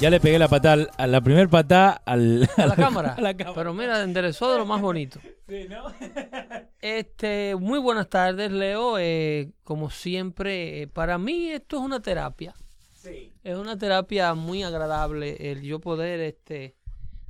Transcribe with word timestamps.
Ya, 0.00 0.08
le 0.10 0.18
pegué 0.20 0.38
la 0.38 0.48
patada, 0.48 0.86
a 0.96 1.06
la 1.06 1.20
primer 1.20 1.48
patada 1.50 1.90
al, 2.06 2.48
A 2.56 2.66
la 2.66 2.76
cámara. 2.76 3.14
a 3.14 3.20
la 3.20 3.36
cámara. 3.36 3.54
Pero 3.54 3.74
mira, 3.74 4.02
enderezó 4.02 4.50
de 4.52 4.58
lo 4.58 4.66
más 4.66 4.80
bonito. 4.80 5.20
Sí, 5.48 5.66
¿no? 5.68 5.84
Este, 6.80 7.54
muy 7.56 7.78
buenas 7.78 8.08
tardes, 8.08 8.50
Leo. 8.50 8.96
Eh, 8.98 9.52
como 9.64 9.90
siempre, 9.90 10.82
eh, 10.82 10.86
para 10.88 11.18
mí 11.18 11.50
esto 11.50 11.76
es 11.76 11.82
una 11.82 12.00
terapia. 12.00 12.54
sí. 12.94 13.32
Es 13.44 13.56
una 13.56 13.76
terapia 13.76 14.32
muy 14.34 14.62
agradable 14.62 15.50
el 15.50 15.60
yo 15.62 15.80
poder 15.80 16.20
este, 16.20 16.76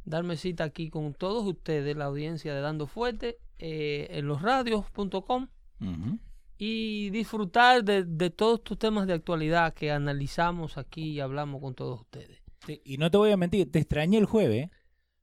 darme 0.05 0.37
cita 0.37 0.65
aquí 0.65 0.91
con 0.91 1.15
todos 1.15 1.45
ustedes, 1.47 1.97
la 1.97 2.05
audiencia 2.07 2.55
de 2.55 2.61
Dando 2.61 2.87
Fuerte, 2.87 3.39
eh, 3.59 4.07
en 4.11 4.27
losradios.com 4.29 5.49
Ujú. 5.81 6.19
y 6.59 7.11
disfrutar 7.11 7.83
de, 7.85 8.05
de 8.05 8.31
todos 8.31 8.59
estos 8.59 8.79
temas 8.79 9.07
de 9.09 9.15
actualidad 9.15 9.73
que 9.75 9.91
analizamos 9.91 10.79
aquí 10.79 11.11
y 11.13 11.21
hablamos 11.21 11.61
con 11.61 11.75
todos 11.75 12.01
ustedes. 12.01 12.40
Sí, 12.67 12.81
Y 12.85 12.99
no 12.99 13.11
te 13.11 13.17
voy 13.17 13.31
a 13.31 13.37
mentir, 13.37 13.71
te 13.71 13.79
extrañé 13.79 14.19
el 14.19 14.27
jueves. 14.27 14.67
¿eh? 14.67 14.71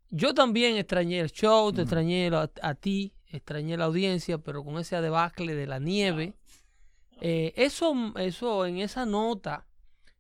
Yo 0.10 0.34
también 0.34 0.78
extrañé 0.78 1.20
el 1.20 1.32
show, 1.32 1.72
te 1.72 1.82
extrañé 1.82 2.28
a, 2.30 2.50
a 2.62 2.76
ti, 2.76 3.14
extrañé 3.28 3.78
la 3.78 3.86
audiencia, 3.86 4.38
pero 4.38 4.64
con 4.64 4.78
ese 4.78 5.00
debacle 5.02 5.56
de 5.56 5.68
la 5.68 5.80
nieve, 5.80 6.34
eh, 7.22 7.54
eso, 7.56 7.94
eso 8.18 8.66
en 8.66 8.78
esa 8.78 9.06
nota, 9.06 9.68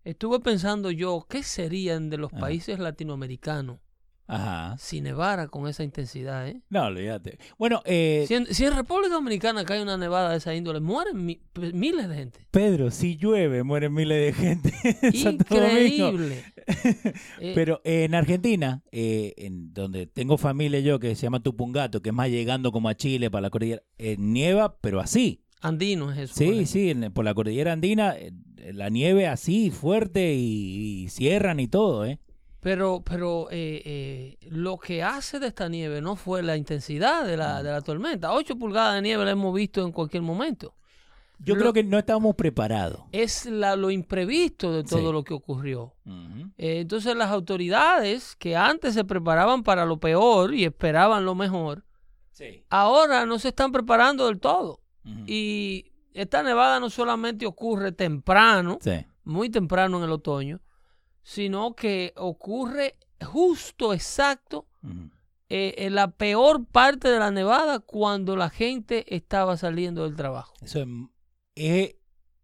estuve 0.04 0.40
pensando 0.40 0.92
yo, 0.92 1.26
¿qué 1.30 1.44
serían 1.44 2.10
de 2.10 2.18
los 2.18 2.32
países 2.32 2.80
latinoamericanos 2.80 3.80
Ajá. 4.28 4.75
si 4.78 5.00
nevara 5.02 5.47
con 5.47 5.67
esa 5.67 5.83
intensidad? 5.83 6.47
¿eh? 6.47 6.61
No, 6.70 6.86
olvídate. 6.86 7.38
Bueno, 7.58 7.81
eh, 7.86 8.25
Si, 8.28 8.33
en, 8.36 8.45
si 8.53 8.66
en 8.66 8.75
República 8.75 9.14
Dominicana 9.14 9.64
cae 9.64 9.81
una 9.81 9.97
nevada 9.97 10.31
de 10.31 10.38
esa 10.38 10.53
índole, 10.53 10.80
mueren 10.81 11.25
mi- 11.25 11.39
miles 11.73 12.09
de 12.09 12.16
gente. 12.16 12.39
Pedro, 12.52 12.92
si 12.92 13.16
llueve, 13.17 13.64
mueren 13.64 13.94
miles 13.94 14.17
de 14.25 14.33
gente. 14.33 14.73
en 15.02 15.14
Santo 15.14 15.45
Domingo. 15.55 16.09
Increíble. 16.09 16.44
Eh, 17.39 17.53
Pero 17.55 17.80
eh, 17.86 18.03
en 18.03 18.14
Argentina, 18.16 18.83
eh, 18.92 19.33
en 19.38 19.73
donde 19.73 20.05
tengo 20.08 20.38
familia 20.38 20.80
yo 20.81 21.00
que 21.00 21.16
se 21.16 21.22
llama 21.23 21.39
Tupungato, 21.42 22.02
que 22.02 22.09
es 22.09 22.16
más 22.16 22.30
llegando 22.30 22.72
como 22.73 22.89
a 22.89 22.95
Chile 22.95 23.31
para 23.31 23.44
la 23.44 23.50
cordillera, 23.50 23.83
eh, 23.98 24.17
nieva, 24.20 24.78
pero 24.81 25.00
así. 25.00 25.44
andino 25.61 26.11
es 26.11 26.17
eso. 26.17 26.33
Sí, 26.36 26.66
sí, 26.66 26.89
en- 26.92 27.14
por 27.14 27.23
la 27.23 27.33
cordillera 27.33 27.72
andina, 27.72 28.17
eh, 28.17 28.31
la 28.73 28.89
nieve 28.89 29.28
así, 29.28 29.72
fuerte 29.72 30.33
y, 30.36 31.04
y 31.05 31.10
cierran 31.10 31.60
y 31.61 31.67
todo, 31.67 32.05
¿eh? 32.05 32.20
Pero, 32.67 33.02
pero 33.02 33.48
eh, 33.50 33.82
eh, 33.86 34.38
lo 34.50 34.78
que 34.78 35.02
hace 35.02 35.39
de 35.39 35.48
esta 35.48 35.70
nieve 35.70 36.02
no 36.02 36.17
fue 36.17 36.44
la 36.44 36.58
intensidad 36.58 37.23
de 37.26 37.38
Mm. 37.38 37.39
la, 37.39 37.64
de 37.64 37.72
la 37.72 37.80
tormenta. 37.82 38.33
8 38.33 38.58
pulgadas 38.58 38.95
de 38.95 39.02
nieve 39.04 39.23
la 39.23 39.32
hemos 39.32 39.55
visto 39.55 39.86
en 39.86 39.94
cualquier 39.94 40.22
momento. 40.22 40.73
Yo 41.39 41.55
Lo- 41.55 41.61
creo 41.61 41.72
que 41.72 41.86
no 41.86 41.98
estábamos 41.98 42.36
preparados. 42.36 43.04
Es 43.14 43.45
la, 43.45 43.78
lo 43.78 43.89
imprevisto 43.89 44.73
de 44.73 44.83
todo 44.83 45.00
Sí. 45.00 45.11
lo 45.14 45.23
que 45.23 45.33
ocurrió. 45.33 45.94
Eh, 46.58 46.80
entonces 46.82 47.16
las 47.16 47.32
autoridades 47.32 48.36
que 48.36 48.58
antes 48.58 48.95
se 48.95 49.05
preparaban 49.05 49.64
para 49.64 49.86
lo 49.86 49.98
peor 50.02 50.54
y 50.54 50.66
esperaban 50.66 51.23
lo 51.23 51.36
mejor, 51.36 51.86
Sí. 52.34 52.66
ahora 52.70 53.26
no 53.26 53.39
se 53.39 53.48
están 53.48 53.72
preparando 53.72 54.26
del 54.26 54.42
todo. 54.42 54.82
Y 55.26 55.94
esta 56.14 56.44
nevada 56.44 56.82
no 56.82 56.89
solamente 56.89 57.45
ocurre 57.45 57.94
temprano, 57.94 58.78
Sí. 58.82 59.05
muy 59.23 59.49
temprano 59.49 59.99
en 59.99 60.04
el 60.04 60.11
otoño, 60.11 60.60
sino 61.27 61.76
que 61.76 62.14
ocurre 62.15 62.95
justo 63.21 63.93
exacto 63.93 64.65
eh, 65.49 65.76
en 65.80 65.93
la 65.93 66.11
peor 66.11 66.65
parte 66.65 67.10
de 67.10 67.20
la 67.20 67.32
nevada 67.32 67.80
cuando 67.80 68.38
la 68.38 68.49
gente 68.49 69.14
estaba 69.14 69.58
saliendo 69.58 70.04
del 70.05 70.16
trabajo. 70.16 70.54
Eso 70.61 70.80
es, 70.80 70.87
es, 71.55 71.95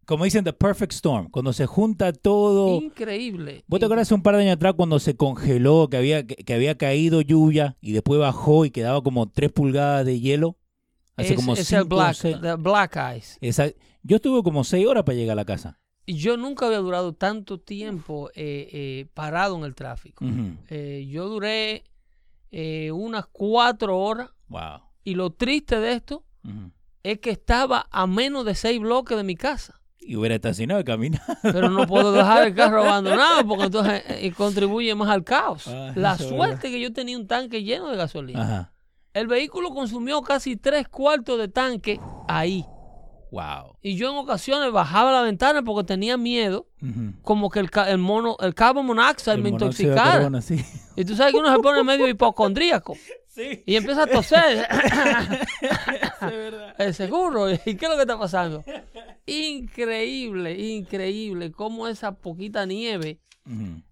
como 0.04 0.24
dicen, 0.24 0.44
the 0.44 0.52
perfect 0.52 0.92
storm, 0.92 1.30
cuando 1.30 1.54
se 1.54 1.64
junta 1.64 2.12
todo. 2.12 2.78
Increíble. 2.82 3.64
¿Vos 3.68 3.80
te 3.80 3.86
acuerdas 3.86 4.08
hace 4.08 4.14
un 4.16 4.22
par 4.22 4.36
de 4.36 4.42
años 4.42 4.56
atrás 4.56 4.74
cuando 4.76 4.98
se 4.98 5.16
congeló, 5.16 5.88
que 5.88 5.96
había, 5.96 6.26
que, 6.26 6.36
que 6.36 6.52
había 6.52 6.76
caído 6.76 7.22
lluvia 7.22 7.78
y 7.80 7.92
después 7.92 8.20
bajó 8.20 8.66
y 8.66 8.70
quedaba 8.70 9.02
como 9.02 9.30
tres 9.30 9.50
pulgadas 9.50 10.04
de 10.04 10.20
hielo? 10.20 10.58
Hace 11.16 11.30
es, 11.30 11.36
como 11.36 11.54
es 11.54 11.60
el 11.60 11.80
cinco 11.84 11.96
black, 11.96 12.18
the 12.42 12.54
black 12.56 12.98
ice. 13.16 13.38
Esa- 13.40 13.70
yo 14.02 14.16
estuve 14.16 14.42
como 14.42 14.62
seis 14.62 14.86
horas 14.86 15.04
para 15.04 15.16
llegar 15.16 15.32
a 15.32 15.36
la 15.36 15.46
casa. 15.46 15.80
Yo 16.06 16.36
nunca 16.36 16.66
había 16.66 16.78
durado 16.78 17.14
tanto 17.14 17.58
tiempo 17.58 18.28
eh, 18.34 18.68
eh, 18.72 19.06
parado 19.14 19.56
en 19.56 19.64
el 19.64 19.74
tráfico. 19.74 20.24
Eh, 20.68 21.06
yo 21.10 21.28
duré 21.28 21.84
unas 22.92 23.26
cuatro 23.26 23.98
horas 23.98 24.30
Wow. 24.48 24.80
y 25.02 25.14
lo 25.14 25.30
triste 25.30 25.80
de 25.80 25.92
esto 25.94 26.24
es 27.02 27.18
que 27.18 27.30
estaba 27.30 27.86
a 27.90 28.06
menos 28.06 28.44
de 28.44 28.54
seis 28.54 28.78
bloques 28.80 29.16
de 29.16 29.24
mi 29.24 29.34
casa. 29.34 29.80
Y 29.98 30.16
hubiera 30.16 30.34
estacionado 30.34 30.80
y 30.80 30.84
caminado. 30.84 31.24
Pero 31.42 31.70
no 31.70 31.86
puedo 31.86 32.12
dejar 32.12 32.46
el 32.48 32.54
carro 32.54 32.82
abandonado 32.84 33.46
porque 33.48 33.64
entonces 33.64 34.02
contribuye 34.36 34.94
más 34.94 35.08
al 35.08 35.24
caos. 35.24 35.66
Ah, 35.66 35.92
La 35.96 36.12
eso 36.12 36.24
es 36.24 36.28
suerte 36.30 36.70
que 36.70 36.78
yo 36.80 36.92
tenía 36.92 37.16
un 37.16 37.26
tanque 37.26 37.62
lleno 37.62 37.88
de 37.88 37.96
gasolina. 37.96 38.42
Ajá. 38.42 38.72
El 39.14 39.26
vehículo 39.28 39.70
consumió 39.70 40.20
casi 40.22 40.56
tres 40.56 40.88
cuartos 40.88 41.38
de 41.38 41.48
tanque 41.48 41.98
ahí. 42.28 42.66
Wow. 43.34 43.76
Y 43.82 43.96
yo 43.96 44.12
en 44.12 44.16
ocasiones 44.16 44.70
bajaba 44.70 45.10
la 45.10 45.22
ventana 45.22 45.62
porque 45.62 45.84
tenía 45.84 46.16
miedo, 46.16 46.68
como 47.22 47.50
que 47.50 47.58
el, 47.58 47.98
mono, 47.98 48.36
el 48.38 48.54
carbon 48.54 48.86
monoxide 48.86 49.34
El 49.34 49.42
me 49.42 49.48
intoxicara. 49.48 50.12
carbono, 50.12 50.40
sí. 50.40 50.64
Y 50.94 51.04
tú 51.04 51.16
sabes 51.16 51.32
que 51.32 51.40
uno 51.40 51.52
se 51.52 51.58
pone 51.58 51.82
medio 51.82 52.06
hipocondríaco 52.06 52.96
Sí, 53.26 53.64
y 53.66 53.74
empieza 53.74 54.04
a 54.04 54.06
toser. 54.06 54.68
es. 56.78 56.78
Eh, 56.78 56.92
seguro. 56.92 57.50
¿Y 57.50 57.56
qué 57.56 57.86
es 57.86 57.90
lo 57.90 57.96
que 57.96 58.02
está 58.02 58.16
pasando? 58.16 58.62
Increíble, 59.26 60.56
increíble 60.56 61.50
cómo 61.50 61.88
esa 61.88 62.14
poquita 62.14 62.64
nieve 62.64 63.18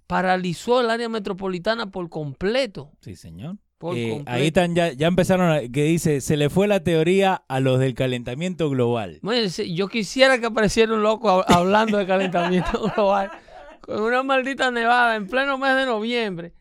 paralizó 0.07 0.81
el 0.81 0.91
área 0.91 1.09
metropolitana 1.09 1.91
por 1.91 2.09
completo. 2.09 2.93
Sí, 3.01 3.17
señor. 3.17 3.57
Por 3.83 3.99
Eh, 3.99 4.23
ahí 4.27 4.47
están, 4.47 4.77
ya, 4.77 4.93
ya 4.93 5.09
empezaron, 5.09 5.51
a- 5.51 5.61
que 5.63 5.83
dice, 5.83 6.21
se 6.21 6.37
le 6.37 6.49
fue 6.51 6.69
la 6.69 6.85
teoría 6.85 7.43
a 7.49 7.59
los 7.59 7.81
del 7.81 7.95
calentamiento 7.95 8.71
global. 8.71 9.19
Bueno, 9.23 9.49
yo 9.49 9.89
quisiera 9.89 10.39
que 10.39 10.47
apareciera 10.47 10.95
un 10.95 11.03
loco 11.03 11.29
hab- 11.29 11.45
hablando 11.49 11.99
de 11.99 12.07
calentamiento 12.07 12.81
global 12.95 13.33
con 13.81 14.01
una 14.01 14.23
maldita 14.23 14.71
nevada 14.71 15.17
en 15.17 15.27
pleno 15.27 15.59
mes 15.59 15.75
de 15.75 15.87
noviembre 15.87 16.53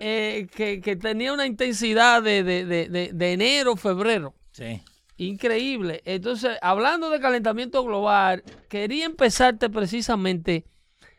eh, 0.00 0.46
que, 0.56 0.80
que 0.80 0.96
tenía 0.96 1.34
una 1.34 1.44
intensidad 1.44 2.22
de, 2.22 2.42
de- 2.42 2.64
de- 2.64 2.88
de- 2.88 3.10
de 3.12 3.32
enero, 3.34 3.76
febrero. 3.76 4.32
Sí. 4.52 4.80
Increíble. 5.18 6.00
Entonces, 6.06 6.56
hablando 6.62 7.10
de 7.10 7.20
calentamiento 7.20 7.84
global, 7.84 8.42
quería 8.70 9.04
empezarte 9.04 9.68
precisamente. 9.68 10.64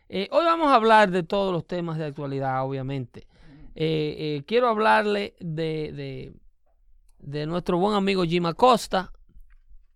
eh, 0.10 0.28
hoy 0.32 0.44
vamos 0.46 0.72
a 0.72 0.76
hablar 0.76 1.12
de 1.12 1.22
todos 1.22 1.54
los 1.54 1.66
temas 1.68 2.00
de 2.00 2.06
actualidad, 2.06 2.64
obviamente. 2.66 3.28
Eh, 3.76 4.16
eh, 4.38 4.44
quiero 4.48 4.70
hablarle 4.70 5.36
de, 5.40 5.92
de, 5.92 6.34
de 7.20 7.46
nuestro 7.46 7.78
buen 7.78 7.96
amigo 7.96 8.24
Jim 8.24 8.46
Acosta 8.46 9.12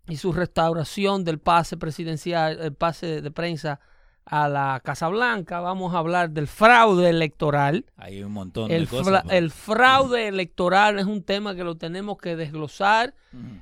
y 0.08 0.18
su 0.18 0.34
restauración 0.34 1.24
del 1.24 1.40
pase 1.40 1.78
presidencial, 1.78 2.60
el 2.60 2.74
pase 2.74 3.22
de 3.22 3.31
prensa 3.31 3.80
a 4.26 4.48
la 4.50 4.81
Casa 4.84 5.08
Blanca. 5.08 5.60
Vamos 5.60 5.94
a 5.96 6.00
hablar 6.00 6.30
del 6.31 6.48
fraude 6.48 7.10
electoral. 7.10 7.86
Hay 7.96 8.22
un 8.22 8.31
montón 8.34 8.70
El, 8.70 8.81
de 8.86 8.88
cosas. 8.88 9.24
fra- 9.24 9.36
el 9.38 9.50
fraude 9.50 10.28
electoral 10.28 11.00
es 11.00 11.06
un 11.06 11.24
tema 11.24 11.56
que 11.56 11.64
lo 11.64 11.78
tenemos 11.78 12.18
que 12.18 12.36
desglosar 12.36 13.14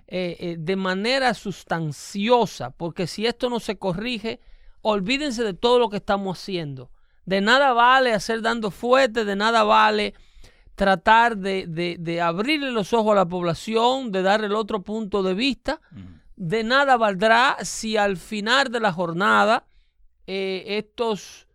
eh, 0.08 0.36
eh, 0.40 0.56
de 0.60 0.76
manera 0.76 1.34
sustanciosa, 1.34 2.72
porque 2.72 3.08
si 3.08 3.26
esto 3.26 3.50
no 3.50 3.60
se 3.60 3.78
corrige, 3.78 4.40
olvídense 4.82 5.44
de 5.44 5.54
todo 5.54 5.80
lo 5.80 5.90
que 5.90 5.98
estamos 5.98 6.38
haciendo. 6.40 6.90
De 7.28 7.42
nada 7.42 7.74
vale 7.74 8.14
hacer 8.14 8.42
dando 8.42 8.72
fuerte, 8.72 9.26
de 9.26 9.36
nada 9.36 9.64
vale 9.64 10.14
tratar 10.76 11.36
de, 11.38 11.66
de- 11.68 11.98
de 12.00 12.22
abrirle 12.22 12.72
los 12.72 12.94
ojos 12.94 13.12
a 13.12 13.16
la 13.16 13.26
población, 13.28 14.12
de 14.14 14.22
darle 14.22 14.48
el 14.48 14.56
otro 14.56 14.82
punto 14.82 15.24
de 15.24 15.34
vista. 15.34 15.82
De 16.38 16.64
nada 16.64 16.96
valdrá 16.98 17.58
si 17.64 17.98
al 17.98 18.16
final 18.16 18.72
de 18.72 18.80
la 18.80 18.94
jornada 18.94 19.66
eh, 20.26 20.64
estos, 20.78 21.48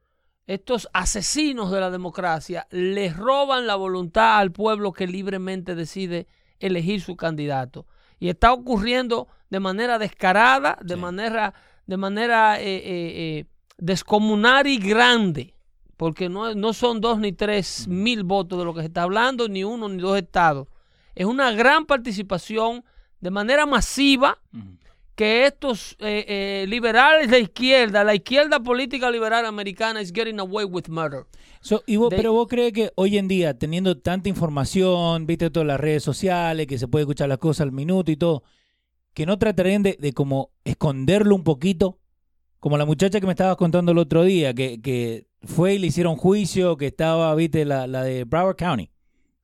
estos 0.46 0.88
asesinos 0.92 1.70
de 1.70 1.80
la 1.80 1.90
democracia 1.90 2.66
les 2.70 3.16
roban 3.16 3.66
la 3.66 3.76
voluntad 3.76 4.38
al 4.38 4.52
pueblo 4.52 4.92
que 4.92 5.06
libremente 5.06 5.74
decide 5.74 6.26
elegir 6.60 7.00
su 7.00 7.16
candidato. 7.16 7.86
Y 8.19 8.28
está 8.28 8.52
ocurriendo 8.52 9.26
de 9.48 9.58
manera 9.60 9.98
descarada, 9.98 10.76
de 10.82 10.94
Sí. 10.96 11.00
manera, 11.00 11.54
de 11.86 11.96
manera 11.96 12.60
eh, 12.60 12.82
eh, 12.84 13.44
descomunal 13.78 14.66
y 14.66 14.78
grande, 14.78 15.54
porque 15.97 16.29
no, 16.29 16.55
no 16.55 16.73
son 16.73 17.00
dos 17.00 17.19
ni 17.19 17.33
tres 17.33 17.87
mil 17.89 18.25
votos 18.25 18.59
de 18.59 18.65
lo 18.65 18.75
que 18.75 18.81
se 18.81 18.87
está 18.87 19.03
hablando, 19.03 19.49
ni 19.49 19.65
uno 19.65 19.89
ni 19.89 20.00
dos 20.00 20.17
estados. 20.19 20.69
Es 21.15 21.27
una 21.27 21.53
gran 21.53 21.87
participación 21.87 22.85
de 23.21 23.31
manera 23.31 23.67
masiva 23.67 24.39
que 25.15 25.44
estos 25.47 25.93
eh, 26.00 26.25
eh, 26.27 26.67
liberales 26.69 27.31
de 27.31 27.39
izquierda, 27.41 28.03
la 28.03 28.15
izquierda 28.15 28.61
política 28.61 29.11
liberal 29.11 29.44
americana 29.44 30.00
is 30.00 30.11
getting 30.12 30.41
away 30.41 30.65
with 30.65 30.85
murder. 30.89 31.27
So, 31.61 31.83
y 31.87 31.97
vos- 31.97 32.09
pero 32.17 32.33
vos 32.33 32.49
crees 32.49 32.73
que 32.73 32.91
hoy 32.97 33.19
en 33.19 33.29
día, 33.29 33.56
teniendo 33.56 33.97
tanta 33.99 34.29
información, 34.31 35.27
viste 35.27 35.50
todas 35.50 35.67
las 35.67 35.79
redes 35.79 36.03
sociales, 36.03 36.67
que 36.67 36.79
se 36.79 36.89
puede 36.89 37.03
escuchar 37.03 37.29
las 37.29 37.39
cosas 37.39 37.61
al 37.61 37.73
minuto 37.73 38.11
y 38.11 38.17
todo, 38.17 38.43
que 39.12 39.27
no 39.27 39.39
tratarían 39.39 39.83
de, 39.83 39.97
de 40.00 40.12
como 40.15 40.50
esconderlo 40.65 41.35
un 41.37 41.44
poquito, 41.44 41.99
como 42.59 42.79
la 42.79 42.87
muchacha 42.87 43.21
que 43.21 43.27
me 43.27 43.33
estabas 43.35 43.56
contando 43.56 43.93
el 43.93 43.99
otro 43.99 44.25
día, 44.25 44.55
que, 44.55 44.81
que 44.81 45.27
fue 45.44 45.75
y 45.75 45.79
le 45.79 45.89
hicieron 45.89 46.17
juicio, 46.17 46.77
que 46.77 46.87
estaba, 46.89 47.35
viste, 47.35 47.65
la, 47.65 47.87
la 47.87 48.03
de 48.05 48.25
Broward 48.25 48.56
County, 48.56 48.91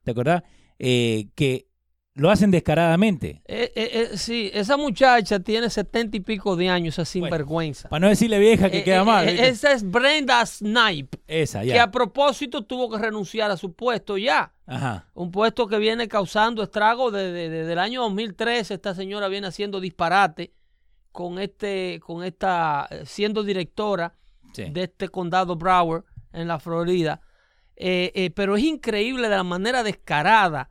¿te 0.05 0.11
acordás? 0.13 0.43
Eh, 0.79 1.29
que 1.35 1.67
lo 2.15 2.31
hacen 2.31 2.51
descaradamente. 2.51 3.43
Eh, 3.47 3.71
eh, 3.77 3.91
eh, 4.13 4.17
sí, 4.17 4.51
esa 4.53 4.77
muchacha 4.77 5.39
tiene 5.39 5.71
setenta 5.71 6.17
y 6.17 6.21
pico 6.21 6.57
de 6.57 6.69
años, 6.69 6.95
esa 6.95 7.05
sinvergüenza. 7.05 7.89
Para 7.89 8.01
no 8.01 8.09
decirle 8.09 8.41
vieja 8.41 8.71
que 8.71 8.79
Eh, 8.79 8.85
queda 8.85 9.03
eh, 9.03 9.05
mal. 9.05 9.29
esa 9.29 9.71
es 9.73 9.89
Brenda 9.89 10.45
Snipe, 10.45 11.19
Esa, 11.29 11.63
que 11.63 11.73
a 11.75 11.85
ya. 11.85 11.91
propósito 11.93 12.65
tuvo 12.65 12.91
que 12.91 12.99
renunciar 12.99 13.51
a 13.53 13.57
su 13.57 13.73
puesto 13.73 14.19
ya. 14.19 14.53
Ajá. 14.67 15.09
Un 15.15 15.31
puesto 15.31 15.69
que 15.69 15.79
viene 15.79 16.09
causando 16.09 16.63
estragos 16.65 17.13
desde, 17.13 17.49
desde 17.51 17.73
el 17.73 17.79
año 17.79 18.03
2013. 18.03 18.75
Esta 18.75 18.95
señora 18.97 19.29
viene 19.29 19.47
haciendo 19.47 19.79
disparate 19.81 20.53
con 21.13 21.39
este, 21.39 22.01
con 22.05 22.25
esta, 22.25 22.89
siendo 23.05 23.45
directora 23.45 24.15
Sí. 24.53 24.65
de 24.71 24.85
este 24.85 25.09
condado 25.09 25.57
Broward 25.57 26.05
en 26.33 26.49
la 26.49 26.59
Florida. 26.59 27.21
Eh, 27.77 28.11
eh, 28.15 28.31
pero 28.31 28.57
es 28.57 28.65
increíble 28.65 29.29
de 29.29 29.37
la 29.37 29.45
manera 29.45 29.83
descarada 29.83 30.69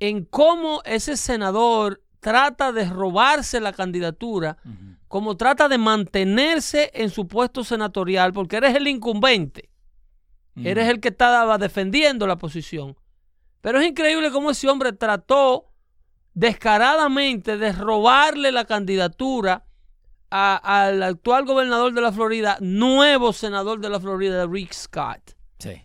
en 0.00 0.24
cómo 0.24 0.80
ese 0.84 1.16
senador 1.16 2.02
trata 2.20 2.72
de 2.72 2.84
robarse 2.88 3.60
la 3.60 3.72
candidatura, 3.72 4.56
Ujú. 4.64 4.96
como 5.08 5.36
trata 5.36 5.68
de 5.68 5.78
mantenerse 5.78 6.90
en 6.94 7.10
su 7.10 7.26
puesto 7.28 7.64
senatorial, 7.64 8.32
porque 8.32 8.56
eres 8.56 8.74
el 8.74 8.88
incumbente. 8.88 9.68
Eres 10.56 10.88
el 10.88 11.00
que 11.00 11.08
estaba 11.08 11.56
defendiendo 11.56 12.26
la 12.26 12.36
posición. 12.36 12.96
Pero 13.62 13.78
es 13.80 13.86
increíble 13.86 14.30
cómo 14.30 14.50
ese 14.50 14.68
hombre 14.68 14.92
trató 14.92 15.70
descaradamente 16.34 17.56
de 17.56 17.72
robarle 17.72 18.52
la 18.52 18.64
candidatura 18.64 19.64
a- 20.30 20.84
al 20.86 21.02
actual 21.02 21.44
gobernador 21.44 21.92
de 21.92 22.00
la 22.00 22.12
Florida, 22.12 22.56
nuevo 22.60 23.32
senador 23.32 23.80
de 23.80 23.88
la 23.90 23.98
Florida, 24.00 24.46
Rick 24.46 24.72
Scott. 24.72 25.36
Sí. 25.58 25.82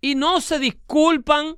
Y 0.00 0.14
no 0.14 0.40
se 0.40 0.58
disculpan, 0.58 1.56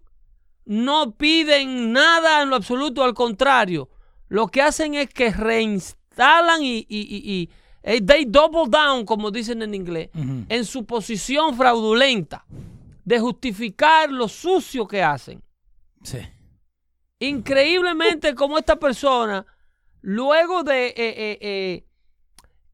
no 0.64 1.12
piden 1.16 1.92
nada 1.92 2.42
en 2.42 2.50
lo 2.50 2.56
absoluto, 2.56 3.02
al 3.02 3.14
contrario. 3.14 3.88
Lo 4.28 4.46
que 4.48 4.62
hacen 4.62 4.94
es 4.94 5.08
que 5.08 5.30
reinstalan 5.30 6.62
y, 6.62 6.78
y, 6.78 6.86
y- 6.88 7.32
y- 7.32 7.50
eh, 7.82 8.00
they 8.02 8.24
double 8.26 8.66
down, 8.68 9.04
como 9.06 9.30
dicen 9.30 9.62
en 9.62 9.74
inglés, 9.74 10.10
en 10.14 10.64
su 10.64 10.84
posición 10.84 11.56
fraudulenta 11.56 12.44
de 13.04 13.18
justificar 13.18 14.10
lo 14.12 14.28
sucio 14.28 14.86
que 14.86 15.02
hacen. 15.02 15.42
Sí. 16.02 16.18
Increíblemente 17.20 18.34
como 18.34 18.58
esta 18.58 18.76
persona, 18.76 19.44
luego 20.02 20.62
de 20.62 20.88
eh, 20.88 20.94
eh, 20.96 21.38
eh, 21.40 21.84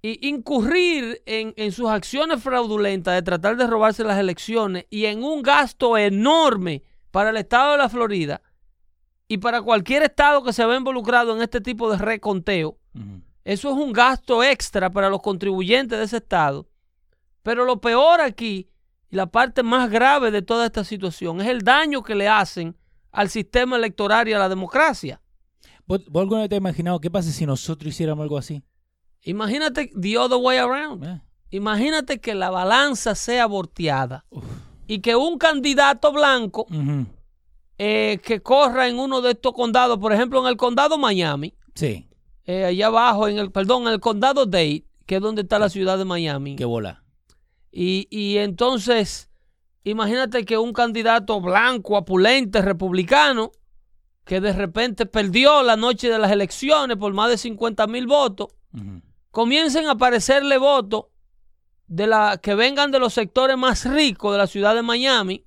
i- 0.06 0.28
incurrir 0.28 1.22
en, 1.26 1.54
en 1.56 1.72
sus 1.72 1.88
acciones 1.88 2.42
fraudulentas, 2.42 3.14
de 3.14 3.22
tratar 3.22 3.56
de 3.56 3.66
robarse 3.66 4.04
las 4.04 4.18
elecciones 4.18 4.84
y 4.90 5.06
en 5.06 5.24
un 5.24 5.42
gasto 5.42 5.96
enorme 5.96 6.82
para 7.10 7.30
el 7.30 7.36
estado 7.38 7.72
de 7.72 7.78
la 7.78 7.88
Florida 7.88 8.42
y 9.28 9.38
para 9.38 9.62
cualquier 9.62 10.02
estado 10.02 10.44
que 10.44 10.52
se 10.52 10.66
ve 10.66 10.76
involucrado 10.76 11.34
en 11.34 11.42
este 11.42 11.60
tipo 11.60 11.90
de 11.90 11.96
reconteo, 11.98 12.76
eso 13.44 13.70
es 13.70 13.74
un 13.76 13.92
gasto 13.92 14.42
extra 14.44 14.90
para 14.90 15.08
los 15.08 15.22
contribuyentes 15.22 15.98
de 15.98 16.04
ese 16.04 16.18
estado. 16.18 16.66
Pero 17.42 17.64
lo 17.64 17.80
peor 17.80 18.20
aquí, 18.20 18.68
y 19.10 19.16
la 19.16 19.26
parte 19.26 19.62
más 19.62 19.90
grave 19.90 20.30
de 20.30 20.42
toda 20.42 20.66
esta 20.66 20.84
situación, 20.84 21.40
es 21.40 21.48
el 21.48 21.62
daño 21.62 22.02
que 22.02 22.14
le 22.14 22.28
hacen 22.28 22.76
al 23.12 23.28
sistema 23.30 23.76
electoral 23.76 24.28
y 24.28 24.32
a 24.32 24.38
la 24.38 24.48
democracia. 24.48 25.20
¿Vos, 25.86 26.04
vos 26.08 26.22
alguna 26.22 26.40
vez 26.40 26.48
te 26.48 26.56
has 26.56 26.60
imaginado 26.60 27.00
qué 27.00 27.10
pasa 27.10 27.30
si 27.30 27.44
nosotros 27.46 27.88
hiciéramos 27.88 28.22
algo 28.22 28.38
así? 28.38 28.62
Imagínate 29.24 29.90
the 30.00 30.16
other 30.18 30.38
way 30.38 30.58
around. 30.58 31.20
Imagínate 31.50 32.20
que 32.20 32.34
la 32.34 32.50
balanza 32.50 33.14
sea 33.14 33.46
volteada 33.46 34.24
y 34.86 35.00
que 35.00 35.16
un 35.16 35.38
candidato 35.38 36.12
blanco 36.12 36.66
eh, 37.78 38.18
que 38.22 38.40
corra 38.42 38.88
en 38.88 38.98
uno 38.98 39.20
de 39.20 39.32
estos 39.32 39.52
condados, 39.52 39.98
por 39.98 40.12
ejemplo, 40.12 40.40
en 40.40 40.46
el 40.48 40.56
condado 40.56 40.98
Miami, 40.98 41.54
Sí. 41.74 42.06
eh, 42.44 42.64
allá 42.66 42.86
abajo, 42.88 43.28
en 43.28 43.38
el, 43.38 43.50
perdón, 43.50 43.82
en 43.86 43.94
el 43.94 44.00
condado 44.00 44.46
Dade, 44.46 44.84
que 45.06 45.16
es 45.16 45.20
donde 45.22 45.42
está 45.42 45.58
la 45.58 45.68
ciudad 45.68 45.96
de 45.98 46.04
Miami. 46.04 46.56
Qué 46.56 46.64
bola. 46.64 47.02
Y, 47.72 48.06
y 48.10 48.38
entonces, 48.38 49.30
imagínate 49.84 50.44
que 50.44 50.58
un 50.58 50.72
candidato 50.72 51.40
blanco, 51.40 51.96
apulente, 51.96 52.62
republicano, 52.62 53.50
que 54.24 54.40
de 54.40 54.52
repente 54.52 55.06
perdió 55.06 55.62
la 55.62 55.76
noche 55.76 56.08
de 56.08 56.18
las 56.18 56.30
elecciones 56.30 56.96
por 56.96 57.12
más 57.12 57.28
de 57.30 57.38
50 57.38 57.86
mil 57.86 58.06
votos. 58.06 58.48
Comiencen 59.34 59.86
a 59.88 59.92
aparecerle 59.92 60.58
votos 60.58 61.06
de 61.88 62.06
la, 62.06 62.38
que 62.40 62.54
vengan 62.54 62.92
de 62.92 63.00
los 63.00 63.12
sectores 63.12 63.58
más 63.58 63.84
ricos 63.84 64.30
de 64.32 64.38
la 64.38 64.46
ciudad 64.46 64.74
de 64.76 64.82
Miami, 64.82 65.44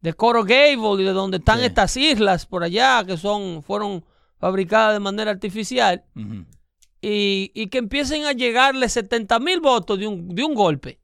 de 0.00 0.12
Coral 0.12 0.44
Gable 0.44 1.02
y 1.02 1.06
de 1.06 1.12
donde 1.12 1.36
están 1.38 1.60
Sí. 1.60 1.66
estas 1.66 1.96
islas 1.96 2.46
por 2.46 2.64
allá 2.64 3.04
que 3.06 3.16
son, 3.16 3.62
fueron 3.62 4.04
fabricadas 4.38 4.92
de 4.94 5.00
manera 5.00 5.30
artificial, 5.30 6.04
y, 7.00 7.52
y 7.54 7.68
que 7.68 7.78
empiecen 7.78 8.24
a 8.24 8.32
llegarle 8.32 8.88
70 8.88 9.38
mil 9.38 9.60
votos 9.60 9.98
de 9.98 10.08
un, 10.08 10.34
de 10.34 10.42
un 10.44 10.54
golpe, 10.54 10.98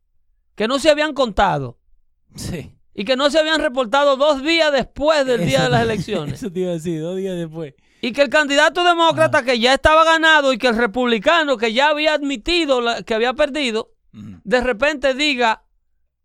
que 0.56 0.66
no 0.66 0.78
se 0.80 0.90
habían 0.90 1.14
contado 1.14 1.78
Sí. 2.34 2.72
y 2.94 3.04
que 3.04 3.14
no 3.14 3.30
se 3.30 3.38
habían 3.38 3.60
reportado 3.60 4.16
dos 4.16 4.42
días 4.42 4.72
después 4.72 5.24
del 5.24 5.46
día 5.46 5.62
de 5.62 5.68
las 5.70 5.82
elecciones. 5.82 6.34
Eso 6.42 6.50
te 6.52 6.60
iba 6.60 6.70
a 6.70 6.74
decir, 6.74 7.00
dos 7.00 7.16
días 7.16 7.36
después. 7.36 7.74
Y 8.04 8.12
que 8.12 8.22
el 8.22 8.28
candidato 8.28 8.82
demócrata 8.84 9.44
que 9.44 9.58
ya 9.60 9.74
estaba 9.74 10.04
ganado 10.04 10.52
y 10.52 10.58
que 10.58 10.66
el 10.66 10.76
republicano 10.76 11.56
que 11.56 11.72
ya 11.72 11.88
había 11.88 12.14
admitido 12.14 12.80
la- 12.80 13.02
que 13.04 13.14
había 13.14 13.32
perdido, 13.32 13.92
de 14.12 14.60
repente 14.60 15.14
diga 15.14 15.62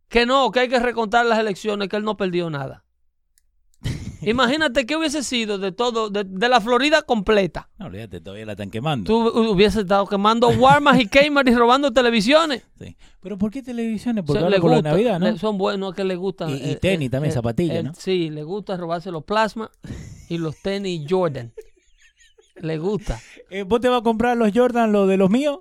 que 0.09 0.25
no, 0.25 0.51
que 0.51 0.61
hay 0.61 0.69
que 0.69 0.79
recontar 0.79 1.25
las 1.25 1.37
elecciones, 1.39 1.87
que 1.87 1.95
él 1.97 2.03
no 2.03 2.17
perdió 2.17 2.49
nada. 2.49 2.83
Imagínate 4.21 4.85
qué 4.85 4.95
hubiese 4.95 5.23
sido 5.23 5.57
de 5.57 5.71
todo, 5.71 6.09
de, 6.09 6.23
de 6.23 6.49
la 6.49 6.59
Florida 6.61 7.01
completa. 7.03 7.69
No, 7.77 7.85
olvídate, 7.87 8.19
todavía 8.21 8.45
la 8.45 8.53
están 8.53 8.69
quemando. 8.71 9.05
Tú 9.07 9.27
hubieses 9.51 9.81
estado 9.83 10.07
quemando 10.07 10.49
Walmart 10.49 10.99
y 11.01 11.07
Kmart 11.29 11.47
y 11.49 11.53
robando 11.55 11.91
televisiones. 11.93 12.63
Sí. 12.79 12.95
Pero 13.21 13.37
¿por 13.37 13.51
qué 13.51 13.61
televisiones? 13.61 14.23
Porque 14.25 14.39
Se- 14.39 14.45
ahora 14.45 14.55
le 14.55 14.61
por 14.61 14.71
la 14.71 14.77
gusta, 14.77 14.89
Navidad, 14.91 15.19
¿no? 15.19 15.31
le- 15.31 15.37
son 15.37 15.57
buenos 15.57 15.93
que 15.93 16.03
le 16.03 16.15
gustan. 16.15 16.49
Y- 16.49 16.71
y 16.71 16.75
tenis 16.77 17.11
también, 17.11 17.33
zapatillas, 17.33 17.83
¿no? 17.83 17.93
Sí, 17.95 18.29
le 18.29 18.43
gusta 18.43 18.75
robarse 18.77 19.11
los 19.11 19.23
plasma 19.23 19.69
y 20.29 20.37
los 20.37 20.55
tenis 20.61 21.05
Jordan. 21.09 21.53
Le 22.55 22.77
gusta. 22.79 23.19
Eh, 23.51 23.63
¿Vos 23.63 23.79
te 23.81 23.87
vas 23.87 23.99
a 24.01 24.03
comprar 24.03 24.35
los 24.35 24.51
Jordan, 24.53 24.91
los 24.91 25.07
de 25.07 25.17
los 25.17 25.29
míos? 25.29 25.59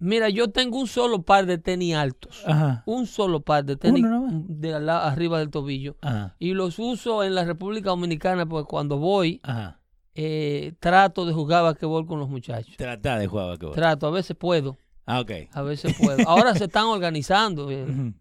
Mira, 0.00 0.28
yo 0.30 0.50
tengo 0.50 0.78
un 0.80 0.86
solo 0.86 1.22
par 1.22 1.44
de 1.46 1.58
tenis 1.58 1.94
altos. 1.94 2.42
Ajá. 2.46 2.82
Un 2.86 3.06
solo 3.06 3.40
par 3.42 3.64
de 3.64 3.76
tenis 3.76 4.02
de 4.48 4.74
arriba 4.74 5.38
del 5.38 5.50
tobillo. 5.50 5.96
Ajá. 6.00 6.34
Y 6.38 6.54
los 6.54 6.78
uso 6.78 7.22
en 7.22 7.34
la 7.34 7.44
República 7.44 7.90
Dominicana 7.90 8.46
porque 8.46 8.66
cuando 8.68 8.96
voy 8.98 9.40
Ajá. 9.42 9.78
eh, 10.14 10.72
trato 10.80 11.26
de 11.26 11.32
jugar 11.34 11.62
basquetbol 11.64 12.06
con 12.06 12.18
los 12.18 12.28
muchachos. 12.30 12.74
Trata 12.78 13.18
de 13.18 13.26
jugar 13.26 13.48
basquetbol. 13.48 13.74
Trato, 13.74 14.06
a 14.06 14.10
veces 14.10 14.36
puedo, 14.36 14.78
Ah, 15.06 15.20
ok. 15.20 15.30
a 15.52 15.62
veces 15.62 15.94
puedo. 16.00 16.26
Ahora 16.28 16.54
se 16.54 16.64
están 16.64 16.86
organizando. 16.86 17.70
eh. 17.70 18.12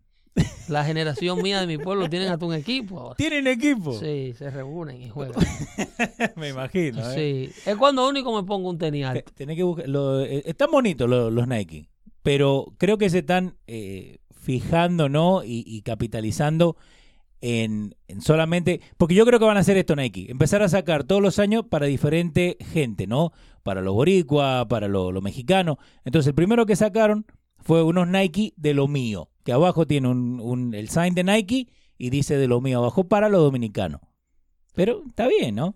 La 0.67 0.83
generación 0.85 1.41
mía 1.41 1.59
de 1.61 1.67
mi 1.67 1.77
pueblo 1.77 2.09
tienen 2.09 2.29
hasta 2.29 2.45
un 2.45 2.53
equipo 2.53 2.99
ahora. 2.99 3.15
¿Tienen 3.15 3.47
equipo? 3.47 3.93
Sí, 3.93 4.33
se 4.37 4.49
reúnen 4.51 5.01
y 5.01 5.09
juegan. 5.09 5.35
Me 6.35 6.49
imagino. 6.49 6.99
¿eh? 7.11 7.51
Sí, 7.53 7.69
es 7.69 7.75
cuando 7.77 8.07
único 8.07 8.35
me 8.35 8.45
pongo 8.47 8.69
un 8.69 8.77
tenis 8.77 9.01
Te- 9.01 9.07
alto. 9.07 9.31
Tenés 9.35 9.55
que 9.55 9.63
buscar. 9.63 9.87
lo- 9.89 10.21
eh, 10.21 10.43
están 10.45 10.69
bonitos 10.71 11.09
los, 11.09 11.31
los 11.33 11.47
Nike, 11.47 11.89
pero 12.23 12.73
creo 12.77 12.97
que 12.97 13.09
se 13.09 13.19
están 13.19 13.55
eh, 13.67 14.17
fijando, 14.31 15.09
¿no? 15.09 15.43
Y, 15.43 15.63
y 15.65 15.81
capitalizando 15.81 16.75
en, 17.41 17.95
en 18.07 18.21
solamente. 18.21 18.81
Porque 18.97 19.15
yo 19.15 19.25
creo 19.25 19.39
que 19.39 19.45
van 19.45 19.57
a 19.57 19.61
hacer 19.61 19.77
esto 19.77 19.95
Nike: 19.95 20.27
empezar 20.29 20.61
a 20.61 20.69
sacar 20.69 21.03
todos 21.03 21.21
los 21.21 21.39
años 21.39 21.65
para 21.69 21.85
diferente 21.85 22.57
gente, 22.59 23.07
¿no? 23.07 23.31
Para 23.63 23.81
los 23.81 23.93
boricuas, 23.93 24.65
para 24.67 24.87
los 24.87 25.13
los 25.13 25.23
mexicanos. 25.23 25.77
Entonces, 26.05 26.27
el 26.29 26.35
primero 26.35 26.65
que 26.65 26.75
sacaron 26.75 27.25
fue 27.61 27.83
unos 27.83 28.07
Nike 28.07 28.53
de 28.57 28.73
lo 28.73 28.87
mío, 28.87 29.29
que 29.43 29.51
abajo 29.51 29.85
tiene 29.85 30.07
un, 30.07 30.39
un- 30.41 30.73
el 30.73 30.89
sign 30.89 31.13
de 31.15 31.23
Nike 31.23 31.67
y 31.97 32.09
dice 32.09 32.37
de 32.37 32.47
lo 32.47 32.61
mío 32.61 32.79
abajo 32.79 33.05
para 33.07 33.29
los 33.29 33.41
dominicanos. 33.41 34.01
Pero 34.73 35.03
está 35.07 35.27
bien, 35.27 35.55
¿no? 35.55 35.75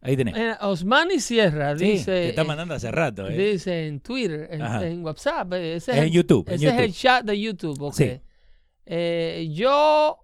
Ahí 0.00 0.16
tenés. 0.16 0.36
Eh, 0.36 0.54
Osmani 0.60 1.18
Sierra 1.18 1.76
Sí, 1.76 1.84
dice, 1.92 2.04
que 2.12 2.28
está 2.28 2.44
mandando 2.44 2.74
hace 2.74 2.90
rato, 2.92 3.26
¿eh? 3.28 3.36
dice 3.52 3.86
en 3.88 4.00
Twitter, 4.00 4.48
en, 4.52 4.62
en 4.62 5.04
WhatsApp, 5.04 5.52
eh, 5.54 5.74
ese 5.76 5.92
Es 5.92 5.98
en 5.98 6.04
el, 6.04 6.10
YouTube, 6.12 6.48
en 6.48 6.54
ese 6.54 6.68
es 6.68 6.78
el 6.80 6.92
chat 6.94 7.24
de 7.24 7.40
YouTube, 7.40 7.80
ok. 7.82 7.94
Sí. 7.94 8.20
Eh, 8.86 9.50
yo, 9.52 10.18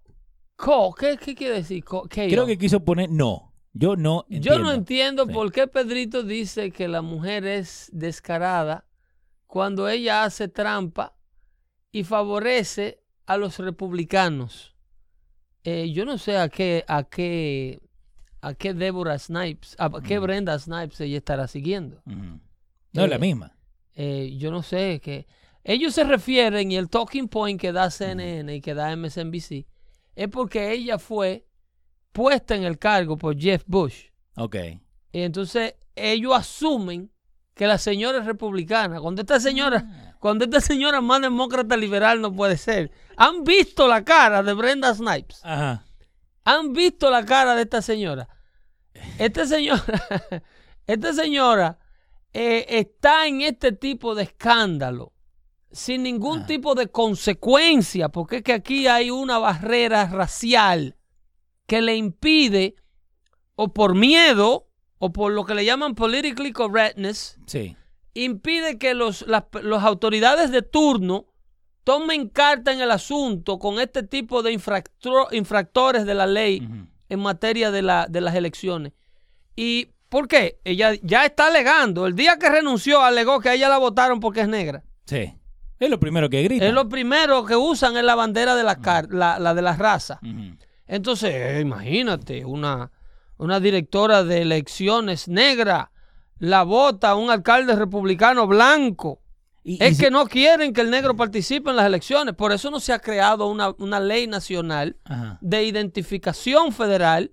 co, 0.57 0.95
¿qué, 0.95 1.17
qué 1.23 1.35
quiere 1.35 1.57
decir? 1.57 1.83
Co- 1.85 2.07
Creo 2.09 2.29
yo? 2.29 2.47
que 2.47 2.57
quiso 2.59 2.85
poner 2.85 3.11
no. 3.11 3.53
Yo 3.73 3.97
no 3.97 4.25
Yo 4.29 4.37
entiendo. 4.37 4.59
no 4.63 4.73
entiendo 4.73 5.27
Sí. 5.27 5.33
por 5.33 5.51
qué 5.51 5.67
Pedrito 5.67 6.23
dice 6.23 6.71
que 6.71 6.87
la 6.87 7.03
mujer 7.03 7.45
es 7.45 7.91
descarada 7.93 8.84
cuando 9.55 9.89
ella 9.89 10.25
hace 10.25 10.49
trampa 10.49 11.17
y 11.93 12.03
favorece 12.03 13.05
a 13.25 13.37
los 13.37 13.57
republicanos. 13.61 14.75
Eh, 15.63 15.93
yo 15.93 16.05
no 16.05 16.19
sé 16.19 16.37
a 16.39 16.49
qué, 16.49 16.85
a 16.89 17.05
qué, 17.05 17.81
a 18.41 18.55
qué 18.55 18.75
Deborah 18.75 19.17
Snipes, 19.17 19.77
a 19.79 19.89
qué. 20.03 20.19
Brenda 20.19 20.59
Snipes 20.59 21.01
ella 21.01 21.19
estará 21.19 21.47
siguiendo. 21.47 22.03
No, 22.05 23.05
Eh, 23.05 23.07
la 23.07 23.17
misma. 23.19 23.57
eh, 23.95 24.35
yo 24.37 24.51
no 24.51 24.65
sé, 24.65 24.99
que 25.01 25.29
ellos 25.63 25.95
se 25.95 26.03
refieren 26.03 26.73
y 26.73 26.77
el 26.77 26.89
talking 26.91 27.29
point 27.29 27.61
que 27.61 27.71
da 27.71 27.93
CNN 27.93 28.57
y 28.57 28.61
que 28.61 28.75
da 28.75 28.91
MSNBC 28.97 29.69
es 30.17 30.29
porque 30.33 30.73
ella 30.73 30.99
fue 30.99 31.47
puesta 32.11 32.57
en 32.57 32.65
el 32.65 32.77
cargo 32.77 33.17
por 33.17 33.39
Jeff 33.39 33.63
Bush. 33.69 34.07
Ok. 34.37 34.57
Y 35.13 35.21
entonces 35.21 35.77
ellos 35.95 36.35
asumen 36.37 37.13
que 37.55 37.67
la 37.67 37.79
señora 37.79 38.19
es 38.19 38.27
republicana. 38.27 39.01
Cuando 39.01 39.23
esta 39.23 39.39
señora, 39.41 39.85
Ah. 39.87 40.17
cuando 40.21 40.45
esta 40.45 40.61
señora 40.61 41.01
más 41.01 41.21
demócrata 41.23 41.77
liberal 41.77 42.21
no 42.21 42.33
puede 42.35 42.57
ser. 42.57 42.91
Han 43.17 43.45
visto 43.45 43.87
la 43.89 44.05
cara 44.05 44.43
de 44.43 44.53
Brenda 44.55 44.93
Snipes. 44.95 45.41
Ajá. 45.45 45.85
Han 46.45 46.73
visto 46.73 47.11
la 47.11 47.25
cara 47.25 47.55
de 47.55 47.63
esta 47.63 47.81
señora. 47.81 48.29
Esta 49.19 49.47
señora, 49.47 49.83
esta 50.87 51.13
señora 51.13 51.79
eh, 52.33 52.67
está 52.69 53.27
en 53.27 53.41
este 53.43 53.73
tipo 53.73 54.15
de 54.15 54.25
escándalo 54.25 55.13
sin 55.71 56.03
ningún 56.05 56.41
Ah. 56.43 56.47
tipo 56.47 56.75
de 56.75 56.89
consecuencia, 56.89 58.09
porque 58.09 58.37
es 58.37 58.43
que 58.43 58.53
aquí 58.53 58.87
hay 58.87 59.11
una 59.11 59.39
barrera 59.39 60.07
racial 60.07 60.97
que 61.67 61.81
le 61.83 61.97
impide, 61.97 62.77
o 63.57 63.73
por 63.73 63.95
miedo, 63.97 64.69
o 64.99 65.13
por 65.13 65.33
lo 65.33 65.45
que 65.45 65.55
le 65.55 65.65
llaman 65.65 65.95
politically 65.95 66.53
correctness, 66.53 67.39
Sí. 67.47 67.77
impide 68.15 68.79
que 68.79 68.95
los, 68.95 69.27
las 69.27 69.45
los 69.63 69.83
autoridades 69.83 70.51
de 70.51 70.63
turno 70.63 71.27
tomen 71.85 72.29
carta 72.29 72.73
en 72.73 72.81
el 72.81 72.91
asunto 72.91 73.59
con 73.59 73.79
este 73.81 74.03
tipo 74.03 74.43
de 74.43 74.53
infractro- 74.53 75.29
infractores 75.33 76.07
de 76.07 76.15
la 76.15 76.27
ley 76.27 76.67
en 77.09 77.21
materia 77.21 77.71
de, 77.71 77.83
la, 77.83 78.07
de 78.09 78.21
las 78.23 78.35
elecciones. 78.35 78.93
¿Y 79.55 79.89
por 80.09 80.27
qué? 80.29 80.59
Ella 80.65 80.93
ya 81.03 81.27
está 81.27 81.49
alegando. 81.49 82.07
El 82.07 82.15
día 82.15 82.39
que 82.39 82.49
renunció, 82.49 83.03
alegó 83.03 83.41
que 83.41 83.51
a 83.51 83.55
ella 83.55 83.69
la 83.69 83.79
votaron 83.79 84.21
porque 84.21 84.41
es 84.41 84.49
negra. 84.49 84.83
Sí. 85.05 85.35
Es 85.79 85.91
lo 85.91 86.01
primero 86.01 86.31
que 86.31 86.43
grita. 86.43 86.65
Es 86.67 86.73
lo 86.73 86.89
primero 86.89 87.45
que 87.45 87.57
usan 87.57 87.97
es 87.97 88.05
la 88.05 88.15
bandera 88.15 88.55
de 88.55 88.63
la, 88.65 88.77
car- 88.77 89.09
la, 89.13 89.39
la 89.39 89.53
de 89.55 89.61
la 89.63 89.77
raza. 89.77 90.21
Entonces, 90.87 91.35
eh, 91.35 91.61
imagínate, 91.61 92.45
una, 92.45 92.91
una 93.37 93.61
directora 93.61 94.25
de 94.25 94.43
elecciones 94.43 95.29
negra 95.29 95.91
la 96.39 96.63
vota 96.63 97.15
un 97.15 97.31
alcalde 97.31 97.75
republicano 97.77 98.47
blanco. 98.47 99.21
Y- 99.63 99.83
y 99.83 99.85
Es 99.87 99.97
si- 99.97 100.05
que 100.05 100.11
no 100.11 100.27
quieren 100.27 100.73
que 100.73 100.83
el 100.83 100.91
negro 100.91 101.17
participe 101.17 101.71
en 101.71 101.77
las 101.77 101.87
elecciones. 101.87 102.35
Por 102.35 102.53
eso 102.53 102.71
no 102.71 102.81
se 102.81 102.93
ha 102.93 102.99
creado 102.99 103.47
una, 103.47 103.71
una 103.79 103.99
ley 104.01 104.27
nacional 104.27 104.99
Ajá. 105.05 105.39
de 105.41 105.65
identificación 105.65 106.73
federal 106.73 107.33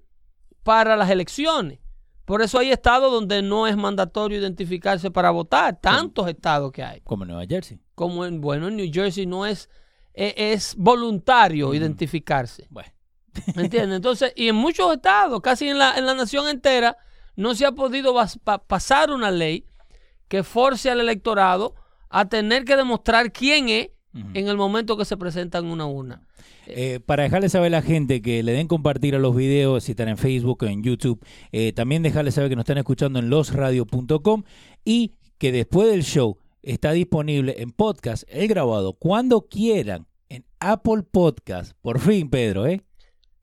para 0.64 0.96
las 0.96 1.10
elecciones. 1.10 1.80
Por 2.24 2.42
eso 2.42 2.60
hay 2.60 2.72
estados 2.72 3.12
donde 3.12 3.42
no 3.42 3.68
es 3.68 3.76
mandatorio 3.76 4.38
identificarse 4.40 5.12
para 5.12 5.32
votar. 5.32 5.80
Tantos 5.82 6.30
estados 6.30 6.72
que 6.72 6.84
hay. 6.84 7.02
Como 7.02 7.26
Nueva 7.26 7.44
Jersey. 7.46 7.82
Como 7.96 8.26
en, 8.26 8.40
bueno, 8.40 8.70
en 8.70 8.78
New 8.78 8.90
Jersey 8.94 9.26
no 9.26 9.46
es, 9.46 9.70
e- 10.14 10.34
es, 10.54 10.76
voluntario 10.78 11.74
identificarse. 11.74 12.68
Bueno. 12.70 12.90
¿Entiendes? 13.56 13.98
Entonces, 13.98 14.34
y 14.36 14.48
en 14.48 14.56
muchos 14.56 14.94
estados, 14.94 15.42
casi 15.42 15.68
en 15.70 15.78
la, 15.78 15.98
en 15.98 16.06
la 16.06 16.14
nación 16.14 16.48
entera, 16.48 16.98
no 17.36 17.56
se 17.56 17.66
ha 17.66 17.72
podido 17.72 18.14
pa- 18.44 18.58
pasar 18.66 19.12
una 19.12 19.32
ley 19.32 19.66
que 20.28 20.44
force 20.44 20.90
al 20.90 21.00
electorado 21.00 21.76
a 22.10 22.28
tener 22.28 22.66
que 22.66 22.76
demostrar 22.76 23.32
quién 23.32 23.70
es 23.70 23.90
en 24.34 24.50
el 24.50 24.58
momento 24.58 24.98
que 24.98 25.06
se 25.06 25.16
presenta 25.16 25.60
en 25.60 25.68
una 25.68 25.86
urna. 25.86 26.28
Eh, 26.68 27.00
para 27.06 27.24
dejarle 27.24 27.48
saber 27.48 27.68
a 27.68 27.78
la 27.80 27.82
gente 27.82 28.22
que 28.22 28.44
le 28.44 28.52
den 28.52 28.68
compartir 28.68 29.16
a 29.16 29.20
los 29.20 29.34
videos, 29.36 29.86
si 29.86 29.92
están 29.92 30.10
en 30.10 30.18
Facebook 30.18 30.64
o 30.64 30.66
en 30.66 30.84
YouTube, 30.84 31.24
eh, 31.54 31.72
también 31.72 32.04
dejarles 32.04 32.36
saber 32.36 32.50
que 32.50 32.56
nos 32.58 32.64
están 32.64 32.78
escuchando 32.78 33.20
en 33.20 33.30
losradio.com 33.30 34.44
y 34.84 35.14
que 35.38 35.52
después 35.54 35.90
del 35.90 36.04
show 36.04 36.38
está 36.62 36.92
disponible 36.92 37.56
en 37.60 37.72
podcast, 37.72 38.24
el 38.28 38.48
grabado, 38.50 38.94
cuando 38.94 39.48
quieran, 39.48 40.08
en 40.30 40.46
Apple 40.60 41.04
Podcast. 41.10 41.74
Por 41.82 42.00
fin, 42.00 42.30
Pedro, 42.30 42.68
¿eh? 42.68 42.82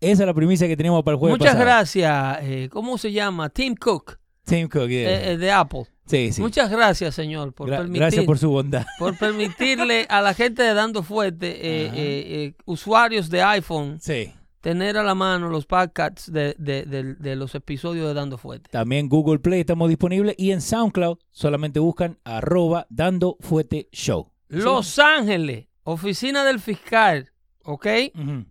Esa 0.01 0.23
es 0.23 0.27
la 0.27 0.35
primicia 0.35 0.67
que 0.69 0.77
tenemos 0.77 1.03
para 1.03 1.15
el 1.15 1.19
jueves 1.19 1.39
Muchas 1.39 1.55
pasado. 1.55 1.65
gracias. 1.65 2.39
eh, 2.43 2.69
¿Cómo 2.71 2.99
se 2.99 3.11
llama? 3.13 3.49
Tim 3.51 3.75
Cook, 3.75 4.19
Tim 4.45 4.69
Cook, 4.69 4.89
yeah. 4.89 5.11
eh, 5.11 5.33
eh, 5.33 5.37
de 5.39 5.51
Apple. 5.51 5.85
sí, 6.07 6.33
sí. 6.33 6.41
Muchas 6.41 6.71
gracias, 6.71 7.15
señor, 7.15 7.53
por, 7.53 7.69
Gra- 7.69 7.79
permitir, 7.79 8.01
gracias 8.01 8.25
por 8.25 8.39
su 8.39 8.49
bondad. 8.51 8.87
por 8.99 9.17
permitirle 9.19 10.07
a 10.09 10.21
la 10.23 10.35
gente 10.35 10.63
de 10.63 10.73
Dando 10.75 11.03
Fuerte, 11.03 11.59
eh, 11.63 12.55
usuarios 12.65 13.29
de 13.29 13.43
iPhone, 13.43 13.99
Sí. 14.01 14.33
tener 14.61 14.97
a 14.97 15.03
la 15.03 15.15
mano 15.15 15.49
los 15.49 15.67
podcasts 15.67 16.33
de, 16.33 16.55
de- 16.59 16.85
de- 16.85 17.15
de 17.15 17.37
los 17.37 17.55
episodios 17.55 18.07
de 18.09 18.15
Dando 18.15 18.39
Fuerte. 18.39 18.71
También 18.71 19.09
Google 19.09 19.39
Play 19.41 19.61
estamos 19.61 19.89
disponibles 19.89 20.35
y 20.39 20.53
en 20.53 20.61
SoundCloud 20.61 21.19
solamente 21.31 21.81
buscan 21.81 22.19
arroba 22.25 22.87
dando 22.89 23.37
fuete 23.41 23.89
show. 23.93 24.31
Los 24.49 24.99
Ángeles, 24.99 25.67
oficina 25.83 26.45
del 26.45 26.59
fiscal, 26.61 27.31
¿ok? 27.71 27.87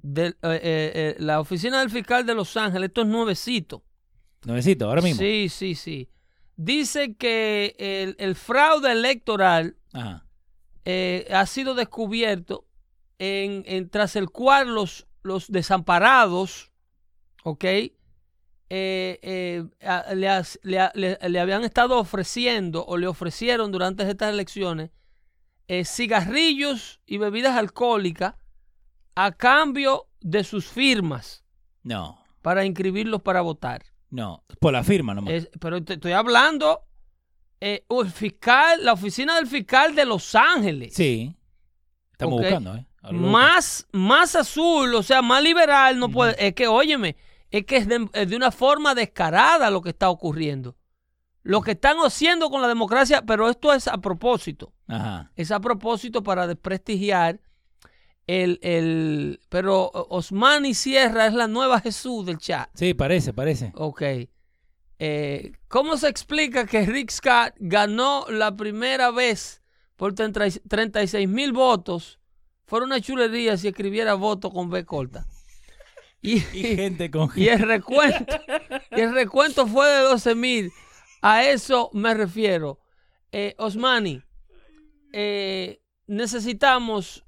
Del- 0.03 0.37
eh, 0.43 0.59
eh, 0.61 0.91
eh, 0.93 1.15
la 1.17 1.39
oficina 1.39 1.79
del 1.79 1.89
fiscal 1.89 2.23
de 2.23 2.35
Los 2.35 2.55
Ángeles, 2.55 2.89
esto 2.89 3.01
es 3.01 3.07
nuevecito. 3.07 3.83
Nuevecito, 4.45 4.85
ahora 4.87 5.01
mismo. 5.01 5.19
Sí, 5.19 5.49
sí, 5.49 5.73
sí. 5.73 6.07
Dice 6.55 7.15
que 7.15 7.75
el, 7.79 8.15
el 8.19 8.35
fraude 8.35 8.91
electoral 8.91 9.75
Ajá. 9.93 10.25
eh, 10.85 11.27
ha 11.31 11.45
sido 11.47 11.73
descubierto 11.73 12.67
en, 13.17 13.63
en- 13.65 13.89
tras 13.89 14.15
el 14.15 14.29
cual 14.29 14.75
los, 14.75 15.07
los 15.23 15.51
desamparados, 15.51 16.71
¿ok? 17.43 17.65
A- 19.83 20.13
le, 20.13 20.29
le 20.63 20.91
le- 20.93 21.17
le 21.29 21.39
habían 21.39 21.63
estado 21.63 21.97
ofreciendo 21.97 22.85
o 22.85 22.97
le 22.97 23.07
ofrecieron 23.07 23.71
durante 23.71 24.07
estas 24.07 24.31
elecciones 24.31 24.91
cigarrillos 25.85 27.01
y 27.05 27.17
bebidas 27.17 27.57
alcohólicas 27.57 28.35
a 29.17 29.31
cambio 29.31 30.07
de 30.21 30.43
sus 30.43 30.65
firmas 30.67 31.43
No, 31.83 32.19
para 32.41 32.65
inscribirlos 32.65 33.21
para 33.21 33.41
votar. 33.41 33.83
no. 34.09 34.43
Por 34.59 34.73
la 34.73 34.83
firma 34.83 35.13
nomás. 35.13 35.33
Es- 35.33 35.49
pero 35.59 35.83
te 35.83 35.93
estoy 35.93 36.13
hablando, 36.13 36.81
eh, 37.61 37.85
el 37.89 38.09
fiscal, 38.11 38.83
la 38.83 38.93
oficina 38.93 39.35
del 39.35 39.47
fiscal 39.47 39.93
de 39.95 40.05
Los 40.05 40.33
Ángeles. 40.35 40.93
Sí. 40.93 41.35
Estamos 42.11 42.41
buscando, 42.41 42.75
¿eh? 42.75 42.85
Más, 43.11 43.87
más 43.91 44.35
azul, 44.35 44.93
o 44.95 45.03
sea, 45.03 45.21
más 45.21 45.41
liberal, 45.43 45.97
no 45.99 46.09
puede. 46.09 46.35
Es 46.45 46.53
que, 46.53 46.67
óyeme, 46.67 47.15
es 47.51 47.65
que 47.65 47.77
es 47.77 47.87
de, 47.87 48.07
es 48.13 48.29
de 48.29 48.35
una 48.35 48.51
forma 48.51 48.95
descarada 48.95 49.69
lo 49.71 49.81
que 49.81 49.89
está 49.89 50.09
ocurriendo. 50.09 50.75
Lo 51.43 51.61
que 51.61 51.71
están 51.71 51.97
haciendo 51.99 52.49
con 52.49 52.61
la 52.61 52.67
democracia, 52.67 53.21
pero 53.25 53.49
esto 53.49 53.71
es 53.73 53.87
a 53.87 53.99
propósito. 53.99 54.73
Ajá. 54.87 55.31
Es 55.35 55.51
a 55.51 55.59
propósito 55.61 56.21
para 56.23 56.47
desprestigiar 56.47 57.39
el, 58.27 58.59
el. 58.61 59.39
Pero 59.49 59.89
Osmani 59.93 60.73
Sierra 60.73 61.27
es 61.27 61.33
la 61.33 61.47
nueva 61.47 61.79
Jesús 61.81 62.25
del 62.25 62.37
chat. 62.37 62.69
Sí, 62.73 62.93
parece, 62.93 63.33
parece. 63.33 63.71
Ok. 63.75 64.01
Eh, 64.99 65.51
¿Cómo 65.67 65.95
se 65.97 66.07
explica 66.09 66.65
que 66.65 66.85
Rick 66.85 67.11
Scott 67.11 67.53
ganó 67.57 68.25
la 68.29 68.55
primera 68.55 69.11
vez 69.11 69.61
por 69.95 70.13
30 70.13 70.47
y- 70.47 70.51
36 70.67 71.27
mil 71.29 71.53
votos? 71.53 72.19
Fuera 72.65 72.85
una 72.85 72.99
chulería 72.99 73.55
si 73.57 73.67
escribiera 73.69 74.15
voto 74.15 74.49
con 74.51 74.69
B 74.69 74.83
corta. 74.85 75.25
Y, 76.21 76.37
Y 76.53 76.75
gente 76.75 77.09
con 77.11 77.29
y 77.35 77.47
el 77.47 77.59
recuento, 77.59 78.25
y 78.91 78.99
el 79.01 79.13
recuento 79.13 79.67
fue 79.67 79.87
de 79.87 79.99
12 80.01 80.35
mil. 80.35 80.71
A 81.21 81.43
eso 81.45 81.89
me 81.93 82.13
refiero. 82.13 82.79
Eh, 83.31 83.53
Osmani, 83.59 84.21
eh, 85.13 85.79
necesitamos 86.07 87.23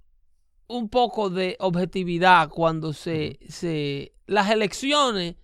un 0.69 0.87
poco 0.89 1.29
de 1.29 1.55
objetividad 1.59 2.49
cuando 2.49 2.93
se, 2.93 3.39
se 3.49 4.13
las 4.27 4.49
elecciones 4.49 5.35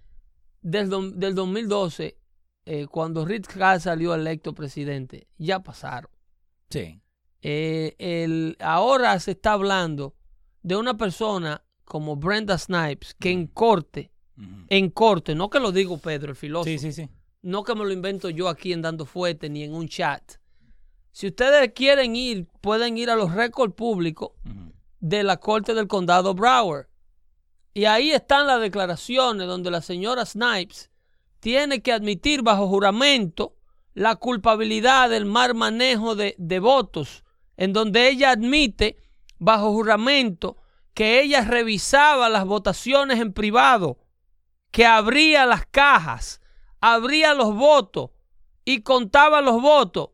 del, 0.62 0.90
do- 0.90 1.12
del 1.12 1.36
2012, 1.36 2.18
eh, 2.66 2.88
cuando 2.88 3.26
Rick 3.26 3.52
Scott 3.52 3.80
salió 3.82 4.16
electo 4.16 4.54
presidente, 4.54 5.28
ya 5.38 5.60
pasaron. 5.62 6.10
Sí. 6.70 7.02
Eh, 7.42 7.96
el, 8.00 8.56
ahora 8.60 9.20
se 9.20 9.32
está 9.32 9.54
hablando 9.54 10.16
de 10.64 10.76
una 10.76 10.98
persona 10.98 11.64
como 11.84 12.16
Brenda 12.16 12.58
Snipes 12.58 13.14
que 13.20 13.30
en 13.32 13.48
corte, 13.48 14.12
en 14.70 14.90
corte, 14.90 15.34
no 15.36 15.50
que 15.50 15.60
lo 15.60 15.72
digo 15.72 15.98
Pedro, 16.00 16.32
el 16.32 16.36
filósofo, 16.36 16.70
Sí, 16.70 16.80
sí, 16.80 16.92
sí. 16.92 17.10
no 17.44 17.64
que 17.64 17.74
me 17.76 17.86
lo 17.86 17.92
invento 17.92 18.30
yo 18.30 18.50
aquí 18.50 18.74
en 18.74 18.82
Dando 18.82 19.06
Fuerte 19.06 19.50
ni 19.50 19.64
en 19.64 19.74
un 19.74 19.88
chat. 19.88 20.24
Si 21.12 21.28
ustedes 21.28 21.72
quieren 21.74 22.16
ir, 22.16 22.48
pueden 22.62 22.98
ir 22.98 23.10
a 23.10 23.16
los 23.16 23.34
récords 23.34 23.74
públicos. 23.76 24.32
De 25.00 25.24
la 25.24 25.38
corte 25.38 25.74
del 25.74 25.88
condado 25.88 26.34
Broward. 26.34 26.88
Y 27.74 27.86
ahí 27.86 28.12
están 28.12 28.48
las 28.48 28.62
declaraciones 28.62 29.48
donde 29.48 29.72
la 29.72 29.82
señora 29.82 30.26
Snipes 30.26 30.90
tiene 31.40 31.82
que 31.82 31.92
admitir 31.92 32.42
bajo 32.42 32.68
juramento 32.68 33.56
la 33.94 34.16
culpabilidad 34.16 35.10
del 35.10 35.26
mal 35.26 35.56
manejo 35.56 36.16
de, 36.16 36.36
de 36.38 36.60
votos, 36.60 37.24
en 37.58 37.74
donde 37.74 38.10
ella 38.10 38.32
admite 38.32 38.98
bajo 39.38 39.72
juramento 39.72 40.58
que 40.94 41.22
ella 41.22 41.42
revisaba 41.42 42.30
las 42.30 42.46
votaciones 42.46 43.20
en 43.20 43.34
privado, 43.34 44.00
que 44.72 44.86
abría 44.86 45.46
las 45.46 45.66
cajas, 45.66 46.42
abría 46.80 47.34
los 47.34 47.54
votos 47.54 48.12
y 48.64 48.82
contaba 48.82 49.42
los 49.42 49.62
votos 49.62 50.10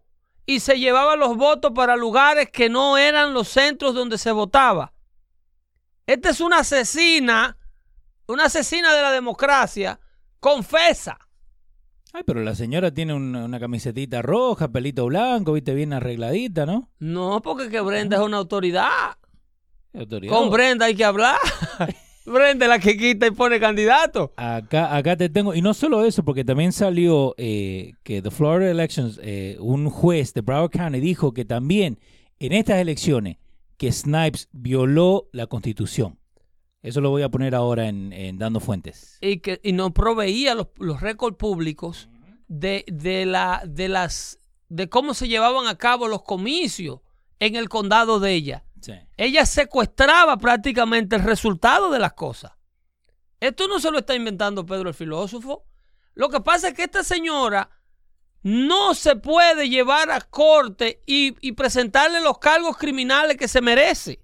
y 0.51 0.59
se 0.59 0.77
llevaba 0.77 1.15
los 1.15 1.37
votos 1.37 1.71
para 1.73 1.95
lugares 1.95 2.49
que 2.51 2.67
no 2.69 2.97
eran 2.97 3.33
los 3.33 3.47
centros 3.47 3.93
donde 3.93 4.17
se 4.17 4.33
votaba. 4.33 4.91
Esta 6.05 6.29
es 6.31 6.41
una 6.41 6.59
asesina, 6.59 7.57
una 8.27 8.45
asesina 8.45 8.93
de 8.93 9.01
la 9.01 9.11
democracia, 9.11 9.97
confesa. 10.41 11.17
Ay, 12.11 12.23
pero 12.25 12.41
la 12.41 12.53
señora 12.53 12.91
tiene 12.91 13.13
una, 13.13 13.45
una 13.45 13.61
camisetita 13.61 14.21
roja, 14.21 14.67
pelito 14.67 15.05
blanco, 15.05 15.53
viste, 15.53 15.73
bien 15.73 15.93
arregladita, 15.93 16.65
¿no? 16.65 16.89
No, 16.99 17.41
porque 17.41 17.69
que 17.69 17.79
Brenda 17.79 18.17
es 18.17 18.23
una 18.23 18.35
autoridad. 18.35 19.15
Autoridad. 19.93 20.33
Con 20.33 20.49
Brenda 20.49 20.87
hay 20.87 20.95
que 20.95 21.05
hablar. 21.05 21.37
Brenda 22.25 22.65
es 22.65 22.69
la 22.69 22.79
que 22.79 22.97
quita 22.97 23.27
y 23.27 23.31
pone 23.31 23.59
candidato. 23.59 24.33
Acá, 24.37 24.95
acá 24.95 25.17
te 25.17 25.29
tengo, 25.29 25.55
y 25.55 25.61
no 25.61 25.73
solo 25.73 26.05
eso, 26.05 26.23
porque 26.23 26.43
también 26.43 26.71
salió 26.71 27.33
eh, 27.37 27.93
que 28.03 28.21
The 28.21 28.31
Florida 28.31 28.69
Elections, 28.69 29.19
eh, 29.23 29.57
un 29.59 29.89
juez 29.89 30.33
de 30.33 30.41
Broward 30.41 30.71
County 30.71 30.99
dijo 30.99 31.33
que 31.33 31.45
también 31.45 31.99
en 32.39 32.53
estas 32.53 32.79
elecciones 32.79 33.37
que 33.77 33.91
Snipes 33.91 34.49
violó 34.51 35.29
la 35.31 35.47
constitución. 35.47 36.19
Eso 36.83 37.01
lo 37.01 37.11
voy 37.11 37.21
a 37.21 37.29
poner 37.29 37.53
ahora 37.53 37.87
en, 37.87 38.11
en 38.13 38.37
Dando 38.37 38.59
Fuentes. 38.59 39.17
Y 39.21 39.37
que 39.37 39.59
y 39.63 39.73
no 39.73 39.93
proveía 39.93 40.55
los, 40.55 40.67
los 40.77 41.01
récords 41.01 41.37
públicos 41.37 42.09
de, 42.47 42.85
de, 42.87 43.25
la, 43.25 43.63
de, 43.67 43.87
las, 43.87 44.39
de 44.69 44.89
cómo 44.89 45.13
se 45.13 45.27
llevaban 45.27 45.67
a 45.67 45.77
cabo 45.77 46.07
los 46.07 46.23
comicios 46.23 46.99
en 47.39 47.55
el 47.55 47.69
condado 47.69 48.19
de 48.19 48.33
ella. 48.33 48.63
Sí. 48.81 48.93
Ella 49.17 49.45
secuestraba 49.45 50.37
prácticamente 50.37 51.15
el 51.15 51.23
resultado 51.23 51.89
de 51.91 51.99
las 51.99 52.13
cosas. 52.13 52.51
Esto 53.39 53.67
no 53.67 53.79
se 53.79 53.91
lo 53.91 53.99
está 53.99 54.15
inventando 54.15 54.65
Pedro 54.65 54.89
el 54.89 54.95
filósofo. 54.95 55.65
Lo 56.13 56.29
que 56.29 56.41
pasa 56.41 56.69
es 56.69 56.73
que 56.73 56.83
esta 56.83 57.03
señora 57.03 57.69
no 58.43 58.93
se 58.95 59.15
puede 59.15 59.69
llevar 59.69 60.09
a 60.11 60.19
corte 60.21 61.03
y, 61.05 61.35
y 61.41 61.51
presentarle 61.53 62.21
los 62.21 62.39
cargos 62.39 62.75
criminales 62.77 63.37
que 63.37 63.47
se 63.47 63.61
merece. 63.61 64.21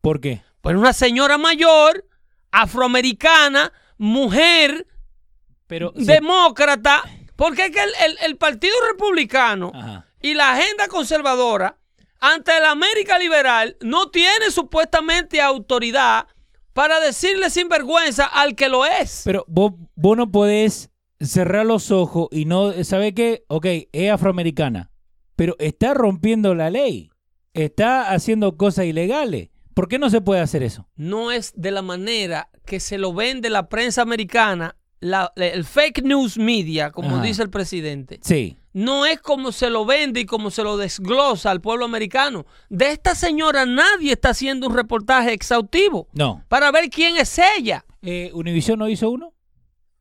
¿Por 0.00 0.20
qué? 0.20 0.42
Pues 0.60 0.76
una 0.76 0.92
señora 0.92 1.36
mayor, 1.36 2.06
afroamericana, 2.52 3.72
mujer, 3.98 4.86
Pero 5.66 5.92
demócrata, 5.96 7.02
porque 7.36 7.66
es 7.66 7.70
que 7.72 7.82
el, 7.82 7.90
el- 8.04 8.18
el 8.22 8.36
Partido 8.36 8.74
Republicano 8.92 9.72
Ajá. 9.74 10.06
y 10.22 10.34
la 10.34 10.52
agenda 10.52 10.86
conservadora 10.88 11.76
ante 12.20 12.52
la 12.60 12.70
América 12.70 13.18
liberal 13.18 13.76
no 13.80 14.10
tiene 14.10 14.50
supuestamente 14.50 15.40
autoridad 15.40 16.26
para 16.72 17.00
decirle 17.00 17.50
sin 17.50 17.68
vergüenza 17.68 18.26
al 18.26 18.54
que 18.54 18.68
lo 18.68 18.86
es. 18.86 19.22
Pero 19.24 19.44
vos, 19.48 19.72
vos 19.96 20.16
no 20.16 20.30
podés 20.30 20.90
cerrar 21.18 21.66
los 21.66 21.90
ojos 21.90 22.28
y 22.30 22.44
no, 22.44 22.72
¿sabe 22.84 23.14
qué? 23.14 23.44
Ok, 23.48 23.66
es 23.92 24.10
afroamericana, 24.10 24.90
pero 25.36 25.56
está 25.58 25.94
rompiendo 25.94 26.54
la 26.54 26.70
ley, 26.70 27.10
está 27.54 28.10
haciendo 28.10 28.56
cosas 28.56 28.86
ilegales. 28.86 29.48
¿Por 29.74 29.88
qué 29.88 29.98
no 29.98 30.10
se 30.10 30.20
puede 30.20 30.40
hacer 30.40 30.62
eso? 30.62 30.88
no 30.96 31.32
es 31.32 31.52
de 31.56 31.70
la 31.70 31.82
manera 31.82 32.50
que 32.66 32.80
se 32.80 32.98
lo 32.98 33.14
vende 33.14 33.50
la 33.50 33.68
prensa 33.68 34.02
americana, 34.02 34.76
la- 35.00 35.32
el 35.36 35.64
fake 35.64 36.02
news 36.02 36.36
media, 36.38 36.90
como 36.90 37.16
Ajá. 37.16 37.22
dice 37.22 37.42
el 37.42 37.50
presidente. 37.50 38.20
Sí, 38.22 38.56
No 38.72 39.04
es 39.04 39.18
como 39.20 39.50
se 39.50 39.68
lo 39.68 39.84
vende 39.84 40.20
y 40.20 40.26
como 40.26 40.50
se 40.52 40.62
lo 40.62 40.76
desglosa 40.76 41.50
al 41.50 41.60
pueblo 41.60 41.84
americano. 41.84 42.46
De 42.68 42.92
esta 42.92 43.14
señora 43.16 43.66
nadie 43.66 44.12
está 44.12 44.28
haciendo 44.30 44.68
un 44.68 44.76
reportaje 44.76 45.32
exhaustivo 45.32 46.06
no. 46.12 46.44
para 46.48 46.70
ver 46.70 46.88
quién 46.88 47.16
es 47.16 47.36
ella. 47.58 47.84
Eh, 48.02 48.30
¿Univision 48.32 48.78
no 48.78 48.88
hizo 48.88 49.10
uno? 49.10 49.32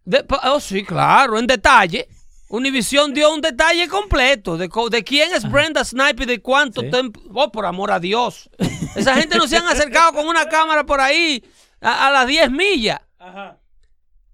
De- 0.06 0.24
oh, 0.44 0.60
sí, 0.60 0.84
claro, 0.84 1.40
en 1.40 1.48
detalle. 1.48 2.08
Univision 2.50 3.14
dio 3.14 3.34
un 3.34 3.42
detalle 3.42 3.88
completo 3.88 4.58
de, 4.58 4.70
quién 5.04 5.34
es 5.34 5.50
Brenda 5.50 5.84
Snipe 5.84 6.24
y 6.24 6.26
de 6.26 6.42
cuánto 6.42 6.82
Sí. 6.82 6.90
tiempo. 6.90 7.22
Oh, 7.34 7.52
por 7.52 7.66
amor 7.66 7.92
a 7.92 8.00
Dios. 8.00 8.50
Esa 8.96 9.16
gente 9.16 9.38
no 9.38 9.48
se 9.48 9.58
han 9.58 9.68
acercado 9.68 10.14
con 10.14 10.28
una 10.28 10.48
cámara 10.48 10.84
por 10.86 11.00
ahí 11.02 11.44
a, 11.82 12.08
a 12.08 12.12
las 12.12 12.28
10 12.28 12.52
millas. 12.52 13.00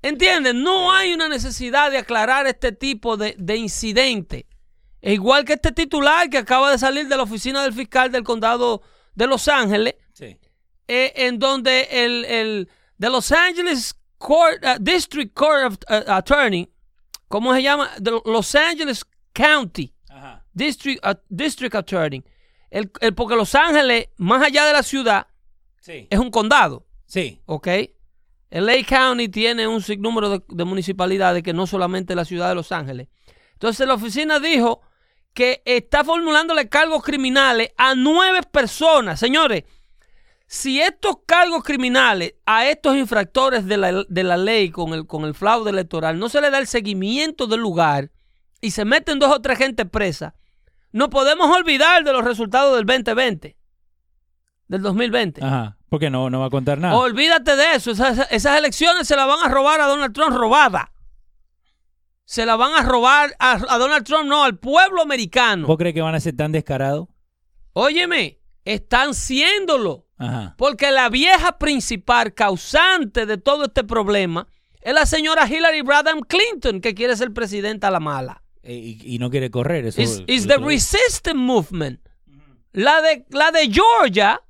¿Entienden? 0.08 0.62
No 0.64 0.92
hay 0.94 1.14
una 1.14 1.28
necesidad 1.28 1.90
de 1.92 1.98
aclarar 1.98 2.46
este 2.48 2.72
tipo 2.72 3.18
de, 3.18 3.36
de 3.38 3.56
incidente. 3.58 4.48
E 5.02 5.14
igual 5.14 5.46
que 5.46 5.54
este 5.54 5.72
titular 5.72 6.30
que 6.30 6.38
acaba 6.38 6.72
de 6.72 6.78
salir 6.78 7.08
de 7.08 7.16
la 7.18 7.24
oficina 7.24 7.64
del 7.64 7.74
fiscal 7.74 8.12
del 8.12 8.24
condado 8.24 8.82
de 9.14 9.28
Los 9.28 9.48
Ángeles, 9.48 9.96
Sí. 10.14 10.38
eh, 10.88 11.14
en 11.16 11.38
donde 11.40 11.88
el, 11.92 12.26
el 12.26 12.70
de 12.98 13.10
Los 13.10 13.32
Angeles 13.32 13.96
Court, 14.18 14.64
uh, 14.64 14.78
District 14.82 15.34
Court 15.34 15.66
of 15.66 15.78
uh, 15.90 16.12
Attorney, 16.12 16.70
¿cómo 17.28 17.54
se 17.54 17.62
llama? 17.62 17.90
De 18.00 18.12
Los 18.26 18.56
Angeles 18.56 19.06
County 19.34 19.94
Ajá. 20.10 20.46
District, 20.54 21.06
uh, 21.06 21.14
District 21.30 21.76
Attorney. 21.76 22.24
El, 22.72 22.92
el- 23.02 23.14
porque 23.14 23.36
Los 23.36 23.54
Ángeles, 23.56 24.08
más 24.18 24.42
allá 24.44 24.66
de 24.66 24.74
la 24.74 24.84
ciudad, 24.84 25.28
Sí. 25.82 26.08
es 26.10 26.20
un 26.20 26.32
condado. 26.32 26.86
Sí. 27.06 27.42
¿ok? 27.46 27.68
El 28.56 28.68
Lake 28.68 28.86
County 28.86 29.28
tiene 29.28 29.68
un 29.68 29.82
sinnúmero 29.82 30.30
de, 30.30 30.42
de 30.48 30.64
municipalidades 30.64 31.44
que 31.44 31.52
no 31.52 31.68
solamente 31.68 32.16
la 32.16 32.24
ciudad 32.24 32.48
de 32.48 32.56
Los 32.56 32.72
Ángeles. 32.72 33.10
Entonces 33.52 33.86
la 33.86 33.96
oficina 33.96 34.40
dijo 34.40 34.80
que 35.34 35.62
está 35.66 36.06
formulándole 36.06 36.70
cargos 36.70 37.04
criminales 37.04 37.74
a 37.76 37.96
nueve 37.96 38.40
personas. 38.50 39.20
Señores, 39.20 39.66
si 40.48 40.80
estos 40.80 41.18
cargos 41.26 41.66
criminales 41.66 42.36
a 42.46 42.66
estos 42.66 42.96
infractores 42.96 43.66
de 43.66 43.76
la, 43.76 44.06
de 44.08 44.24
la 44.24 44.38
ley 44.38 44.70
con 44.70 44.94
el, 44.94 45.06
con 45.06 45.26
el 45.26 45.36
fraude 45.36 45.72
electoral 45.72 46.18
no 46.18 46.30
se 46.30 46.40
le 46.40 46.50
da 46.50 46.60
el 46.60 46.68
seguimiento 46.68 47.48
del 47.48 47.60
lugar 47.60 48.10
y 48.62 48.72
se 48.72 48.86
meten 48.86 49.20
dos 49.20 49.34
o 49.34 49.42
tres 49.42 49.58
gente 49.58 49.86
presa, 49.86 50.34
no 50.94 51.10
podemos 51.10 51.54
olvidar 51.54 52.06
de 52.06 52.14
los 52.14 52.24
resultados 52.24 52.74
del 52.78 52.86
2020, 52.86 53.58
del 54.70 54.82
2020. 54.82 55.44
Ajá. 55.44 55.78
Porque 55.96 56.10
no, 56.10 56.30
no 56.30 56.42
va 56.42 56.48
a 56.48 56.50
contar 56.50 56.78
nada. 56.78 56.94
Olvídate 56.98 57.56
de 57.56 57.76
eso. 57.76 57.92
Esas, 57.92 58.28
esas 58.30 58.58
elecciones 58.58 59.08
se 59.08 59.16
las 59.16 59.28
van 59.28 59.40
a 59.42 59.48
robar 59.48 59.80
a 59.80 59.86
Donald 59.88 60.14
Trump 60.14 60.36
robada. 60.36 60.92
Se 62.26 62.46
la 62.46 62.58
van 62.58 62.74
a 62.74 62.82
robar 62.82 63.34
a, 63.40 63.54
a 63.54 63.78
Donald 63.78 64.04
Trump, 64.04 64.28
no, 64.28 64.44
al 64.44 64.58
pueblo 64.58 65.02
americano. 65.02 65.68
¿Vos 65.68 65.78
crees 65.78 65.94
que 65.94 66.02
van 66.02 66.14
a 66.14 66.20
ser 66.20 66.36
tan 66.36 66.52
descarados? 66.52 67.08
Óyeme, 67.72 68.42
están 68.66 69.14
siéndolo. 69.14 70.06
Ajá. 70.18 70.56
Porque 70.58 70.92
la 70.92 71.08
vieja 71.08 71.58
principal 71.58 72.34
causante 72.34 73.26
de 73.26 73.38
todo 73.38 73.68
este 73.68 73.86
problema 73.86 74.50
es 74.82 74.94
la 74.94 75.06
señora 75.06 75.48
Hillary 75.48 75.82
Rodham 75.82 76.20
Clinton, 76.28 76.82
que 76.82 76.94
quiere 76.94 77.16
ser 77.16 77.32
presidenta 77.32 77.88
a 77.88 77.92
la 77.92 78.02
mala. 78.02 78.44
Eh, 78.64 78.74
y, 78.76 79.16
y 79.16 79.20
no 79.20 79.30
quiere 79.30 79.50
correr. 79.50 79.86
Eso 79.86 80.26
que 80.26 80.42
the 80.42 80.58
resistance 80.58 81.36
movement. 81.36 82.02
La 82.74 83.02
de, 83.02 83.26
la 83.30 83.52
de 83.52 83.72
Georgia, 83.72 84.42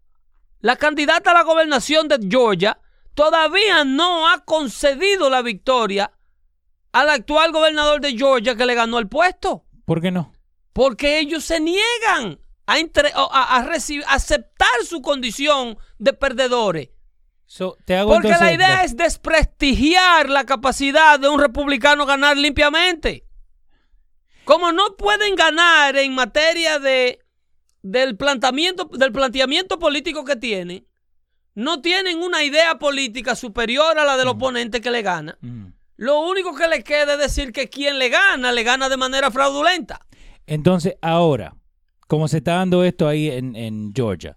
la 0.66 0.78
candidata 0.78 1.30
a 1.30 1.36
la 1.36 1.44
gobernación 1.44 2.08
de 2.08 2.18
Georgia, 2.28 2.80
todavía 3.14 3.84
no 3.84 4.28
ha 4.28 4.44
concedido 4.46 5.30
la 5.30 5.44
victoria 5.44 6.12
al 6.92 7.08
actual 7.12 7.52
gobernador 7.52 8.02
de 8.02 8.18
Georgia 8.18 8.56
que 8.56 8.66
le 8.66 8.74
ganó 8.74 8.98
el 8.98 9.08
puesto. 9.08 9.64
¿Por 9.86 10.02
qué 10.02 10.10
no? 10.10 10.34
Porque 10.74 11.20
ellos 11.20 11.44
se 11.44 11.60
niegan 11.60 12.40
a, 12.66 12.80
entre- 12.80 13.12
a, 13.14 13.58
a 13.58 13.70
aceptar 14.08 14.84
su 14.90 15.04
condición 15.04 15.78
de 16.00 16.14
perdedores. 16.14 16.90
So, 17.46 17.78
te 17.86 17.96
hago 17.96 18.16
Porque 18.16 18.30
la 18.30 18.52
idea 18.52 18.84
es 18.84 18.98
desprestigiar 18.98 20.32
la 20.32 20.46
capacidad 20.46 21.20
de 21.20 21.30
un 21.30 21.40
republicano 21.40 22.08
ganar 22.08 22.38
limpiamente. 22.38 23.28
Como 24.46 24.72
no 24.72 24.96
pueden 24.98 25.36
ganar 25.36 25.96
en 25.96 26.16
materia 26.16 26.80
de, 26.80 27.20
del, 27.86 28.18
planteamiento, 28.18 28.86
del 28.86 29.12
planteamiento 29.12 29.78
político 29.78 30.26
que 30.26 30.36
tienen, 30.36 30.88
no 31.54 31.82
tienen 31.82 32.18
una 32.18 32.44
idea 32.44 32.80
política 32.80 33.36
superior 33.36 33.98
a 34.00 34.04
la 34.04 34.18
del 34.18 34.28
oponente 34.28 34.82
que 34.82 34.90
le 34.90 35.04
gana. 35.04 35.38
Mm. 35.42 35.68
Lo 35.98 36.22
único 36.22 36.56
que 36.56 36.68
le 36.68 36.84
queda 36.84 37.14
es 37.14 37.20
decir 37.20 37.54
que 37.54 37.70
quien 37.70 38.00
le 38.00 38.10
gana, 38.10 38.52
le 38.52 38.64
gana 38.64 38.90
de 38.90 38.98
manera 38.98 39.30
fraudulenta. 39.30 40.02
Entonces, 40.48 40.96
ahora, 41.02 41.56
como 42.08 42.28
se 42.28 42.38
está 42.38 42.56
dando 42.56 42.84
esto 42.84 43.08
ahí 43.08 43.30
en, 43.30 43.56
en 43.56 43.94
Georgia, 43.96 44.36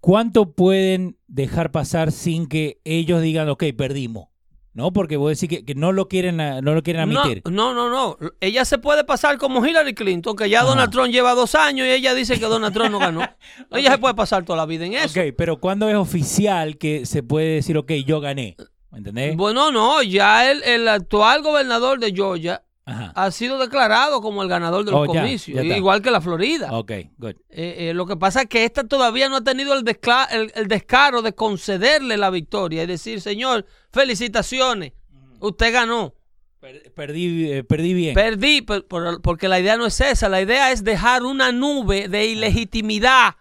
¿cuánto 0.00 0.52
pueden 0.52 1.18
dejar 1.26 1.72
pasar 1.72 2.12
sin 2.12 2.46
que 2.46 2.80
ellos 2.84 3.20
digan, 3.20 3.48
ok, 3.48 3.64
perdimos? 3.76 4.28
¿No? 4.74 4.92
Porque 4.92 5.16
vos 5.16 5.30
decís 5.38 5.48
que, 5.58 5.64
que 5.64 5.74
no 5.76 5.92
lo 5.92 6.08
quieren 6.08 6.36
no 6.36 6.74
lo 6.74 6.82
quieren 6.82 7.08
No, 7.08 7.20
admitir. 7.20 7.42
no, 7.48 7.72
no, 7.74 7.88
no. 7.88 8.16
Ella 8.40 8.64
se 8.64 8.78
puede 8.78 9.04
pasar 9.04 9.38
como 9.38 9.64
Hillary 9.64 9.94
Clinton, 9.94 10.34
que 10.34 10.50
ya 10.50 10.58
Ajá. 10.60 10.68
Donald 10.70 10.90
Trump 10.90 11.10
lleva 11.12 11.34
dos 11.34 11.54
años 11.54 11.86
y 11.86 11.90
ella 11.90 12.12
dice 12.12 12.40
que 12.40 12.46
Donald 12.46 12.74
Trump 12.74 12.90
no 12.90 12.98
ganó. 12.98 13.20
Ella 13.70 13.92
se 13.92 13.98
puede 13.98 14.14
pasar 14.14 14.44
toda 14.44 14.56
la 14.56 14.66
vida 14.66 14.84
en 14.84 14.94
eso. 14.94 15.20
Ok, 15.20 15.32
pero 15.38 15.60
¿cuándo 15.60 15.88
es 15.88 15.94
oficial 15.94 16.76
que 16.76 17.06
se 17.06 17.22
puede 17.22 17.54
decir, 17.54 17.78
ok, 17.78 17.92
yo 18.04 18.20
gané? 18.20 18.56
¿Me 18.90 18.98
entendés? 18.98 19.36
Bueno, 19.36 19.70
no, 19.70 20.02
ya 20.02 20.50
el, 20.50 20.62
el 20.64 20.88
actual 20.88 21.42
gobernador 21.42 22.00
de 22.00 22.12
Georgia 22.12 22.62
Ajá. 22.84 23.12
ha 23.14 23.30
sido 23.30 23.58
declarado 23.58 24.20
como 24.20 24.42
el 24.42 24.48
ganador 24.48 24.84
de 24.84 24.90
los 24.90 25.00
Oh, 25.02 25.06
comicios, 25.06 25.64
ya 25.64 25.76
igual 25.76 26.02
que 26.02 26.10
la 26.10 26.20
Florida. 26.20 26.68
Ok, 26.72 26.92
good. 27.16 27.34
Eh, 27.48 27.90
eh, 27.90 27.94
lo 27.94 28.06
que 28.06 28.16
pasa 28.16 28.42
es 28.42 28.48
que 28.48 28.64
esta 28.64 28.84
todavía 28.84 29.28
no 29.28 29.36
ha 29.36 29.40
tenido 29.44 29.72
el, 29.74 29.84
el- 30.32 30.52
el 30.54 30.68
descaro 30.68 31.22
de 31.22 31.32
concederle 31.32 32.16
la 32.16 32.30
victoria 32.30 32.82
y 32.82 32.86
decir, 32.86 33.20
señor, 33.20 33.66
felicitaciones, 33.94 34.92
usted 35.40 35.72
ganó. 35.72 36.14
Per- 36.60 36.92
perdí, 36.94 37.52
eh, 37.52 37.64
perdí 37.64 37.92
bien. 37.94 38.14
Perdí, 38.14 38.62
per- 38.62 38.86
por- 38.86 39.20
porque 39.22 39.48
la 39.48 39.60
idea 39.60 39.76
no 39.76 39.86
es 39.86 40.00
esa. 40.00 40.28
La 40.28 40.40
idea 40.40 40.72
es 40.72 40.82
dejar 40.82 41.22
una 41.22 41.52
nube 41.52 42.08
de 42.08 42.26
ilegitimidad 42.26 43.36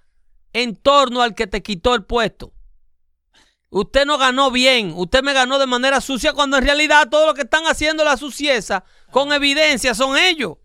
en 0.51 0.75
torno 0.75 1.21
al 1.21 1.33
que 1.33 1.47
te 1.47 1.61
quitó 1.63 1.95
el 1.95 2.03
puesto. 2.03 2.53
Usted 3.69 4.05
no 4.05 4.17
ganó 4.19 4.51
bien, 4.51 4.93
usted 4.95 5.23
me 5.23 5.33
ganó 5.33 5.57
de 5.57 5.65
manera 5.65 5.99
sucia 5.99 6.33
cuando 6.33 6.57
en 6.57 6.63
realidad 6.65 7.09
todo 7.09 7.25
lo 7.25 7.33
que 7.33 7.41
están 7.41 7.63
haciendo 7.65 8.03
la 8.03 8.17
sucieza 8.17 8.83
con 9.09 9.31
evidencia 9.33 9.95
son 9.95 10.15
ellos. 10.17 10.57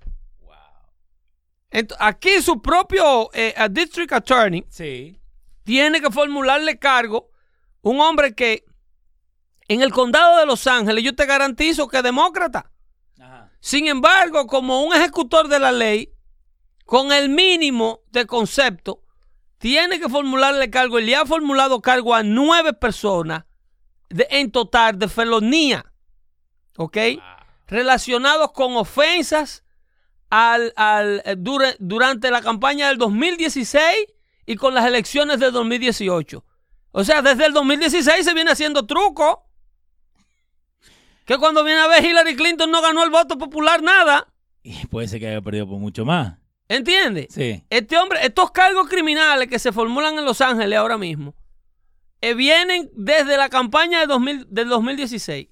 Ent- 1.71 1.95
aquí 1.99 2.41
su 2.43 2.61
propio 2.61 3.31
eh, 3.33 3.55
eh, 3.57 3.69
district 3.71 4.13
attorney 4.13 4.65
sí. 4.71 5.19
tiene 5.65 6.01
que 6.01 6.11
formularle 6.11 6.79
cargo 6.79 7.31
un 7.83 8.01
hombre 8.01 8.35
que 8.35 8.65
en 9.69 9.83
el 9.83 9.93
condado 9.93 10.39
de 10.39 10.47
Los 10.47 10.67
Ángeles 10.67 11.05
yo 11.05 11.15
te 11.15 11.27
garantizo 11.27 11.89
que 11.89 11.99
es 11.99 12.03
demócrata. 12.03 12.71
Ajá. 13.21 13.51
Sin 13.61 13.87
embargo, 13.87 14.47
como 14.47 14.83
un 14.83 14.95
ejecutor 14.95 15.49
de 15.49 15.59
la 15.59 15.73
ley, 15.73 16.13
con 16.85 17.13
el 17.13 17.29
mínimo 17.29 18.01
de 18.11 18.27
concepto, 18.27 19.03
tiene 19.59 19.99
que 20.01 20.09
formularle 20.09 20.71
cargo 20.71 20.99
y 20.99 21.05
le 21.05 21.17
ha 21.17 21.27
formulado 21.27 21.81
cargo 21.83 22.15
a 22.15 22.23
nueve 22.23 22.73
personas 22.73 23.45
de- 24.09 24.27
en 24.31 24.51
total 24.51 24.99
de 24.99 25.09
felonía, 25.09 25.93
¿ok? 26.77 26.97
Relacionados 27.67 28.53
con 28.53 28.77
ofensas 28.77 29.65
al, 30.31 30.73
al- 30.77 31.23
eh, 31.27 31.35
dura- 31.37 31.75
durante 31.79 32.31
la 32.31 32.41
campaña 32.41 32.89
del 32.89 32.97
2016 32.99 34.07
y 34.47 34.57
con 34.57 34.73
las 34.75 34.87
elecciones 34.87 35.41
del 35.41 35.53
2018. 35.53 36.45
O 36.93 37.05
sea, 37.05 37.21
desde 37.21 37.45
el 37.47 37.53
2016 37.53 38.25
se 38.25 38.33
viene 38.35 38.51
haciendo 38.53 38.87
truco. 38.87 39.48
Que 41.29 41.37
cuando 41.37 41.63
viene 41.63 41.81
a 41.83 41.87
ver 41.89 42.03
Hillary 42.03 42.35
Clinton 42.37 42.71
no 42.71 42.81
ganó 42.81 43.05
el 43.05 43.11
voto 43.11 43.37
popular 43.37 43.83
nada. 43.83 44.27
Y 44.63 44.87
puede 44.87 45.09
ser 45.09 45.21
que 45.21 45.29
haya 45.29 45.43
perdido 45.43 45.69
por 45.69 45.79
mucho 45.79 46.07
más. 46.07 46.39
¿Entiendes? 46.69 47.27
Sí. 47.31 47.63
Este 47.69 47.99
hombre, 47.99 48.21
estos 48.25 48.51
cargos 48.51 48.89
criminales 48.89 49.47
que 49.47 49.59
se 49.59 49.71
formulan 49.71 50.19
en 50.19 50.25
Los 50.25 50.41
Ángeles 50.41 50.79
ahora 50.79 50.97
mismo, 50.97 51.35
eh, 52.23 52.33
vienen 52.33 52.91
desde 52.95 53.37
la 53.37 53.51
campaña 53.51 54.01
de 54.01 54.07
2000 54.07 54.47
del 54.49 54.69
2016. 54.71 55.49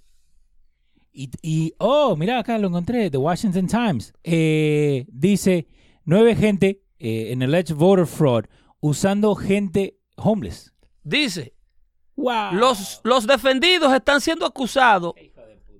Y, 1.12 1.30
y- 1.42 1.74
oh, 1.78 2.16
mira, 2.16 2.38
acá 2.38 2.56
lo 2.56 2.68
encontré, 2.68 3.10
The 3.10 3.18
Washington 3.18 3.66
Times. 3.66 4.14
Eh, 4.24 5.04
dice, 5.08 5.68
nueve 6.06 6.34
gente 6.36 6.82
eh, 6.98 7.32
en 7.32 7.42
alleged 7.42 7.74
voter 7.74 8.06
fraud 8.06 8.44
usando 8.80 9.34
gente 9.34 9.98
homeless. 10.16 10.72
Dice, 11.02 11.52
Wow. 12.16 12.52
los, 12.54 13.02
los 13.04 13.26
defendidos 13.26 13.92
están 13.92 14.22
siendo 14.22 14.46
acusados 14.46 15.12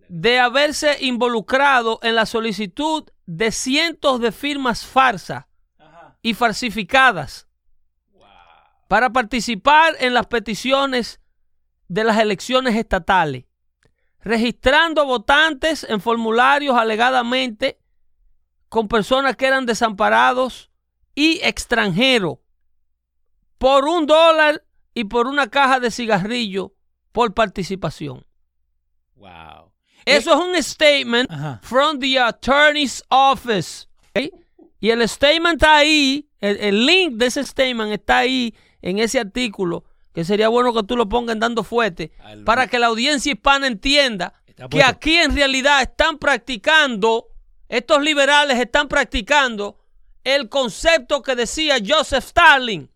de 0.08 0.38
haberse 0.38 1.04
involucrado 1.04 1.98
en 2.02 2.14
la 2.14 2.26
solicitud 2.26 3.04
de 3.26 3.50
cientos 3.50 4.20
de 4.20 4.32
firmas 4.32 4.84
farsas 4.84 5.46
y 6.22 6.34
falsificadas 6.34 7.48
para 8.88 9.10
participar 9.10 9.94
en 9.98 10.14
las 10.14 10.26
peticiones 10.26 11.20
de 11.88 12.04
las 12.04 12.18
elecciones 12.18 12.76
estatales, 12.76 13.44
registrando 14.20 15.04
votantes 15.06 15.84
en 15.88 16.00
formularios 16.00 16.76
alegadamente 16.76 17.78
con 18.68 18.88
personas 18.88 19.36
que 19.36 19.46
eran 19.46 19.66
desamparados 19.66 20.70
y 21.14 21.40
extranjeros 21.42 22.38
por 23.58 23.84
un 23.86 24.06
dólar 24.06 24.64
y 24.94 25.04
por 25.04 25.26
una 25.26 25.48
caja 25.48 25.80
de 25.80 25.90
cigarrillo 25.90 26.74
por 27.12 27.34
participación. 27.34 28.26
Wow. 29.14 29.65
Eso 30.06 30.32
es 30.32 30.40
un 30.40 30.62
statement 30.62 31.30
Ajá. 31.30 31.60
from 31.62 31.98
the 31.98 32.18
attorney's 32.18 33.02
office. 33.10 33.86
Y 34.80 34.90
el 34.90 35.06
statement 35.08 35.56
está 35.62 35.76
ahí, 35.78 36.28
el, 36.40 36.56
el 36.58 36.86
link 36.86 37.14
de 37.14 37.26
ese 37.26 37.42
statement 37.44 37.92
está 37.92 38.18
ahí 38.18 38.54
en 38.82 38.98
ese 38.98 39.18
artículo, 39.18 39.84
que 40.14 40.24
sería 40.24 40.48
bueno 40.48 40.72
que 40.72 40.82
tú 40.84 40.96
lo 40.96 41.08
pongas 41.08 41.38
dando 41.40 41.64
fuerte, 41.64 42.12
Al- 42.22 42.44
para 42.44 42.66
que 42.68 42.78
la 42.78 42.86
audiencia 42.86 43.32
hispana 43.32 43.66
entienda 43.66 44.32
que 44.70 44.82
aquí 44.82 45.16
en 45.16 45.34
realidad 45.34 45.82
están 45.82 46.18
practicando, 46.18 47.26
estos 47.68 48.00
liberales 48.02 48.58
están 48.60 48.86
practicando 48.88 49.78
el 50.24 50.48
concepto 50.48 51.20
que 51.22 51.34
decía 51.36 51.76
Joseph 51.84 52.24
Stalin, 52.24 52.90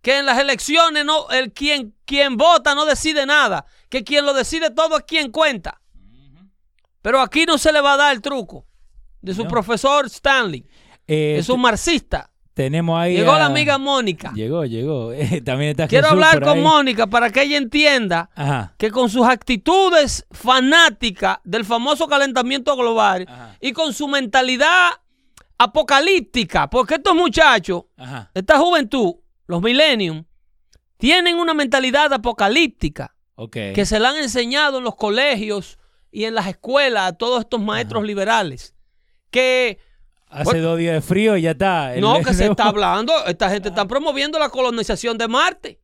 que 0.00 0.18
en 0.18 0.26
las 0.26 0.38
elecciones 0.38 1.04
no, 1.04 1.28
el 1.30 1.52
quien, 1.52 1.94
quien 2.04 2.36
vota 2.36 2.74
no 2.74 2.84
decide 2.84 3.26
nada, 3.26 3.66
que 3.88 4.04
quien 4.04 4.24
lo 4.26 4.32
decide 4.34 4.70
todo 4.70 4.98
es 4.98 5.04
quien 5.04 5.30
cuenta. 5.32 5.80
Pero 7.04 7.20
aquí 7.20 7.44
no 7.44 7.58
se 7.58 7.70
le 7.70 7.82
va 7.82 7.92
a 7.92 7.96
dar 7.98 8.14
el 8.14 8.22
truco 8.22 8.64
de 9.20 9.34
su 9.34 9.42
No. 9.44 9.50
profesor 9.50 10.06
Stanley. 10.06 10.66
Eh, 11.06 11.36
Es 11.38 11.50
un 11.50 11.60
marxista. 11.60 12.30
tenemos 12.54 12.98
ahí. 12.98 13.16
Llegó 13.18 13.32
a- 13.32 13.40
la 13.40 13.44
amiga 13.46 13.76
Mónica. 13.76 14.32
Llegó, 14.34 14.64
llegó. 14.64 15.12
Eh, 15.12 15.42
también 15.42 15.72
está 15.72 15.86
Quiero 15.86 16.06
Jesús 16.08 16.24
hablar 16.24 16.40
con 16.42 16.56
ahí. 16.58 16.62
Mónica 16.64 17.06
para 17.08 17.28
que 17.28 17.42
ella 17.42 17.58
entienda 17.58 18.30
Ajá. 18.34 18.74
que 18.78 18.90
con 18.90 19.10
sus 19.10 19.26
actitudes 19.26 20.24
fanáticas 20.30 21.40
del 21.44 21.66
famoso 21.66 22.06
calentamiento 22.08 22.74
global 22.74 23.26
Ajá. 23.28 23.56
y 23.60 23.72
con 23.72 23.92
su 23.92 24.08
mentalidad 24.08 24.92
apocalíptica, 25.58 26.70
porque 26.70 26.94
estos 26.94 27.14
muchachos, 27.14 27.84
Ajá. 27.98 28.30
esta 28.34 28.58
juventud, 28.58 29.14
los 29.46 29.60
millennium, 29.60 30.24
tienen 30.96 31.36
una 31.36 31.52
mentalidad 31.52 32.12
apocalíptica 32.14 33.14
que 33.52 33.84
se 33.84 33.98
la 33.98 34.10
han 34.10 34.16
enseñado 34.16 34.78
en 34.78 34.84
los 34.84 34.94
colegios 34.94 35.78
y 36.14 36.24
en 36.26 36.34
las 36.34 36.46
escuelas 36.46 37.08
a 37.08 37.12
todos 37.12 37.40
estos 37.40 37.60
maestros 37.60 38.04
liberales. 38.04 38.74
Que 39.30 39.78
Hace 40.28 40.58
dos 40.60 40.78
días 40.78 40.94
de 40.94 41.00
frío 41.00 41.36
y 41.36 41.42
ya 41.42 41.50
está. 41.52 41.94
El- 41.94 42.00
no, 42.00 42.20
que 42.22 42.32
se 42.34 42.46
está 42.46 42.64
hablando, 42.68 43.12
esta 43.26 43.50
gente 43.50 43.68
está 43.68 43.86
promoviendo 43.86 44.38
la 44.38 44.48
colonización 44.48 45.18
de 45.18 45.28
Marte. 45.28 45.80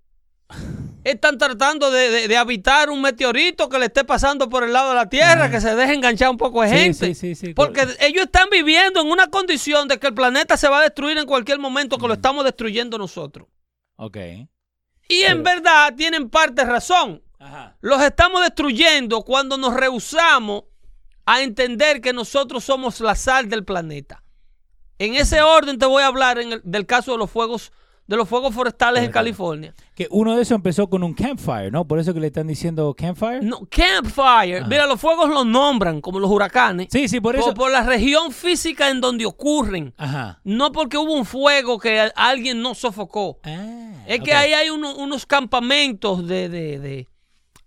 Están 1.02 1.38
tratando 1.38 1.90
de, 1.90 2.10
de- 2.10 2.28
de 2.28 2.36
habitar 2.36 2.90
un 2.90 3.00
meteorito 3.00 3.68
que 3.68 3.78
le 3.78 3.86
esté 3.86 4.04
pasando 4.04 4.48
por 4.50 4.64
el 4.64 4.72
lado 4.72 4.90
de 4.90 4.96
la 4.96 5.08
Tierra, 5.08 5.44
Ajá. 5.44 5.50
que 5.50 5.60
se 5.60 5.74
deje 5.74 5.94
enganchar 5.94 6.28
un 6.30 6.36
poco 6.36 6.62
de 6.62 6.68
Sí, 6.68 6.74
gente. 6.76 7.06
sí, 7.06 7.14
sí, 7.14 7.34
sí, 7.34 7.54
porque 7.54 7.82
claro. 7.82 7.96
ellos 8.00 8.24
están 8.24 8.50
viviendo 8.50 9.00
en 9.00 9.08
una 9.10 9.28
condición 9.28 9.88
de 9.88 9.98
que 9.98 10.08
el 10.08 10.14
planeta 10.14 10.56
se 10.56 10.68
va 10.68 10.80
a 10.80 10.82
destruir 10.82 11.16
en 11.16 11.26
cualquier 11.26 11.58
momento, 11.58 11.96
que 11.96 12.06
lo 12.06 12.14
estamos 12.14 12.44
destruyendo 12.44 12.98
nosotros. 12.98 13.48
Ok. 13.96 14.16
Y 15.08 15.20
en 15.22 15.42
verdad 15.42 15.94
tienen 15.96 16.28
parte 16.28 16.64
razón. 16.64 17.22
Ajá. 17.40 17.76
Los 17.80 18.00
estamos 18.02 18.42
destruyendo 18.42 19.22
cuando 19.22 19.56
nos 19.56 19.74
rehusamos 19.74 20.64
a 21.26 21.42
entender 21.42 22.00
que 22.00 22.12
nosotros 22.12 22.62
somos 22.64 23.00
la 23.00 23.14
sal 23.14 23.48
del 23.48 23.64
planeta. 23.64 24.22
En 24.98 25.14
ese 25.14 25.40
orden 25.40 25.78
te 25.78 25.86
voy 25.86 26.02
a 26.02 26.06
hablar 26.08 26.38
en 26.38 26.52
el- 26.52 26.60
del 26.64 26.86
caso 26.86 27.12
de 27.12 27.18
los 27.18 27.30
fuegos 27.30 27.72
de 28.06 28.16
los 28.16 28.28
fuegos 28.28 28.52
forestales 28.52 29.04
en. 29.04 29.12
California. 29.12 29.72
Que 29.94 30.08
uno 30.10 30.34
de 30.34 30.42
esos 30.42 30.56
empezó 30.56 30.90
con 30.90 31.04
un 31.04 31.14
campfire, 31.14 31.70
¿no? 31.70 31.86
Por 31.86 32.00
eso 32.00 32.12
que 32.12 32.18
le 32.18 32.26
están 32.26 32.48
diciendo 32.48 32.92
campfire. 32.92 33.40
No, 33.40 33.60
campfire. 33.70 34.58
Ajá. 34.58 34.66
Mira, 34.66 34.86
los 34.88 35.00
fuegos 35.00 35.28
los 35.30 35.46
nombran 35.46 36.00
como 36.00 36.18
los 36.18 36.28
huracanes. 36.28 36.88
Sí, 36.90 37.06
sí, 37.06 37.20
por 37.20 37.36
por, 37.36 37.44
eso. 37.44 37.54
por 37.54 37.70
la 37.70 37.84
región 37.84 38.32
física 38.32 38.90
en 38.90 39.00
donde 39.00 39.26
ocurren. 39.26 39.94
Ajá. 39.96 40.40
No 40.42 40.72
porque 40.72 40.98
hubo 40.98 41.12
un 41.12 41.24
fuego 41.24 41.78
que 41.78 42.10
alguien 42.16 42.60
no 42.60 42.74
sofocó. 42.74 43.38
Ah, 43.44 44.02
Es 44.08 44.20
que 44.22 44.34
ahí 44.34 44.54
hay 44.54 44.70
uno- 44.70 44.96
unos 44.96 45.24
campamentos 45.24 46.26
de, 46.26 46.48
de- 46.48 46.78
de- 46.80 47.08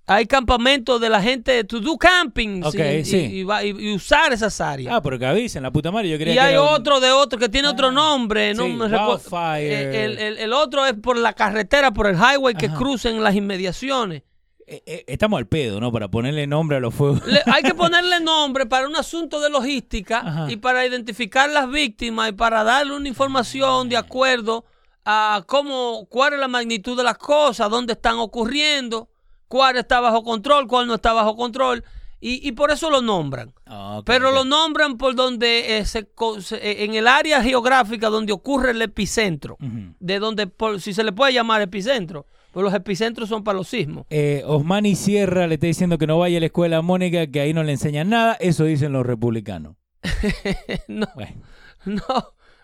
Hay 0.05 0.25
campamentos 0.25 0.99
de 0.99 1.07
la 1.09 1.21
gente 1.21 1.63
to 1.63 1.79
do 1.79 1.97
camping 1.97 2.61
y, 2.65 3.05
sí. 3.05 3.15
y- 3.17 3.39
y 3.39 3.43
va- 3.45 3.63
y- 3.63 3.69
y 3.69 3.93
usar 3.95 4.33
esas 4.33 4.59
áreas. 4.59 4.93
Ah, 4.93 5.01
pero 5.01 5.17
que 5.17 5.25
avisen, 5.25 5.63
la 5.63 5.71
puta 5.71 5.91
madre. 5.93 6.09
Yo 6.09 6.17
quería 6.17 6.33
y 6.33 6.35
que 6.35 6.41
hay 6.41 6.55
un- 6.57 6.67
otro 6.67 6.99
de 6.99 7.11
otro 7.11 7.39
que 7.39 7.47
tiene 7.47 7.69
otro 7.69 7.87
Ah, 7.87 7.91
nombre. 7.91 8.53
No 8.53 8.65
sí, 8.65 8.73
me 8.73 8.85
wildfire. 8.87 10.03
El, 10.05 10.17
el- 10.17 10.37
el 10.39 10.53
otro 10.53 10.85
es 10.85 10.93
por 10.95 11.15
la 11.17 11.31
carretera, 11.31 11.91
por 11.91 12.07
el 12.07 12.17
highway 12.17 12.53
que 12.53 12.69
crucen 12.69 13.23
las 13.23 13.33
inmediaciones. 13.35 14.23
Eh, 14.67 14.81
eh, 14.85 15.03
estamos 15.07 15.37
al 15.37 15.47
pedo, 15.47 15.79
¿no? 15.79 15.91
Para 15.91 16.09
ponerle 16.09 16.47
nombre 16.47 16.77
a 16.77 16.79
los 16.81 16.93
fuegos. 16.93 17.25
Le- 17.25 17.41
hay 17.45 17.63
que 17.63 17.73
ponerle 17.75 18.19
nombre 18.19 18.65
para 18.65 18.87
un 18.87 18.95
asunto 18.97 19.39
de 19.41 19.49
logística 19.49 20.19
Ajá. 20.19 20.51
y 20.51 20.57
para 20.57 20.85
identificar 20.85 21.49
las 21.49 21.69
víctimas 21.69 22.29
y 22.29 22.31
para 22.33 22.63
darle 22.65 22.93
una 22.95 23.07
información 23.07 23.87
de 23.89 23.97
acuerdo 23.97 24.65
a 25.05 25.43
cómo, 25.47 26.07
cuál 26.09 26.33
es 26.33 26.39
la 26.39 26.47
magnitud 26.47 26.95
de 26.97 27.03
las 27.03 27.17
cosas, 27.17 27.69
dónde 27.69 27.93
están 27.93 28.17
ocurriendo, 28.19 29.09
cuál 29.47 29.77
está 29.77 29.99
bajo 29.99 30.23
control, 30.23 30.67
cuál 30.67 30.88
no 30.88 30.95
está 30.95 31.13
bajo 31.13 31.36
control. 31.36 31.84
Y, 32.19 32.47
y 32.47 32.53
por 32.53 32.71
eso 32.71 32.89
lo 32.89 33.01
nombran. 33.01 33.53
Ah, 33.65 34.01
Pero 34.06 34.32
lo 34.32 34.45
nombran 34.45 34.97
por 34.97 35.13
donde 35.13 35.77
eh, 35.77 35.86
se 35.86 35.99
eh, 35.99 36.75
en 36.86 36.93
el 36.95 37.06
área 37.06 37.43
geográfica 37.43 38.08
donde 38.10 38.32
ocurre 38.32 38.71
el 38.71 38.82
epicentro. 38.82 39.58
De 39.99 40.19
donde, 40.19 40.47
por- 40.47 40.79
si 40.79 40.93
se 40.93 41.03
le 41.03 41.12
puede 41.12 41.34
llamar 41.34 41.62
epicentro, 41.62 42.25
pues 42.53 42.63
los 42.63 42.73
epicentros 42.73 43.27
son 43.27 43.43
para 43.43 43.58
los 43.58 43.67
sismos. 43.67 44.06
Eh, 44.10 44.41
Osmani 44.45 44.95
Sierra 44.95 45.47
le 45.47 45.56
está 45.56 45.67
diciendo 45.67 45.97
que 45.97 46.08
no 46.08 46.17
vaya 46.17 46.38
a 46.38 46.39
la 46.39 46.45
escuela 46.45 46.77
a 46.77 46.82
Mónica, 46.82 47.27
que 47.27 47.41
ahí 47.41 47.53
no 47.53 47.63
le 47.63 47.73
enseñan 47.73 48.10
nada. 48.10 48.38
Eso 48.39 48.63
dicen 48.63 48.93
los 48.93 49.06
republicanos. 49.06 49.75
no, 50.88 51.08
Bueno, 51.15 51.41
no. 51.86 52.03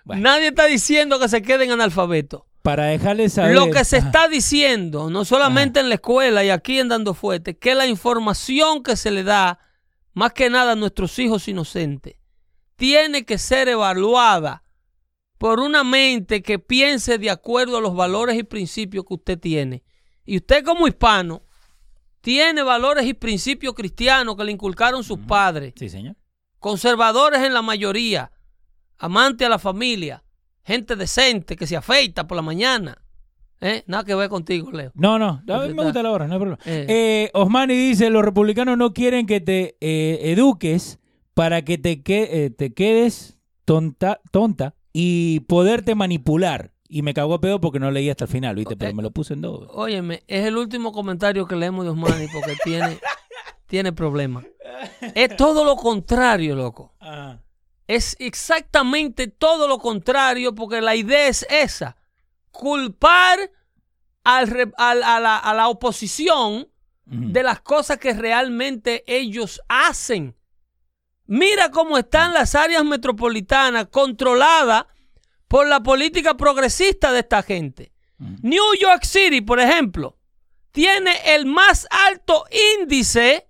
Bueno. 0.06 0.22
Nadie 0.24 0.48
está 0.48 0.66
diciendo 0.68 1.20
que 1.20 1.28
se 1.28 1.42
queden 1.42 1.72
analfabetos. 1.72 2.44
Para 2.62 2.86
dejarles 2.86 3.34
saber. 3.34 3.56
Lo 3.56 3.72
que 3.72 3.86
se 3.86 3.98
Ajá. 3.98 4.08
está 4.08 4.28
diciendo, 4.28 5.10
no 5.10 5.26
solamente 5.26 5.80
en 5.80 5.90
la 5.90 5.96
escuela 5.96 6.44
y 6.44 6.50
aquí 6.50 6.80
en 6.80 6.90
Dando 6.90 7.14
Fuerte, 7.14 7.58
que 7.58 7.76
la 7.76 7.88
información 7.88 8.84
que 8.84 8.96
se 8.96 9.12
le 9.12 9.24
da 9.24 9.60
más 10.14 10.34
que 10.34 10.50
nada 10.50 10.76
nuestros 10.76 11.18
hijos 11.20 11.48
inocentes, 11.48 12.16
tiene 12.76 13.26
que 13.26 13.38
ser 13.38 13.70
evaluada 13.70 14.64
por 15.38 15.60
una 15.60 15.84
mente 15.84 16.42
que 16.42 16.60
piense 16.60 17.18
de 17.18 17.30
acuerdo 17.30 17.78
a 17.78 17.82
los 17.82 17.96
valores 17.96 18.38
y 18.38 18.44
principios 18.44 19.06
que 19.06 19.14
usted 19.14 19.40
tiene. 19.40 19.84
Y 20.26 20.38
usted 20.38 20.64
como 20.66 20.88
hispano 20.88 21.44
tiene 22.22 22.62
valores 22.64 23.06
y 23.06 23.14
principios 23.14 23.74
cristianos 23.74 24.36
que 24.36 24.44
le 24.44 24.52
inculcaron 24.52 25.04
sus 25.04 25.20
padres. 25.20 25.74
Sí, 25.78 25.90
señor. 25.90 26.18
Conservadores 26.60 27.42
en 27.42 27.54
la 27.54 27.62
mayoría, 27.62 28.32
amante 28.98 29.46
a 29.46 29.50
la 29.50 29.60
familia, 29.60 30.24
gente 30.70 30.96
decente 30.96 31.56
que 31.56 31.66
se 31.66 31.76
afeita 31.76 32.28
por 32.28 32.36
la 32.36 32.44
mañana. 32.44 33.02
¿Eh? 33.60 33.84
Nada 33.88 34.04
que 34.04 34.14
ver 34.14 34.30
contigo, 34.30 34.72
Leo. 34.72 34.92
No, 34.94 35.18
no, 35.18 35.42
a 35.48 35.68
mí 35.68 35.74
me 35.74 35.84
gusta 35.84 36.04
la 36.04 36.12
hora, 36.12 36.28
no 36.28 36.34
hay 36.34 36.40
problema. 36.40 36.60
Eh. 36.66 37.32
Osmani 37.34 37.74
dice, 37.74 38.12
los 38.12 38.24
republicanos 38.24 38.78
no 38.78 38.94
quieren 38.94 39.26
que 39.26 39.42
te 39.42 39.78
eh, 39.82 40.20
eduques 40.32 41.00
para 41.34 41.64
que 41.64 41.80
te, 41.80 42.04
que, 42.04 42.54
te 42.56 42.74
quedes 42.74 43.40
tonta, 43.66 44.22
tonta 44.32 44.76
y 44.94 45.42
poderte 45.42 45.96
manipular. 45.96 46.72
Y 46.88 47.02
me 47.02 47.14
cagó 47.16 47.34
a 47.36 47.42
pedo 47.42 47.60
porque 47.60 47.80
no 47.80 47.90
leí 47.90 48.10
hasta 48.10 48.26
el 48.26 48.32
final, 48.32 48.56
¿viste? 48.56 48.78
Pero 48.78 48.94
me 48.94 49.04
lo 49.04 49.12
puse 49.12 49.34
en 49.34 49.42
dos. 49.42 49.68
Óyeme, 49.74 50.24
es 50.28 50.46
el 50.46 50.56
último 50.56 50.92
comentario 50.92 51.48
que 51.48 51.56
leemos 51.56 51.84
de 51.84 51.92
Osmani 51.92 52.28
porque 52.32 52.56
tiene, 52.64 53.00
tiene 53.66 53.92
problemas. 53.92 54.46
Es 55.16 55.36
todo 55.36 55.66
lo 55.66 55.76
contrario, 55.76 56.56
loco. 56.56 56.94
Es 57.90 58.16
exactamente 58.20 59.26
todo 59.26 59.68
lo 59.68 59.80
contrario 59.80 60.54
porque 60.54 60.80
la 60.80 60.96
idea 60.96 61.28
es 61.28 61.44
esa. 61.50 61.98
Culpar 62.52 63.40
al, 64.24 64.74
a, 64.78 64.94
la, 64.94 65.38
a, 65.40 65.54
la, 65.56 65.68
oposición 65.70 66.70
de 67.06 67.42
las 67.42 67.62
cosas 67.62 67.98
que 67.98 68.14
realmente 68.14 69.04
ellos 69.08 69.60
hacen. 69.68 70.38
Mira 71.26 71.72
cómo 71.72 71.98
están 71.98 72.32
las 72.32 72.54
áreas 72.54 72.86
metropolitanas 72.86 73.88
controladas 73.88 74.86
por 75.48 75.68
la 75.68 75.82
política 75.82 76.38
progresista 76.38 77.12
de 77.12 77.22
esta 77.22 77.42
gente. 77.42 77.92
New 78.20 78.76
York 78.80 79.04
City, 79.04 79.42
por 79.42 79.60
ejemplo, 79.60 80.16
tiene 80.72 81.12
el 81.26 81.48
más 81.48 81.88
alto 81.90 82.46
índice, 82.78 83.49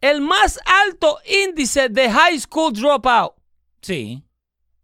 el 0.00 0.20
más 0.20 0.58
alto 0.86 1.18
índice 1.44 1.88
de 1.88 2.10
high 2.10 2.38
school 2.38 2.72
dropout. 2.72 3.34
Sí. 3.80 4.22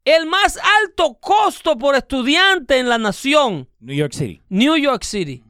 El 0.04 0.26
más 0.26 0.58
alto 0.82 1.14
costo 1.14 1.78
por 1.78 1.94
estudiante 1.94 2.78
en 2.78 2.88
la 2.88 2.98
nación. 2.98 3.68
New 3.80 3.96
York 3.96 4.12
City. 4.12 4.42
New 4.48 4.76
York 4.76 5.02
City. 5.02 5.42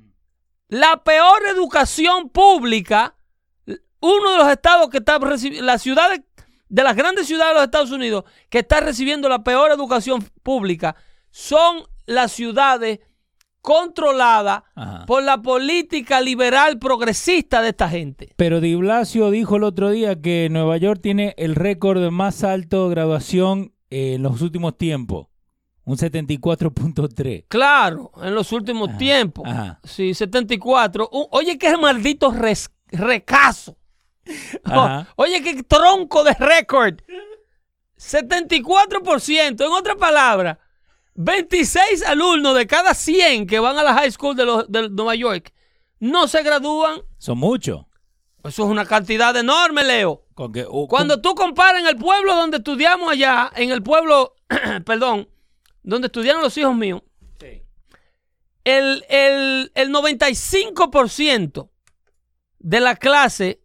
La 0.68 1.02
peor 1.02 1.46
educación 1.46 2.28
pública 2.28 3.14
uno 4.04 4.32
de 4.32 4.38
los 4.38 4.48
estados 4.48 4.90
que 4.90 4.98
está 4.98 5.18
recibiendo, 5.18 5.64
la 5.64 5.78
ciudad 5.78 6.10
de, 6.68 6.82
las 6.82 6.94
grandes 6.94 7.26
ciudades 7.26 7.52
de 7.52 7.54
los 7.54 7.64
Estados 7.64 7.90
Unidos 7.90 8.24
que 8.50 8.58
está 8.58 8.80
recibiendo 8.80 9.28
la 9.30 9.42
peor 9.42 9.72
educación 9.72 10.22
pública 10.42 10.94
son 11.30 11.84
las 12.04 12.32
ciudades 12.32 13.00
controladas 13.64 14.62
por 15.06 15.22
la 15.22 15.40
política 15.40 16.20
liberal 16.20 16.78
progresista 16.78 17.62
de 17.62 17.70
esta 17.70 17.88
gente. 17.88 18.34
Pero 18.36 18.60
Di 18.60 18.74
Blasio 18.74 19.30
dijo 19.30 19.56
el 19.56 19.64
otro 19.64 19.88
día 19.88 20.20
que 20.20 20.48
Nueva 20.50 20.76
York 20.76 21.00
tiene 21.02 21.34
el 21.38 21.54
récord 21.54 22.02
de 22.02 22.10
más 22.10 22.44
alto 22.44 22.84
de 22.84 22.94
graduación 22.94 23.72
en 23.88 24.22
los 24.22 24.42
últimos 24.42 24.76
tiempos. 24.76 25.28
Un 25.84 25.96
74.3. 25.96 27.46
Claro, 27.48 28.12
en 28.22 28.34
los 28.34 28.52
últimos 28.52 28.98
tiempos. 28.98 29.48
Sí, 29.82 30.12
74. 30.12 31.08
oye, 31.30 31.56
qué 31.56 31.74
maldito 31.78 32.34
recaso. 32.92 33.78
oye, 35.16 35.42
qué 35.42 35.62
tronco 35.62 36.22
de 36.22 36.34
récord. 36.34 36.96
74%, 37.96 39.64
en 39.64 39.72
otras 39.72 39.96
palabras, 39.96 40.58
26 41.14 42.02
alumnos 42.04 42.56
de 42.56 42.66
cada 42.66 42.94
100 42.94 43.46
que 43.46 43.60
van 43.60 43.78
a 43.78 43.82
la 43.82 43.94
high 43.94 44.10
school 44.10 44.36
de, 44.36 44.44
los, 44.44 44.70
de 44.70 44.90
Nueva 44.90 45.14
York 45.14 45.54
no 46.00 46.28
se 46.28 46.42
gradúan. 46.42 47.00
Son 47.18 47.38
muchos. 47.38 47.86
Eso 48.42 48.64
es 48.64 48.70
una 48.70 48.84
cantidad 48.84 49.34
enorme, 49.36 49.84
Leo. 49.84 50.24
Cuando 50.88 51.20
tú 51.20 51.34
comparas 51.34 51.80
en 51.80 51.86
el 51.86 51.96
pueblo 51.96 52.34
donde 52.34 52.56
estudiamos 52.58 53.10
allá, 53.10 53.50
en 53.56 53.70
el 53.70 53.82
pueblo, 53.82 54.34
perdón, 54.84 55.30
donde 55.82 56.08
estudiaron 56.08 56.42
los 56.42 56.58
hijos 56.58 56.74
míos, 56.74 57.00
el, 58.64 59.04
el, 59.08 59.72
el 59.74 59.92
95% 59.92 61.70
de 62.58 62.80
la 62.80 62.96
clase 62.96 63.60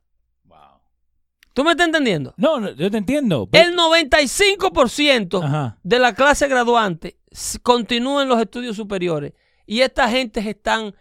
¿Tú 1.53 1.63
me 1.63 1.71
estás 1.71 1.87
entendiendo? 1.87 2.33
No, 2.35 2.73
yo 2.73 2.91
te 2.91 2.97
entiendo. 2.97 3.47
El 3.53 3.73
95% 3.75 5.77
de 5.81 5.99
la 5.99 6.13
clase 6.13 6.49
graduante 6.49 7.17
continúa 7.63 8.23
en 8.23 8.29
los 8.29 8.41
estudios 8.41 8.75
superiores. 8.75 9.31
Y 9.65 9.79
esta 9.79 10.09
gente 10.09 10.41
están 10.41 10.93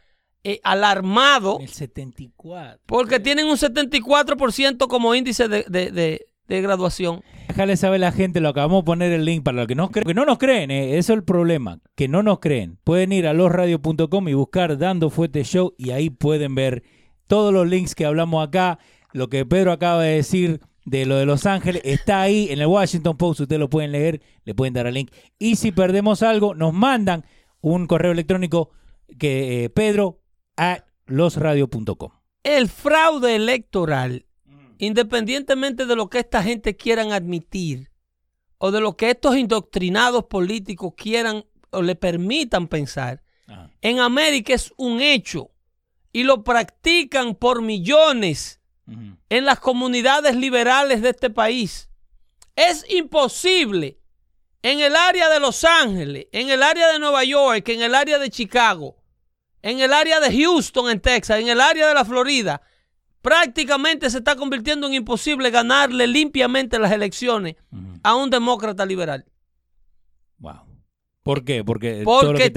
eh, 0.44 0.60
alarmado. 0.62 1.58
El 1.60 1.68
74. 1.68 2.80
Porque 2.86 3.20
tienen 3.20 3.46
un 3.46 3.56
74% 3.56 4.86
como 4.88 5.14
índice 5.14 5.48
de, 5.48 6.26
graduación. 6.48 7.22
Déjale 7.48 7.76
saber 7.76 7.96
a 7.96 8.06
la 8.06 8.12
gente, 8.12 8.40
lo 8.40 8.48
acabamos 8.48 8.82
de 8.82 8.86
poner 8.86 9.12
el 9.12 9.24
link 9.24 9.42
para 9.42 9.58
los 9.58 9.66
que 9.66 9.74
no, 9.74 9.90
creen, 9.90 10.06
que 10.06 10.14
no 10.14 10.24
nos 10.24 10.38
creen, 10.38 10.70
eh, 10.70 10.98
eso 10.98 11.12
es 11.12 11.18
el 11.18 11.24
problema, 11.24 11.80
que 11.94 12.08
no 12.08 12.22
nos 12.22 12.38
creen. 12.40 12.78
Pueden 12.84 13.12
ir 13.12 13.26
a 13.26 13.34
losradio.com 13.34 14.28
y 14.28 14.34
buscar 14.34 14.78
Dando 14.78 15.10
Fuete 15.10 15.44
Show 15.44 15.74
y 15.76 15.90
ahí 15.90 16.10
pueden 16.10 16.54
ver 16.54 16.82
todos 17.26 17.52
los 17.52 17.66
links 17.66 17.94
que 17.94 18.06
hablamos 18.06 18.46
acá. 18.46 18.78
Lo 19.12 19.28
que 19.28 19.44
Pedro 19.44 19.72
acaba 19.72 20.02
de 20.02 20.16
decir 20.16 20.60
de 20.84 21.04
lo 21.04 21.16
de 21.16 21.26
Los 21.26 21.44
Ángeles 21.44 21.82
está 21.84 22.22
ahí 22.22 22.48
en 22.50 22.60
el 22.60 22.66
Washington 22.66 23.16
Post, 23.16 23.40
ustedes 23.40 23.60
lo 23.60 23.68
pueden 23.68 23.92
leer, 23.92 24.22
le 24.44 24.54
pueden 24.54 24.72
dar 24.72 24.86
el 24.86 24.94
link. 24.94 25.10
Y 25.38 25.56
si 25.56 25.72
perdemos 25.72 26.22
algo, 26.22 26.54
nos 26.54 26.72
mandan 26.72 27.24
un 27.60 27.86
correo 27.86 28.12
electrónico 28.12 28.70
que 29.18 29.64
eh, 29.64 29.70
Pedro 29.70 30.20
a 30.58 30.84
losradio.com. 31.06 32.10
El 32.42 32.68
fraude 32.68 33.34
electoral, 33.36 34.26
independientemente 34.76 35.86
de 35.86 35.96
lo 35.96 36.10
que 36.10 36.18
esta 36.18 36.42
gente 36.42 36.76
quieran 36.76 37.12
admitir 37.12 37.90
o 38.58 38.70
de 38.70 38.80
lo 38.80 38.96
que 38.96 39.10
estos 39.10 39.36
indoctrinados 39.36 40.24
políticos 40.24 40.92
quieran 40.96 41.46
o 41.70 41.80
le 41.80 41.94
permitan 41.94 42.68
pensar, 42.68 43.22
en 43.80 44.00
América 44.00 44.52
es 44.52 44.74
un 44.76 45.00
hecho 45.00 45.50
y 46.12 46.24
lo 46.24 46.44
practican 46.44 47.34
por 47.34 47.62
millones 47.62 48.60
en 48.86 49.44
las 49.44 49.60
comunidades 49.60 50.34
liberales 50.36 51.02
de 51.02 51.10
este 51.10 51.30
país. 51.30 51.88
Es 52.56 52.84
imposible 52.90 54.00
en 54.62 54.80
el 54.80 54.96
área 54.96 55.28
de 55.28 55.40
Los 55.40 55.64
Ángeles, 55.64 56.26
en 56.32 56.50
el 56.50 56.62
área 56.62 56.92
de 56.92 56.98
Nueva 56.98 57.22
York, 57.24 57.68
en 57.68 57.82
el 57.82 57.94
área 57.94 58.18
de 58.18 58.30
Chicago, 58.30 58.97
en 59.62 59.80
el 59.80 59.92
área 59.92 60.20
de 60.20 60.36
Houston, 60.36 60.90
en 60.90 61.00
Texas, 61.00 61.40
en 61.40 61.48
el 61.48 61.60
área 61.60 61.88
de 61.88 61.94
la 61.94 62.04
Florida, 62.04 62.62
prácticamente 63.22 64.08
se 64.10 64.18
está 64.18 64.36
convirtiendo 64.36 64.86
en 64.86 64.94
imposible 64.94 65.50
ganarle 65.50 66.06
limpiamente 66.06 66.78
las 66.78 66.92
elecciones 66.92 67.56
a 68.02 68.14
un 68.14 68.30
demócrata 68.30 68.86
liberal. 68.86 69.26
Wow. 70.38 70.68
¿Por 71.22 71.44
qué? 71.44 71.62
Porque, 71.62 72.02
Porque 72.04 72.50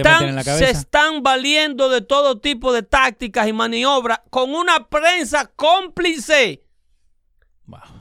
se 0.44 0.70
están 0.70 1.24
valiendo 1.24 1.90
de 1.90 2.02
todo 2.02 2.40
tipo 2.40 2.72
de 2.72 2.84
tácticas 2.84 3.48
y 3.48 3.54
maniobras 3.54 4.22
con 4.30 4.56
una 4.56 4.88
prensa 4.88 5.48
cómplice 5.56 6.64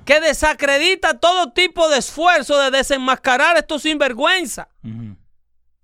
que 0.04 0.20
desacredita 0.20 1.18
todo 1.18 1.52
tipo 1.52 1.88
de 1.88 1.98
esfuerzo 1.98 2.58
de 2.60 2.70
desenmascarar 2.70 3.56
estos 3.56 3.82
sinvergüenza. 3.82 4.68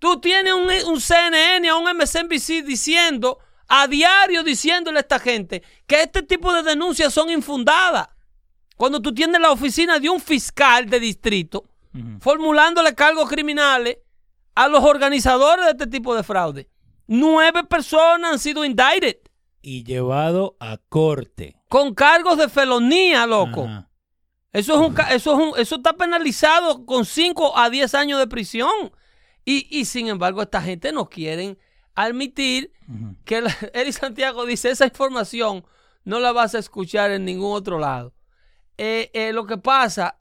Tú 0.07 0.21
tienes 0.21 0.55
un, 0.55 1.01
CNN 1.01 1.69
o 1.73 1.81
un 1.81 1.97
MSNBC 1.97 2.64
diciendo, 2.64 3.40
a 3.66 3.88
diario 3.88 4.45
diciéndole 4.45 4.99
a 4.99 5.01
esta 5.01 5.19
gente 5.19 5.64
que 5.85 6.01
este 6.01 6.23
tipo 6.23 6.53
de 6.53 6.62
denuncias 6.62 7.12
son 7.12 7.29
infundadas. 7.29 8.09
Cuando 8.77 9.03
tú 9.03 9.12
tienes 9.12 9.40
la 9.40 9.51
oficina 9.51 9.99
de 9.99 10.09
un 10.09 10.21
fiscal 10.21 10.88
de 10.88 11.01
distrito 11.01 11.64
formulándole 12.21 12.95
cargos 12.95 13.29
criminales 13.29 13.99
a 14.55 14.69
los 14.69 14.85
organizadores 14.85 15.64
de 15.64 15.71
este 15.73 15.87
tipo 15.88 16.14
de 16.14 16.23
fraude. 16.23 16.71
Nueve 17.09 17.64
personas 17.64 18.35
han 18.35 18.38
sido 18.38 18.64
indicted. 18.64 19.16
Y 19.61 19.83
llevado 19.83 20.57
a 20.61 20.79
corte. 20.88 21.57
Con 21.69 21.95
cargos 21.95 22.38
de 22.38 22.49
felonía, 22.49 23.27
loco. 23.27 23.69
Eso, 24.53 24.75
es 24.75 24.88
un, 24.88 24.97
eso, 25.11 25.33
es 25.33 25.49
un, 25.49 25.61
eso 25.61 25.77
está 25.77 25.95
penalizado 25.95 26.87
con 26.87 27.05
5 27.05 27.59
a 27.59 27.71
10 27.71 27.92
años 27.97 28.21
de 28.21 28.29
prisión. 28.29 28.92
Y, 29.48 29.85
sin 29.85 30.09
embargo, 30.09 30.42
esta 30.42 30.61
gente 30.61 30.90
no 30.90 31.09
quieren 31.09 31.56
admitir 31.94 32.72
que 33.24 33.44
Eri 33.74 33.92
Santiago 33.92 34.44
dice 34.44 34.70
esa 34.70 34.87
información 34.87 35.64
no 36.04 36.18
la 36.18 36.32
vas 36.32 36.56
a 36.56 36.59
escuchar 36.59 37.12
en 37.12 37.24
ningún 37.24 37.54
otro 37.54 37.78
lado. 37.78 38.12
Eh, 38.76 39.11
eh, 39.14 39.32
lo 39.32 39.46
que 39.46 39.56
pasa 39.56 40.18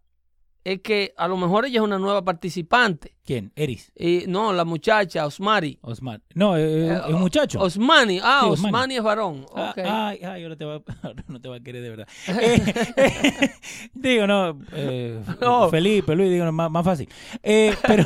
es 0.66 0.82
que 0.82 1.14
a 1.16 1.28
lo 1.28 1.38
mejor 1.38 1.66
ella 1.66 1.78
es 1.80 1.84
una 1.84 2.00
nueva 2.00 2.24
participante. 2.26 3.14
¿Quién? 3.26 3.52
Eris. 3.56 3.92
No, 4.28 4.52
la 4.52 4.66
muchacha, 4.66 5.26
Osmari. 5.26 5.80
Osman. 5.82 6.22
No, 6.36 6.58
eh, 6.58 6.88
Eh, 6.90 7.02
es 7.08 7.14
un 7.14 7.22
muchacho. 7.22 7.60
Osmani. 7.60 8.20
Ah, 8.22 8.42
Sí, 8.44 8.50
Osmani. 8.50 8.68
Osmani. 8.74 8.96
es 8.98 9.04
varón. 9.04 9.46
Ah. 9.56 9.74
Ay, 9.78 10.20
ay, 10.24 10.44
ahora, 10.44 10.56
te 10.56 10.66
va, 10.66 10.82
ahora 11.04 11.24
no 11.28 11.40
te 11.42 11.50
va 11.50 11.56
a 11.56 11.60
querer 11.60 11.82
de 11.82 11.90
verdad. 11.90 12.08
Eh, 12.28 13.52
digo, 13.94 14.28
no, 14.28 14.60
eh, 14.74 15.22
No. 15.42 15.70
Felipe, 15.70 16.16
Luis, 16.16 16.30
digo, 16.32 16.46
no, 16.46 16.52
más, 16.52 16.70
más 16.70 16.84
fácil. 16.86 17.08
Eh, 17.42 17.74
pero 17.88 18.06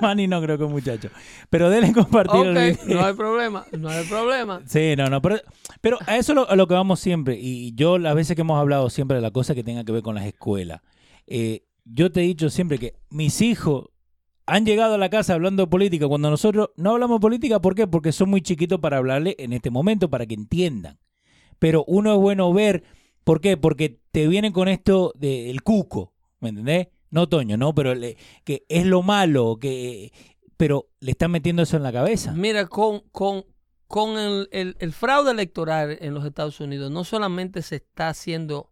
Manny 0.00 0.26
no 0.26 0.40
creo 0.40 0.56
que 0.58 0.64
es 0.64 0.68
un 0.68 0.74
muchacho. 0.74 1.10
Pero 1.48 1.70
denle 1.70 1.92
compartir 1.92 2.46
el 2.46 2.54
video. 2.54 2.76
no 3.00 3.04
hay 3.04 3.14
problema, 3.14 3.66
no 3.78 3.88
hay 3.88 4.04
problema. 4.06 4.62
Sí, 4.66 4.94
no, 4.96 5.08
no, 5.08 5.20
pero, 5.20 5.36
pero 5.80 5.98
a 6.06 6.16
eso 6.16 6.34
lo, 6.34 6.48
a 6.48 6.56
lo 6.56 6.66
que 6.66 6.74
vamos 6.74 7.00
siempre, 7.00 7.36
y 7.40 7.74
yo 7.74 7.98
las 7.98 8.14
veces 8.14 8.34
que 8.36 8.42
hemos 8.42 8.58
hablado 8.60 8.90
siempre 8.90 9.16
de 9.16 9.22
la 9.22 9.30
cosa 9.32 9.54
que 9.54 9.64
tenga 9.64 9.84
que 9.84 9.92
ver 9.92 10.02
con 10.02 10.14
las 10.14 10.24
escuelas, 10.26 10.80
eh, 11.26 11.62
yo 11.92 12.10
te 12.12 12.20
he 12.20 12.24
dicho 12.24 12.50
siempre 12.50 12.78
que 12.78 12.94
mis 13.10 13.40
hijos 13.40 13.86
han 14.46 14.64
llegado 14.66 14.94
a 14.94 14.98
la 14.98 15.10
casa 15.10 15.34
hablando 15.34 15.64
de 15.64 15.70
política 15.70 16.08
cuando 16.08 16.30
nosotros 16.30 16.70
no 16.76 16.90
hablamos 16.92 17.18
de 17.18 17.22
política, 17.22 17.60
¿por 17.60 17.74
qué? 17.74 17.86
Porque 17.86 18.12
son 18.12 18.30
muy 18.30 18.42
chiquitos 18.42 18.80
para 18.80 18.96
hablarle 18.96 19.36
en 19.38 19.52
este 19.52 19.70
momento, 19.70 20.10
para 20.10 20.26
que 20.26 20.34
entiendan. 20.34 20.98
Pero 21.58 21.84
uno 21.86 22.12
es 22.14 22.18
bueno 22.18 22.52
ver, 22.52 22.82
¿por 23.22 23.40
qué? 23.40 23.56
Porque 23.56 24.00
te 24.10 24.26
vienen 24.26 24.52
con 24.52 24.66
esto 24.68 25.12
del 25.16 25.62
cuco, 25.62 26.14
¿me 26.40 26.48
entendés? 26.48 26.88
No 27.10 27.28
Toño, 27.28 27.56
¿no? 27.56 27.74
Pero 27.74 27.94
le- 27.94 28.16
que 28.44 28.64
es 28.68 28.86
lo 28.86 29.02
malo, 29.02 29.58
que 29.60 30.12
pero 30.56 30.88
le 31.00 31.12
están 31.12 31.30
metiendo 31.30 31.62
eso 31.62 31.76
en 31.76 31.82
la 31.82 31.92
cabeza. 31.92 32.32
Mira, 32.32 32.66
con, 32.66 33.00
con, 33.12 33.44
con 33.86 34.18
el, 34.18 34.48
el- 34.52 34.76
el 34.78 34.92
fraude 34.92 35.30
electoral 35.30 35.96
en 36.00 36.12
los 36.14 36.24
Estados 36.24 36.60
Unidos, 36.60 36.90
no 36.90 37.04
solamente 37.04 37.62
se 37.62 37.76
está 37.76 38.08
haciendo 38.08 38.69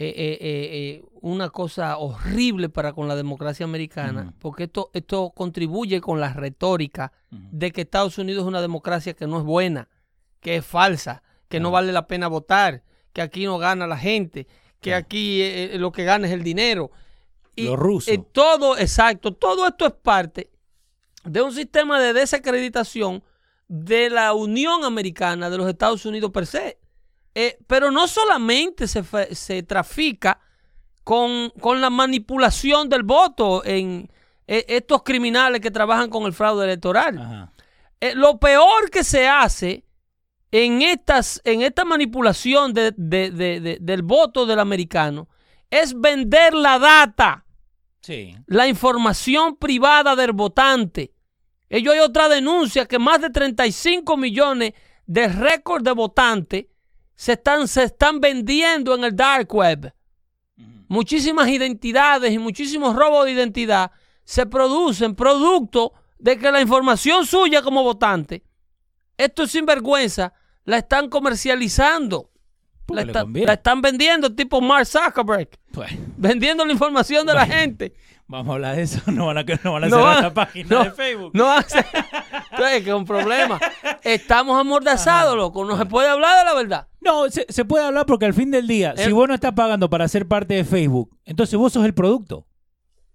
eh, 0.00 0.14
eh, 0.16 0.38
eh, 0.40 0.68
eh, 0.72 1.04
una 1.20 1.50
cosa 1.50 1.98
horrible 1.98 2.68
para 2.68 2.92
con 2.92 3.08
la 3.08 3.16
democracia 3.16 3.64
americana, 3.64 4.32
porque 4.38 4.64
esto, 4.64 4.90
esto 4.94 5.30
contribuye 5.34 6.00
con 6.00 6.20
la 6.20 6.32
retórica 6.32 7.12
de 7.30 7.72
que 7.72 7.80
Estados 7.80 8.16
Unidos 8.16 8.42
es 8.44 8.48
una 8.48 8.60
democracia 8.60 9.14
que 9.14 9.26
no 9.26 9.38
es 9.38 9.44
buena, 9.44 9.88
que 10.40 10.54
es 10.56 10.64
falsa, 10.64 11.24
que 11.48 11.58
no 11.58 11.72
vale 11.72 11.92
la 11.92 12.06
pena 12.06 12.28
votar, 12.28 12.84
que 13.12 13.22
aquí 13.22 13.44
no 13.44 13.58
gana 13.58 13.88
la 13.88 13.98
gente, 13.98 14.46
que 14.80 14.94
aquí 14.94 15.42
eh, 15.42 15.76
lo 15.78 15.90
que 15.90 16.04
gana 16.04 16.28
es 16.28 16.32
el 16.32 16.44
dinero. 16.44 16.92
Lo 17.56 17.74
ruso. 17.74 18.12
eh, 18.12 18.22
todo, 18.30 18.78
exacto, 18.78 19.34
todo 19.34 19.66
esto 19.66 19.84
es 19.84 19.94
parte 19.94 20.48
de 21.24 21.42
un 21.42 21.52
sistema 21.52 21.98
de 22.00 22.12
desacreditación 22.12 23.24
de 23.66 24.10
la 24.10 24.32
Unión 24.32 24.84
Americana, 24.84 25.50
de 25.50 25.58
los 25.58 25.68
Estados 25.68 26.06
Unidos 26.06 26.30
per 26.30 26.46
se. 26.46 26.78
Eh, 27.34 27.58
pero 27.66 27.90
no 27.90 28.08
solamente 28.08 28.88
se, 28.88 29.02
se 29.34 29.62
trafica 29.62 30.40
con, 31.04 31.50
con 31.60 31.80
la 31.80 31.90
manipulación 31.90 32.88
del 32.88 33.02
voto 33.02 33.64
en 33.64 34.10
eh, 34.46 34.64
estos 34.68 35.02
criminales 35.02 35.60
que 35.60 35.70
trabajan 35.70 36.10
con 36.10 36.24
el 36.24 36.32
fraude 36.32 36.64
electoral. 36.64 37.18
Ajá. 37.18 37.52
Eh, 38.00 38.14
lo 38.14 38.38
peor 38.38 38.90
que 38.90 39.04
se 39.04 39.28
hace 39.28 39.84
en, 40.50 40.82
estas, 40.82 41.40
en 41.44 41.62
esta 41.62 41.84
manipulación 41.84 42.72
de- 42.72 42.92
de- 42.96 43.30
de- 43.30 43.60
de- 43.60 43.78
del 43.80 44.02
voto 44.02 44.46
del 44.46 44.58
americano 44.60 45.28
es 45.70 45.98
vender 45.98 46.54
la 46.54 46.78
data 46.78 47.44
Sí. 48.00 48.34
la 48.46 48.66
información 48.66 49.56
privada 49.56 50.16
del 50.16 50.32
votante. 50.32 51.12
Ellos 51.68 51.92
hay 51.92 52.00
otra 52.00 52.28
denuncia 52.30 52.86
que 52.86 52.98
más 52.98 53.20
de 53.20 53.28
35 53.30 54.16
millones 54.16 54.72
de 55.06 55.28
récords 55.28 55.84
de 55.84 55.92
votantes 55.92 56.66
se 57.18 57.32
están, 57.32 57.66
se 57.66 57.82
están 57.82 58.20
vendiendo 58.20 58.94
en 58.94 59.02
el 59.02 59.16
dark 59.16 59.52
web. 59.52 59.92
Muchísimas 60.86 61.48
identidades 61.48 62.32
y 62.32 62.38
muchísimos 62.38 62.94
robos 62.94 63.24
de 63.26 63.32
identidad 63.32 63.90
se 64.24 64.46
producen 64.46 65.16
producto 65.16 65.92
de 66.18 66.38
que 66.38 66.50
la 66.52 66.60
información 66.60 67.26
suya 67.26 67.60
como 67.60 67.82
votante, 67.82 68.44
esto 69.16 69.42
es 69.42 69.50
sinvergüenza, 69.50 70.32
la 70.64 70.78
están 70.78 71.08
comercializando. 71.08 72.30
Está- 73.02 73.24
la 73.46 73.52
están 73.54 73.82
vendiendo 73.82 74.32
tipo 74.34 74.60
Mark 74.60 74.86
Zuckerberg, 74.86 75.50
Pues, 75.72 75.90
vendiendo 76.16 76.64
la 76.64 76.72
información 76.72 77.26
de 77.26 77.34
la 77.34 77.46
gente. 77.46 77.94
Vamos 78.28 78.50
a 78.50 78.54
hablar 78.54 78.76
de 78.76 78.82
eso. 78.82 79.00
No 79.10 79.26
van 79.26 79.38
a, 79.38 79.42
no 79.42 79.72
van 79.72 79.84
a 79.84 79.88
No 79.88 79.96
cerrar 79.96 80.04
van- 80.14 80.16
esta 80.24 80.34
página 80.34 80.68
no, 80.70 80.84
de 80.84 80.90
Facebook. 80.92 81.30
No 81.34 81.50
hace. 81.50 81.78
Entonces, 82.50 82.82
que 82.84 82.88
es 82.90 82.94
un 82.94 83.04
problema. 83.04 83.58
Estamos 84.02 84.58
amordazados, 84.60 85.36
loco. 85.36 85.64
No 85.64 85.76
se 85.76 85.86
puede 85.86 86.08
hablar 86.08 86.38
de 86.38 86.44
la 86.44 86.54
verdad. 86.54 86.88
No, 87.00 87.28
se, 87.30 87.46
se 87.48 87.64
puede 87.64 87.84
hablar 87.84 88.06
porque 88.06 88.26
al 88.26 88.34
fin 88.34 88.50
del 88.50 88.66
día, 88.66 88.92
El- 88.96 89.06
si 89.06 89.12
vos 89.12 89.26
no 89.28 89.34
estás 89.34 89.52
pagando 89.54 89.90
para 89.90 90.06
ser 90.08 90.26
parte 90.28 90.54
de 90.54 90.64
Facebook, 90.64 91.16
entonces 91.24 91.58
vos 91.58 91.72
sos 91.72 91.84
el 91.84 91.94
producto. 91.94 92.46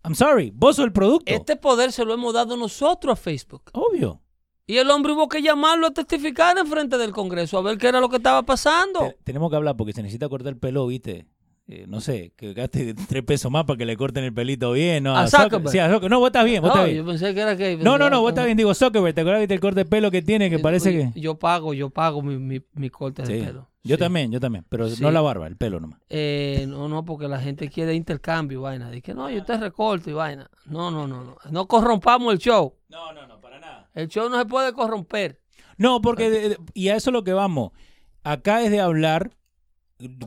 I'm 0.03 0.15
sorry, 0.15 0.51
vos 0.53 0.75
sos 0.75 0.85
el 0.85 0.91
producto. 0.91 1.31
Este 1.31 1.55
poder 1.55 1.91
se 1.93 2.03
lo 2.03 2.13
hemos 2.13 2.33
dado 2.33 2.57
nosotros 2.57 3.13
a 3.13 3.15
Facebook. 3.15 3.63
Obvio. 3.71 4.19
Y 4.65 4.77
el 4.77 4.89
hombre 4.91 5.11
hubo 5.13 5.27
que 5.27 5.41
llamarlo 5.41 5.87
a 5.87 5.91
testificar 5.91 6.57
en 6.57 6.65
frente 6.67 6.97
del 6.97 7.11
Congreso 7.11 7.57
a 7.57 7.61
ver 7.61 7.77
qué 7.77 7.87
era 7.89 7.99
lo 7.99 8.07
que 8.09 8.15
estaba 8.17 8.43
pasando. 8.43 8.99
Te- 8.99 9.17
tenemos 9.25 9.49
que 9.49 9.55
hablar 9.57 9.75
porque 9.77 9.93
se 9.93 10.01
necesita 10.01 10.27
cortar 10.29 10.53
el 10.53 10.59
pelo, 10.59 10.87
¿viste? 10.87 11.27
Eh, 11.75 11.85
no 11.87 12.01
sé, 12.01 12.33
que 12.35 12.53
gaste 12.53 12.93
tres 13.09 13.23
pesos 13.23 13.51
más 13.51 13.65
para 13.65 13.77
que 13.77 13.85
le 13.85 13.97
corten 13.97 14.23
el 14.23 14.33
pelito 14.33 14.71
bien. 14.73 15.03
¿no? 15.05 15.15
A 15.17 15.25
Zucker- 15.25 15.43
Zuckerberg. 15.43 15.69
Sí, 15.71 15.79
a 15.79 15.89
Zucker- 15.91 16.09
No, 16.09 16.19
vos 16.19 16.27
estás 16.27 16.45
bien, 16.45 16.61
vos 16.61 16.69
No, 16.69 16.75
estás 16.81 16.87
yo 16.89 16.93
bien. 17.03 17.05
pensé 17.05 17.33
que 17.33 17.41
era 17.41 17.57
que. 17.57 17.77
No, 17.77 17.97
no, 17.97 18.09
no, 18.09 18.21
vos 18.21 18.29
estás 18.29 18.45
bien. 18.45 18.57
Digo, 18.57 18.73
Zuckerberg, 18.73 19.15
¿te 19.15 19.21
acuerdas 19.21 19.41
viste 19.41 19.53
el 19.55 19.59
corte 19.59 19.79
de 19.81 19.85
pelo 19.85 20.11
que 20.11 20.21
tiene? 20.21 20.49
Que 20.49 20.59
parece 20.59 20.91
que... 20.91 21.19
Yo 21.19 21.39
pago, 21.39 21.73
yo 21.73 21.89
pago 21.89 22.21
mi, 22.21 22.37
mi, 22.37 22.61
mi 22.73 22.89
corte 22.89 23.25
Sí. 23.25 23.33
de 23.33 23.43
pelo. 23.45 23.69
Yo 23.85 23.95
Sí. 23.95 23.99
también, 23.99 24.31
yo 24.31 24.39
también. 24.39 24.65
Pero 24.69 24.87
Sí. 24.89 25.01
no 25.01 25.11
la 25.11 25.19
barba, 25.21 25.47
el 25.47 25.57
pelo 25.57 25.79
nomás. 25.79 25.99
Eh, 26.09 26.65
no, 26.69 26.87
no, 26.87 27.03
porque 27.03 27.27
la 27.27 27.39
gente 27.39 27.69
quiere 27.69 27.93
intercambio 27.95 28.59
y 28.59 28.61
vaina. 28.61 28.89
Dice, 28.91 29.13
no, 29.13 29.29
yo 29.29 29.43
te 29.43 29.57
recorto 29.57 30.09
y 30.09 30.13
vaina. 30.13 30.49
No, 30.65 30.89
no, 30.91 31.07
no, 31.07 31.23
no. 31.23 31.37
No 31.51 31.67
corrompamos 31.67 32.31
el 32.33 32.39
show. 32.39 32.75
No, 32.89 33.11
no, 33.13 33.27
no, 33.27 33.41
para 33.41 33.59
nada. 33.59 33.89
El 33.93 34.07
show 34.07 34.29
no 34.29 34.37
se 34.39 34.45
puede 34.45 34.71
corromper. 34.73 35.41
No, 35.77 36.01
porque, 36.01 36.29
de- 36.29 36.49
de- 36.49 36.57
y 36.73 36.89
a 36.89 36.95
eso 36.95 37.09
es 37.09 37.13
lo 37.13 37.23
que 37.23 37.33
vamos. 37.33 37.71
Acá 38.23 38.61
es 38.61 38.71
de 38.71 38.79
hablar, 38.79 39.31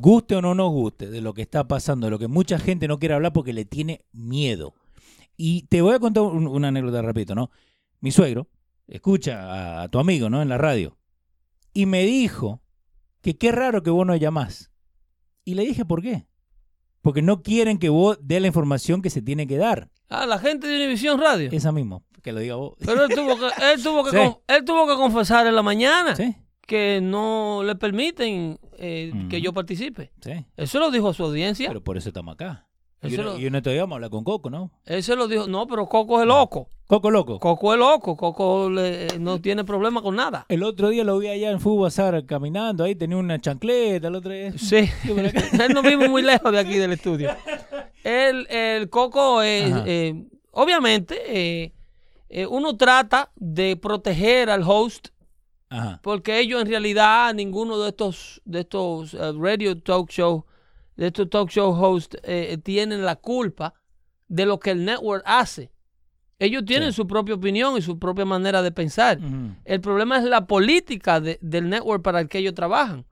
guste 0.01 0.37
o 0.37 0.43
no 0.43 0.55
nos 0.55 0.71
guste, 0.71 1.09
de 1.11 1.21
lo 1.21 1.35
que 1.35 1.43
está 1.43 1.67
pasando, 1.69 2.07
de 2.07 2.11
lo 2.11 2.19
que 2.19 2.29
mucha 2.29 2.59
gente 2.59 2.89
no 2.89 2.99
quiere 2.99 3.15
hablar 3.15 3.33
porque 3.33 3.53
le 3.53 3.65
tiene 3.65 4.05
miedo. 4.13 4.75
Y 5.37 5.63
te 5.69 5.83
voy 5.83 5.95
a 5.95 5.99
contar 5.99 6.23
un- 6.25 6.47
una 6.47 6.69
anécdota 6.69 7.03
rapidito, 7.03 7.35
¿no? 7.35 7.51
Mi 8.01 8.11
suegro 8.11 8.49
escucha 8.87 9.41
a, 9.81 9.83
a 9.83 9.89
tu 9.89 9.99
amigo, 9.99 10.31
¿no? 10.31 10.41
En 10.43 10.49
la 10.49 10.59
radio. 10.59 10.97
Y 11.73 11.87
me 11.87 12.05
dijo 12.05 12.63
que 13.21 13.37
qué 13.37 13.53
raro 13.53 13.83
que 13.83 13.91
vos 13.91 14.07
no 14.07 14.17
llamás. 14.17 14.71
Y 15.45 15.55
le 15.55 15.65
dije, 15.65 15.85
¿por 15.85 16.01
qué? 16.03 16.27
Porque 17.03 17.23
no 17.23 17.43
quieren 17.43 17.79
que 17.79 17.89
vos 17.89 18.19
dé 18.23 18.41
la 18.41 18.47
información 18.49 19.03
que 19.03 19.11
se 19.11 19.23
tiene 19.23 19.47
que 19.47 19.57
dar. 19.59 19.91
Ah, 20.09 20.27
la 20.27 20.39
gente 20.39 20.67
de 20.67 20.77
Univisión 20.77 21.21
Radio. 21.21 21.51
Esa 21.53 21.71
mismo, 21.73 22.05
que 22.23 22.33
lo 22.33 22.41
diga 22.41 22.55
vos. 22.57 22.75
Pero 22.85 23.05
él 23.05 23.15
tuvo 23.15 23.37
que, 23.37 23.47
él 23.73 23.83
tuvo 23.83 24.05
que, 24.05 24.11
Sí. 24.13 24.17
con- 24.17 24.39
él 24.49 24.65
tuvo 24.65 24.87
que 24.89 24.95
confesar 24.95 25.47
en 25.47 25.55
la 25.55 25.63
mañana 25.63 26.17
Sí, 26.17 26.35
que 26.67 27.01
no 27.03 27.63
le 27.65 27.77
permiten 27.77 28.59
eh, 28.79 29.13
que 29.31 29.41
yo 29.41 29.53
participe. 29.53 30.11
sí. 30.21 30.33
Eso 30.57 30.79
lo 30.81 30.91
dijo 30.91 31.09
a 31.09 31.15
su 31.15 31.25
audiencia. 31.25 31.69
Pero 31.69 31.83
por 31.83 31.97
eso 31.97 32.09
estamos 32.11 32.35
acá. 32.35 32.67
Y 33.03 33.09
Eso 33.13 33.23
uno, 33.23 33.33
lo- 33.35 33.39
y 33.39 33.47
uno 33.47 33.63
todavía 33.63 33.83
vamos 33.83 33.95
a 33.95 33.97
hablar 33.97 34.11
con 34.11 34.25
Coco, 34.25 34.51
¿no? 34.51 34.73
Se 34.85 35.15
lo 35.15 35.29
dijo. 35.29 35.47
No, 35.47 35.67
pero 35.67 35.87
Coco 35.87 36.21
es 36.21 36.27
loco. 36.27 36.71
Coco 36.87 37.11
loco. 37.11 37.39
Coco 37.39 37.73
es 37.75 37.79
loco. 37.79 38.17
Coco 38.17 38.71
le- 38.71 39.19
no 39.21 39.41
tiene 39.41 39.65
problema 39.65 40.01
con 40.03 40.17
nada. 40.17 40.47
El 40.49 40.63
otro 40.63 40.89
día 40.89 41.05
lo 41.05 41.19
vi 41.19 41.29
allá 41.29 41.51
en 41.51 41.61
Fútbol 41.61 41.83
Bazar 41.85 42.25
caminando, 42.27 42.85
ahí 42.85 42.95
tenía 42.97 43.17
una 43.19 43.39
chancleta, 43.39 44.09
el 44.09 44.15
otro 44.15 44.33
día. 44.33 44.53
Sí, 44.57 44.89
él 45.09 45.73
no 45.75 45.83
vive 45.83 46.09
muy 46.09 46.23
lejos 46.23 46.51
de 46.51 46.59
aquí 46.59 46.75
del 46.79 46.93
estudio. 46.93 47.31
El, 48.03 48.47
el 48.51 48.89
Coco, 48.89 49.43
es, 49.43 49.73
eh, 49.87 50.25
obviamente, 50.53 51.17
eh, 51.29 51.73
eh, 52.29 52.47
uno 52.47 52.77
trata 52.77 53.31
de 53.37 53.77
proteger 53.77 54.49
al 54.51 54.63
host 54.63 55.09
Ajá. 55.69 56.01
porque 56.03 56.39
ellos 56.39 56.63
en 56.63 56.69
realidad 56.69 57.35
ninguno 57.35 57.79
de 57.81 57.89
estos 57.89 58.41
de 58.45 58.61
estos 58.61 59.15
eh, 59.15 59.33
radio 59.37 59.77
talk 59.81 60.09
show 60.11 60.45
de 60.97 61.09
estos 61.09 61.29
talk 61.29 61.51
show 61.51 61.73
hosts 61.73 62.17
eh, 62.23 62.57
tienen 62.63 63.05
la 63.05 63.17
culpa 63.17 63.75
de 64.29 64.47
lo 64.47 64.59
que 64.59 64.71
el 64.71 64.85
network 64.85 65.23
hace. 65.27 65.71
Ellos 66.39 66.65
tienen 66.67 66.91
Sí. 66.93 66.97
su 66.97 67.07
propia 67.07 67.35
opinión 67.35 67.77
y 67.79 67.83
su 67.83 67.99
propia 67.99 68.25
manera 68.25 68.61
de 68.63 68.71
pensar. 68.73 69.19
El 69.65 69.81
problema 69.81 70.19
es 70.19 70.25
la 70.25 70.47
política 70.47 71.21
de- 71.21 71.39
del 71.41 71.69
network 71.69 72.03
para 72.03 72.21
el 72.21 72.29
que 72.29 72.39
ellos 72.39 72.55
trabajan. 72.55 73.05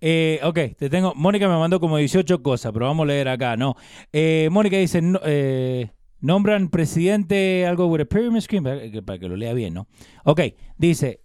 Eh, 0.00 0.40
ok, 0.42 0.58
te 0.78 0.88
tengo. 0.88 1.14
Mónica 1.14 1.48
me 1.48 1.56
mandó 1.58 1.78
como 1.80 1.96
18 1.98 2.42
cosas, 2.42 2.72
pero 2.72 2.86
vamos 2.86 3.04
a 3.04 3.06
leer 3.08 3.28
acá, 3.28 3.56
¿no? 3.56 3.74
Eh, 4.12 4.48
Mónica 4.50 4.76
dice: 4.76 5.02
no- 5.02 5.20
eh, 5.24 5.90
nombran 6.20 6.68
presidente 6.70 7.66
algo 7.66 7.86
with 7.86 8.00
a 8.02 8.04
pyramid 8.04 8.40
scheme, 8.40 8.68
para 8.70 8.90
que, 8.90 9.02
para 9.02 9.18
que 9.18 9.28
lo 9.28 9.36
lea 9.36 9.52
bien, 9.52 9.74
¿no? 9.74 9.86
Ok, 10.24 10.40
dice: 10.78 11.19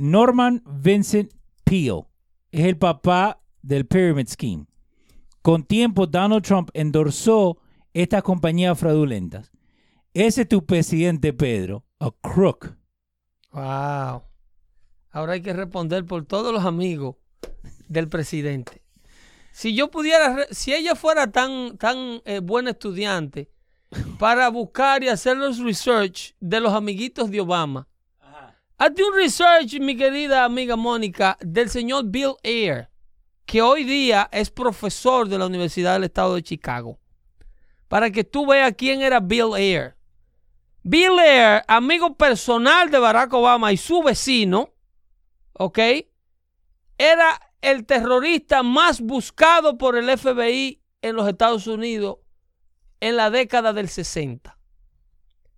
Norman 0.00 0.62
Vincent 0.64 1.30
Peale 1.62 2.06
es 2.50 2.64
el 2.64 2.78
papá 2.78 3.38
del 3.60 3.86
pyramid 3.86 4.28
scheme. 4.28 4.64
Con 5.42 5.62
tiempo, 5.62 6.06
Donald 6.06 6.42
Trump 6.42 6.70
endorsó 6.72 7.58
estas 7.92 8.22
compañías 8.22 8.78
fraudulentas. 8.78 9.52
Ese 10.14 10.42
es 10.42 10.48
tu 10.48 10.64
presidente, 10.64 11.34
Pedro, 11.34 11.84
a 11.98 12.10
crook. 12.22 12.78
Wow. 13.52 14.22
Ahora 15.10 15.34
hay 15.34 15.42
que 15.42 15.52
responder 15.52 16.06
por 16.06 16.24
todos 16.24 16.50
los 16.50 16.64
amigos 16.64 17.16
del 17.86 18.08
presidente. 18.08 18.82
Si 19.52 19.74
yo 19.74 19.90
pudiera, 19.90 20.46
si 20.50 20.72
ella 20.72 20.94
fuera 20.94 21.30
tan, 21.30 21.76
tan 21.76 22.22
eh, 22.24 22.40
buena 22.42 22.70
estudiante 22.70 23.50
para 24.18 24.48
buscar 24.48 25.04
y 25.04 25.08
hacer 25.08 25.36
los 25.36 25.58
research 25.58 26.34
de 26.40 26.58
los 26.60 26.72
amiguitos 26.72 27.30
de 27.30 27.42
Obama, 27.42 27.89
hazte 28.80 29.04
un 29.04 29.14
research, 29.14 29.78
mi 29.78 29.94
querida 29.94 30.42
amiga 30.42 30.74
Mónica, 30.74 31.36
del 31.42 31.68
señor 31.68 32.04
Bill 32.06 32.32
Ayer, 32.42 32.88
que 33.44 33.60
hoy 33.60 33.84
día 33.84 34.30
es 34.32 34.50
profesor 34.50 35.28
de 35.28 35.36
la 35.36 35.44
Universidad 35.44 35.92
del 35.92 36.04
Estado 36.04 36.34
de 36.34 36.42
Chicago, 36.42 36.98
para 37.88 38.10
que 38.10 38.24
tú 38.24 38.46
veas 38.46 38.72
quién 38.78 39.02
era 39.02 39.20
Bill 39.20 39.52
Ayer. 39.54 39.96
Bill 40.82 41.18
Ayer, 41.18 41.62
amigo 41.68 42.16
personal 42.16 42.90
de 42.90 42.98
Barack 42.98 43.34
Obama 43.34 43.70
y 43.70 43.76
su 43.76 44.02
vecino, 44.02 44.72
¿ok? 45.52 45.78
Era 46.96 47.52
el 47.60 47.84
terrorista 47.84 48.62
más 48.62 49.02
buscado 49.02 49.76
por 49.76 49.94
el 49.94 50.08
FBI 50.18 50.82
en 51.02 51.16
los 51.16 51.28
Estados 51.28 51.66
Unidos 51.66 52.16
en 53.00 53.16
la 53.16 53.28
década 53.28 53.74
del 53.74 53.90
60. 53.90 54.56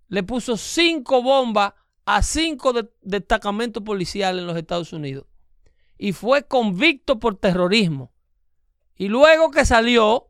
Le 0.08 0.22
puso 0.24 0.56
cinco 0.56 1.22
bombas 1.22 1.74
a 2.04 2.22
cinco 2.22 2.72
de- 2.72 2.90
destacamentos 3.02 3.82
policiales 3.82 4.40
en 4.40 4.46
los 4.46 4.56
Estados 4.56 4.92
Unidos. 4.92 5.26
Y 5.98 6.12
fue 6.12 6.44
convicto 6.46 7.18
por 7.18 7.36
terrorismo. 7.36 8.12
Y 8.96 9.08
luego 9.08 9.50
que 9.50 9.64
salió, 9.64 10.26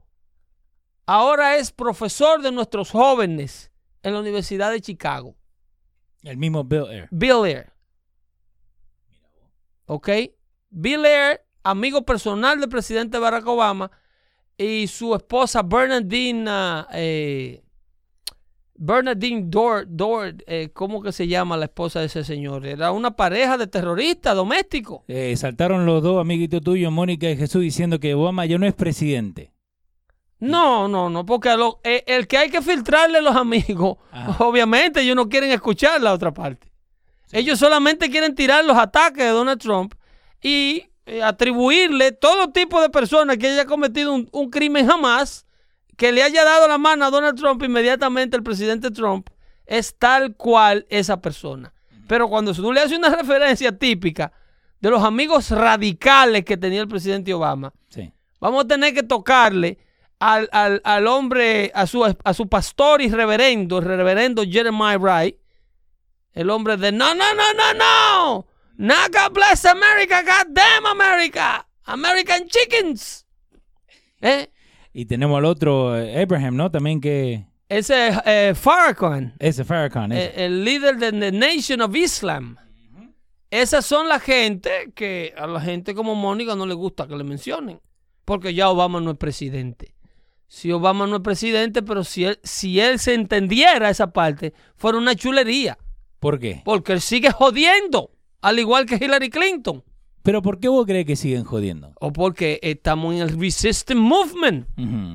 ahora 1.06 1.56
es 1.56 1.72
profesor 1.72 2.42
de 2.42 2.52
nuestros 2.52 2.90
jóvenes 2.90 3.70
en 4.02 4.14
la 4.14 4.20
Universidad 4.20 4.70
de 4.70 4.80
Chicago. 4.80 5.34
El 6.22 6.36
mismo 6.36 6.62
Bill 6.62 6.86
Air. 6.90 7.08
Bill 7.10 7.44
Ayer. 7.44 7.72
¿Ok? 9.86 10.08
Bill 10.70 11.04
Ayer, 11.04 11.44
amigo 11.62 12.02
personal 12.04 12.60
del 12.60 12.68
presidente 12.68 13.18
Barack 13.18 13.46
Obama, 13.46 13.90
y 14.56 14.86
su 14.86 15.14
esposa 15.14 15.62
Bernadine, 15.62 16.44
ah, 16.48 16.86
eh, 16.92 17.61
Bernadine 18.84 19.44
Dort, 19.46 19.86
Dort 19.90 20.42
eh, 20.46 20.70
¿cómo 20.72 21.00
que 21.02 21.12
se 21.12 21.28
llama 21.28 21.56
la 21.56 21.66
esposa 21.66 22.00
de 22.00 22.06
ese 22.06 22.24
señor? 22.24 22.66
Era 22.66 22.90
una 22.90 23.14
pareja 23.14 23.56
de 23.56 23.68
terroristas 23.68 24.34
domésticos. 24.34 25.02
Eh, 25.06 25.36
saltaron 25.36 25.86
los 25.86 26.02
dos 26.02 26.20
amiguitos 26.20 26.60
tuyos, 26.62 26.90
Mónica 26.90 27.30
y 27.30 27.36
Jesús, 27.36 27.62
diciendo 27.62 28.00
que 28.00 28.14
Obama 28.14 28.44
ya 28.44 28.58
no 28.58 28.66
es 28.66 28.74
presidente. 28.74 29.52
No, 30.40 30.88
no, 30.88 31.08
no, 31.08 31.24
porque 31.24 31.56
lo- 31.56 31.78
eh, 31.84 32.02
el 32.08 32.26
que 32.26 32.36
hay 32.38 32.50
que 32.50 32.60
filtrarle 32.60 33.18
a 33.18 33.22
los 33.22 33.36
amigos, 33.36 33.98
Ah. 34.10 34.34
obviamente 34.40 35.00
ellos 35.00 35.14
no 35.14 35.28
quieren 35.28 35.52
escuchar 35.52 36.00
la 36.00 36.12
otra 36.12 36.32
parte. 36.34 36.72
Ellos 37.30 37.60
solamente 37.60 38.10
quieren 38.10 38.34
tirar 38.34 38.64
los 38.64 38.76
ataques 38.76 39.24
de 39.24 39.30
Donald 39.30 39.60
Trump 39.60 39.94
y 40.42 40.86
eh, 41.06 41.22
atribuirle 41.22 42.10
todo 42.12 42.50
tipo 42.50 42.80
de 42.82 42.90
personas 42.90 43.36
que 43.38 43.46
haya 43.48 43.64
cometido 43.64 44.12
un, 44.12 44.28
un 44.32 44.50
crimen 44.50 44.86
jamás, 44.86 45.46
que 45.96 46.12
le 46.12 46.22
haya 46.22 46.44
dado 46.44 46.66
la 46.68 46.78
mano 46.78 47.04
a 47.04 47.10
Donald 47.10 47.38
Trump 47.38 47.62
inmediatamente 47.62 48.36
el 48.36 48.42
presidente 48.42 48.90
Trump, 48.90 49.28
es 49.66 49.96
tal 49.98 50.34
cual 50.36 50.86
esa 50.90 51.20
persona. 51.20 51.72
Pero 52.08 52.28
cuando 52.28 52.52
tú 52.54 52.72
le 52.72 52.80
haces 52.80 52.98
una 52.98 53.08
referencia 53.16 53.76
típica 53.76 54.32
de 54.80 54.90
los 54.90 55.02
amigos 55.04 55.50
radicales 55.50 56.44
que 56.44 56.56
tenía 56.56 56.80
el 56.80 56.88
presidente 56.88 57.32
Obama, 57.32 57.72
Sí. 57.88 58.12
Vamos 58.40 58.64
a 58.64 58.68
tener 58.68 58.92
que 58.94 59.02
tocarle 59.04 59.78
al, 60.18 60.48
al- 60.52 60.80
al 60.84 61.06
hombre, 61.06 61.70
a 61.74 61.86
su, 61.86 62.04
a 62.04 62.34
su 62.34 62.48
pastor 62.48 63.00
y 63.02 63.08
reverendo, 63.08 63.78
el 63.78 63.84
reverendo 63.84 64.42
Jeremiah 64.44 64.98
Wright, 64.98 65.36
el 66.32 66.50
hombre 66.50 66.76
de 66.76 66.90
no, 66.90 67.14
no, 67.14 67.34
no, 67.34 67.52
no, 67.52 67.74
no. 67.74 68.46
Now 68.78 69.06
God 69.12 69.32
bless 69.34 69.64
America, 69.66 70.22
God 70.22 70.48
damn 70.54 70.86
America, 70.86 71.66
American 71.84 72.48
chickens. 72.48 73.26
¿Eh? 74.20 74.50
Y 74.92 75.06
tenemos 75.06 75.38
al 75.38 75.44
otro, 75.46 75.98
eh, 75.98 76.20
Abraham, 76.22 76.56
¿no? 76.56 76.70
También 76.70 77.00
que... 77.00 77.46
Ese 77.68 78.10
eh, 78.26 78.54
Farrakhan, 78.54 79.34
Ese 79.38 79.64
Farrakhan. 79.64 80.12
ese. 80.12 80.24
eh, 80.26 80.44
el 80.44 80.64
líder 80.64 80.98
de 80.98 81.10
the 81.12 81.32
Nation 81.32 81.80
of 81.80 81.96
Islam. 81.96 82.56
Esas 83.50 83.84
son 83.84 84.08
la 84.08 84.18
gente 84.18 84.92
que 84.94 85.34
a 85.36 85.46
la 85.46 85.60
gente 85.60 85.94
como 85.94 86.14
Mónica 86.14 86.54
no 86.54 86.66
le 86.66 86.74
gusta 86.74 87.06
que 87.06 87.16
le 87.16 87.24
mencionen. 87.24 87.80
Porque 88.24 88.54
ya 88.54 88.70
Obama 88.70 89.00
no 89.00 89.10
es 89.12 89.16
presidente. 89.18 89.94
Si 90.48 90.70
Obama 90.70 91.06
no 91.06 91.16
es 91.16 91.22
presidente, 91.22 91.82
pero 91.82 92.04
si 92.04 92.24
él, 92.24 92.38
si 92.42 92.78
él 92.80 92.98
se 92.98 93.14
entendiera 93.14 93.88
esa 93.90 94.12
parte, 94.12 94.52
fuera 94.76 94.98
una 94.98 95.14
chulería. 95.14 95.78
¿Por 96.18 96.38
qué? 96.38 96.62
Porque 96.64 96.92
él 96.92 97.00
sigue 97.00 97.30
jodiendo, 97.30 98.10
al 98.42 98.58
igual 98.58 98.86
que 98.86 98.96
Hillary 99.02 99.30
Clinton. 99.30 99.82
¿Pero 100.22 100.40
por 100.40 100.60
qué 100.60 100.68
vos 100.68 100.86
crees 100.86 101.04
que 101.04 101.16
siguen 101.16 101.42
jodiendo? 101.44 101.92
O 102.00 102.12
porque 102.12 102.60
estamos 102.62 103.14
en 103.14 103.22
el 103.22 103.28
Resistance 103.40 103.94
Movement. 103.94 104.66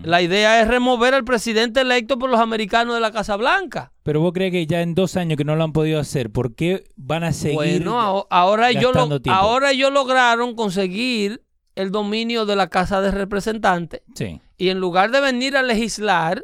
La 0.05 0.22
idea 0.22 0.62
es 0.62 0.68
remover 0.68 1.14
al 1.14 1.24
presidente 1.24 1.82
electo 1.82 2.20
por 2.20 2.30
los 2.30 2.39
americanos 2.39 2.95
de 2.95 2.99
la 3.01 3.12
Casa 3.12 3.38
Blanca. 3.38 3.93
Pero 4.03 4.20
vos 4.22 4.34
crees 4.34 4.51
que 4.51 4.68
ya 4.68 4.82
en 4.82 4.95
dos 4.95 5.16
años 5.16 5.38
que 5.38 5.45
no 5.45 5.55
lo 5.55 5.64
han 5.64 5.72
podido 5.74 5.99
hacer, 5.99 6.30
¿por 6.32 6.55
qué 6.55 6.84
van 6.97 7.24
a 7.24 7.32
seguir? 7.32 7.55
Bueno, 7.55 8.01
aho- 8.01 8.28
ahora 8.30 8.70
ellos, 8.70 8.93
lo- 8.93 9.20
ahora 9.32 9.72
ellos 9.72 9.91
lograron 9.93 10.55
conseguir 10.55 11.41
el 11.76 11.91
dominio 11.91 12.45
de 12.45 12.55
la 12.55 12.68
Casa 12.70 12.99
de 13.01 13.12
Representantes 13.12 14.01
Sí. 14.16 14.41
y 14.58 14.70
en 14.70 14.80
lugar 14.80 15.12
de 15.12 15.22
venir 15.22 15.55
a 15.55 15.64
legislar, 15.64 16.43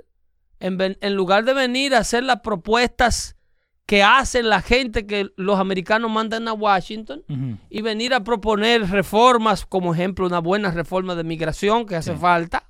en 0.60 1.16
lugar 1.16 1.44
de 1.44 1.54
venir 1.54 1.96
a 1.96 2.00
hacer 2.00 2.24
las 2.24 2.40
propuestas 2.42 3.33
que 3.86 4.02
hacen 4.02 4.48
la 4.50 4.62
gente 4.62 5.06
que 5.06 5.30
los 5.36 5.60
americanos 5.60 6.10
mandan 6.10 6.48
a 6.48 6.54
Washington 6.54 7.24
y 7.70 7.82
venir 7.82 8.14
a 8.14 8.24
proponer 8.24 8.90
reformas, 8.90 9.66
como 9.66 9.94
ejemplo 9.94 10.26
una 10.26 10.40
buena 10.40 10.72
reforma 10.72 11.16
de 11.16 11.24
migración 11.24 11.86
que 11.86 11.96
hace 11.98 12.14
Sí. 12.14 12.20
falta. 12.20 12.70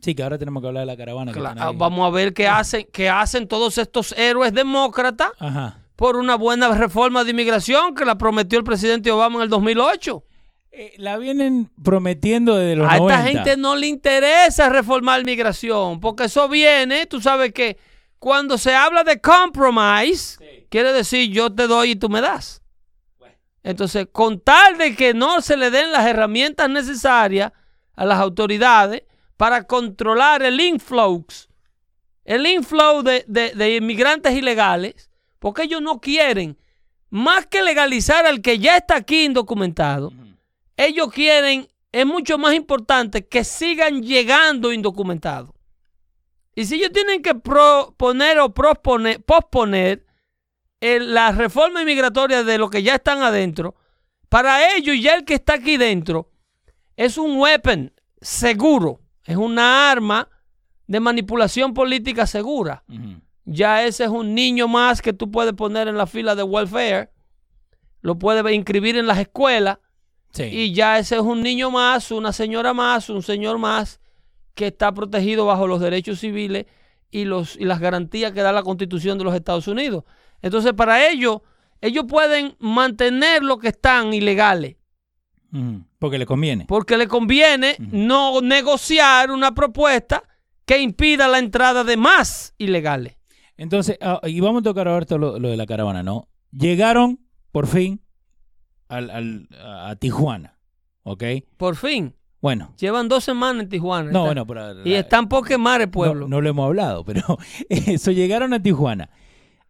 Sí, 0.00 0.14
que 0.14 0.22
ahora 0.22 0.38
tenemos 0.38 0.62
que 0.62 0.68
hablar 0.68 0.82
de 0.82 0.86
la 0.86 0.96
caravana. 0.96 1.32
ahí. 1.32 1.74
Vamos 1.76 2.06
a 2.06 2.10
ver 2.10 2.32
qué 2.32 2.48
hacen, 2.48 2.86
qué 2.92 3.08
hacen 3.08 3.46
todos 3.48 3.76
estos 3.78 4.12
héroes 4.18 4.52
demócratas 4.54 5.30
Ajá. 5.38 5.78
por 5.96 6.16
una 6.16 6.36
buena 6.36 6.68
reforma 6.74 7.22
de 7.24 7.30
inmigración 7.32 7.94
que 7.94 8.04
la 8.04 8.16
prometió 8.16 8.58
el 8.58 8.64
presidente 8.64 9.10
Obama 9.10 9.36
en 9.36 9.42
el 9.42 9.48
2008. 9.50 10.24
Eh, 10.72 10.92
la 10.98 11.18
vienen 11.18 11.68
prometiendo 11.82 12.56
desde 12.56 12.76
los 12.76 12.86
A 12.88 12.92
esta 12.96 13.18
90. 13.18 13.22
gente 13.44 13.56
no 13.56 13.76
le 13.76 13.88
interesa 13.88 14.68
reformar 14.68 15.24
migración, 15.24 16.00
porque 16.00 16.24
eso 16.24 16.48
viene, 16.48 17.06
tú 17.06 17.20
sabes 17.20 17.52
que 17.52 17.76
cuando 18.20 18.56
se 18.58 18.74
habla 18.74 19.02
de 19.02 19.20
compromise, 19.20 20.36
quiere 20.68 20.92
decir 20.92 21.30
yo 21.32 21.52
te 21.52 21.66
doy 21.66 21.90
y 21.92 21.96
tú 21.96 22.08
me 22.08 22.20
das. 22.20 22.62
Entonces, 23.64 24.06
con 24.12 24.38
tal 24.40 24.78
de 24.78 24.94
que 24.94 25.12
no 25.14 25.40
se 25.40 25.56
le 25.56 25.70
den 25.70 25.90
las 25.90 26.06
herramientas 26.06 26.70
necesarias 26.70 27.52
a 27.96 28.04
las 28.04 28.18
autoridades 28.20 29.02
para 29.36 29.64
controlar 29.66 30.42
el 30.42 30.60
influx, 30.60 31.48
el 32.24 32.46
inflow 32.46 33.02
de, 33.02 33.24
de- 33.26 33.50
de 33.54 33.76
inmigrantes 33.76 34.32
ilegales, 34.34 35.10
porque 35.38 35.62
ellos 35.64 35.82
no 35.82 36.00
quieren, 36.00 36.56
más 37.10 37.46
que 37.46 37.62
legalizar 37.62 38.24
al 38.26 38.40
que 38.40 38.58
ya 38.58 38.76
está 38.76 38.96
aquí 38.96 39.24
indocumentado, 39.24 40.12
ellos 40.76 41.10
quieren, 41.12 41.68
es 41.92 42.06
mucho 42.06 42.38
más 42.38 42.54
importante 42.54 43.26
que 43.26 43.44
sigan 43.44 44.02
llegando 44.02 44.72
indocumentados. 44.72 45.50
Y 46.60 46.66
si 46.66 46.74
ellos 46.74 46.92
tienen 46.92 47.22
que 47.22 47.34
proponer 47.34 48.38
o 48.38 48.52
posponer, 48.52 49.22
posponer 49.24 50.04
el- 50.78 51.14
la 51.14 51.32
reforma 51.32 51.80
inmigratoria 51.80 52.44
de 52.44 52.58
los 52.58 52.68
que 52.70 52.82
ya 52.82 52.96
están 52.96 53.22
adentro, 53.22 53.74
para 54.28 54.74
ellos 54.76 54.94
ya 55.00 55.14
el 55.14 55.24
que 55.24 55.32
está 55.34 55.54
aquí 55.54 55.78
dentro 55.78 56.30
es 56.98 57.16
un 57.16 57.38
weapon 57.38 57.94
seguro, 58.20 59.00
es 59.24 59.36
una 59.38 59.90
arma 59.90 60.28
de 60.86 61.00
manipulación 61.00 61.72
política 61.72 62.26
segura. 62.26 62.84
Ya 63.46 63.82
ese 63.84 64.04
es 64.04 64.10
un 64.10 64.34
niño 64.34 64.68
más 64.68 65.00
que 65.00 65.14
tú 65.14 65.30
puedes 65.30 65.54
poner 65.54 65.88
en 65.88 65.96
la 65.96 66.06
fila 66.06 66.34
de 66.34 66.42
welfare, 66.42 67.10
lo 68.02 68.18
puedes 68.18 68.44
inscribir 68.54 68.98
en 68.98 69.06
las 69.06 69.16
escuelas 69.18 69.78
Sí. 70.32 70.42
y 70.44 70.74
ya 70.74 70.98
ese 70.98 71.14
es 71.16 71.22
un 71.22 71.42
niño 71.42 71.70
más, 71.70 72.10
una 72.10 72.34
señora 72.34 72.74
más, 72.74 73.08
un 73.08 73.22
señor 73.22 73.56
más 73.56 73.98
que 74.54 74.68
está 74.68 74.92
protegido 74.92 75.46
bajo 75.46 75.66
los 75.66 75.80
derechos 75.80 76.20
civiles 76.20 76.66
y, 77.10 77.24
los, 77.24 77.56
y 77.56 77.64
las 77.64 77.80
garantías 77.80 78.32
que 78.32 78.42
da 78.42 78.52
la 78.52 78.62
Constitución 78.62 79.18
de 79.18 79.24
los 79.24 79.34
Estados 79.34 79.66
Unidos. 79.68 80.04
Entonces, 80.42 80.72
para 80.74 81.08
ellos, 81.08 81.40
ellos 81.80 82.04
pueden 82.08 82.56
mantener 82.58 83.42
lo 83.42 83.58
que 83.58 83.68
están 83.68 84.12
ilegales. 84.14 84.76
Porque 85.98 86.16
le 86.18 86.26
conviene. 86.26 86.64
porque 86.66 86.96
le 86.96 87.08
conviene 87.08 87.76
no 87.80 88.40
negociar 88.40 89.32
una 89.32 89.52
propuesta 89.52 90.22
que 90.64 90.78
impida 90.80 91.26
la 91.26 91.40
entrada 91.40 91.82
de 91.82 91.96
más 91.96 92.54
ilegales. 92.58 93.16
Entonces, 93.56 93.98
ah, 94.00 94.20
y 94.24 94.38
vamos 94.40 94.60
a 94.60 94.64
tocar 94.64 94.86
ahora 94.86 95.02
esto 95.02 95.18
lo, 95.18 95.38
lo 95.40 95.48
de 95.48 95.56
la 95.56 95.66
caravana, 95.66 96.02
¿no? 96.04 96.28
Llegaron, 96.52 97.18
por 97.50 97.66
fin, 97.66 98.00
al, 98.88 99.10
al- 99.10 99.48
a 99.60 99.96
Tijuana, 99.96 100.56
¿ok? 101.02 101.24
Por 101.56 101.74
fin, 101.76 102.14
Bueno, 102.42 102.72
llevan 102.78 103.08
dos 103.08 103.24
semanas 103.24 103.64
en 103.64 103.68
Tijuana. 103.68 104.10
no, 104.10 104.24
bueno, 104.24 104.46
pero... 104.46 104.82
y 104.84 104.90
la- 104.90 105.00
están 105.00 105.28
por 105.28 105.46
quemar 105.46 105.80
el 105.82 105.88
no, 105.88 105.92
pueblo. 105.92 106.28
no 106.28 106.40
lo 106.40 106.48
hemos 106.50 106.66
hablado, 106.66 107.04
pero 107.04 107.22
eso, 107.68 108.10
llegaron 108.12 108.52
a 108.54 108.62
Tijuana. 108.62 109.10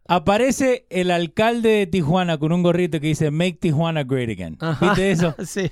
Aparece 0.07 0.85
el 0.89 1.11
alcalde 1.11 1.69
de 1.69 1.87
Tijuana 1.87 2.37
con 2.37 2.51
un 2.51 2.63
gorrito 2.63 2.99
que 2.99 3.07
dice 3.07 3.31
Make 3.31 3.57
Tijuana 3.61 4.03
Great 4.03 4.29
Again. 4.31 4.57
Ajá. 4.59 4.85
¿Viste 4.87 5.11
eso? 5.11 5.35
Sí. 5.45 5.69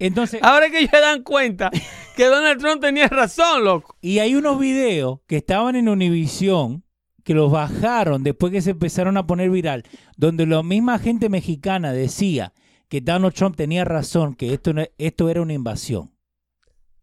Entonces, 0.00 0.40
Ahora 0.42 0.70
que 0.70 0.78
ellos 0.78 0.90
se 0.92 1.00
dan 1.00 1.22
cuenta 1.22 1.70
que 2.16 2.26
Donald 2.26 2.60
Trump 2.60 2.80
tenía 2.80 3.08
razón, 3.08 3.64
loco. 3.64 3.96
y 4.00 4.18
hay 4.20 4.34
unos 4.36 4.58
videos 4.58 5.20
que 5.26 5.36
estaban 5.38 5.74
en 5.76 5.88
Univision 5.88 6.84
que 7.24 7.34
los 7.34 7.50
bajaron 7.50 8.22
después 8.22 8.52
que 8.52 8.60
se 8.62 8.70
empezaron 8.70 9.16
a 9.16 9.26
poner 9.26 9.50
viral, 9.50 9.82
donde 10.16 10.46
la 10.46 10.62
misma 10.62 10.98
gente 10.98 11.28
mexicana 11.28 11.92
decía 11.92 12.52
que 12.88 13.00
Donald 13.00 13.34
Trump 13.34 13.56
tenía 13.56 13.84
razón, 13.84 14.34
que 14.34 14.52
esto, 14.54 14.72
no- 14.72 14.84
esto 14.98 15.28
era 15.28 15.42
una 15.42 15.52
invasión. 15.52 16.10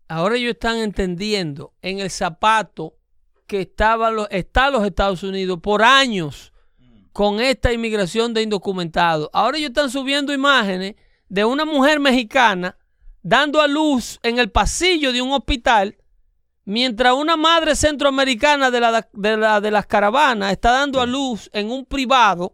Ahora 0.08 0.36
ellos 0.36 0.52
están 0.54 0.78
entendiendo 0.78 1.74
en 1.82 2.00
el 2.00 2.10
zapato 2.10 2.96
que 3.48 3.62
estaba 3.62 4.12
lo- 4.12 4.30
está 4.30 4.70
los 4.70 4.86
Estados 4.86 5.24
Unidos 5.24 5.60
por 5.62 5.84
años 5.84 6.52
con 7.12 7.40
esta 7.40 7.72
inmigración 7.72 8.34
de 8.34 8.42
indocumentados. 8.42 9.30
Ahora 9.34 9.58
ellos 9.58 9.70
están 9.70 9.90
subiendo 9.90 10.34
imágenes 10.34 10.96
de 11.30 11.46
una 11.46 11.66
mujer 11.66 12.00
mexicana 12.00 12.78
dando 13.24 13.62
a 13.62 13.68
luz 13.68 14.20
en 14.22 14.38
el 14.38 14.52
pasillo 14.52 15.12
de 15.12 15.22
un 15.22 15.32
hospital, 15.32 15.98
mientras 16.66 17.14
una 17.14 17.38
madre 17.38 17.76
centroamericana 17.76 18.70
de, 18.70 18.80
la- 18.80 19.62
de 19.62 19.72
las 19.72 19.86
caravanas 19.88 20.52
está 20.52 20.72
dando 20.72 21.02
a 21.02 21.06
luz 21.08 21.50
en 21.54 21.72
un 21.72 21.86
privado, 21.86 22.54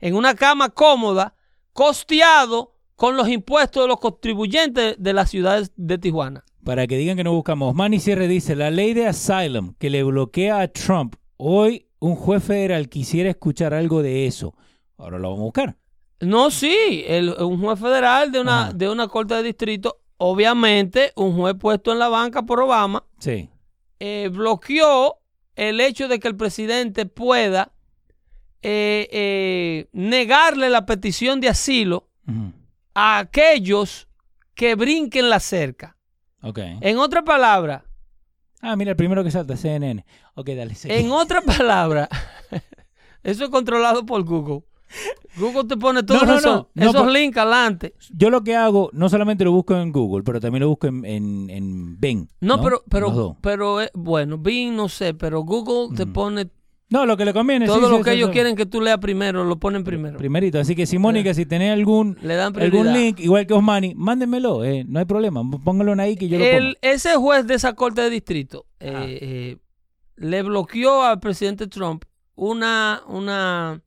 en 0.00 0.16
una 0.16 0.34
cama 0.34 0.70
cómoda, 0.70 1.34
costeado 1.72 2.74
con 2.96 3.16
los 3.16 3.28
impuestos 3.28 3.84
de 3.84 3.88
los 3.88 4.00
contribuyentes 4.00 4.96
de 4.98 5.12
las 5.12 5.30
ciudades 5.30 5.70
de 5.76 5.98
Tijuana. 5.98 6.44
Para 6.64 6.86
que 6.86 6.96
digan 6.96 7.16
que 7.16 7.24
no 7.24 7.32
buscamos. 7.32 7.74
Manny 7.74 7.98
Sierra 7.98 8.26
dice, 8.26 8.54
la 8.54 8.70
ley 8.70 8.94
de 8.94 9.06
asylum 9.08 9.74
que 9.78 9.90
le 9.90 10.02
bloquea 10.04 10.60
a 10.60 10.68
Trump, 10.68 11.16
hoy 11.36 11.88
un 11.98 12.14
juez 12.14 12.42
federal 12.44 12.88
quisiera 12.88 13.30
escuchar 13.30 13.74
algo 13.74 14.02
de 14.02 14.26
eso. 14.26 14.54
Ahora 14.96 15.18
lo 15.18 15.30
vamos 15.30 15.40
a 15.40 15.44
buscar. 15.44 15.76
No, 16.20 16.50
sí, 16.52 17.02
el- 17.06 17.30
un 17.30 17.60
juez 17.60 17.80
federal 17.80 18.30
de 18.30 18.40
una, 18.40 18.62
Ajá. 18.66 18.72
de 18.72 18.88
una 18.88 19.08
corte 19.08 19.34
de 19.34 19.42
distrito, 19.42 19.98
obviamente 20.18 21.12
un 21.16 21.34
juez 21.36 21.54
puesto 21.58 21.90
en 21.92 21.98
la 21.98 22.08
banca 22.08 22.42
por 22.42 22.60
Obama, 22.60 23.04
Sí. 23.18 23.50
eh, 23.98 24.28
bloqueó 24.32 25.16
el 25.56 25.80
hecho 25.80 26.06
de 26.06 26.20
que 26.20 26.28
el 26.28 26.36
presidente 26.36 27.06
pueda 27.06 27.72
eh, 28.64 29.08
eh, 29.10 29.88
negarle 29.92 30.70
la 30.70 30.86
petición 30.86 31.40
de 31.40 31.48
asilo 31.48 32.08
a 32.94 33.18
aquellos 33.18 34.06
que 34.54 34.76
brinquen 34.76 35.28
la 35.28 35.40
cerca. 35.40 35.96
Ok. 36.42 36.58
En 36.80 36.98
otra 36.98 37.22
palabra, 37.22 37.84
Ah, 38.64 38.76
mira, 38.76 38.92
el 38.92 38.96
primero 38.96 39.24
que 39.24 39.30
salta, 39.32 39.56
CNN. 39.56 40.04
Ok, 40.36 40.50
dale. 40.50 40.76
en 40.84 41.10
otra 41.10 41.42
palabra, 41.58 42.08
eso 43.24 43.44
es 43.44 43.50
controlado 43.50 44.06
por 44.06 44.22
Google. 44.22 44.62
Google 45.36 45.64
te 45.64 45.76
pone 45.76 46.02
todos 46.02 46.22
No, 46.22 46.28
no, 46.28 46.38
esos, 46.38 46.66
no, 46.74 46.90
esos 46.90 47.12
links 47.12 47.38
adelante. 47.38 47.94
Yo 48.10 48.30
lo 48.30 48.44
que 48.44 48.54
hago, 48.54 48.90
no 48.92 49.08
solamente 49.08 49.42
lo 49.44 49.50
busco 49.50 49.74
en 49.74 49.90
Google, 49.90 50.22
pero 50.22 50.38
también 50.40 50.60
lo 50.62 50.68
busco 50.68 50.86
en, 50.86 51.04
en, 51.04 51.50
en 51.50 51.98
Bing. 51.98 52.28
No, 52.40 52.60
pero, 52.62 52.84
pero, 52.88 53.36
pero, 53.40 53.80
eh, 53.80 53.90
bueno, 53.94 54.38
Bing 54.38 54.76
no 54.76 54.88
sé, 54.88 55.14
pero 55.14 55.40
Google 55.42 55.96
te 55.96 56.06
pone 56.06 56.50
No, 56.92 57.06
lo 57.06 57.16
que 57.16 57.24
le 57.24 57.32
conviene. 57.32 57.64
todo 57.66 57.76
sí, 57.76 57.80
lo 57.90 57.96
sí, 57.98 58.04
que 58.04 58.10
sí, 58.10 58.16
ellos 58.18 58.30
quieren 58.30 58.54
que 58.54 58.66
tú 58.66 58.80
leas 58.82 58.98
primero, 58.98 59.44
lo 59.44 59.56
ponen 59.58 59.82
primero. 59.82 60.18
Primerito. 60.18 60.58
Así 60.60 60.76
que, 60.76 60.84
si 60.86 60.98
Mónica, 60.98 61.32
si 61.32 61.46
tenés 61.46 61.72
algún, 61.72 62.18
Le 62.20 62.34
dan 62.34 62.52
prioridad. 62.52 62.80
algún 62.86 63.00
link, 63.02 63.18
igual 63.20 63.46
que 63.46 63.54
Osmani, 63.54 63.94
mándenmelo. 63.96 64.62
eh, 64.64 64.84
no 64.86 64.98
hay 64.98 65.06
problema. 65.06 65.40
Póngalo 65.64 66.00
ahí 66.00 66.16
que 66.16 66.28
yo 66.28 66.38
lo 66.38 66.44
pongo. 66.44 66.74
Ese 66.82 67.14
juez 67.16 67.46
de 67.46 67.54
esa 67.54 67.72
corte 67.72 68.02
de 68.02 68.10
distrito 68.10 68.66
eh, 68.78 68.92
Ah. 68.94 69.04
eh, 69.08 69.56
le 70.16 70.42
bloqueó 70.42 71.02
al 71.02 71.18
presidente 71.18 71.66
Trump 71.66 72.04
una, 72.34 73.02
una, 73.08 73.82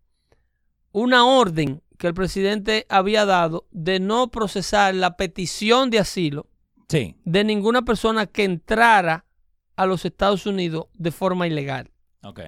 una 0.91 1.25
orden 1.25 1.81
que 1.97 2.07
el 2.07 2.13
presidente 2.13 2.85
había 2.89 3.25
dado 3.25 3.67
de 3.71 3.99
no 3.99 4.29
procesar 4.31 4.95
la 4.95 5.15
petición 5.15 5.89
de 5.91 5.99
asilo 5.99 6.47
de 7.25 7.43
ninguna 7.43 7.83
persona 7.83 8.25
que 8.25 8.43
entrara 8.45 9.25
a 9.75 9.85
los 9.85 10.05
Estados 10.05 10.45
Unidos 10.45 10.85
de 10.93 11.11
forma 11.11 11.45
ilegal. 11.47 11.91
Ok. 12.23 12.39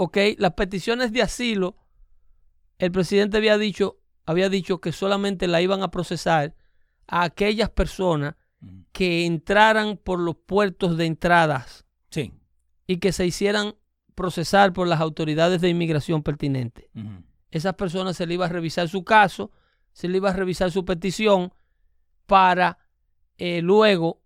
¿Ok? 0.00 0.16
Las 0.38 0.54
peticiones 0.54 1.12
de 1.12 1.20
asilo, 1.20 1.76
el 2.78 2.90
presidente 2.90 3.36
había 3.36 3.58
dicho, 3.58 3.98
había 4.24 4.48
dicho 4.48 4.80
que 4.80 4.92
solamente 4.92 5.46
la 5.46 5.60
iban 5.60 5.82
a 5.82 5.90
procesar 5.90 6.54
a 7.06 7.24
aquellas 7.24 7.68
personas 7.68 8.36
que 8.92 9.26
entraran 9.26 9.98
por 9.98 10.18
los 10.18 10.36
puertos 10.36 10.96
de 10.96 11.04
entradas 11.04 11.84
Sí. 12.10 12.32
y 12.86 12.96
que 12.96 13.12
se 13.12 13.26
hicieran 13.26 13.74
procesar 14.14 14.72
por 14.72 14.88
las 14.88 15.00
autoridades 15.00 15.60
de 15.60 15.68
inmigración 15.68 16.22
pertinentes. 16.22 16.86
Esas 17.50 17.74
personas 17.74 18.16
se 18.16 18.26
le 18.26 18.34
iba 18.34 18.46
a 18.46 18.48
revisar 18.48 18.88
su 18.88 19.04
caso, 19.04 19.50
se 19.92 20.08
le 20.08 20.16
iba 20.16 20.30
a 20.30 20.34
revisar 20.34 20.70
su 20.70 20.86
petición 20.86 21.52
para 22.24 22.78
eh, 23.36 23.60
luego 23.60 24.19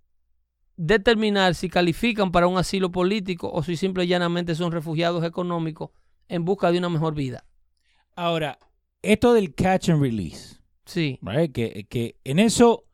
determinar 0.77 1.55
si 1.55 1.69
califican 1.69 2.33
para 2.33 2.47
un 2.47 2.59
asilo 2.59 2.91
político 2.91 3.51
o 3.53 3.63
si 3.63 3.77
simple 3.77 4.05
y 4.05 4.09
llanamente 4.09 4.55
son 4.55 4.73
refugiados 4.73 5.25
económicos 5.25 5.91
en 6.29 6.45
busca 6.45 6.73
de 6.73 6.79
una 6.79 6.89
mejor 6.89 7.15
vida. 7.15 7.45
Ahora, 8.17 8.59
esto 9.03 9.33
del 9.35 9.55
catch 9.55 9.91
and 9.91 10.01
release, 10.03 10.61
Sí. 10.87 11.19
¿right? 11.23 11.51
Que, 11.53 11.87
que 11.89 12.17
en 12.25 12.39
eso 12.39 12.85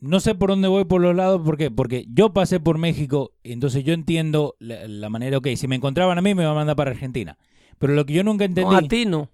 no 0.00 0.18
sé 0.20 0.34
por 0.34 0.50
dónde 0.50 0.68
voy 0.68 0.84
por 0.84 1.00
los 1.00 1.14
lados. 1.14 1.40
¿Por 1.44 1.56
qué? 1.56 1.70
Porque 1.70 2.06
yo 2.08 2.32
pasé 2.32 2.58
por 2.60 2.78
México, 2.78 3.32
entonces 3.44 3.84
yo 3.84 3.92
entiendo 3.94 4.56
la, 4.58 4.86
la 4.88 5.08
manera, 5.10 5.38
ok, 5.38 5.48
si 5.56 5.68
me 5.68 5.76
encontraban 5.76 6.18
a 6.18 6.22
mí 6.22 6.34
me 6.34 6.42
iban 6.42 6.52
a 6.52 6.56
mandar 6.58 6.76
para 6.76 6.90
Argentina. 6.90 7.38
Pero 7.78 7.94
lo 7.94 8.04
que 8.04 8.12
yo 8.12 8.24
nunca 8.24 8.44
entendí... 8.44 8.70
No, 8.70 8.76
a 8.76 8.82
ti 8.82 9.06
no. 9.06 9.30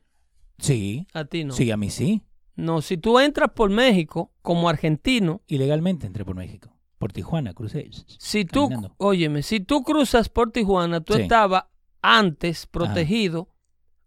Sí, 0.59 1.07
A 1.13 1.25
ti 1.25 1.45
no. 1.45 1.53
sí, 1.55 1.71
a 1.71 1.77
mí 1.77 1.91
sí. 1.91 2.23
No, 2.57 2.83
si 2.83 2.97
tú 2.97 3.19
entras 3.21 3.51
por 3.55 3.71
México 3.71 4.33
como 4.43 4.69
argentino, 4.69 5.43
Ilegalmente 5.47 6.07
entré 6.07 6.25
por 6.25 6.35
México. 6.37 6.71
Por 6.99 7.13
Tijuana, 7.13 7.55
crucé. 7.55 7.89
si 8.19 8.45
tú, 8.45 8.69
Caminando. 8.69 8.95
óyeme, 8.99 9.43
si 9.43 9.61
tú 9.61 9.83
cruzas 9.83 10.29
por 10.29 10.51
Tijuana, 10.51 11.01
tú 11.01 11.15
Sí. 11.15 11.23
estabas 11.23 11.65
antes 12.03 12.67
protegido 12.67 13.49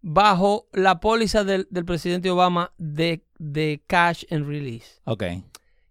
bajo 0.01 0.67
la 0.73 0.99
póliza 0.99 1.43
del, 1.43 1.67
del 1.69 1.85
presidente 1.85 2.29
Obama 2.31 2.73
de, 2.77 3.23
de 3.37 3.83
cash 3.87 4.25
and 4.31 4.47
release. 4.47 4.99
Ok, 5.05 5.23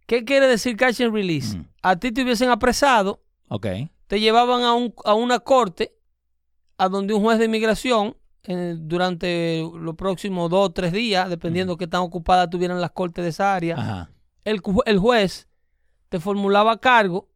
¿Qué 0.07 0.25
quiere 0.25 0.49
decir 0.49 0.77
cash 0.77 1.01
and 1.03 1.15
release? 1.15 1.57
Mm. 1.57 1.67
A 1.83 1.97
ti 1.97 2.11
te 2.11 2.23
hubiesen 2.25 2.51
apresado, 2.51 3.23
ok. 3.49 3.67
te 4.09 4.19
llevaban 4.19 4.63
a, 4.63 4.75
un, 4.75 4.93
a 5.05 5.15
una 5.15 5.39
corte, 5.39 5.95
a 6.79 6.89
donde 6.89 7.15
un 7.15 7.23
juez 7.23 7.39
de 7.39 7.45
inmigración, 7.45 8.17
eh, 8.45 8.75
durante 8.77 9.63
los 9.79 9.95
próximos 9.95 10.51
dos 10.51 10.67
o 10.67 10.73
tres 10.73 10.93
días, 10.93 11.29
dependiendo 11.31 11.77
qué 11.77 11.87
tan 11.87 12.01
ocupadas 12.01 12.51
tuvieran 12.51 12.81
las 12.81 12.91
cortes 12.91 13.23
de 13.23 13.29
esa 13.31 13.55
área, 13.55 13.77
Ajá, 13.79 14.11
el, 14.45 14.61
el 14.87 14.99
juez 14.99 15.47
te 16.11 16.21
formulaba 16.21 16.79
cargo 16.79 17.29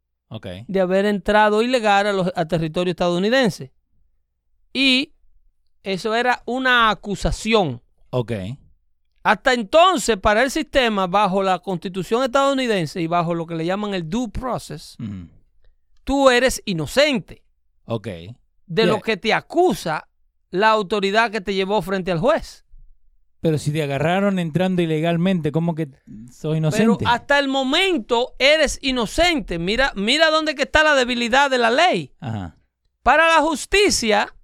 de 0.67 0.81
haber 0.81 1.07
entrado 1.07 1.63
ilegal 1.63 2.09
a, 2.09 2.13
los, 2.13 2.33
a 2.35 2.45
territorio 2.47 2.91
estadounidense. 2.91 3.73
Y 4.73 5.15
eso 5.85 6.15
era 6.15 6.43
una 6.45 6.91
acusación. 6.91 7.81
Ok, 8.11 8.33
Hasta 9.23 9.55
entonces, 9.55 10.17
para 10.19 10.43
el 10.43 10.51
sistema, 10.51 11.07
bajo 11.07 11.43
la 11.43 11.61
constitución 11.61 12.25
estadounidense 12.25 13.01
y 13.01 13.07
bajo 13.07 13.35
lo 13.35 13.47
que 13.47 13.55
le 13.55 13.65
llaman 13.65 13.95
el 13.95 14.09
due 14.09 14.29
process, 14.29 14.97
tú 16.03 16.31
eres 16.31 16.61
inocente 16.65 17.43
ok. 17.87 18.09
de 18.67 18.87
lo 18.87 19.01
que 19.01 19.17
te 19.17 19.33
acusa 19.33 20.09
la 20.51 20.71
autoridad 20.71 21.31
que 21.31 21.41
te 21.41 21.55
llevó 21.55 21.81
frente 21.81 22.13
al 22.13 22.19
juez. 22.19 22.64
Pero 23.45 23.59
si 23.59 23.73
te 23.73 23.83
agarraron 23.83 24.39
entrando 24.39 24.81
ilegalmente, 24.81 25.53
¿cómo 25.53 25.75
que 25.75 25.91
soy 26.33 26.57
inocente? 26.57 26.95
Pero 27.01 27.11
hasta 27.11 27.39
el 27.39 27.49
momento 27.49 28.35
eres 28.39 28.79
inocente. 28.81 29.59
Mira, 29.59 29.93
mira 29.97 30.31
dónde 30.31 30.55
que 30.55 30.63
está 30.63 30.83
la 30.83 30.95
debilidad 30.95 31.51
de 31.51 31.59
la 31.59 31.71
ley. 31.71 32.15
Ajá, 32.21 32.57
Para 33.03 33.29
la 33.29 33.43
justicia, 33.43 34.35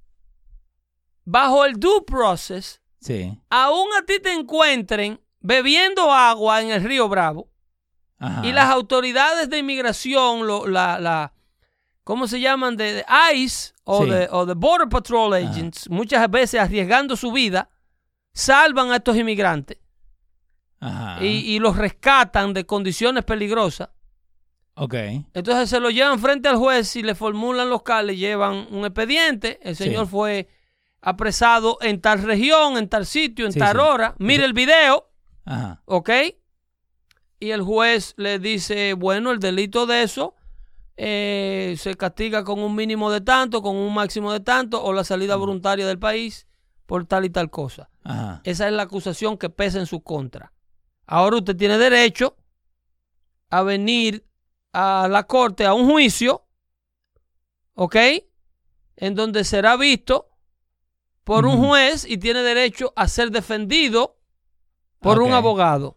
bajo 1.24 1.64
el 1.64 1.80
due 1.80 2.02
process, 2.06 2.82
sí. 3.00 3.38
aún 3.48 3.88
a 3.98 4.04
ti 4.04 4.20
te 4.20 4.34
encuentren 4.34 5.18
bebiendo 5.40 6.12
agua 6.12 6.60
en 6.60 6.70
el 6.70 6.84
río 6.84 7.08
Bravo 7.08 7.48
Ajá. 8.18 8.46
y 8.46 8.52
las 8.52 8.68
autoridades 8.68 9.48
de 9.48 9.56
inmigración, 9.58 10.46
lo- 10.46 10.66
la, 10.66 11.00
la, 11.00 11.32
¿cómo 12.04 12.26
se 12.28 12.38
llaman? 12.38 12.76
De, 12.76 12.92
de 12.92 13.04
ICE 13.34 13.72
o, 13.84 14.04
Sí. 14.04 14.10
de, 14.10 14.28
o 14.30 14.44
de 14.44 14.52
Border 14.52 14.90
Patrol 14.90 15.32
Ajá. 15.32 15.48
Agents, 15.50 15.88
muchas 15.88 16.30
veces 16.30 16.60
arriesgando 16.60 17.16
su 17.16 17.32
vida, 17.32 17.70
salvan 18.32 18.90
a 18.92 18.96
estos 18.96 19.16
inmigrantes 19.16 19.78
Ajá. 20.80 21.24
y, 21.24 21.26
y 21.54 21.58
los 21.58 21.76
rescatan 21.76 22.54
de 22.54 22.64
condiciones 22.64 23.24
peligrosas. 23.24 23.90
Ok, 24.74 24.94
Entonces 25.34 25.68
se 25.68 25.78
lo 25.80 25.90
llevan 25.90 26.18
frente 26.20 26.48
al 26.48 26.56
juez 26.56 26.96
y 26.96 27.02
le 27.02 27.14
formulan 27.14 27.68
los 27.68 27.82
cargos, 27.82 28.06
le 28.06 28.16
llevan 28.16 28.66
un 28.70 28.86
expediente. 28.86 29.58
El 29.62 29.76
Sí. 29.76 29.84
señor 29.84 30.06
fue 30.06 30.48
apresado 31.02 31.76
en 31.82 32.00
tal 32.00 32.22
región, 32.22 32.78
en 32.78 32.88
tal 32.88 33.04
sitio, 33.04 33.44
en 33.46 33.52
Sí, 33.52 33.58
tal 33.58 33.76
sí. 33.76 33.82
hora. 33.82 34.14
Mire 34.18 34.44
el 34.44 34.54
video, 34.54 35.10
ajá. 35.44 35.82
¿ok? 35.84 36.10
Y 37.40 37.50
el 37.50 37.60
juez 37.62 38.14
le 38.16 38.38
dice, 38.38 38.94
bueno, 38.94 39.32
el 39.32 39.38
delito 39.40 39.84
de 39.86 40.02
eso 40.02 40.34
eh, 40.96 41.74
se 41.78 41.94
castiga 41.96 42.44
con 42.44 42.60
un 42.60 42.74
mínimo 42.74 43.10
de 43.10 43.20
tanto, 43.22 43.60
con 43.62 43.76
un 43.76 43.92
máximo 43.92 44.32
de 44.32 44.40
tanto, 44.40 44.82
o 44.82 44.92
la 44.94 45.04
salida 45.04 45.36
voluntaria 45.36 45.86
del 45.86 45.98
país 45.98 46.46
por 46.90 47.06
tal 47.06 47.24
y 47.24 47.30
tal 47.30 47.50
cosa. 47.50 47.88
Ajá. 48.02 48.40
Esa 48.42 48.66
es 48.66 48.72
la 48.72 48.82
acusación 48.82 49.38
que 49.38 49.48
pesa 49.48 49.78
en 49.78 49.86
su 49.86 50.02
contra. 50.02 50.52
Ahora 51.06 51.36
usted 51.36 51.54
tiene 51.54 51.78
derecho 51.78 52.36
a 53.48 53.62
venir 53.62 54.26
a 54.72 55.06
la 55.08 55.22
corte 55.22 55.64
a 55.64 55.72
un 55.72 55.88
juicio, 55.88 56.48
¿ok? 57.74 57.94
En 58.96 59.14
donde 59.14 59.44
será 59.44 59.76
visto 59.76 60.30
por 61.22 61.46
un 61.46 61.64
juez 61.64 62.04
y 62.04 62.18
tiene 62.18 62.42
derecho 62.42 62.92
a 62.96 63.06
ser 63.06 63.30
defendido 63.30 64.18
por 64.98 65.22
un 65.22 65.32
abogado. 65.32 65.96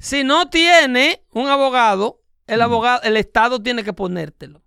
Si 0.00 0.24
no 0.24 0.50
tiene 0.50 1.24
un 1.30 1.46
abogado, 1.46 2.20
el 2.48 2.62
abogado, 2.62 3.00
el 3.04 3.16
Estado 3.16 3.62
tiene 3.62 3.84
que 3.84 3.92
ponértelo. 3.92 4.60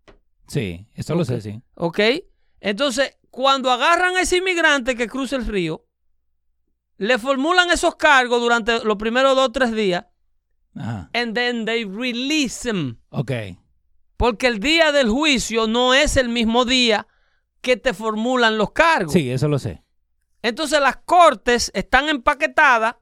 Sí, 0.47 0.87
eso 0.93 1.15
lo 1.15 1.25
sé, 1.25 1.41
sí. 1.41 1.61
¿Ok? 1.75 1.99
Entonces, 2.61 3.17
cuando 3.37 3.69
agarran 3.71 4.15
a 4.17 4.21
ese 4.21 4.37
inmigrante 4.37 4.95
que 4.95 5.05
cruza 5.07 5.35
el 5.35 5.45
río, 5.45 5.85
le 6.97 7.19
formulan 7.19 7.69
esos 7.69 7.95
cargos 7.95 8.41
durante 8.41 8.83
los 8.83 8.97
primeros 8.97 9.35
dos 9.35 9.49
o 9.49 9.51
tres 9.51 9.73
días, 9.73 10.07
Ajá. 10.75 11.11
and 11.13 11.35
then 11.35 11.63
they 11.63 11.85
release 11.85 12.67
him. 12.67 12.97
Ok. 13.09 13.31
Porque 14.17 14.47
el 14.47 14.59
día 14.59 14.91
del 14.91 15.11
juicio 15.11 15.67
no 15.67 15.93
es 15.93 16.17
el 16.17 16.29
mismo 16.29 16.65
día 16.65 17.05
que 17.61 17.77
te 17.77 17.93
formulan 17.93 18.57
los 18.57 18.71
cargos. 18.71 19.13
Sí, 19.13 19.29
eso 19.29 19.47
lo 19.47 19.59
sé. 19.59 19.83
Entonces, 20.41 20.79
las 20.81 20.97
cortes 20.97 21.69
están 21.75 22.09
empaquetadas 22.09 22.95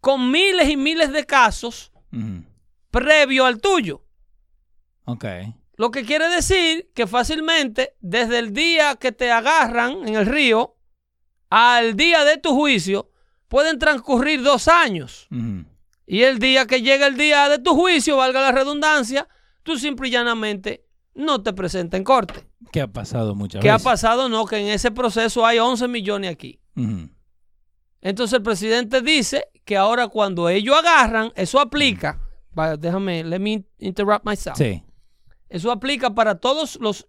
con 0.00 0.30
miles 0.30 0.66
y 0.70 0.78
miles 0.78 1.12
de 1.12 1.26
casos 1.26 1.92
Ujú. 2.10 2.42
previo 2.90 3.44
al 3.44 3.60
tuyo. 3.60 4.02
Ok. 5.04 5.26
Lo 5.78 5.92
que 5.92 6.04
quiere 6.04 6.28
decir 6.28 6.90
que 6.92 7.06
fácilmente, 7.06 7.94
desde 8.00 8.40
el 8.40 8.52
día 8.52 8.96
que 8.96 9.12
te 9.12 9.30
agarran 9.30 10.06
en 10.08 10.16
el 10.16 10.26
río 10.26 10.74
al 11.50 11.94
día 11.94 12.24
de 12.24 12.36
tu 12.36 12.52
juicio, 12.54 13.10
pueden 13.46 13.78
transcurrir 13.78 14.42
dos 14.42 14.66
años. 14.66 15.28
Y 16.04 16.22
el 16.22 16.40
día 16.40 16.66
que 16.66 16.82
llega 16.82 17.06
el 17.06 17.16
día 17.16 17.48
de 17.48 17.60
tu 17.60 17.76
juicio, 17.76 18.16
valga 18.16 18.40
la 18.40 18.50
redundancia, 18.50 19.28
tú 19.62 19.78
simple 19.78 20.08
y 20.08 20.10
llanamente 20.10 20.84
no 21.14 21.42
te 21.44 21.52
presentas 21.52 21.96
en 21.98 22.04
corte. 22.04 22.44
¿Qué 22.72 22.80
ha 22.80 22.88
pasado 22.88 23.36
muchas 23.36 23.62
¿Qué 23.62 23.70
ha 23.70 23.74
veces? 23.74 23.84
pasado? 23.84 24.28
No, 24.28 24.46
que 24.46 24.56
en 24.56 24.66
ese 24.68 24.90
proceso 24.90 25.46
hay 25.46 25.60
11 25.60 25.86
millones 25.86 26.32
aquí. 26.32 26.60
Entonces 28.00 28.36
el 28.36 28.42
presidente 28.42 29.00
dice 29.00 29.46
que 29.64 29.76
ahora 29.76 30.08
cuando 30.08 30.48
ellos 30.48 30.76
agarran, 30.76 31.32
eso 31.36 31.60
aplica. 31.60 32.18
Vaya, 32.50 32.76
déjame, 32.76 33.22
let 33.22 33.38
me 33.38 33.64
interrupt 33.78 34.24
myself. 34.24 34.58
Sí. 34.58 34.82
Eso 35.48 35.70
aplica 35.70 36.14
para 36.14 36.36
todos 36.36 36.78
los 36.80 37.08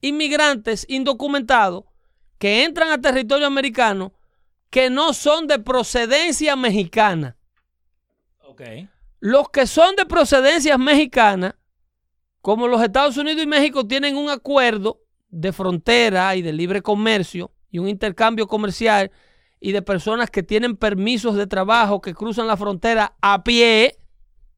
inmigrantes 0.00 0.86
indocumentados 0.88 1.84
que 2.38 2.64
entran 2.64 2.90
a 2.90 3.00
territorio 3.00 3.46
americano 3.46 4.12
que 4.70 4.90
no 4.90 5.12
son 5.12 5.46
de 5.46 5.58
procedencia 5.58 6.56
mexicana. 6.56 7.36
Ok. 8.44 8.62
Los 9.20 9.48
que 9.50 9.66
son 9.66 9.96
de 9.96 10.06
procedencia 10.06 10.78
mexicana, 10.78 11.56
como 12.40 12.68
los 12.68 12.82
Estados 12.82 13.16
Unidos 13.16 13.42
y 13.42 13.46
México 13.46 13.86
tienen 13.86 14.16
un 14.16 14.30
acuerdo 14.30 15.00
de 15.30 15.52
frontera 15.52 16.36
y 16.36 16.42
de 16.42 16.52
libre 16.52 16.82
comercio 16.82 17.50
y 17.70 17.78
un 17.78 17.88
intercambio 17.88 18.46
comercial 18.46 19.10
y 19.60 19.72
de 19.72 19.82
personas 19.82 20.30
que 20.30 20.42
tienen 20.42 20.76
permisos 20.76 21.34
de 21.34 21.46
trabajo 21.46 22.00
que 22.00 22.14
cruzan 22.14 22.46
la 22.46 22.56
frontera 22.56 23.16
a 23.20 23.42
pie 23.42 23.98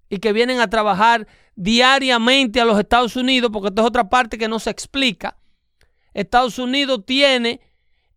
y 0.08 0.18
que 0.18 0.32
vienen 0.32 0.60
a 0.60 0.68
trabajar 0.68 1.26
diariamente 1.60 2.58
a 2.58 2.64
los 2.64 2.78
Estados 2.78 3.16
Unidos, 3.16 3.50
porque 3.52 3.68
esto 3.68 3.82
es 3.82 3.88
otra 3.88 4.08
parte 4.08 4.38
que 4.38 4.48
no 4.48 4.58
se 4.58 4.70
explica. 4.70 5.36
Estados 6.14 6.58
Unidos 6.58 7.04
tiene 7.04 7.60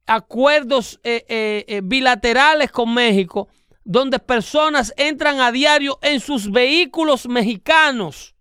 acuerdos 0.06 1.02
eh, 1.04 1.26
eh, 1.28 1.66
eh, 1.68 1.82
bilaterales 1.84 2.72
con 2.72 2.94
México 2.94 3.50
donde 3.84 4.20
personas 4.20 4.94
entran 4.96 5.41
a 5.41 5.52
diario 5.52 6.00
en 6.02 6.22
sus 6.22 6.50
vehículos 6.50 7.28
mexicanos 7.28 8.34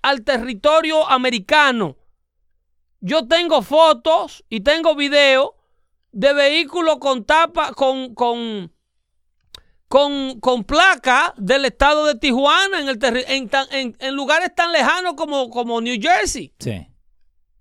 al 0.00 0.24
territorio 0.24 1.06
americano. 1.10 1.98
Yo 3.00 3.28
tengo 3.28 3.60
fotos 3.60 4.44
y 4.48 4.60
tengo 4.60 4.94
videos 4.96 5.50
de 6.12 6.32
vehículos 6.32 6.96
con 6.96 7.26
tapa, 7.26 7.74
con, 7.74 8.14
con, 8.14 8.72
con, 9.88 10.38
con 10.40 10.64
placa 10.64 11.34
del 11.38 11.64
estado 11.64 12.06
de 12.06 12.14
Tijuana 12.14 12.80
en, 12.80 12.88
el 12.88 12.98
en, 13.28 13.48
tan- 13.48 13.66
en- 13.72 13.96
en 13.98 14.14
lugares 14.14 14.54
tan 14.54 14.70
lejanos 14.72 15.14
como, 15.14 15.48
como 15.50 15.80
New 15.80 15.96
Jersey. 16.00 16.52
Sí. 16.58 16.86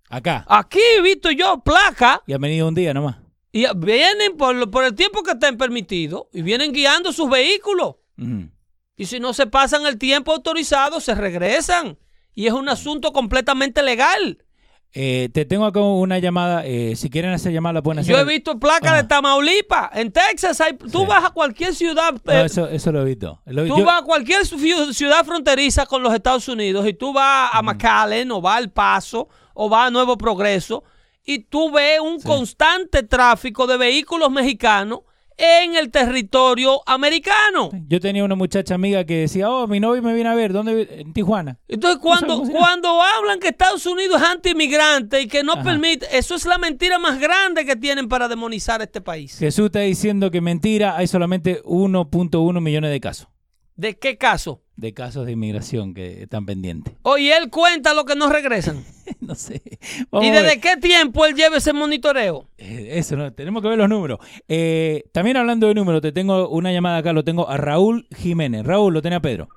Acá. 0.10 0.46
Aquí 0.48 0.80
he 0.98 1.02
visto 1.02 1.32
yo 1.32 1.60
placa 1.64 2.22
Y 2.28 2.34
ha 2.34 2.38
venido 2.38 2.68
un 2.68 2.76
día 2.76 2.94
nomás. 2.94 3.18
y 3.52 3.66
vienen 3.76 4.38
por, 4.38 4.70
por 4.72 4.84
el 4.86 4.94
tiempo 4.96 5.24
que 5.24 5.32
estén 5.32 5.58
permitidos 5.58 6.24
y 6.34 6.42
vienen 6.42 6.72
guiando 6.72 7.12
sus 7.12 7.30
vehículos. 7.30 7.96
Y 8.96 9.06
si 9.06 9.20
no 9.20 9.34
se 9.34 9.46
pasan 9.48 9.86
el 9.86 9.98
tiempo 9.98 10.32
autorizado, 10.34 11.00
se 11.00 11.14
regresan. 11.14 12.00
Y 12.34 12.48
es 12.48 12.54
un 12.54 12.68
asunto 12.70 13.14
completamente 13.14 13.84
legal. 13.84 14.44
Eh, 15.00 15.30
te 15.32 15.46
tengo 15.46 15.66
acá 15.66 15.80
una 15.80 16.18
llamada. 16.18 16.66
eh, 16.66 16.96
si 16.96 17.12
quieren 17.12 17.32
hacer 17.32 17.54
llamada, 17.54 17.74
la 17.74 17.82
pueden 17.84 18.00
hacer. 18.00 18.16
Yo 18.16 18.20
he 18.20 18.26
visto 18.26 18.58
placas 18.60 18.94
de 18.94 19.00
Ajá. 19.00 19.08
Tamaulipas. 19.08 19.90
En 19.94 20.12
Texas, 20.12 20.60
hay, 20.60 20.74
tú 20.74 21.02
Sí. 21.02 21.06
vas 21.08 21.24
a 21.26 21.30
cualquier 21.30 21.76
ciudad. 21.76 22.14
No, 22.26 22.32
eh, 22.34 22.46
eso, 22.46 22.68
eso 22.68 22.92
lo 22.92 23.02
he 23.02 23.06
visto. 23.06 23.40
Lo- 23.46 23.68
Tú 23.68 23.78
yo- 23.78 23.86
vas 23.86 24.02
a 24.02 24.06
cualquier 24.06 24.42
ciu- 24.42 24.92
ciudad 24.94 25.24
fronteriza 25.24 25.86
con 25.86 26.02
los 26.02 26.12
Estados 26.16 26.48
Unidos 26.48 26.88
y 26.88 26.94
tú 26.96 27.14
vas 27.14 27.52
a 27.54 27.62
McAllen 27.62 28.32
o 28.32 28.42
vas 28.42 28.58
al 28.58 28.72
Paso 28.72 29.28
o 29.54 29.70
vas 29.70 29.88
a 29.88 29.92
Nuevo 29.92 30.18
Progreso 30.18 30.84
y 31.24 31.40
tú 31.44 31.70
ves 31.72 32.00
un 32.00 32.20
Sí. 32.20 32.28
constante 32.28 33.04
tráfico 33.04 33.68
de 33.68 33.78
vehículos 33.78 34.32
mexicanos 34.32 35.02
en 35.38 35.76
el 35.76 35.92
territorio 35.92 36.82
americano. 36.86 37.70
Yo 37.88 38.00
tenía 38.00 38.24
una 38.24 38.36
muchacha 38.36 38.76
amiga 38.76 39.06
que 39.06 39.20
decía, 39.20 39.50
oh, 39.50 39.68
mi 39.68 39.80
novio 39.80 40.02
me 40.02 40.14
viene 40.14 40.30
a 40.30 40.36
ver, 40.36 40.52
¿dónde? 40.52 40.88
En 41.00 41.14
Tijuana. 41.14 41.60
Entonces, 41.68 42.00
cuando, 42.02 42.42
cuando 42.44 43.02
hablan 43.02 43.40
que 43.40 43.50
Estados 43.50 43.86
Unidos 43.86 44.22
es 44.22 44.28
anti-inmigrante 44.28 45.22
y 45.22 45.28
que 45.28 45.44
no 45.44 45.54
Ajá. 45.54 45.64
permite, 45.64 46.08
eso 46.18 46.36
es 46.36 46.46
la 46.46 46.58
mentira 46.58 46.98
más 46.98 47.20
grande 47.20 47.66
que 47.66 47.76
tienen 47.76 48.10
para 48.10 48.28
demonizar 48.28 48.82
este 48.82 49.02
país. 49.02 49.38
Jesús 49.38 49.68
está 49.68 49.80
diciendo 49.82 50.32
que 50.32 50.42
mentira, 50.42 50.98
hay 50.98 51.08
solamente 51.08 51.62
1.1 51.64 52.62
millones 52.62 52.92
de 52.92 53.00
casos. 53.00 53.28
¿De 53.76 53.98
qué 53.98 54.18
caso? 54.18 54.64
De 54.78 54.94
casos 54.94 55.26
de 55.26 55.32
inmigración 55.32 55.94
que 55.96 56.22
están 56.24 56.46
pendientes. 56.46 56.94
Oye, 57.02 57.36
él 57.36 57.50
cuenta 57.50 57.94
lo 57.94 58.06
que 58.06 58.16
no 58.16 58.30
regresan. 58.30 58.84
no 59.22 59.36
sé. 59.36 59.62
¿Y 59.66 60.06
Vamos 60.12 60.30
a 60.30 60.44
desde 60.44 60.62
qué 60.62 60.78
tiempo 60.78 61.26
él 61.26 61.36
lleva 61.36 61.58
ese 61.58 61.74
monitoreo? 61.74 62.48
Eh, 62.58 62.90
Eso 62.92 63.16
no, 63.16 63.34
tenemos 63.34 63.64
que 63.64 63.70
ver 63.70 63.78
los 63.78 63.90
números. 63.90 64.20
Eh, 64.48 65.04
también 65.12 65.36
hablando 65.38 65.68
de 65.68 65.74
números, 65.74 66.02
te 66.02 66.12
tengo 66.12 66.48
una 66.50 66.72
llamada 66.72 66.98
acá, 66.98 67.12
lo 67.12 67.24
tengo 67.24 67.50
a 67.50 67.58
Raúl 67.58 68.08
Jiménez. 68.16 68.66
Raúl, 68.66 68.94
lo 68.94 69.02
tenía 69.02 69.20
Pedro. 69.20 69.48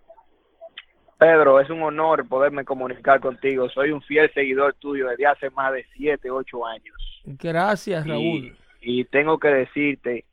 Pedro, 1.18 1.61
es 1.61 1.68
un 1.68 1.83
honor 1.83 2.27
poderme 2.27 2.64
comunicar 2.64 3.21
contigo. 3.21 3.68
Soy 3.68 3.91
un 3.91 4.01
fiel 4.01 4.33
seguidor 4.33 4.75
tuyo 4.79 5.07
desde 5.09 5.27
hace 5.27 5.51
más 5.51 5.71
de 5.75 5.85
7, 5.99 6.31
8 6.31 6.66
años. 6.66 6.97
Gracias, 7.27 8.07
Raúl. 8.07 8.57
Y, 8.81 9.01
y 9.01 9.05
tengo 9.05 9.39
que 9.39 9.49
decirte 9.49 10.25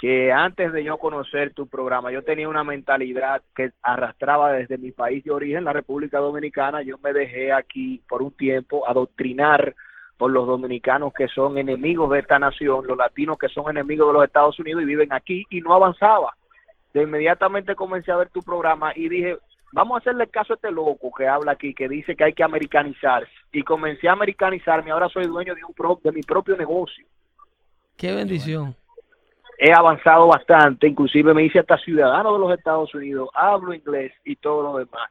que 0.00 0.32
antes 0.32 0.72
de 0.72 0.82
yo 0.82 0.96
conocer 0.96 1.52
tu 1.52 1.66
programa, 1.66 2.10
yo 2.10 2.22
tenía 2.24 2.48
una 2.48 2.64
mentalidad 2.64 3.42
que 3.54 3.70
arrastraba 3.82 4.50
desde 4.52 4.78
mi 4.78 4.92
país 4.92 5.22
de 5.24 5.30
origen, 5.30 5.64
la 5.64 5.74
República 5.74 6.18
Dominicana. 6.18 6.80
Yo 6.80 6.96
me 7.04 7.12
dejé 7.12 7.52
aquí 7.52 8.00
por 8.08 8.22
un 8.22 8.32
tiempo 8.32 8.88
adoctrinar 8.88 9.74
por 10.16 10.30
los 10.30 10.46
dominicanos 10.46 11.12
que 11.12 11.28
son 11.28 11.58
enemigos 11.58 12.10
de 12.10 12.20
esta 12.20 12.38
nación, 12.38 12.86
los 12.86 12.96
latinos 12.96 13.36
que 13.36 13.50
son 13.50 13.68
enemigos 13.68 14.06
de 14.08 14.14
los 14.14 14.24
Estados 14.24 14.58
Unidos 14.58 14.82
y 14.82 14.86
viven 14.86 15.12
aquí 15.12 15.44
y 15.50 15.60
no 15.60 15.74
avanzaba. 15.74 16.34
De 16.94 17.02
inmediatamente 17.02 17.74
comencé 17.74 18.10
a 18.10 18.16
ver 18.16 18.30
tu 18.30 18.40
programa 18.42 18.92
y 18.96 19.06
dije, 19.10 19.36
vamos 19.70 19.96
a 19.96 19.98
hacerle 19.98 20.28
caso 20.28 20.54
a 20.54 20.56
este 20.56 20.70
loco 20.70 21.12
que 21.14 21.28
habla 21.28 21.52
aquí, 21.52 21.74
que 21.74 21.90
dice 21.90 22.16
que 22.16 22.24
hay 22.24 22.32
que 22.32 22.42
americanizarse. 22.42 23.30
Y 23.52 23.62
comencé 23.62 24.08
a 24.08 24.12
americanizarme, 24.12 24.92
ahora 24.92 25.10
soy 25.10 25.26
dueño 25.26 25.54
de, 25.54 25.62
un 25.62 25.74
pro- 25.74 26.00
de 26.02 26.10
mi 26.10 26.22
propio 26.22 26.56
negocio. 26.56 27.06
Qué 27.98 28.14
bendición. 28.14 28.74
He 29.62 29.72
avanzado 29.72 30.26
bastante, 30.28 30.86
inclusive 30.86 31.34
me 31.34 31.42
hice 31.44 31.58
hasta 31.58 31.76
ciudadano 31.76 32.32
de 32.32 32.38
los 32.38 32.56
Estados 32.56 32.94
Unidos, 32.94 33.28
hablo 33.34 33.74
inglés 33.74 34.10
y 34.24 34.36
todo 34.36 34.62
lo 34.62 34.78
demás. 34.78 35.10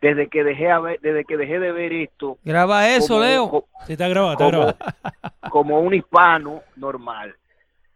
Desde 0.00 0.28
que 0.28 0.42
dejé, 0.42 0.70
a 0.70 0.80
ver- 0.80 0.98
desde 1.00 1.24
que 1.26 1.36
dejé 1.36 1.60
de 1.60 1.72
ver 1.72 1.92
esto 1.92 2.38
Graba 2.42 2.88
eso, 2.88 3.14
como- 3.14 3.20
Leo. 3.24 3.50
co- 3.50 3.68
Sí, 3.86 3.92
está 3.92 4.08
grabado, 4.08 4.32
está 4.32 4.44
como, 4.46 4.56
grabado. 4.58 4.78
como 5.50 5.80
un 5.80 5.92
hispano 5.94 6.62
normal. 6.76 7.34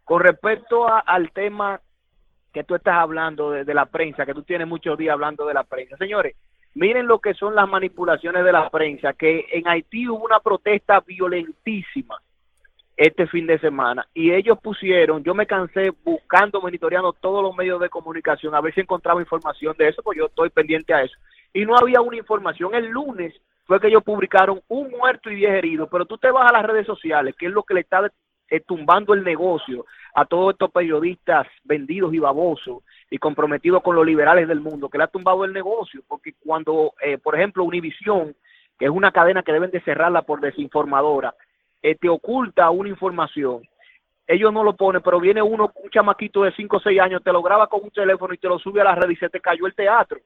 Con 0.03 0.21
respecto 0.21 0.87
a- 0.87 0.99
al 0.99 1.31
tema 1.31 1.81
que 2.53 2.63
tú 2.63 2.75
estás 2.75 2.95
hablando 2.95 3.49
de, 3.51 3.65
de 3.65 3.73
la 3.73 3.85
prensa, 3.87 4.25
que 4.25 4.33
tú 4.35 4.43
tienes 4.43 4.67
muchos 4.67 4.97
días 4.97 5.13
hablando 5.13 5.45
de 5.47 5.53
la 5.55 5.63
prensa. 5.63 5.97
Señores, 5.97 6.35
miren 6.75 7.07
lo 7.07 7.19
que 7.19 7.33
son 7.33 7.55
las 7.55 7.67
manipulaciones 7.67 8.43
de 8.45 8.51
la 8.51 8.69
prensa, 8.69 9.13
que 9.13 9.45
en 9.51 9.67
Haití 9.67 10.07
hubo 10.07 10.23
una 10.25 10.39
protesta 10.39 10.99
violentísima 11.01 12.17
este 12.97 13.27
fin 13.27 13.45
de 13.45 13.59
semana 13.59 14.07
y 14.15 14.33
ellos 14.33 14.57
pusieron, 14.59 15.23
yo 15.23 15.35
me 15.35 15.45
cansé 15.45 15.93
buscando, 16.03 16.59
monitoreando 16.59 17.13
todos 17.13 17.43
los 17.43 17.55
medios 17.55 17.79
de 17.79 17.89
comunicación 17.89 18.55
a 18.55 18.61
ver 18.61 18.73
si 18.73 18.81
encontraba 18.81 19.21
información 19.21 19.75
de 19.77 19.89
eso, 19.89 20.01
pues 20.01 20.17
yo 20.17 20.25
estoy 20.25 20.49
pendiente 20.49 20.95
a 20.95 21.03
eso. 21.03 21.15
Y 21.53 21.63
no 21.63 21.77
había 21.77 22.01
una 22.01 22.17
información. 22.17 22.73
El 22.73 22.87
lunes 22.87 23.33
fue 23.65 23.79
que 23.79 23.87
ellos 23.87 24.03
publicaron 24.03 24.61
un 24.67 24.89
muerto 24.89 25.29
y 25.29 25.35
diez 25.35 25.51
heridos, 25.51 25.87
pero 25.91 26.05
tú 26.05 26.17
te 26.17 26.31
vas 26.31 26.49
a 26.49 26.53
las 26.53 26.65
redes 26.65 26.87
sociales, 26.87 27.35
que 27.37 27.45
es 27.45 27.51
lo 27.51 27.63
que 27.63 27.75
le 27.75 27.81
está 27.81 28.11
eh, 28.49 28.61
tumbando 28.61 29.13
el 29.13 29.23
negocio 29.23 29.85
a 30.15 30.25
todos 30.25 30.53
estos 30.53 30.71
periodistas 30.71 31.45
vendidos 31.63 32.13
y 32.13 32.19
babosos 32.19 32.83
y 33.11 33.19
comprometidos 33.19 33.83
con 33.83 33.95
los 33.95 34.05
liberales 34.05 34.47
del 34.47 34.59
mundo, 34.59 34.89
que 34.89 34.97
le 34.97 35.03
ha 35.03 35.07
tumbado 35.07 35.45
el 35.45 35.53
negocio, 35.53 36.01
porque 36.07 36.33
cuando, 36.43 36.93
eh, 37.01 37.17
por 37.19 37.35
ejemplo, 37.35 37.63
Univisión, 37.63 38.35
que 38.79 38.85
es 38.85 38.91
una 38.91 39.11
cadena 39.11 39.43
que 39.43 39.53
deben 39.53 39.71
de 39.71 39.81
cerrarla 39.81 40.23
por 40.23 40.41
desinformadora, 40.41 41.35
eh, 41.81 41.95
te 41.95 42.09
oculta 42.09 42.69
una 42.69 42.89
información, 42.89 43.61
ellos 44.27 44.51
no 44.51 44.63
lo 44.63 44.75
ponen, 44.75 45.01
pero 45.01 45.21
viene 45.21 45.41
uno, 45.41 45.71
un 45.73 45.89
chamaquito 45.89 46.43
de 46.43 46.51
5 46.51 46.77
o 46.77 46.79
6 46.81 46.99
años, 46.99 47.23
te 47.23 47.31
lo 47.31 47.41
graba 47.41 47.67
con 47.67 47.81
un 47.83 47.91
teléfono 47.91 48.33
y 48.33 48.37
te 48.37 48.49
lo 48.49 48.59
sube 48.59 48.81
a 48.81 48.83
la 48.83 48.95
red 48.95 49.09
y 49.09 49.15
se 49.15 49.29
te 49.29 49.39
cayó 49.39 49.65
el 49.65 49.73
teatro. 49.73 50.19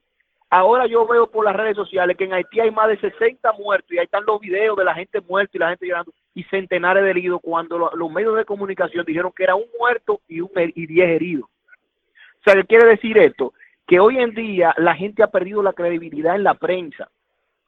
Ahora 0.50 0.86
yo 0.86 1.08
veo 1.08 1.28
por 1.28 1.46
las 1.46 1.56
redes 1.56 1.78
sociales 1.78 2.18
que 2.18 2.26
en 2.26 2.34
Haití 2.34 2.60
hay 2.60 2.72
más 2.72 2.90
de 2.90 3.00
60 3.00 3.54
muertos 3.54 3.90
y 3.92 4.00
ahí 4.00 4.06
están 4.06 4.26
los 4.26 4.42
videos 4.42 4.76
de 4.76 4.84
la 4.84 4.96
gente 4.96 5.22
muerta 5.22 5.52
y 5.54 5.60
la 5.60 5.70
gente 5.70 5.88
llorando 5.88 6.12
y 6.34 6.44
centenares 6.46 7.04
de 7.04 7.10
heridos 7.10 7.40
cuando 7.42 7.92
los 7.94 8.12
medios 8.12 8.36
de 8.36 8.44
comunicación 8.44 9.06
dijeron 9.06 9.32
que 9.34 9.44
era 9.44 9.56
un 9.56 9.68
muerto 9.80 10.20
y, 10.28 10.42
un, 10.42 10.50
y 10.56 10.88
10 10.88 11.10
heridos. 11.10 11.46
O 11.46 12.44
sea, 12.44 12.56
¿qué 12.56 12.66
quiere 12.66 12.86
decir 12.86 13.18
esto? 13.18 13.54
Que 13.88 14.00
hoy 14.00 14.18
en 14.18 14.34
día 14.34 14.74
la 14.78 14.96
gente 14.96 15.24
ha 15.24 15.28
perdido 15.28 15.62
la 15.62 15.74
credibilidad 15.74 16.36
en 16.36 16.44
la 16.44 16.56
prensa. 16.56 17.10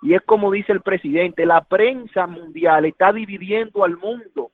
Y 0.03 0.13
es 0.13 0.21
como 0.23 0.51
dice 0.51 0.73
el 0.73 0.81
presidente, 0.81 1.45
la 1.45 1.63
prensa 1.63 2.27
mundial 2.27 2.83
está 2.83 3.13
dividiendo 3.13 3.85
al 3.85 3.97
mundo. 3.97 4.51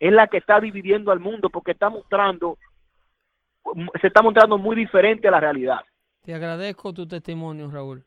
Es 0.00 0.10
la 0.10 0.26
que 0.26 0.38
está 0.38 0.58
dividiendo 0.58 1.12
al 1.12 1.20
mundo 1.20 1.50
porque 1.50 1.72
está 1.72 1.90
mostrando, 1.90 2.56
se 4.00 4.06
está 4.06 4.22
mostrando 4.22 4.56
muy 4.56 4.74
diferente 4.74 5.28
a 5.28 5.32
la 5.32 5.40
realidad. 5.40 5.80
Te 6.22 6.32
agradezco 6.32 6.94
tu 6.94 7.06
testimonio, 7.06 7.70
Raúl. 7.70 8.06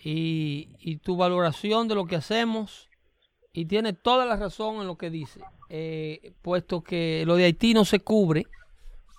Y, 0.00 0.70
y 0.78 0.96
tu 0.96 1.18
valoración 1.18 1.86
de 1.86 1.96
lo 1.96 2.06
que 2.06 2.16
hacemos. 2.16 2.88
Y 3.52 3.66
tiene 3.66 3.92
toda 3.92 4.24
la 4.24 4.36
razón 4.36 4.76
en 4.76 4.86
lo 4.86 4.96
que 4.96 5.10
dice. 5.10 5.42
Eh, 5.68 6.32
puesto 6.40 6.82
que 6.82 7.24
lo 7.26 7.36
de 7.36 7.44
Haití 7.44 7.74
no 7.74 7.84
se 7.84 8.00
cubre 8.00 8.46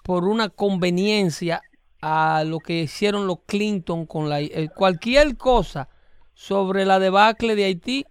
por 0.04 0.24
una 0.24 0.50
conveniencia 0.50 1.62
a 2.02 2.44
lo 2.44 2.58
que 2.58 2.82
hicieron 2.82 3.28
los 3.28 3.42
Clinton 3.46 4.08
con 4.08 4.30
la 4.30 4.42
eh, 4.42 4.70
cualquier 4.76 5.38
cosa 5.38 5.90
sobre 6.34 6.86
la 6.86 7.00
debacle 7.00 7.56
de 7.56 7.66
Haití 7.66 8.06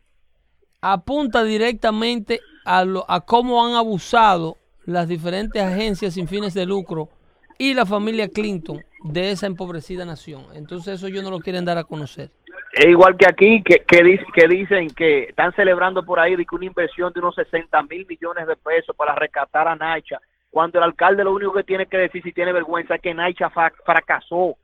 apunta 0.80 1.44
directamente 1.44 2.40
a, 2.64 2.84
lo, 2.84 3.04
a 3.08 3.20
cómo 3.20 3.64
han 3.64 3.74
abusado 3.74 4.56
las 4.84 5.08
diferentes 5.08 5.62
agencias 5.62 6.14
sin 6.14 6.28
fines 6.28 6.54
de 6.54 6.66
lucro 6.66 7.08
y 7.58 7.74
la 7.74 7.86
familia 7.86 8.28
Clinton 8.28 8.82
de 9.04 9.30
esa 9.30 9.46
empobrecida 9.46 10.04
nación. 10.04 10.44
Entonces 10.54 10.94
eso 10.94 11.06
ellos 11.06 11.22
no 11.22 11.30
lo 11.30 11.40
quieren 11.40 11.64
dar 11.64 11.78
a 11.78 11.84
conocer. 11.84 12.30
Es 12.72 12.86
igual 12.86 13.16
que 13.16 13.26
aquí, 13.26 13.62
que, 13.62 13.84
que, 13.86 14.18
que 14.34 14.48
dicen 14.48 14.88
que 14.90 15.24
están 15.24 15.52
celebrando 15.54 16.04
por 16.04 16.18
ahí 16.18 16.36
de 16.36 16.44
que 16.44 16.54
una 16.54 16.64
inversión 16.64 17.12
de 17.12 17.20
unos 17.20 17.34
60 17.34 17.82
mil 17.84 18.06
millones 18.06 18.46
de 18.46 18.56
pesos 18.56 18.96
para 18.96 19.14
rescatar 19.14 19.68
a 19.68 19.76
Naicha 19.76 20.18
cuando 20.50 20.78
el 20.78 20.84
alcalde 20.84 21.24
lo 21.24 21.32
único 21.32 21.52
que 21.52 21.64
tiene 21.64 21.86
que 21.86 21.96
decir 21.96 22.22
si 22.22 22.32
tiene 22.32 22.52
vergüenza 22.52 22.96
es 22.96 23.00
que 23.00 23.14
Naicha 23.14 23.50
fracasó. 23.50 24.56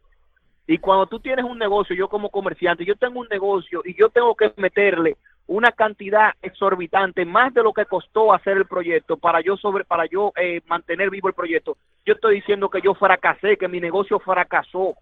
Y 0.70 0.76
cuando 0.76 1.06
tú 1.06 1.18
tienes 1.18 1.46
un 1.46 1.58
negocio, 1.58 1.96
yo 1.96 2.08
como 2.08 2.28
comerciante, 2.28 2.84
yo 2.84 2.94
tengo 2.94 3.20
un 3.20 3.28
negocio 3.28 3.80
y 3.86 3.98
yo 3.98 4.10
tengo 4.10 4.34
que 4.34 4.52
meterle 4.58 5.16
una 5.46 5.72
cantidad 5.72 6.34
exorbitante, 6.42 7.24
más 7.24 7.54
de 7.54 7.62
lo 7.62 7.72
que 7.72 7.86
costó 7.86 8.34
hacer 8.34 8.58
el 8.58 8.66
proyecto 8.66 9.16
para 9.16 9.40
yo 9.40 9.56
sobre 9.56 9.84
para 9.84 10.04
yo 10.04 10.30
eh, 10.36 10.60
mantener 10.66 11.08
vivo 11.08 11.28
el 11.28 11.34
proyecto. 11.34 11.78
Yo 12.04 12.12
estoy 12.12 12.34
diciendo 12.34 12.68
que 12.68 12.82
yo 12.82 12.92
fracasé, 12.92 13.56
que 13.56 13.66
mi 13.66 13.80
negocio 13.80 14.18
fracasó. 14.18 14.94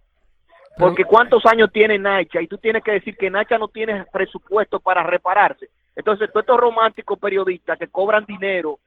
Porque 0.79 1.05
cuántos 1.05 1.45
años 1.47 1.73
tiene 1.73 1.99
Nacha 1.99 2.41
y 2.41 2.47
tú 2.47 2.59
tienes 2.59 2.85
que 2.85 2.93
decir 2.93 3.17
que 3.17 3.29
Nacha 3.29 3.59
no 3.59 3.67
tiene 3.67 4.05
presupuesto 4.13 4.79
para 4.79 5.03
repararse. 5.03 5.69
Entonces, 5.97 6.31
todos 6.31 6.45
estos 6.45 6.61
románticos 6.61 7.19
periodistas 7.19 7.77
que 7.77 7.89
cobran 7.89 8.25
dinero 8.25 8.79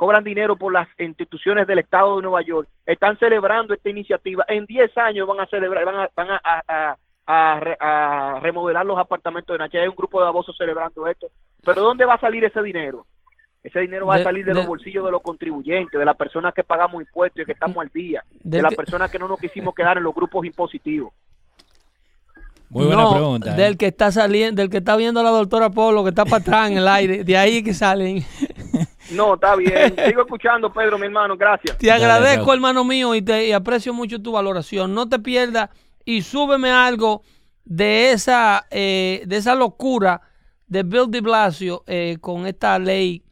cobran 0.00 0.24
dinero 0.24 0.56
por 0.56 0.72
las 0.72 0.88
instituciones 0.98 1.66
del 1.66 1.80
Estado 1.80 2.16
de 2.16 2.22
Nueva 2.22 2.40
York, 2.40 2.66
están 2.86 3.18
celebrando 3.18 3.74
esta 3.74 3.90
iniciativa. 3.90 4.46
En 4.48 4.64
10 4.64 4.96
años 4.96 5.28
van 5.28 5.40
a 5.40 5.46
celebrar, 5.46 5.84
van 5.84 5.94
a, 5.94 6.10
van 6.16 6.28
a, 6.42 6.96
a, 7.26 8.40
remodelar 8.40 8.86
los 8.86 8.98
apartamentos 8.98 9.52
de 9.52 9.58
Nacha. 9.58 9.80
Hay 9.80 9.88
un 9.88 9.94
grupo 9.94 10.22
de 10.22 10.26
abusos 10.26 10.56
celebrando 10.56 11.06
esto. 11.06 11.26
Pero 11.62 11.82
¿dónde 11.82 12.06
va 12.06 12.14
a 12.14 12.18
salir 12.18 12.42
ese 12.42 12.62
dinero? 12.62 13.04
Ese 13.62 13.80
dinero 13.80 14.06
va 14.06 14.14
a 14.14 14.22
salir 14.22 14.46
de, 14.46 14.54
los 14.54 14.66
bolsillos 14.66 15.04
de 15.04 15.10
los 15.10 15.20
contribuyentes, 15.20 15.98
de 15.98 16.06
las 16.06 16.16
personas 16.16 16.54
que 16.54 16.64
pagamos 16.64 17.02
impuestos 17.02 17.42
y 17.42 17.44
que 17.44 17.52
estamos 17.52 17.76
al 17.76 17.90
día, 17.90 18.24
de, 18.42 18.62
las 18.62 18.74
personas 18.74 19.10
que 19.10 19.18
no 19.18 19.28
nos 19.28 19.38
quisimos 19.38 19.74
quedar 19.74 19.98
en 19.98 20.04
los 20.04 20.14
grupos 20.14 20.46
impositivos. 20.46 21.12
Muy 22.70 22.86
buena 22.86 23.10
pregunta. 23.10 23.52
Del 23.54 23.74
¿eh? 23.74 23.76
que 23.76 23.88
está 23.88 24.12
saliendo, 24.12 24.62
del 24.62 24.70
que 24.70 24.78
está 24.78 24.96
viendo 24.96 25.20
a 25.20 25.24
la 25.24 25.30
doctora 25.30 25.68
Polo, 25.68 26.04
que 26.04 26.08
está 26.10 26.24
para 26.24 26.36
atrás 26.36 26.70
en 26.70 26.78
el 26.78 26.88
aire, 26.88 27.22
de 27.22 27.36
ahí 27.36 27.62
que 27.62 27.74
salen. 27.74 28.24
No, 29.12 29.34
está 29.34 29.56
bien. 29.56 29.94
Sigo 30.06 30.22
escuchando, 30.22 30.72
Pedro, 30.72 30.98
mi 30.98 31.06
hermano. 31.06 31.36
Gracias. 31.36 31.78
Te 31.78 31.90
agradezco, 31.90 32.52
hermano 32.52 32.84
mío, 32.84 33.14
y 33.14 33.22
te 33.22 33.52
aprecio 33.54 33.92
mucho 33.92 34.20
tu 34.20 34.32
valoración. 34.32 34.94
No 34.94 35.08
te 35.08 35.18
pierdas 35.18 35.70
y 36.04 36.22
súbeme 36.22 36.70
algo 36.70 37.22
de 37.64 38.12
esa, 38.12 38.66
eh, 38.70 39.22
de 39.26 39.36
esa 39.36 39.54
locura 39.54 40.22
de 40.66 40.82
Bill 40.82 41.10
de 41.10 41.20
Blasio 41.20 41.84
eh, 41.86 42.16
con 42.20 42.46
esta 42.46 42.78
ley 42.78 43.24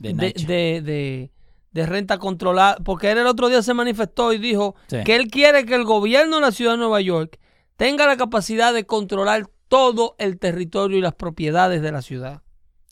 de, 0.00 0.14
de, 0.14 1.30
de, 1.72 1.86
renta 1.86 2.18
controlada. 2.18 2.76
Porque 2.84 3.10
él 3.10 3.18
el 3.18 3.26
otro 3.26 3.48
día 3.48 3.62
se 3.62 3.74
manifestó 3.74 4.32
y 4.32 4.38
dijo 4.38 4.74
que 4.88 5.16
él 5.16 5.28
quiere 5.28 5.64
que 5.66 5.74
el 5.74 5.84
gobierno 5.84 6.36
de 6.36 6.42
la 6.42 6.52
ciudad 6.52 6.72
de 6.72 6.78
Nueva 6.78 7.00
York 7.00 7.38
tenga 7.76 8.06
la 8.06 8.16
capacidad 8.16 8.72
de 8.72 8.84
controlar 8.84 9.48
todo 9.68 10.14
el 10.18 10.38
territorio 10.38 10.98
y 10.98 11.00
las 11.00 11.14
propiedades 11.14 11.82
de 11.82 11.92
la 11.92 12.02
ciudad. 12.02 12.42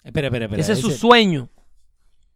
Espera, 0.02 0.28
espera, 0.28 0.46
espera. 0.46 0.62
Ese 0.62 0.72
es 0.72 0.80
su 0.80 0.90
sueño. 0.90 1.48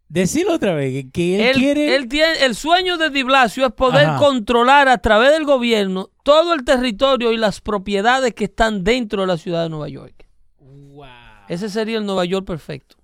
Decirlo 0.07 0.53
otra 0.53 0.75
vez, 0.75 1.05
que 1.11 1.49
él, 1.49 1.55
quiere... 1.55 1.95
Él 1.95 2.07
tiene, 2.07 2.45
el 2.45 2.55
sueño 2.55 2.97
de 2.97 3.09
Di 3.09 3.23
Blasio 3.23 3.65
es 3.65 3.73
poder 3.73 4.17
controlar 4.17 4.87
a 4.87 4.99
través 4.99 5.31
del 5.31 5.45
gobierno 5.45 6.11
todo 6.23 6.53
el 6.53 6.63
territorio 6.63 7.31
y 7.31 7.37
las 7.37 7.59
propiedades 7.59 8.33
que 8.33 8.45
están 8.45 8.83
dentro 8.83 9.21
de 9.21 9.27
la 9.27 9.37
ciudad 9.37 9.63
de 9.63 9.69
Nueva 9.69 9.89
York. 9.89 10.27
Wow. 10.59 11.07
Ese 11.49 11.69
sería 11.69 11.97
el 11.97 12.05
Nueva 12.05 12.25
York 12.25 12.45
perfecto. 12.45 12.97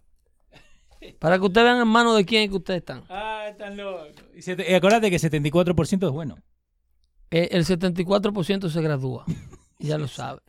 Para 1.18 1.40
que 1.40 1.46
ustedes 1.46 1.66
vean 1.66 1.82
en 1.82 1.88
manos 1.88 2.16
de 2.16 2.26
quién 2.26 2.44
es 2.44 2.50
que 2.50 2.58
ustedes 2.58 2.80
están. 2.80 3.04
Ah, 3.10 3.46
están 3.50 3.76
locos. 3.76 4.10
Y, 4.36 4.74
acuérdate 4.74 5.10
que 5.10 5.18
74% 5.18 6.06
es 6.06 6.12
bueno. 6.12 6.38
Eh, 7.32 7.50
el 7.52 7.66
74% 7.66 8.70
se 8.70 8.82
gradúa. 8.82 9.26
Ya 9.82 9.98
lo 9.98 10.08
sabe. 10.08 10.40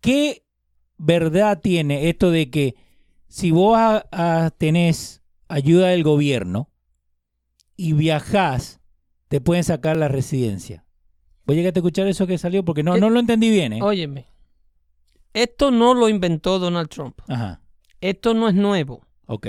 ¿Qué 0.00 0.44
verdad 0.98 1.60
tiene 1.60 2.10
esto 2.10 2.30
de 2.30 2.50
que 2.50 2.74
si 3.28 3.50
vos 3.50 3.78
tenés 4.58 5.17
ayuda 5.48 5.88
del 5.88 6.02
gobierno 6.02 6.70
y 7.76 7.92
viajás, 7.92 8.80
te 9.28 9.40
pueden 9.40 9.64
sacar 9.64 9.96
la 9.96 10.08
residencia. 10.08 10.84
Voy 11.44 11.56
a 11.56 11.58
llegar 11.58 11.72
a 11.74 11.78
escuchar 11.78 12.06
eso 12.06 12.26
que 12.26 12.38
salió 12.38 12.64
porque 12.64 12.82
no, 12.82 12.96
eh, 12.96 13.00
no 13.00 13.10
lo 13.10 13.20
entendí 13.20 13.50
bien. 13.50 13.72
¿eh? 13.72 13.82
Óyeme, 13.82 14.28
esto 15.32 15.70
no 15.70 15.94
lo 15.94 16.08
inventó 16.08 16.58
Donald 16.58 16.88
Trump. 16.88 17.20
Ajá. 17.28 17.62
Esto 18.00 18.34
no 18.34 18.48
es 18.48 18.54
nuevo. 18.54 19.06
Ok. 19.26 19.46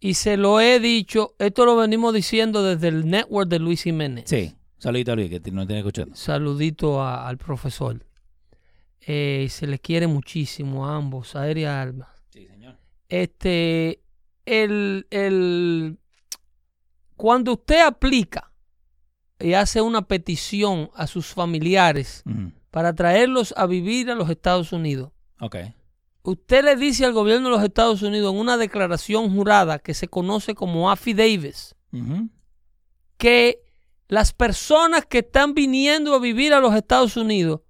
Y 0.00 0.14
se 0.14 0.36
lo 0.36 0.60
he 0.60 0.78
dicho, 0.80 1.34
esto 1.38 1.64
lo 1.64 1.76
venimos 1.76 2.14
diciendo 2.14 2.62
desde 2.62 2.88
el 2.88 3.08
network 3.08 3.48
de 3.48 3.58
Luis 3.58 3.82
Jiménez. 3.82 4.24
Sí, 4.28 4.54
saludito 4.78 5.12
a 5.12 5.16
Luis, 5.16 5.30
que 5.30 5.50
no 5.50 5.66
tiene 5.66 5.80
escuchando. 5.80 6.14
Saludito 6.14 7.02
al 7.02 7.38
profesor. 7.38 8.04
Eh, 9.00 9.46
se 9.50 9.66
les 9.66 9.80
quiere 9.80 10.06
muchísimo 10.06 10.86
a 10.86 10.96
ambos, 10.96 11.36
a 11.36 11.48
él 11.48 11.58
y 11.58 11.64
a 11.64 11.80
Alma. 11.80 12.12
Sí, 12.30 12.46
señor. 12.46 12.76
Este, 13.08 14.00
el, 14.46 15.06
el, 15.10 15.98
cuando 17.16 17.52
usted 17.54 17.84
aplica 17.84 18.52
y 19.38 19.52
hace 19.52 19.82
una 19.82 20.02
petición 20.02 20.90
a 20.94 21.06
sus 21.06 21.26
familiares 21.26 22.22
para 22.70 22.94
traerlos 22.94 23.52
a 23.56 23.66
vivir 23.66 24.10
a 24.10 24.14
los 24.14 24.30
Estados 24.30 24.72
Unidos, 24.72 25.12
okay. 25.40 25.74
usted 26.22 26.64
le 26.64 26.76
dice 26.76 27.04
al 27.04 27.12
gobierno 27.12 27.48
de 27.48 27.56
los 27.56 27.64
Estados 27.64 28.02
Unidos 28.02 28.32
en 28.32 28.40
una 28.40 28.56
declaración 28.56 29.34
jurada 29.34 29.78
que 29.78 29.92
se 29.92 30.08
conoce 30.08 30.54
como 30.54 30.90
affidavits 30.90 31.74
que 33.16 33.62
las 34.08 34.32
personas 34.32 35.06
que 35.06 35.18
están 35.18 35.54
viniendo 35.54 36.14
a 36.14 36.18
vivir 36.18 36.52
a 36.52 36.60
los 36.60 36.74
Estados 36.74 37.16
Unidos 37.16 37.60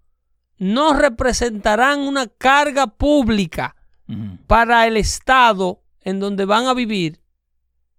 no 0.58 0.92
representarán 0.92 2.00
una 2.00 2.26
carga 2.26 2.86
pública 2.86 3.76
para 4.46 4.86
el 4.86 4.96
Estado 4.96 5.82
en 6.06 6.20
donde 6.20 6.44
van 6.44 6.66
a 6.66 6.72
vivir 6.74 7.20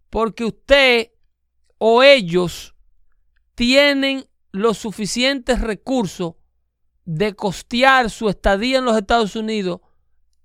porque 0.09 0.45
usted 0.45 1.11
o 1.77 2.01
ellos 2.01 2.73
tienen 3.53 4.25
los 4.51 4.77
suficientes 4.77 5.59
recursos 5.59 6.35
de 7.03 7.35
costear 7.35 8.09
su 8.09 8.29
estadía 8.29 8.77
en 8.79 8.85
los 8.85 8.97
Estados 8.97 9.35
Unidos 9.35 9.81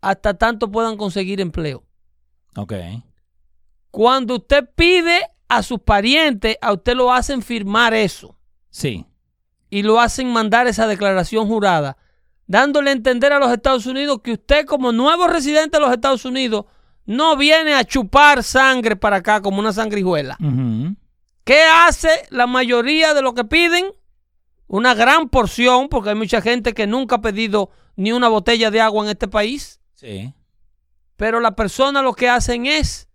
hasta 0.00 0.34
tanto 0.34 0.72
puedan 0.72 0.96
conseguir 0.96 1.40
empleo. 1.40 1.84
Ok. 2.56 2.72
Cuando 3.92 4.36
usted 4.36 4.68
pide 4.74 5.20
a 5.48 5.62
sus 5.62 5.78
parientes, 5.80 6.56
a 6.60 6.72
usted 6.72 6.96
lo 6.96 7.12
hacen 7.12 7.42
firmar 7.42 7.94
eso 7.94 8.36
Sí. 8.70 9.06
y 9.70 9.84
lo 9.84 10.00
hacen 10.00 10.32
mandar 10.32 10.66
esa 10.66 10.88
declaración 10.88 11.46
jurada, 11.46 11.96
dándole 12.48 12.90
a 12.90 12.94
entender 12.94 13.32
a 13.32 13.38
los 13.38 13.52
Estados 13.52 13.86
Unidos 13.86 14.20
que 14.24 14.32
usted 14.32 14.66
como 14.66 14.90
nuevo 14.90 15.28
residente 15.28 15.76
de 15.78 15.84
los 15.84 15.92
Estados 15.92 16.24
Unidos 16.24 16.64
no 17.06 17.36
viene 17.36 17.74
a 17.74 17.84
chupar 17.84 18.42
sangre 18.42 18.96
para 18.96 19.16
acá 19.16 19.40
como 19.40 19.58
una 19.60 19.72
sangrijuela. 19.72 20.36
¿Qué 21.44 21.62
hace 21.62 22.08
la 22.30 22.46
mayoría 22.46 23.14
de 23.14 23.22
lo 23.22 23.34
que 23.34 23.44
piden? 23.44 23.86
Una 24.68 24.94
gran 24.94 25.28
porción, 25.28 25.88
porque 25.88 26.10
hay 26.10 26.14
mucha 26.14 26.40
gente 26.40 26.72
que 26.72 26.86
nunca 26.86 27.16
ha 27.16 27.20
pedido 27.20 27.70
ni 27.96 28.12
una 28.12 28.28
botella 28.28 28.70
de 28.70 28.80
agua 28.80 29.04
en 29.04 29.10
este 29.10 29.28
país, 29.28 29.80
Sí. 29.94 30.32
pero 31.16 31.40
las 31.40 31.54
personas 31.54 32.02
lo 32.02 32.14
que 32.14 32.28
hacen 32.28 32.66
es 32.66 33.08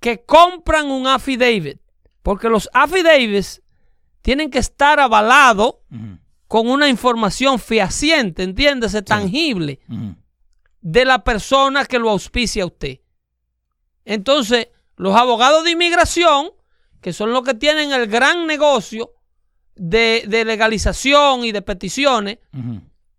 que 0.00 0.24
compran 0.24 0.90
un 0.90 1.06
affidavit, 1.06 1.78
porque 2.22 2.48
los 2.48 2.68
affidavits 2.72 3.62
tienen 4.22 4.50
que 4.50 4.58
estar 4.58 4.98
avalados 5.00 5.76
con 6.48 6.68
una 6.68 6.88
información 6.88 7.58
fehaciente, 7.58 8.42
entiéndese, 8.42 9.02
tangible 9.02 9.80
de 10.80 11.04
la 11.04 11.22
persona 11.22 11.84
que 11.84 11.98
lo 11.98 12.10
auspicia 12.10 12.62
a 12.62 12.66
usted. 12.66 12.98
Entonces, 14.08 14.68
los 14.96 15.14
abogados 15.14 15.64
de 15.64 15.72
inmigración, 15.72 16.50
que 17.02 17.12
son 17.12 17.30
los 17.30 17.42
que 17.42 17.52
tienen 17.52 17.92
el 17.92 18.06
gran 18.06 18.46
negocio 18.46 19.12
de, 19.74 20.24
de 20.26 20.46
legalización 20.46 21.44
y 21.44 21.52
de 21.52 21.60
peticiones, 21.60 22.38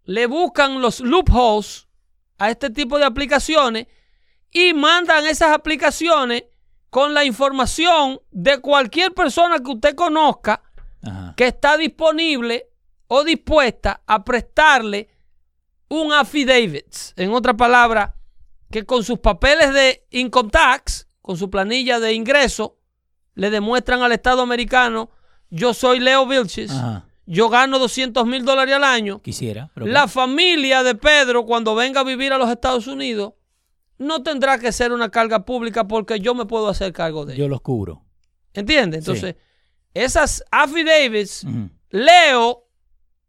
le 0.06 0.26
buscan 0.26 0.82
los 0.82 1.00
loopholes 1.00 1.88
a 2.40 2.50
este 2.50 2.72
tipo 2.72 2.98
de 2.98 3.06
aplicaciones 3.06 3.86
y 4.52 4.74
mandan 4.74 5.28
esas 5.28 5.52
aplicaciones 5.52 6.46
con 6.90 7.14
la 7.14 7.24
información 7.24 8.20
de 8.32 8.58
cualquier 8.58 9.14
persona 9.14 9.60
que 9.60 9.70
usted 9.70 9.94
conozca 9.94 10.64
Ajá. 11.04 11.36
que 11.38 11.46
está 11.46 11.78
disponible 11.78 12.68
o 13.08 13.24
dispuesta 13.24 14.02
a 14.08 14.24
prestarle 14.24 15.08
un 15.88 16.12
affidavit. 16.14 16.96
En 17.16 17.32
otra 17.32 17.56
palabra, 17.56 18.16
que 18.72 18.86
con 18.86 19.04
sus 19.04 19.20
papeles 19.20 19.74
de 19.74 20.06
income 20.12 20.50
tax, 20.50 21.08
con 21.22 21.38
su 21.38 21.50
planilla 21.50 22.00
de 22.00 22.14
ingreso, 22.14 22.78
le 23.36 23.50
demuestran 23.50 24.02
al 24.02 24.12
Estado 24.12 24.42
americano, 24.42 25.10
yo 25.50 25.74
soy 25.74 26.00
Leo 26.00 26.26
Vilches, 26.28 26.72
Ajá. 26.72 27.06
yo 27.26 27.50
gano 27.50 27.80
200 27.80 28.26
mil 28.26 28.44
dólares 28.46 28.76
al 28.76 28.84
año. 28.84 29.22
Quisiera. 29.22 29.72
pero 29.74 29.86
La 29.86 30.08
familia 30.08 30.84
de 30.84 30.96
Pedro, 30.96 31.46
cuando 31.46 31.74
venga 31.76 32.02
a 32.02 32.04
vivir 32.04 32.34
a 32.34 32.38
los 32.38 32.50
Estados 32.50 32.88
Unidos, 32.88 33.34
no 33.98 34.24
tendrá 34.24 34.60
que 34.60 34.72
ser 34.72 34.92
una 34.92 35.10
carga 35.10 35.46
pública 35.46 35.88
porque 35.88 36.20
yo 36.20 36.34
me 36.36 36.46
puedo 36.46 36.70
hacer 36.70 36.94
cargo 36.94 37.26
de 37.26 37.34
ello. 37.34 37.46
yo 37.46 37.50
los 37.50 37.62
cubro. 37.62 38.04
¿Entiendes? 38.54 39.00
Entonces, 39.00 39.36
esas 39.94 40.44
affidavits, 40.52 41.44
Ujú. 41.44 41.70
Leo 41.90 42.66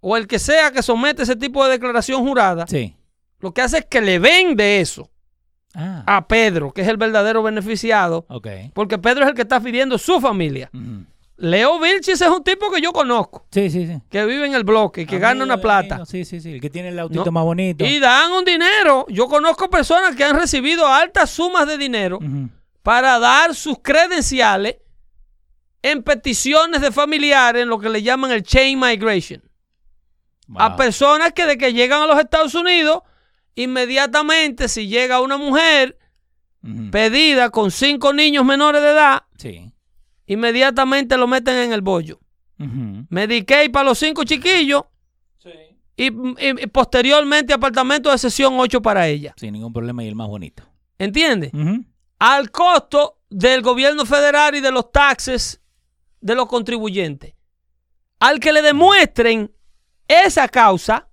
o 0.01 0.17
el 0.17 0.27
que 0.27 0.39
sea 0.39 0.71
que 0.71 0.83
somete 0.83 1.23
ese 1.23 1.37
tipo 1.37 1.65
de 1.65 1.73
declaración 1.73 2.27
jurada, 2.27 2.67
Sí. 2.67 2.95
lo 3.39 3.53
que 3.53 3.63
hace 3.63 3.79
es 3.79 3.85
que 3.87 4.01
le 4.01 4.19
vende 4.19 4.81
eso 4.81 5.11
Ah. 5.75 6.03
a 6.07 6.27
Pedro, 6.27 6.73
que 6.73 6.83
es 6.83 6.89
el 6.89 6.97
verdadero 6.97 7.43
beneficiado, 7.45 8.27
Ok. 8.29 8.49
porque 8.75 8.99
Pedro 8.99 9.23
es 9.23 9.29
el 9.31 9.35
que 9.37 9.43
está 9.43 9.61
pidiendo 9.61 9.99
su 9.99 10.21
familia. 10.21 10.69
Ujú. 10.75 11.05
Leo 11.37 11.79
Vilchis 11.81 12.21
es 12.21 12.29
un 12.29 12.43
tipo 12.45 12.71
que 12.71 12.81
yo 12.83 12.93
conozco, 12.93 13.47
Sí, 13.53 13.71
sí, 13.71 13.87
sí. 13.87 13.99
que 14.11 14.27
vive 14.27 14.45
en 14.47 14.55
el 14.55 14.65
bloque 14.65 15.03
y 15.03 15.07
que 15.07 15.19
gana 15.19 15.31
Amigo 15.43 15.45
una 15.45 15.57
plata. 15.61 15.95
amigo, 15.95 16.07
Sí, 16.07 16.25
sí, 16.25 16.41
sí. 16.41 16.55
El 16.55 16.61
que 16.61 16.69
tiene 16.71 16.89
el 16.91 16.99
autito 16.99 17.25
No. 17.25 17.31
más 17.33 17.45
bonito. 17.45 17.85
Y 17.85 17.99
dan 18.01 18.31
un 18.33 18.45
dinero. 18.45 19.07
Yo 19.09 19.27
conozco 19.29 19.71
personas 19.71 20.15
que 20.17 20.25
han 20.25 20.37
recibido 20.39 20.87
altas 20.87 21.31
sumas 21.31 21.67
de 21.67 21.79
dinero 21.79 22.19
para 22.83 23.19
dar 23.19 23.55
sus 23.55 23.79
credenciales 23.81 24.77
en 25.83 26.03
peticiones 26.03 26.81
de 26.83 26.93
familiares, 26.93 27.63
en 27.63 27.69
lo 27.69 27.79
que 27.79 27.89
le 27.89 28.03
llaman 28.03 28.33
el 28.33 28.43
chain 28.43 28.79
migration. 28.79 29.43
A 30.57 30.77
personas 30.77 31.33
que 31.33 31.47
de 31.47 31.57
que 31.57 31.73
llegan 31.73 32.03
a 32.03 32.07
los 32.07 32.19
Estados 32.19 32.55
Unidos, 32.55 33.03
inmediatamente 33.55 34.69
si 34.69 34.87
llega 34.89 35.21
una 35.21 35.37
mujer 35.37 35.99
pedida 36.91 37.51
con 37.51 37.71
cinco 37.71 38.13
niños 38.13 38.45
menores 38.45 38.83
de 38.83 38.91
edad, 38.91 39.23
Sí. 39.39 39.73
inmediatamente 40.27 41.17
lo 41.17 41.27
meten 41.27 41.57
en 41.57 41.73
el 41.73 41.81
bollo. 41.81 42.21
Ujú. 42.59 43.07
Medicaid 43.09 43.71
para 43.71 43.87
los 43.87 43.99
cinco 43.99 44.25
chiquillos 44.25 44.83
y, 45.97 46.07
y- 46.07 46.63
y 46.63 46.67
posteriormente 46.69 47.53
apartamento 47.55 48.11
de 48.11 48.19
sesión 48.19 48.55
8 48.59 48.81
para 48.83 49.07
ella. 49.09 49.35
Sin 49.37 49.53
ningún 49.53 49.73
problema 49.73 50.03
y 50.05 50.09
el 50.09 50.15
más 50.15 50.29
bonito. 50.29 50.63
¿Entiendes? 50.99 51.53
Al 52.19 52.51
costo 52.51 53.19
del 53.31 53.63
gobierno 53.63 54.05
federal 54.07 54.55
y 54.55 54.61
de 54.61 54.71
los 54.73 54.91
taxes 54.93 55.61
de 56.21 56.35
los 56.35 56.47
contribuyentes. 56.47 57.35
Al 58.19 58.39
que 58.41 58.53
le 58.53 58.61
demuestren 58.63 59.51
esa 60.09 60.49
causa, 60.49 61.09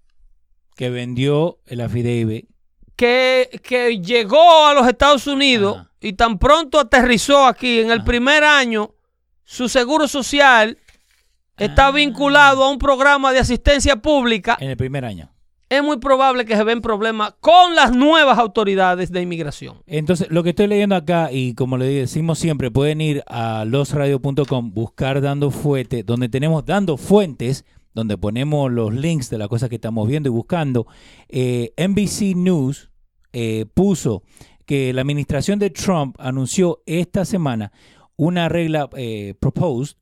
Que 0.77 0.89
vendió 0.89 1.57
el 1.65 1.81
affidavit. 1.81 2.47
que, 2.95 3.59
que 3.63 3.99
llegó 3.99 4.65
a 4.65 4.73
los 4.73 4.87
Estados 4.87 5.27
Unidos 5.27 5.77
Ajá. 5.77 5.91
y 6.01 6.13
tan 6.13 6.39
pronto 6.39 6.79
aterrizó 6.79 7.45
aquí 7.45 7.79
en 7.79 7.87
el 7.91 7.97
Ajá. 7.99 8.05
primer 8.05 8.43
año, 8.43 8.91
su 9.43 9.67
seguro 9.69 10.07
social 10.07 10.77
está 11.57 11.87
Ah. 11.87 11.91
vinculado 11.91 12.63
a 12.63 12.69
un 12.71 12.79
programa 12.79 13.31
de 13.33 13.39
asistencia 13.39 13.97
pública, 13.97 14.57
En 14.59 14.69
el 14.69 14.77
primer 14.77 15.05
año. 15.05 15.29
es 15.69 15.83
muy 15.83 15.97
probable 15.97 16.45
que 16.45 16.55
se 16.55 16.63
ven 16.63 16.81
problemas 16.81 17.33
con 17.39 17.75
las 17.75 17.91
nuevas 17.95 18.37
autoridades 18.39 19.11
de 19.11 19.21
inmigración. 19.21 19.81
Entonces, 19.85 20.27
lo 20.31 20.41
que 20.43 20.49
estoy 20.51 20.67
leyendo 20.67 20.95
acá, 20.95 21.29
y 21.31 21.53
como 21.55 21.77
le 21.77 21.85
decimos 21.85 22.39
siempre, 22.39 22.71
pueden 22.71 23.01
ir 23.01 23.23
a 23.27 23.63
losradio.com, 23.65 24.71
buscar 24.73 25.21
Dando 25.21 25.51
Fuente, 25.51 26.03
donde 26.03 26.29
tenemos 26.29 26.65
Dando 26.65 26.95
Fuentes, 26.97 27.65
donde 27.97 28.15
ponemos 28.15 28.71
los 28.71 28.93
links 28.93 29.31
de 29.31 29.39
las 29.39 29.47
cosas 29.47 29.69
que 29.69 29.75
estamos 29.75 30.07
viendo 30.07 30.29
y 30.29 30.31
buscando. 30.31 30.85
Eh, 31.29 31.73
NBC 31.77 32.35
News 32.35 32.91
eh, 33.33 33.65
puso 33.73 34.21
que 34.67 34.93
la 34.93 35.01
administración 35.01 35.57
de 35.57 35.71
Trump 35.71 36.15
anunció 36.19 36.83
esta 36.85 37.25
semana 37.25 37.71
una 38.15 38.49
regla 38.49 38.87
eh, 38.95 39.33
proposed 39.39 39.95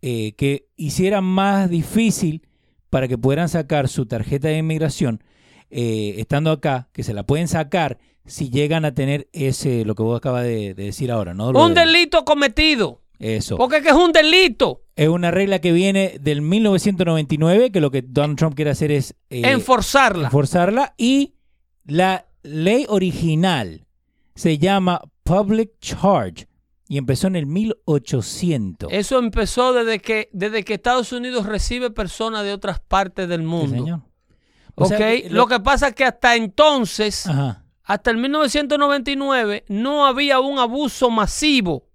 eh, 0.00 0.32
que 0.36 0.68
hiciera 0.76 1.20
más 1.20 1.68
difícil 1.68 2.46
para 2.88 3.08
que 3.08 3.18
pudieran 3.18 3.50
sacar 3.50 3.88
su 3.88 4.06
tarjeta 4.06 4.48
de 4.48 4.56
inmigración 4.58 5.22
eh, 5.70 6.14
estando 6.18 6.50
acá, 6.50 6.88
que 6.92 7.02
se 7.02 7.12
la 7.12 7.26
pueden 7.26 7.46
sacar 7.48 7.98
si 8.24 8.48
llegan 8.48 8.86
a 8.86 8.94
tener 8.94 9.28
ese, 9.34 9.84
lo 9.84 9.94
que 9.94 10.02
vos 10.02 10.16
acabas 10.16 10.44
de, 10.44 10.72
de 10.72 10.84
decir 10.84 11.10
ahora, 11.10 11.34
¿no? 11.34 11.52
Lo 11.52 11.62
Un 11.62 11.74
de- 11.74 11.80
delito 11.82 12.24
cometido, 12.24 13.02
Eso. 13.18 13.56
porque 13.56 13.76
es 13.78 13.82
que 13.82 13.88
es 13.90 13.94
un 13.94 14.12
delito. 14.12 14.82
Es 14.96 15.08
una 15.08 15.30
regla 15.30 15.60
que 15.60 15.72
viene 15.72 16.16
del 16.20 16.42
1999, 16.42 17.70
que 17.72 17.80
lo 17.80 17.90
que 17.90 18.02
Donald 18.02 18.38
Trump 18.38 18.54
quiere 18.54 18.70
hacer 18.70 18.90
es 18.92 19.14
eh, 19.30 19.42
enforzarla. 19.50 20.26
enforzarla. 20.26 20.94
Y 20.96 21.34
la 21.84 22.26
ley 22.42 22.86
original 22.88 23.86
se 24.34 24.58
llama 24.58 25.00
Public 25.22 25.72
Charge 25.80 26.46
y 26.88 26.98
empezó 26.98 27.26
en 27.28 27.36
el 27.36 27.46
1800. 27.46 28.92
Eso 28.92 29.18
empezó 29.18 29.72
desde 29.72 29.98
que, 30.00 30.28
desde 30.32 30.64
que 30.64 30.74
Estados 30.74 31.12
Unidos 31.12 31.46
recibe 31.46 31.90
personas 31.90 32.44
de 32.44 32.52
otras 32.52 32.78
partes 32.80 33.28
del 33.28 33.40
Sí, 33.40 33.46
mundo. 33.46 33.76
señor. 33.76 34.00
Sea 34.88 34.98
que 34.98 35.28
lo... 35.30 35.46
que 35.46 35.60
pasa 35.60 35.88
es 35.88 35.94
que 35.94 36.04
hasta 36.04 36.34
entonces, 36.36 37.26
Ajá. 37.26 37.64
hasta 37.84 38.10
el 38.10 38.16
1999, 38.18 39.64
no 39.68 40.04
había 40.06 40.40
un 40.40 40.58
abuso 40.58 41.10
masivo. 41.10 41.86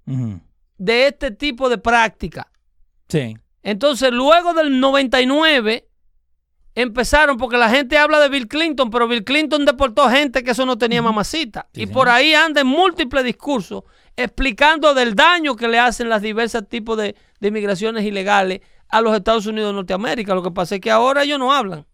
De 0.80 1.08
este 1.08 1.30
tipo 1.30 1.70
de 1.70 1.78
práctica. 1.78 2.52
Sí. 3.08 3.38
Entonces, 3.62 4.12
luego 4.12 4.54
del 4.54 4.80
99, 4.80 5.88
empezaron, 6.74 7.38
porque 7.38 7.58
la 7.58 7.70
gente 7.70 7.98
habla 7.98 8.20
de 8.20 8.30
Bill 8.30 8.48
Clinton, 8.48 8.90
pero 8.90 9.08
Bill 9.08 9.24
Clinton 9.24 9.66
deportó 9.66 10.10
gente 10.10 10.44
que 10.44 10.52
eso 10.52 10.66
no 10.66 10.78
tenía 10.78 11.02
mamacita. 11.02 11.68
Sí, 11.74 11.82
y 11.82 11.84
señor. 11.86 11.94
por 11.94 12.10
ahí 12.10 12.34
anda 12.34 12.62
en 12.62 12.68
múltiples 12.68 13.24
discursos 13.24 13.84
explicando 14.16 14.94
del 14.94 15.14
daño 15.14 15.56
que 15.56 15.68
le 15.68 15.80
hacen 15.80 16.10
las 16.10 16.22
diversas 16.22 16.68
tipos 16.68 16.98
de, 16.98 17.16
de 17.40 17.48
inmigraciones 17.48 18.04
ilegales 18.06 18.62
a 18.88 19.02
los 19.02 19.16
Estados 19.16 19.46
Unidos 19.46 19.70
de 19.70 19.76
Norteamérica. 19.76 20.34
Lo 20.34 20.44
que 20.44 20.52
pasa 20.52 20.76
es 20.76 20.82
que 20.82 20.92
ahora 20.92 21.24
ellos 21.24 21.40
no 21.40 21.54
hablan. 21.54 21.86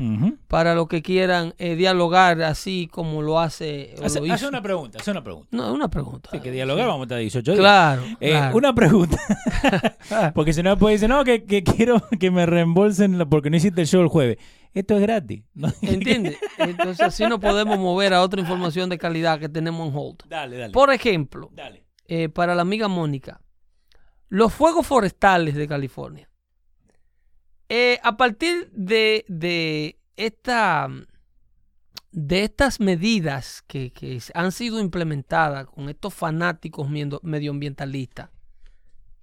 Para 0.49 0.75
los 0.75 0.89
que 0.89 1.01
quieran 1.01 1.53
eh, 1.59 1.75
dialogar 1.77 2.41
así 2.41 2.89
como 2.91 3.21
lo 3.21 3.39
hace. 3.39 3.95
o 4.01 4.05
Hace, 4.05 4.19
lo 4.19 4.33
hace 4.33 4.49
una 4.49 4.61
pregunta, 4.61 4.97
hace 4.99 5.11
una 5.11 5.23
pregunta. 5.23 5.47
No, 5.51 5.73
una 5.73 5.89
pregunta. 5.89 6.27
Sí, 6.29 6.41
que 6.41 6.51
dialogar 6.51 6.85
vamos 6.87 7.03
a 7.03 7.03
estar 7.03 7.19
18 7.19 7.51
días. 7.53 7.57
Claro. 7.61 8.03
Eh, 8.19 8.31
claro. 8.31 8.57
Una 8.57 8.75
pregunta. 8.75 9.17
porque 10.35 10.51
si 10.51 10.61
no 10.61 10.71
después 10.71 10.95
dice, 10.95 11.07
no, 11.07 11.23
que, 11.23 11.45
que 11.45 11.63
quiero 11.63 12.01
que 12.19 12.31
me 12.31 12.45
reembolsen 12.45 13.17
porque 13.29 13.49
no 13.49 13.55
hiciste 13.55 13.79
el 13.79 13.87
show 13.87 14.01
el 14.01 14.09
jueves. 14.09 14.39
Esto 14.73 14.95
es 14.95 15.01
gratis. 15.03 15.41
¿no? 15.53 15.69
¿Entiendes? 15.81 16.37
Entonces 16.57 16.99
así 16.99 17.25
nos 17.27 17.39
podemos 17.39 17.79
mover 17.79 18.13
a 18.13 18.21
otra 18.23 18.41
información 18.41 18.89
de 18.89 18.97
calidad 18.97 19.39
que 19.39 19.47
tenemos 19.47 19.87
en 19.87 19.95
hold. 19.97 20.17
dale, 20.27 20.57
dale. 20.57 20.73
Por 20.73 20.91
ejemplo, 20.91 21.49
Dale. 21.53 21.85
eh, 22.09 22.27
para 22.27 22.53
la 22.53 22.63
amiga 22.63 22.89
Mónica, 22.89 23.39
los 24.27 24.53
fuegos 24.53 24.85
forestales 24.85 25.55
de 25.55 25.65
California. 25.65 26.27
Eh, 27.69 27.99
a 28.03 28.17
partir 28.17 28.69
de, 28.71 29.25
de 29.27 29.99
esta 30.15 30.87
de 32.11 32.43
estas 32.43 32.79
medidas 32.79 33.61
que, 33.67 33.91
que 33.91 34.21
han 34.33 34.53
sido 34.53 34.79
implementadas 34.79 35.67
con 35.67 35.89
estos 35.89 36.13
fanáticos 36.13 36.87
medioambientalistas 36.89 38.29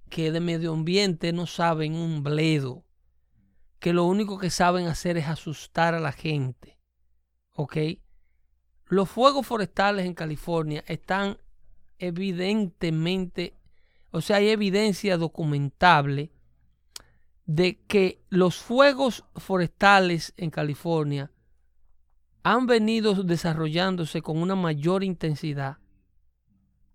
que 0.09 0.31
de 0.31 0.39
medio 0.39 0.73
ambiente 0.73 1.33
no 1.33 1.47
saben 1.47 1.95
un 1.95 2.21
bledo, 2.21 2.85
que 3.79 3.93
lo 3.93 4.03
único 4.03 4.37
que 4.37 4.51
saben 4.51 4.85
hacer 4.85 5.17
es 5.17 5.27
asustar 5.27 5.95
a 5.95 5.99
la 5.99 6.11
gente, 6.11 6.77
¿ok? 7.55 7.77
Los 8.85 9.09
fuegos 9.09 9.47
forestales 9.47 10.05
en 10.05 10.13
California 10.13 10.83
están 10.85 11.37
evidentemente, 11.97 13.57
o 14.11 14.21
sea, 14.21 14.35
hay 14.35 14.49
evidencia 14.49 15.17
documentable 15.17 16.32
de 17.45 17.79
que 17.87 18.21
los 18.29 18.57
fuegos 18.57 19.25
forestales 19.35 20.33
en 20.37 20.49
California 20.49 21.31
han 22.43 22.67
venido 22.67 23.13
desarrollándose 23.23 24.21
con 24.21 24.37
una 24.37 24.55
mayor 24.55 25.03
intensidad 25.03 25.77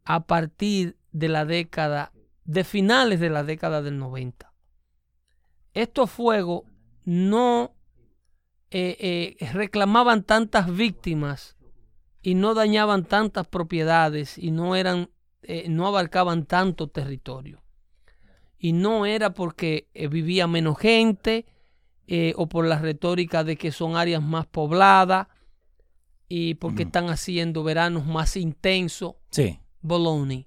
a 0.05 0.27
partir 0.27 0.97
de 1.13 1.29
la 1.29 1.45
década, 1.45 2.13
de 2.45 2.65
finales 2.65 3.21
de 3.21 3.31
la 3.31 3.45
década 3.45 3.83
del 3.83 3.99
90. 3.99 4.53
Estos 5.75 6.11
fuegos 6.11 6.63
no 7.05 7.75
eh, 8.71 9.37
eh, 9.41 9.53
reclamaban 9.53 10.23
tantas 10.23 10.75
víctimas 10.75 11.57
y 12.23 12.35
no 12.35 12.55
dañaban 12.55 13.05
tantas 13.05 13.47
propiedades 13.47 14.37
y 14.37 14.51
no 14.51 14.77
eran 14.77 15.11
eh, 15.43 15.69
no 15.69 15.87
abarcaban 15.87 16.45
tanto 16.45 16.89
territorio 16.89 17.63
y 18.59 18.73
no 18.73 19.07
era 19.07 19.33
porque 19.35 19.89
eh, 19.95 20.09
vivía 20.09 20.47
menos 20.47 20.79
gente 20.79 21.47
eh, 22.07 22.33
o 22.37 22.49
por 22.49 22.67
la 22.67 22.79
retórica 22.79 23.45
de 23.45 23.57
que 23.57 23.71
son 23.73 23.97
áreas 23.97 24.23
más 24.23 24.47
pobladas 24.47 25.29
y 26.29 26.55
porque 26.55 26.83
están 26.83 27.09
haciendo 27.09 27.63
veranos 27.63 28.07
más 28.07 28.37
intensos 28.37 29.15
Sí. 29.31 29.59
baloney 29.81 30.47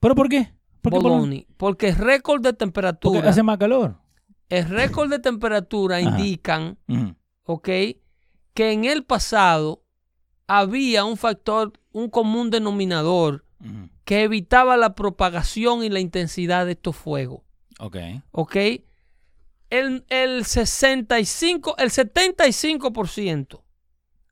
¿Pero 0.00 0.14
por 0.14 0.28
qué? 0.28 0.52
¿Por 0.80 0.92
qué 0.92 0.98
por- 1.00 1.10
baloney 1.12 1.46
porque 1.56 1.88
el 1.90 1.96
récord 1.96 2.40
de 2.42 2.50
Porque 2.52 2.58
temperatura 2.58 3.28
hace 3.28 3.42
más 3.42 3.58
calor. 3.58 3.96
el 4.48 4.68
récord 4.68 5.10
de 5.10 5.18
temperatura 5.18 6.00
indican. 6.00 6.78
¿ok? 7.44 7.68
Que 8.54 8.72
en 8.72 8.84
el 8.84 9.04
pasado 9.04 9.82
había 10.46 11.04
un 11.04 11.16
factor, 11.16 11.72
un 11.92 12.08
común 12.08 12.50
denominador 12.50 13.44
que 14.04 14.22
evitaba 14.22 14.76
la 14.76 14.94
propagación 14.94 15.84
y 15.84 15.88
la 15.90 16.00
intensidad 16.00 16.66
de 16.66 16.72
estos 16.72 16.96
fuegos, 16.96 17.42
Ok. 17.80 17.96
¿ok? 18.30 18.56
El, 19.70 20.04
el 20.08 20.44
65, 20.44 21.76
el 21.78 21.90
75% 21.90 23.62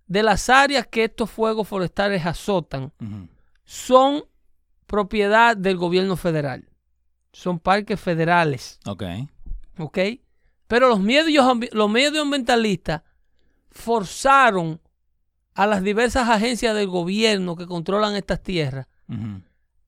de 0.07 0.23
las 0.23 0.49
áreas 0.49 0.87
que 0.87 1.05
estos 1.05 1.31
fuegos 1.31 1.69
forestales 1.69 2.27
azotan 2.27 2.93
son 3.65 4.25
propiedad 4.87 5.57
del 5.57 5.77
gobierno 5.77 6.17
federal. 6.17 6.69
Son 7.33 7.59
parques 7.61 8.01
federales. 8.01 8.81
Ok. 8.87 9.05
¿ok? 9.79 9.99
Pero 10.67 10.89
los 10.89 11.01
medios, 11.01 11.47
los 11.73 11.91
medioambientalistas 11.91 13.03
forzaron 13.71 14.81
a 15.55 15.67
las 15.67 15.83
diversas 15.83 16.29
agencias 16.29 16.75
del 16.75 16.89
gobierno 16.89 17.57
que 17.57 17.67
controlan 17.67 18.15
estas 18.15 18.43
tierras 18.43 18.87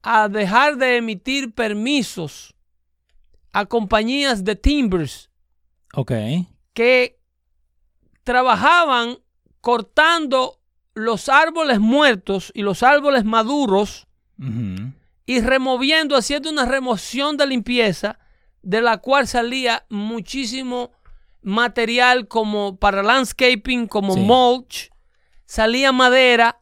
a 0.03 0.29
dejar 0.29 0.77
de 0.77 0.97
emitir 0.97 1.55
permisos 1.55 2.55
a 3.53 3.67
compañías 3.67 4.45
de 4.45 4.57
timbers 4.57 5.31
Ok. 5.95 6.13
que 6.73 7.19
trabajaban 8.25 9.19
cortando 9.61 10.61
los 10.95 11.29
árboles 11.29 11.81
muertos 11.81 12.53
y 12.55 12.63
los 12.63 12.83
árboles 12.83 13.25
maduros 13.25 14.07
y 15.27 15.41
removiendo, 15.41 16.17
haciendo 16.17 16.49
una 16.51 16.65
remoción 16.65 17.37
de 17.37 17.47
limpieza 17.47 18.19
de 18.63 18.81
la 18.81 18.99
cual 18.99 19.27
salía 19.29 19.85
muchísimo 19.91 20.93
material 21.43 22.27
como 22.27 22.77
para 22.79 23.03
landscaping, 23.03 23.87
como 23.87 24.15
Sí. 24.15 24.21
mulch, 24.21 24.91
salía 25.45 25.93
madera 25.93 26.61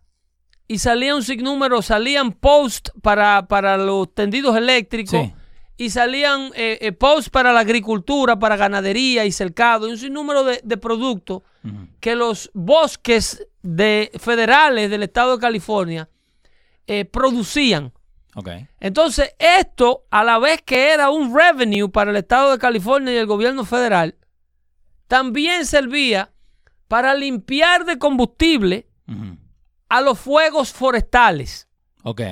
y 0.67 0.79
salía 0.79 1.15
un 1.15 1.23
sinnúmero, 1.23 1.83
salían 1.83 2.33
posts 2.33 2.93
para, 3.01 3.47
para 3.49 3.77
los 3.77 4.13
tendidos 4.13 4.57
eléctricos 4.57 5.21
Sí. 5.21 5.33
Y 5.81 5.91
salían 5.91 6.51
eh, 6.57 6.79
eh, 6.81 6.93
posts 6.93 7.31
para 7.31 7.53
la 7.53 7.61
agricultura, 7.61 8.39
para 8.39 8.57
ganadería 8.57 9.25
y 9.25 9.33
cercado 9.33 9.89
y 9.89 9.93
un 9.93 9.99
sinnúmero 9.99 10.43
de, 10.43 10.61
de 10.63 10.77
productos 10.77 11.43
que 12.01 12.17
los 12.17 12.51
bosques 12.55 13.47
de, 13.63 14.11
federales 14.19 14.91
del 14.91 15.03
estado 15.03 15.37
de 15.37 15.41
California 15.41 16.09
eh, 16.87 17.05
producían. 17.05 17.93
Ok. 18.35 18.49
Entonces, 18.81 19.35
esto, 19.39 20.05
a 20.11 20.25
la 20.25 20.39
vez 20.39 20.63
que 20.63 20.93
era 20.93 21.11
un 21.11 21.37
revenue 21.37 21.91
para 21.91 22.11
el 22.11 22.17
estado 22.17 22.53
de 22.53 22.59
California 22.59 23.13
y 23.13 23.17
el 23.17 23.27
gobierno 23.27 23.65
federal, 23.65 24.17
también 25.07 25.65
servía 25.65 26.33
para 26.89 27.15
limpiar 27.15 27.85
de 27.85 27.99
combustible 27.99 28.89
a 29.89 30.01
los 30.01 30.19
fuegos 30.19 30.73
forestales. 30.73 31.69
Ok. 32.03 32.23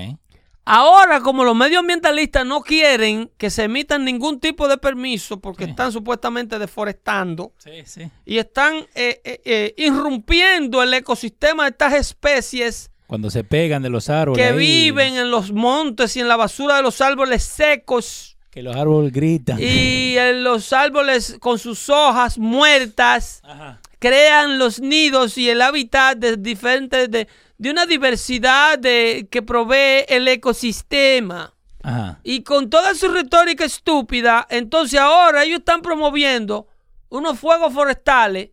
Ahora, 0.69 1.21
como 1.21 1.45
los 1.45 1.55
medioambientalistas 1.55 2.45
no 2.45 2.61
quieren 2.61 3.31
que 3.39 3.51
se 3.51 3.63
emitan 3.65 4.05
ningún 4.05 4.41
tipo 4.41 4.67
de 4.67 4.77
permiso 4.79 5.39
porque 5.41 5.63
Sí. 5.65 5.71
están 5.71 5.93
supuestamente 5.93 6.59
deforestando 6.59 7.53
Sí, 7.59 7.71
sí. 7.85 8.11
y 8.25 8.39
están 8.39 8.75
eh, 8.97 9.21
eh, 9.25 9.41
eh, 9.45 9.75
irrumpiendo 9.77 10.83
el 10.83 10.93
ecosistema 10.93 11.63
de 11.65 11.71
estas 11.71 11.93
especies 11.95 12.91
Cuando 13.07 13.31
se 13.31 13.45
pegan 13.45 13.81
de 13.83 13.91
los 13.91 14.11
árboles. 14.11 14.43
que 14.45 14.51
ahí, 14.53 14.59
viven 14.59 15.15
en 15.17 15.31
los 15.31 15.53
montes 15.53 16.17
y 16.17 16.21
en 16.21 16.27
la 16.27 16.35
basura 16.37 16.75
de 16.77 16.83
los 16.83 17.01
árboles 17.01 17.45
secos 17.45 18.37
Que 18.51 18.61
los 18.63 18.75
árboles 18.75 19.13
gritan. 19.13 19.59
y 19.61 20.19
en 20.19 20.43
los 20.43 20.73
árboles 20.73 21.37
con 21.39 21.61
sus 21.61 21.89
hojas 21.89 22.39
muertas 22.39 23.41
Ajá. 23.45 23.79
crean 24.01 24.59
los 24.59 24.81
nidos 24.81 25.39
y 25.39 25.49
el 25.49 25.63
hábitat 25.63 26.19
de 26.19 26.37
diferentes 26.37 27.09
de, 27.09 27.29
de 27.59 27.71
una 27.71 27.87
diversidad 27.87 28.79
de, 28.79 29.29
que 29.31 29.43
provee 29.43 30.05
el 30.09 30.27
ecosistema. 30.29 31.55
Ajá. 31.83 32.21
Y 32.23 32.43
con 32.43 32.69
toda 32.69 32.95
su 32.95 33.09
retórica 33.09 33.65
estúpida, 33.65 34.47
entonces 34.51 34.99
ahora 34.99 35.45
ellos 35.45 35.61
están 35.61 35.83
promoviendo 35.83 36.69
unos 37.09 37.39
fuegos 37.39 37.73
forestales 37.73 38.51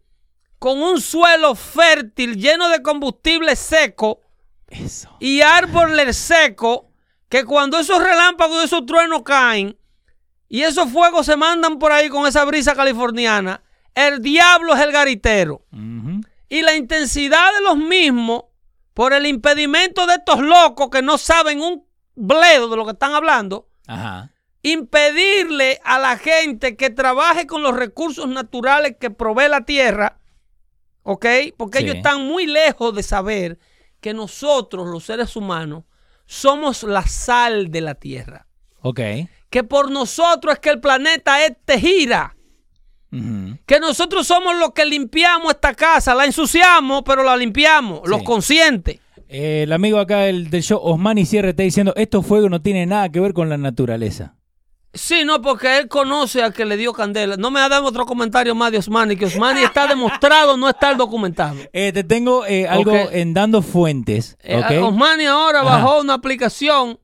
con 0.59 0.81
un 0.81 1.01
suelo 1.01 1.55
fértil 1.55 2.37
lleno 2.37 2.69
de 2.69 2.81
combustible 2.81 3.55
seco 3.55 4.21
Eso. 4.67 5.09
y 5.19 5.41
árboles 5.41 6.15
secos 6.15 6.81
que 7.27 7.43
cuando 7.43 7.79
esos 7.79 8.01
relámpagos 8.01 8.61
y 8.61 8.65
esos 8.65 8.85
truenos 8.85 9.23
caen 9.23 9.77
y 10.47 10.61
esos 10.61 10.89
fuegos 10.91 11.25
se 11.25 11.35
mandan 11.35 11.79
por 11.79 11.91
ahí 11.91 12.07
con 12.07 12.27
esa 12.27 12.45
brisa 12.45 12.75
californiana, 12.75 13.63
el 13.95 14.21
diablo 14.21 14.75
es 14.75 14.81
el 14.81 14.91
garitero. 14.91 15.65
Y 16.47 16.61
la 16.61 16.75
intensidad 16.75 17.53
de 17.55 17.61
los 17.61 17.75
mismos, 17.75 18.43
por 18.93 19.13
el 19.13 19.25
impedimento 19.25 20.05
de 20.05 20.13
estos 20.15 20.39
locos 20.39 20.89
que 20.91 21.01
no 21.01 21.17
saben 21.17 21.61
un 21.61 21.85
bledo 22.15 22.69
de 22.69 22.75
lo 22.77 22.85
que 22.85 22.91
están 22.91 23.13
hablando, 23.13 23.67
Ajá. 23.87 24.31
impedirle 24.61 25.79
a 25.83 25.99
la 25.99 26.17
gente 26.17 26.75
que 26.75 26.89
trabaje 26.89 27.47
con 27.47 27.63
los 27.63 27.75
recursos 27.75 28.27
naturales 28.27 28.95
que 28.99 29.09
provee 29.09 29.49
la 29.49 29.61
tierra, 29.61 30.19
¿ok? 31.03 31.25
Porque 31.57 31.79
Sí. 31.79 31.83
ellos 31.85 31.95
están 31.97 32.25
muy 32.25 32.45
lejos 32.45 32.93
de 32.95 33.03
saber 33.03 33.59
que 33.99 34.13
nosotros, 34.13 34.87
los 34.87 35.03
seres 35.05 35.35
humanos, 35.35 35.83
somos 36.25 36.83
la 36.83 37.05
sal 37.07 37.71
de 37.71 37.81
la 37.81 37.95
tierra. 37.95 38.47
Ok. 38.81 38.99
Que 39.49 39.63
por 39.63 39.91
nosotros 39.91 40.53
es 40.55 40.59
que 40.59 40.69
el 40.69 40.79
planeta 40.81 41.45
este 41.45 41.79
gira. 41.79 42.35
Que 43.65 43.79
nosotros 43.79 44.25
somos 44.25 44.55
los 44.57 44.71
que 44.71 44.85
limpiamos 44.85 45.53
esta 45.53 45.73
casa. 45.73 46.15
La 46.15 46.25
ensuciamos, 46.25 47.03
pero 47.05 47.23
la 47.23 47.37
limpiamos. 47.37 48.01
Los 48.07 48.23
conscientes. 48.23 48.99
Eh, 49.27 49.63
el 49.63 49.73
amigo 49.73 49.99
acá 49.99 50.27
el 50.27 50.49
del 50.49 50.63
show, 50.63 50.79
Osmani 50.81 51.25
Sierra, 51.25 51.49
está 51.49 51.63
diciendo, 51.63 51.93
estos 51.95 52.25
fuegos 52.25 52.49
no 52.49 52.61
tienen 52.61 52.89
nada 52.89 53.09
que 53.09 53.19
ver 53.19 53.33
con 53.33 53.49
la 53.49 53.57
naturaleza. 53.57 54.35
Sí, 54.95 55.23
no, 55.25 55.41
porque 55.41 55.79
él 55.79 55.87
conoce 55.87 56.43
al 56.43 56.53
que 56.53 56.65
le 56.65 56.77
dio 56.77 56.93
candela. 56.93 57.35
No 57.35 57.49
me 57.49 57.59
ha 57.59 57.67
dado 57.67 57.87
otro 57.87 58.05
comentario 58.05 58.53
más 58.53 58.71
de 58.71 58.77
Osmani, 58.77 59.15
que 59.15 59.25
Osmani 59.25 59.61
está 59.63 59.87
demostrado 59.87 60.55
no 60.55 60.69
estar 60.69 60.95
documentado. 60.97 61.55
Eh, 61.73 61.91
te 61.91 62.03
tengo 62.03 62.45
eh, 62.45 62.67
algo 62.67 62.93
en 62.93 63.33
dando 63.33 63.63
fuentes. 63.63 64.37
Eh. 64.43 64.79
Osmani 64.79 65.25
ahora 65.25 65.61
Ajá. 65.61 65.77
bajó 65.77 66.01
una 66.01 66.13
aplicación 66.13 66.99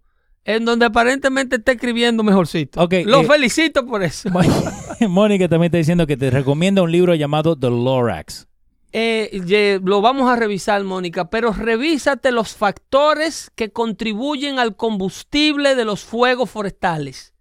en 0.55 0.65
donde 0.65 0.85
aparentemente 0.87 1.57
está 1.57 1.73
escribiendo 1.73 2.23
mejorcito. 2.23 2.81
Ok, 2.83 2.93
Lo 3.05 3.21
eh, 3.21 3.25
felicito 3.25 3.85
por 3.85 4.01
eso. 4.03 4.29
Mónica 5.07 5.47
también 5.47 5.67
está 5.69 5.77
diciendo 5.77 6.07
que 6.07 6.17
te 6.17 6.31
recomienda 6.31 6.81
un 6.81 6.91
libro 6.91 7.13
llamado 7.13 7.55
The 7.55 7.69
Lorax. 7.69 8.47
Eh, 8.91 9.41
ye- 9.45 9.79
lo 9.83 10.01
vamos 10.01 10.27
a 10.27 10.35
revisar, 10.35 10.83
Mónica, 10.83 11.29
pero 11.29 11.53
revísate 11.53 12.31
los 12.31 12.55
factores 12.55 13.51
que 13.55 13.71
contribuyen 13.71 14.57
al 14.57 14.75
combustible 14.75 15.75
de 15.75 15.85
los 15.85 16.03
fuegos 16.03 16.49
forestales. 16.49 17.35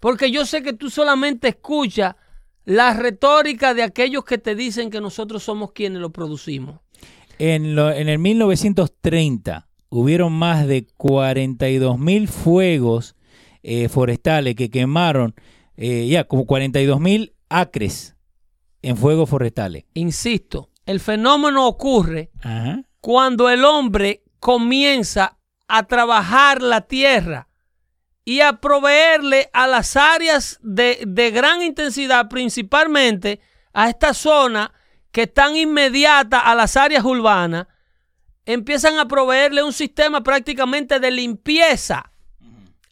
Porque 0.00 0.30
yo 0.30 0.46
sé 0.46 0.62
que 0.62 0.72
tú 0.72 0.88
solamente 0.88 1.48
escuchas 1.48 2.16
la 2.64 2.94
retórica 2.94 3.74
de 3.74 3.82
aquellos 3.82 4.24
que 4.24 4.38
te 4.38 4.54
dicen 4.54 4.88
que 4.88 5.02
nosotros 5.02 5.42
somos 5.42 5.72
quienes 5.72 6.00
lo 6.00 6.10
producimos. 6.10 6.80
En, 7.38 7.74
lo- 7.76 7.90
en 7.92 8.08
el 8.08 8.18
1930 8.18 9.68
hubieron 9.92 10.32
más 10.32 10.66
de 10.66 10.86
42 10.96 11.98
mil 11.98 12.26
fuegos 12.26 13.14
eh, 13.62 13.90
forestales 13.90 14.54
que 14.56 14.70
quemaron, 14.70 15.34
eh, 15.76 16.06
ya, 16.08 16.24
como 16.24 16.46
42 16.46 16.98
mil 16.98 17.34
acres 17.50 18.16
en 18.80 18.96
fuegos 18.96 19.28
forestales. 19.28 19.84
Insisto, 19.92 20.70
el 20.86 20.98
fenómeno 20.98 21.66
ocurre 21.66 22.30
Ajá. 22.40 22.82
cuando 23.02 23.50
el 23.50 23.66
hombre 23.66 24.24
comienza 24.40 25.38
a 25.68 25.82
trabajar 25.82 26.62
la 26.62 26.80
tierra 26.80 27.48
y 28.24 28.40
a 28.40 28.60
proveerle 28.60 29.50
a 29.52 29.66
las 29.66 29.96
áreas 29.96 30.58
de, 30.62 31.02
de 31.06 31.30
gran 31.30 31.60
intensidad, 31.60 32.28
principalmente 32.30 33.40
a 33.74 33.90
esta 33.90 34.14
zona 34.14 34.72
que 35.10 35.24
están 35.24 35.54
inmediata 35.54 36.40
a 36.40 36.54
las 36.54 36.78
áreas 36.78 37.04
urbanas, 37.04 37.66
empiezan 38.46 38.98
a 38.98 39.06
proveerle 39.06 39.62
un 39.62 39.72
sistema 39.72 40.22
prácticamente 40.22 40.98
de 41.00 41.10
limpieza 41.10 42.12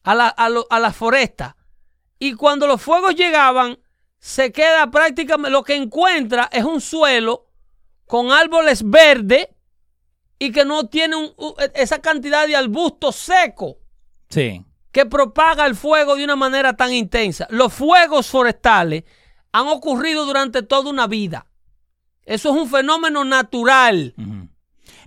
a 0.04 0.14
la, 0.14 0.28
a 0.28 0.48
lo- 0.48 0.66
a 0.70 0.78
la 0.80 0.92
foresta. 0.92 1.56
Y 2.18 2.34
cuando 2.34 2.66
los 2.66 2.80
fuegos 2.80 3.14
llegaban, 3.14 3.78
se 4.18 4.52
queda 4.52 4.90
prácticamente, 4.90 5.50
lo 5.50 5.62
que 5.64 5.74
encuentra 5.74 6.48
es 6.52 6.64
un 6.64 6.80
suelo 6.80 7.48
con 8.06 8.30
árboles 8.32 8.82
verdes 8.88 9.48
y 10.38 10.52
que 10.52 10.64
no 10.64 10.88
tiene 10.88 11.16
un- 11.16 11.32
u- 11.36 11.54
esa 11.74 12.00
cantidad 12.00 12.46
de 12.46 12.56
arbusto 12.56 13.12
seco 13.12 13.78
Sí. 14.28 14.64
que 14.92 15.06
propaga 15.06 15.66
el 15.66 15.74
fuego 15.74 16.16
de 16.16 16.24
una 16.24 16.36
manera 16.36 16.74
tan 16.74 16.92
intensa. 16.92 17.46
Los 17.50 17.72
fuegos 17.72 18.28
forestales 18.28 19.04
han 19.52 19.66
ocurrido 19.68 20.24
durante 20.26 20.62
toda 20.62 20.90
una 20.90 21.06
vida. 21.06 21.46
Eso 22.24 22.50
es 22.54 22.56
un 22.62 22.68
fenómeno 22.68 23.24
natural. 23.24 24.14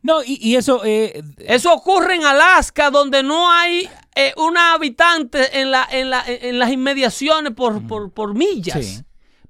No, 0.03 0.21
y, 0.23 0.37
y 0.41 0.55
eso, 0.57 0.81
eh, 0.83 1.23
Eso 1.39 1.73
ocurre 1.73 2.15
en 2.15 2.25
Alaska, 2.25 2.91
donde 2.91 3.23
no 3.23 3.49
hay 3.51 3.89
eh, 4.15 4.33
una 4.37 4.73
habitante 4.73 5.59
en, 5.61 5.71
la, 5.71 5.87
en, 5.89 6.09
la- 6.09 6.23
en 6.27 6.59
las 6.59 6.71
inmediaciones 6.71 7.53
por, 7.53 7.87
por, 7.87 8.11
por 8.11 8.35
millas. 8.35 8.85
Sí. 8.85 9.01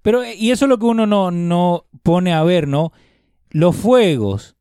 Pero, 0.03 0.23
eh, 0.23 0.35
y 0.35 0.51
eso 0.51 0.65
es 0.65 0.69
lo 0.69 0.77
que 0.77 0.85
uno 0.85 1.05
no, 1.07 1.31
no 1.31 1.85
pone 2.03 2.33
a 2.33 2.43
ver, 2.43 2.67
¿no? 2.67 2.93
Los 3.49 3.75
fuegos 3.75 4.55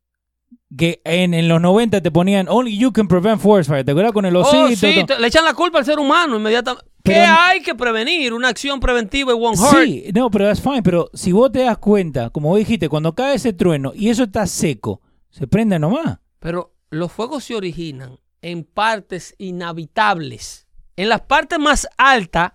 que 0.75 1.01
en, 1.05 1.35
en 1.35 1.47
los 1.47 1.61
90 1.61 2.01
te 2.01 2.09
ponían 2.09 2.47
Only 2.49 2.75
you 2.77 2.91
can 2.91 3.07
prevent 3.07 3.39
forest 3.39 3.69
fire. 3.69 3.85
¿Te 3.85 3.91
acuerdas 3.91 4.13
con 4.13 4.25
el 4.25 4.35
osito? 4.35 4.63
Oh, 4.63 4.69
sí, 4.69 5.03
te- 5.05 5.19
le 5.19 5.27
echan 5.27 5.45
la 5.45 5.53
culpa 5.53 5.77
al 5.79 5.85
ser 5.85 5.99
humano 5.99 6.37
inmediatamente. 6.37 6.89
¿Qué 7.03 7.17
hay 7.19 7.61
que 7.61 7.75
prevenir? 7.75 8.33
Una 8.33 8.47
acción 8.47 8.79
preventiva 8.79 9.31
y 9.33 9.35
one 9.35 9.57
heart. 9.57 9.83
Sí, 9.85 10.05
no, 10.15 10.31
pero 10.31 10.45
that's 10.47 10.61
fine. 10.61 10.81
Pero 10.81 11.09
si 11.13 11.31
vos 11.33 11.51
te 11.51 11.59
das 11.59 11.77
cuenta, 11.77 12.29
como 12.31 12.49
vos 12.49 12.57
dijiste, 12.57 12.87
cuando 12.89 13.13
cae 13.13 13.35
ese 13.35 13.51
trueno 13.53 13.91
y 13.93 14.09
eso 14.09 14.23
está 14.23 14.47
seco, 14.47 15.01
se 15.33 15.47
prende 15.47 15.79
nomás. 15.79 16.19
Pero 16.39 16.75
los 16.91 17.11
fuegos 17.11 17.43
se 17.43 17.55
originan 17.55 18.19
en 18.41 18.63
partes 18.63 19.33
inhabitables. 19.39 20.67
En 20.95 21.09
las 21.09 21.21
partes 21.21 21.57
más 21.57 21.87
altas, 21.97 22.51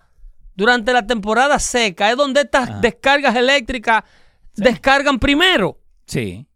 durante 0.55 0.93
la 0.93 1.05
temporada 1.05 1.59
seca, 1.59 2.09
es 2.09 2.15
donde 2.15 2.41
estas 2.41 2.69
Ajá. 2.69 2.79
descargas 2.79 3.35
eléctricas 3.35 4.03
descargan 4.55 5.19
primero. 5.19 5.77
Sí. 6.05 6.47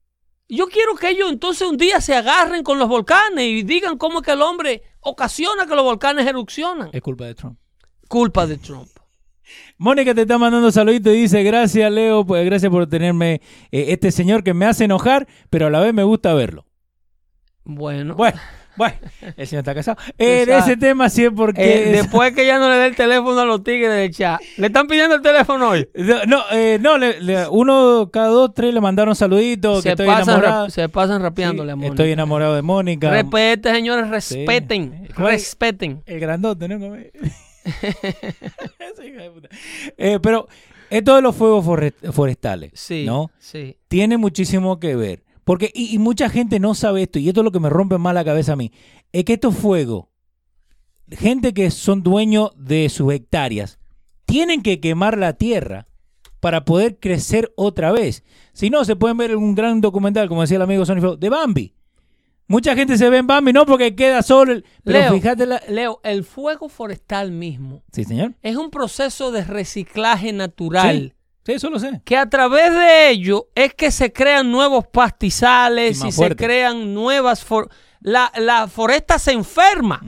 Yo 0.48 0.68
quiero 0.68 0.96
que 0.96 1.10
ellos 1.10 1.30
entonces 1.30 1.68
un 1.68 1.78
día 1.78 2.00
se 2.00 2.16
agarren 2.16 2.64
con 2.64 2.80
los 2.80 2.88
volcanes 2.88 3.46
y 3.46 3.64
digan 3.64 3.98
cómo 3.98 4.20
es 4.20 4.26
que 4.26 4.32
el 4.32 4.42
hombre 4.42 4.84
ocasiona 5.02 5.66
que 5.66 5.76
los 5.76 5.84
volcanes 5.84 6.26
erupcionan. 6.26 6.90
Es 6.94 7.02
culpa 7.02 7.26
de 7.26 7.36
Trump. 7.36 7.60
Culpa 8.08 8.48
de 8.48 8.58
Trump. 8.58 8.88
Mónica 9.78 10.14
te 10.14 10.22
está 10.22 10.38
mandando 10.38 10.72
saluditos 10.72 11.14
y 11.14 11.18
dice, 11.24 11.44
gracias 11.44 11.92
Leo, 11.92 12.26
pues 12.26 12.46
gracias 12.46 12.72
por 12.72 12.88
tenerme 12.88 13.42
eh, 13.72 13.86
este 13.90 14.12
señor 14.12 14.44
que 14.44 14.54
me 14.54 14.66
hace 14.66 14.86
enojar, 14.86 15.28
pero 15.50 15.68
a 15.68 15.70
la 15.70 15.80
vez 15.80 15.94
me 15.94 16.04
gusta 16.04 16.34
verlo. 16.34 16.66
Bueno, 17.66 18.16
Bueno, 18.16 18.38
bueno, 18.76 18.96
el 19.38 19.48
señor 19.48 19.62
está 19.62 19.74
casado. 19.74 19.98
Eh, 20.18 20.46
de 20.46 20.58
ese 20.58 20.76
tema 20.78 21.10
sí 21.10 21.24
es 21.26 21.32
porque... 21.36 21.62
eh, 21.64 21.84
es- 21.92 22.02
después 22.02 22.34
que 22.34 22.46
ya 22.46 22.60
no 22.60 22.70
le 22.70 22.76
dé 22.76 22.88
el 22.88 22.96
teléfono 22.96 23.40
a 23.40 23.46
los 23.46 23.64
tigres 23.64 23.90
del 23.92 24.12
chat, 24.12 24.42
le 24.58 24.68
están 24.68 24.88
pidiendo 24.88 25.16
el 25.16 25.22
teléfono 25.22 25.70
hoy. 25.70 25.88
No, 26.28 26.44
eh, 26.52 26.78
no, 26.82 26.98
le- 26.98 27.22
le- 27.22 27.48
uno, 27.48 28.10
cada 28.12 28.28
dos, 28.28 28.54
tres 28.54 28.74
le 28.74 28.82
mandaron 28.82 29.16
saluditos, 29.16 29.78
que 29.78 29.82
Se 29.84 29.90
estoy 29.92 30.08
pasan, 30.08 30.24
enamorado. 30.40 30.70
se 30.70 30.90
pasan 30.90 31.18
Sí, 31.20 31.24
rapeándole 31.24 31.72
a 31.72 31.76
Mónica. 31.76 31.94
estoy 31.94 32.12
enamorado 32.12 32.56
de 32.56 32.62
Mónica. 32.62 33.10
Respeten, 33.12 33.76
señores, 33.76 34.10
respeten. 34.10 35.06
Sí. 35.08 35.14
¿Cuál- 35.14 35.32
Respeten. 35.32 36.04
El 36.06 36.20
grandote, 36.20 36.68
¿no? 36.68 36.96
Eh, 39.98 40.20
pero 40.22 40.48
esto 40.90 41.16
de 41.16 41.22
los 41.22 41.36
fuegos 41.36 41.66
forestales, 42.14 42.72
Sí. 42.76 43.04
¿no? 43.06 43.32
Sí. 43.40 43.78
Tiene 43.88 44.18
muchísimo 44.18 44.80
que 44.80 44.96
ver. 44.96 45.24
Porque, 45.44 45.72
y, 45.74 45.94
y 45.94 46.00
mucha 46.00 46.30
gente 46.30 46.60
no 46.60 46.74
sabe 46.74 47.04
esto, 47.04 47.20
y 47.20 47.28
esto 47.28 47.42
es 47.42 47.46
lo 47.46 47.52
que 47.52 47.60
me 47.60 47.70
rompe 47.70 47.98
más 47.98 48.14
la 48.14 48.24
cabeza 48.24 48.54
a 48.54 48.56
mí, 48.56 48.72
es 49.12 49.26
que 49.26 49.34
estos 49.34 49.56
fuegos, 49.56 50.06
gente 51.12 51.54
que 51.54 51.70
son 51.70 52.02
dueños 52.02 52.52
de 52.58 52.88
sus 52.90 53.12
hectáreas, 53.14 53.78
tienen 54.26 54.62
que 54.62 54.80
quemar 54.80 55.18
la 55.18 55.34
tierra 55.34 55.88
para 56.40 56.66
poder 56.66 56.98
crecer 57.00 57.52
otra 57.56 57.92
vez. 57.92 58.24
Si 58.54 58.70
no, 58.70 58.86
se 58.86 58.96
pueden 58.96 59.18
ver 59.18 59.32
en 59.32 59.38
un 59.38 59.56
gran 59.56 59.82
documental, 59.82 60.30
como 60.30 60.42
decía 60.42 60.58
el 60.58 60.64
amigo 60.64 60.86
Sonny 60.86 61.02
Flow, 61.02 61.18
de 61.18 61.30
Bambi. 61.30 61.74
Mucha 62.48 62.76
gente 62.76 62.98
se 62.98 63.10
ve 63.10 63.18
en 63.18 63.28
Bambi, 63.28 63.54
no 63.54 63.66
porque 63.66 63.96
queda 63.96 64.22
solo. 64.22 64.52
el- 64.54 64.66
Pero 64.84 65.00
Leo, 65.00 65.14
fíjate 65.14 65.46
la... 65.46 65.62
Leo, 65.70 66.00
el 66.04 66.24
fuego 66.24 66.70
forestal 66.70 67.32
mismo 67.32 67.84
Sí, 67.92 68.04
señor. 68.04 68.34
es 68.42 68.56
un 68.58 68.70
proceso 68.70 69.32
de 69.32 69.44
reciclaje 69.44 70.34
natural. 70.34 71.16
Sí, 71.46 71.52
eso 71.54 71.70
lo 71.70 71.80
sé. 71.80 72.02
Que 72.06 72.16
a 72.18 72.30
través 72.30 72.74
de 72.74 73.10
ello 73.10 73.48
es 73.56 73.74
que 73.74 73.92
se 73.92 74.12
crean 74.14 74.50
nuevos 74.52 74.86
pastizales 74.88 76.04
Y 76.04 76.12
se 76.12 76.36
crean 76.36 76.94
nuevas... 76.94 77.44
for- 77.44 77.70
la, 78.02 78.32
la 78.38 78.68
foresta 78.68 79.18
se 79.20 79.32
enferma 79.32 80.02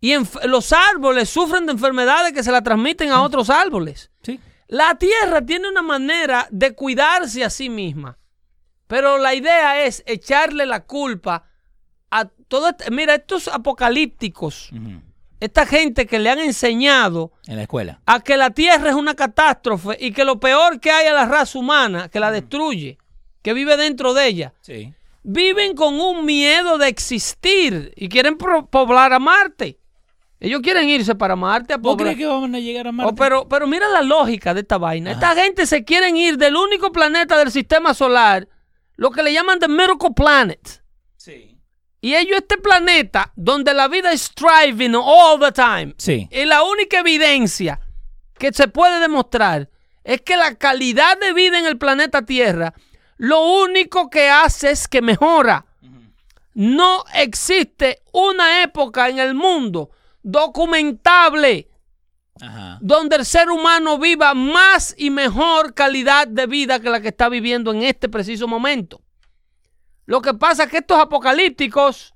y 0.00 0.14
los 0.46 0.72
árboles 0.72 1.28
sufren 1.28 1.66
de 1.66 1.72
enfermedades 1.72 2.32
que 2.32 2.42
se 2.42 2.50
la 2.52 2.62
transmiten 2.62 3.10
a 3.10 3.22
otros 3.22 3.50
árboles. 3.50 4.10
Sí. 4.22 4.40
La 4.68 4.94
tierra 4.96 5.44
tiene 5.44 5.68
una 5.68 5.82
manera 5.82 6.46
de 6.50 6.74
cuidarse 6.74 7.44
a 7.44 7.50
sí 7.50 7.68
misma. 7.68 8.18
Pero 8.92 9.16
la 9.16 9.34
idea 9.34 9.86
es 9.86 10.02
echarle 10.06 10.66
la 10.66 10.80
culpa 10.84 11.46
a 12.10 12.26
todo. 12.26 12.68
este- 12.68 12.90
Mira, 12.90 13.14
estos 13.14 13.48
apocalípticos, 13.48 14.68
esta 15.40 15.64
gente 15.64 16.04
que 16.06 16.18
le 16.18 16.28
han 16.28 16.40
enseñado 16.40 17.32
En 17.46 17.56
la 17.56 17.62
escuela. 17.62 18.02
a 18.04 18.20
que 18.20 18.36
la 18.36 18.50
tierra 18.50 18.90
es 18.90 18.94
una 18.94 19.14
catástrofe 19.14 19.96
y 19.98 20.12
que 20.12 20.26
lo 20.26 20.38
peor 20.38 20.78
que 20.78 20.90
hay 20.90 21.06
a 21.06 21.14
la 21.14 21.24
raza 21.24 21.58
humana, 21.58 22.10
que 22.10 22.20
la 22.20 22.30
destruye, 22.30 22.98
que 23.40 23.54
vive 23.54 23.78
dentro 23.78 24.12
de 24.12 24.26
ella, 24.26 24.52
Sí. 24.60 24.92
viven 25.22 25.74
con 25.74 25.98
un 25.98 26.26
miedo 26.26 26.76
de 26.76 26.88
existir 26.88 27.94
y 27.96 28.10
quieren 28.10 28.36
poblar 28.36 29.14
a 29.14 29.18
Marte. 29.18 29.78
Ellos 30.38 30.60
quieren 30.60 30.86
irse 30.90 31.14
para 31.14 31.34
Marte 31.34 31.72
a 31.72 31.78
¿Vos 31.78 31.94
poblar. 31.96 32.14
crees 32.14 32.18
que 32.18 32.26
vamos 32.26 32.52
a 32.52 32.58
llegar 32.60 32.88
a 32.88 32.92
Marte? 32.92 33.10
Oh, 33.10 33.14
pero, 33.14 33.48
pero 33.48 33.66
mira 33.66 33.88
la 33.88 34.02
lógica 34.02 34.52
de 34.52 34.60
esta 34.60 34.76
vaina. 34.76 35.12
Ajá. 35.12 35.18
Esta 35.32 35.42
gente 35.42 35.64
se 35.64 35.82
quieren 35.82 36.14
ir 36.18 36.36
del 36.36 36.56
único 36.56 36.92
planeta 36.92 37.38
del 37.38 37.50
sistema 37.50 37.94
solar, 37.94 38.48
lo 39.02 39.10
que 39.10 39.24
le 39.24 39.32
llaman 39.32 39.58
the 39.58 39.66
Miracle 39.66 40.10
Planet. 40.14 40.80
Sí. 41.16 41.58
Y 42.00 42.14
ellos, 42.14 42.38
este 42.38 42.56
planeta, 42.56 43.32
donde 43.34 43.74
la 43.74 43.88
vida 43.88 44.12
es 44.12 44.30
thriving 44.32 44.94
all 44.94 45.40
the 45.40 45.50
time, 45.50 45.92
Sí. 45.98 46.28
y 46.30 46.44
la 46.44 46.62
única 46.62 47.00
evidencia 47.00 47.80
que 48.38 48.52
se 48.52 48.68
puede 48.68 49.00
demostrar 49.00 49.68
es 50.04 50.20
que 50.20 50.36
la 50.36 50.54
calidad 50.54 51.18
de 51.18 51.32
vida 51.32 51.58
en 51.58 51.66
el 51.66 51.78
planeta 51.78 52.22
Tierra, 52.22 52.74
lo 53.16 53.40
único 53.40 54.08
que 54.08 54.28
hace 54.30 54.70
es 54.70 54.86
que 54.86 55.02
mejora. 55.02 55.66
No 56.54 57.02
existe 57.14 58.02
una 58.12 58.62
época 58.62 59.08
en 59.08 59.18
el 59.18 59.34
mundo 59.34 59.90
documentable 60.22 61.71
Ajá. 62.42 62.78
donde 62.82 63.16
el 63.16 63.24
ser 63.24 63.48
humano 63.50 63.98
viva 63.98 64.34
más 64.34 64.94
y 64.98 65.10
mejor 65.10 65.74
calidad 65.74 66.26
de 66.26 66.46
vida 66.46 66.80
que 66.80 66.90
la 66.90 67.00
que 67.00 67.08
está 67.08 67.28
viviendo 67.28 67.70
en 67.72 67.82
este 67.84 68.08
preciso 68.08 68.48
momento. 68.48 69.00
Lo 70.06 70.20
que 70.20 70.34
pasa 70.34 70.64
es 70.64 70.70
que 70.70 70.78
estos 70.78 70.98
apocalípticos, 71.00 72.12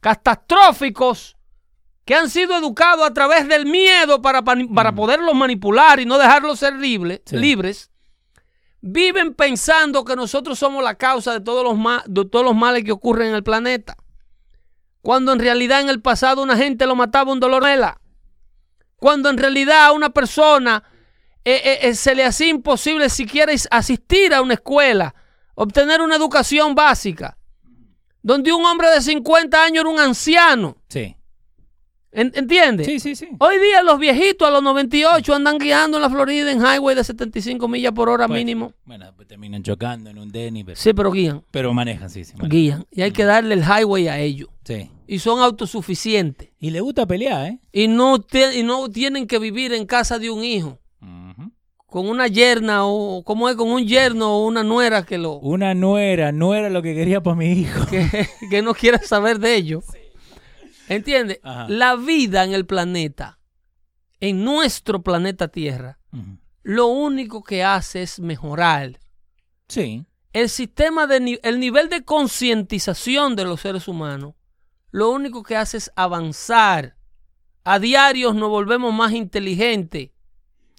catastróficos, 0.00 1.36
que 2.04 2.14
han 2.14 2.30
sido 2.30 2.56
educados 2.56 3.04
a 3.06 3.12
través 3.12 3.48
del 3.48 3.66
miedo 3.66 4.22
para, 4.22 4.42
para 4.42 4.94
poderlos 4.94 5.34
manipular 5.34 5.98
y 6.00 6.06
no 6.06 6.18
dejarlos 6.18 6.58
ser 6.60 6.74
libre- 6.74 7.22
Sí. 7.26 7.36
libres, 7.36 7.90
viven 8.80 9.34
pensando 9.34 10.04
que 10.04 10.14
nosotros 10.16 10.58
somos 10.58 10.82
la 10.84 10.94
causa 10.94 11.32
de 11.32 11.40
todos, 11.40 11.64
los 11.64 11.76
ma- 11.76 12.04
de 12.06 12.24
todos 12.24 12.44
los 12.44 12.54
males 12.54 12.84
que 12.84 12.92
ocurren 12.92 13.28
en 13.30 13.34
el 13.34 13.42
planeta. 13.42 13.96
Cuando 15.02 15.32
en 15.32 15.38
realidad 15.40 15.80
en 15.80 15.88
el 15.88 16.00
pasado 16.00 16.42
una 16.42 16.56
gente 16.56 16.86
lo 16.86 16.94
mataba 16.94 17.32
un 17.32 17.40
dolor 17.40 17.64
de. 17.64 18.00
Cuando 18.98 19.28
en 19.30 19.38
realidad 19.38 19.86
a 19.86 19.92
una 19.92 20.10
persona 20.10 20.82
eh, 21.44 21.60
eh, 21.64 21.78
eh, 21.88 21.94
se 21.94 22.14
le 22.14 22.24
hacía 22.24 22.48
imposible 22.48 23.08
siquiera 23.08 23.52
is- 23.52 23.68
asistir 23.70 24.34
a 24.34 24.42
una 24.42 24.54
escuela, 24.54 25.14
obtener 25.54 26.00
una 26.00 26.16
educación 26.16 26.74
básica, 26.74 27.36
donde 28.22 28.52
un 28.52 28.64
hombre 28.64 28.90
de 28.90 29.00
50 29.00 29.62
años 29.62 29.82
era 29.82 29.88
un 29.90 30.00
anciano. 30.00 30.76
Sí. 30.88 31.15
¿En- 32.16 32.32
¿Entiendes? 32.34 32.86
Sí, 32.86 32.98
sí, 32.98 33.14
sí. 33.14 33.28
Hoy 33.38 33.58
día 33.58 33.82
los 33.82 33.98
viejitos 33.98 34.48
a 34.48 34.50
los 34.50 34.62
98 34.62 35.34
andan 35.34 35.58
guiando 35.58 35.98
en 35.98 36.02
la 36.02 36.10
Florida 36.10 36.50
en 36.50 36.60
highway 36.60 36.96
de 36.96 37.04
75 37.04 37.68
millas 37.68 37.92
por 37.92 38.08
hora 38.08 38.26
Bueno, 38.26 38.38
mínimo. 38.38 38.72
Bueno, 38.84 39.12
pues 39.14 39.28
terminan 39.28 39.62
chocando 39.62 40.08
en 40.10 40.18
un 40.18 40.30
Denny, 40.32 40.64
pero, 40.64 40.76
Sí, 40.76 40.92
pero 40.94 41.10
guían, 41.12 41.42
pero 41.50 41.72
manejan, 41.74 42.08
sí, 42.10 42.24
sí. 42.24 42.32
manejan. 42.32 42.50
guían. 42.50 42.86
Y 42.90 43.02
hay 43.02 43.12
que 43.12 43.24
darle 43.24 43.54
el 43.54 43.62
highway 43.62 44.08
a 44.08 44.18
ellos. 44.18 44.48
Sí. 44.64 44.90
Y 45.06 45.18
son 45.20 45.40
autosuficientes. 45.40 46.48
Y 46.58 46.70
le 46.70 46.80
gusta 46.80 47.06
pelear, 47.06 47.46
¿eh? 47.46 47.58
Y 47.72 47.86
no, 47.88 48.20
te- 48.20 48.58
y 48.58 48.62
no 48.62 48.88
tienen 48.90 49.26
que 49.26 49.38
vivir 49.38 49.72
en 49.72 49.86
casa 49.86 50.18
de 50.18 50.30
un 50.30 50.42
hijo. 50.42 50.78
Con 51.88 52.08
una 52.08 52.26
yerna 52.26 52.84
o 52.84 53.22
como 53.22 53.48
es 53.48 53.54
con 53.54 53.70
un 53.70 53.86
yerno 53.86 54.36
o 54.38 54.46
una 54.46 54.62
nuera 54.64 55.04
que 55.06 55.16
lo 55.18 55.34
Una 55.34 55.72
nuera, 55.72 56.32
no 56.32 56.52
era 56.54 56.68
lo 56.68 56.82
que 56.82 56.94
quería 56.94 57.22
para 57.22 57.36
mi 57.36 57.52
hijo. 57.52 57.86
que, 57.90 58.26
que 58.50 58.60
no 58.60 58.74
quiera 58.74 58.98
saber 58.98 59.38
de 59.38 59.54
ello. 59.54 59.82
¿Entiendes? 60.88 61.40
La 61.68 61.96
vida 61.96 62.44
en 62.44 62.52
el 62.52 62.66
planeta, 62.66 63.38
en 64.20 64.44
nuestro 64.44 65.02
planeta 65.02 65.48
Tierra, 65.48 65.98
lo 66.62 66.86
único 66.86 67.42
que 67.42 67.62
hace 67.64 68.02
es 68.02 68.18
mejorar. 68.20 68.98
Sí. 69.68 70.04
El 70.32 70.48
sistema 70.48 71.06
de 71.06 71.20
ni- 71.20 71.38
el 71.42 71.60
nivel 71.60 71.88
de 71.88 72.04
concientización 72.04 73.36
de 73.36 73.44
los 73.44 73.60
seres 73.60 73.88
humanos, 73.88 74.34
lo 74.90 75.10
único 75.10 75.42
que 75.42 75.56
hace 75.56 75.76
es 75.78 75.90
avanzar. 75.96 76.96
A 77.64 77.78
diarios 77.78 78.34
nos 78.34 78.48
volvemos 78.48 78.94
más 78.94 79.12
inteligentes. 79.12 80.10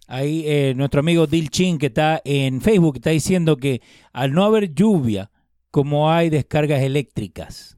Ahí 0.07 0.43
eh, 0.47 0.73
nuestro 0.75 1.01
amigo 1.01 1.27
Dil 1.27 1.49
Chin, 1.49 1.77
que 1.77 1.87
está 1.87 2.21
en 2.23 2.61
Facebook, 2.61 2.95
está 2.95 3.09
diciendo 3.09 3.57
que 3.57 3.81
al 4.13 4.31
no 4.31 4.45
haber 4.45 4.73
lluvia, 4.73 5.29
como 5.69 6.09
hay 6.09 6.29
descargas 6.29 6.81
eléctricas, 6.81 7.77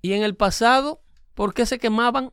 Y 0.00 0.12
en 0.12 0.22
el 0.22 0.36
pasado, 0.36 1.02
¿por 1.34 1.52
qué 1.54 1.66
se 1.66 1.78
quemaban? 1.78 2.32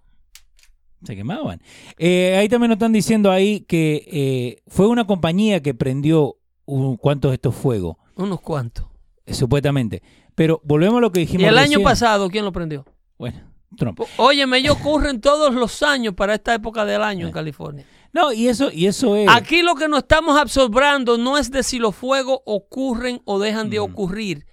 se 1.04 1.16
quemaban. 1.16 1.60
Eh, 1.98 2.36
ahí 2.38 2.48
también 2.48 2.70
nos 2.70 2.76
están 2.76 2.94
diciendo 2.94 3.32
ahí 3.32 3.62
que 3.62 4.08
eh, 4.12 4.62
fue 4.68 4.86
una 4.88 5.08
compañía 5.08 5.60
que 5.62 5.74
prendió 5.74 6.38
un, 6.66 6.96
cuantos 6.96 7.32
de 7.32 7.36
estos 7.36 7.56
fuegos, 7.56 7.98
Unos 8.16 8.40
cuantos. 8.42 8.86
eh, 9.26 9.34
supuestamente. 9.34 10.04
Pero 10.36 10.62
volvemos 10.64 11.00
a 11.00 11.02
lo 11.02 11.12
que 11.12 11.22
dijimos 11.22 11.44
Y 11.44 11.48
el 11.48 11.58
año 11.58 11.82
pasado, 11.82 12.30
¿quién 12.30 12.46
lo 12.46 12.52
prendió? 12.52 12.86
Bueno, 13.18 13.40
Trump. 13.76 14.00
Óyeme, 14.18 14.60
ellos 14.60 14.78
ocurren 14.80 15.20
todos 15.22 15.54
los 15.56 15.82
años 15.82 16.14
para 16.14 16.36
esta 16.36 16.54
época 16.54 16.86
del 16.86 17.02
año 17.02 17.22
en 17.26 17.32
Sí. 17.32 17.34
California. 17.34 17.86
No, 18.14 18.32
y 18.32 18.48
eso, 18.48 18.70
y 18.72 18.86
eso 18.86 19.16
es. 19.16 19.28
Aquí 19.30 19.64
lo 19.64 19.74
que 19.76 19.88
nos 19.88 20.00
estamos 20.04 20.38
absorbiendo 20.38 21.18
no 21.18 21.38
es 21.38 21.50
de 21.50 21.64
si 21.64 21.80
los 21.80 21.96
fuegos 21.96 22.40
ocurren 22.46 23.22
o 23.26 23.40
dejan 23.40 23.70
de 23.72 23.80
Mm. 23.80 23.84
ocurrir. 23.84 24.46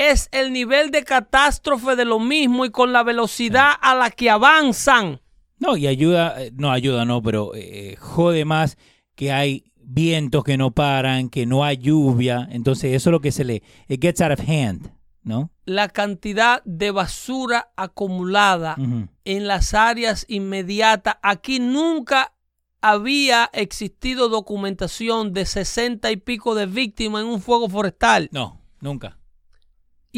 Es 0.00 0.28
el 0.30 0.52
nivel 0.52 0.92
de 0.92 1.02
catástrofe 1.02 1.96
de 1.96 2.04
lo 2.04 2.20
mismo 2.20 2.64
y 2.64 2.70
con 2.70 2.92
la 2.92 3.02
velocidad 3.02 3.72
a 3.80 3.96
la 3.96 4.12
que 4.12 4.30
avanzan. 4.30 5.20
No, 5.58 5.76
y 5.76 5.88
ayuda, 5.88 6.40
eh, 6.40 6.52
no 6.54 6.70
ayuda, 6.70 7.04
no, 7.04 7.20
pero 7.20 7.50
eh, 7.56 7.96
jode 7.98 8.44
más 8.44 8.78
que 9.16 9.32
hay 9.32 9.64
vientos 9.76 10.44
que 10.44 10.56
no 10.56 10.70
paran, 10.70 11.28
que 11.30 11.46
no 11.46 11.64
hay 11.64 11.78
lluvia. 11.78 12.46
Entonces, 12.52 12.94
eso 12.94 13.10
es 13.10 13.12
lo 13.12 13.20
que 13.20 13.32
se 13.32 13.42
le. 13.42 13.64
It 13.88 14.00
gets 14.00 14.20
out 14.20 14.38
of 14.38 14.48
hand, 14.48 14.92
¿no? 15.24 15.50
La 15.64 15.88
cantidad 15.88 16.62
de 16.64 16.92
basura 16.92 17.72
acumulada 17.74 18.76
en 19.24 19.48
las 19.48 19.74
áreas 19.74 20.26
inmediatas. 20.28 21.16
Aquí 21.22 21.58
nunca 21.58 22.34
había 22.80 23.50
existido 23.52 24.28
documentación 24.28 25.32
de 25.32 25.44
sesenta 25.44 26.12
y 26.12 26.18
pico 26.18 26.54
de 26.54 26.66
víctimas 26.66 27.22
en 27.22 27.30
un 27.30 27.40
fuego 27.40 27.68
forestal. 27.68 28.28
No, 28.30 28.62
nunca. 28.80 29.18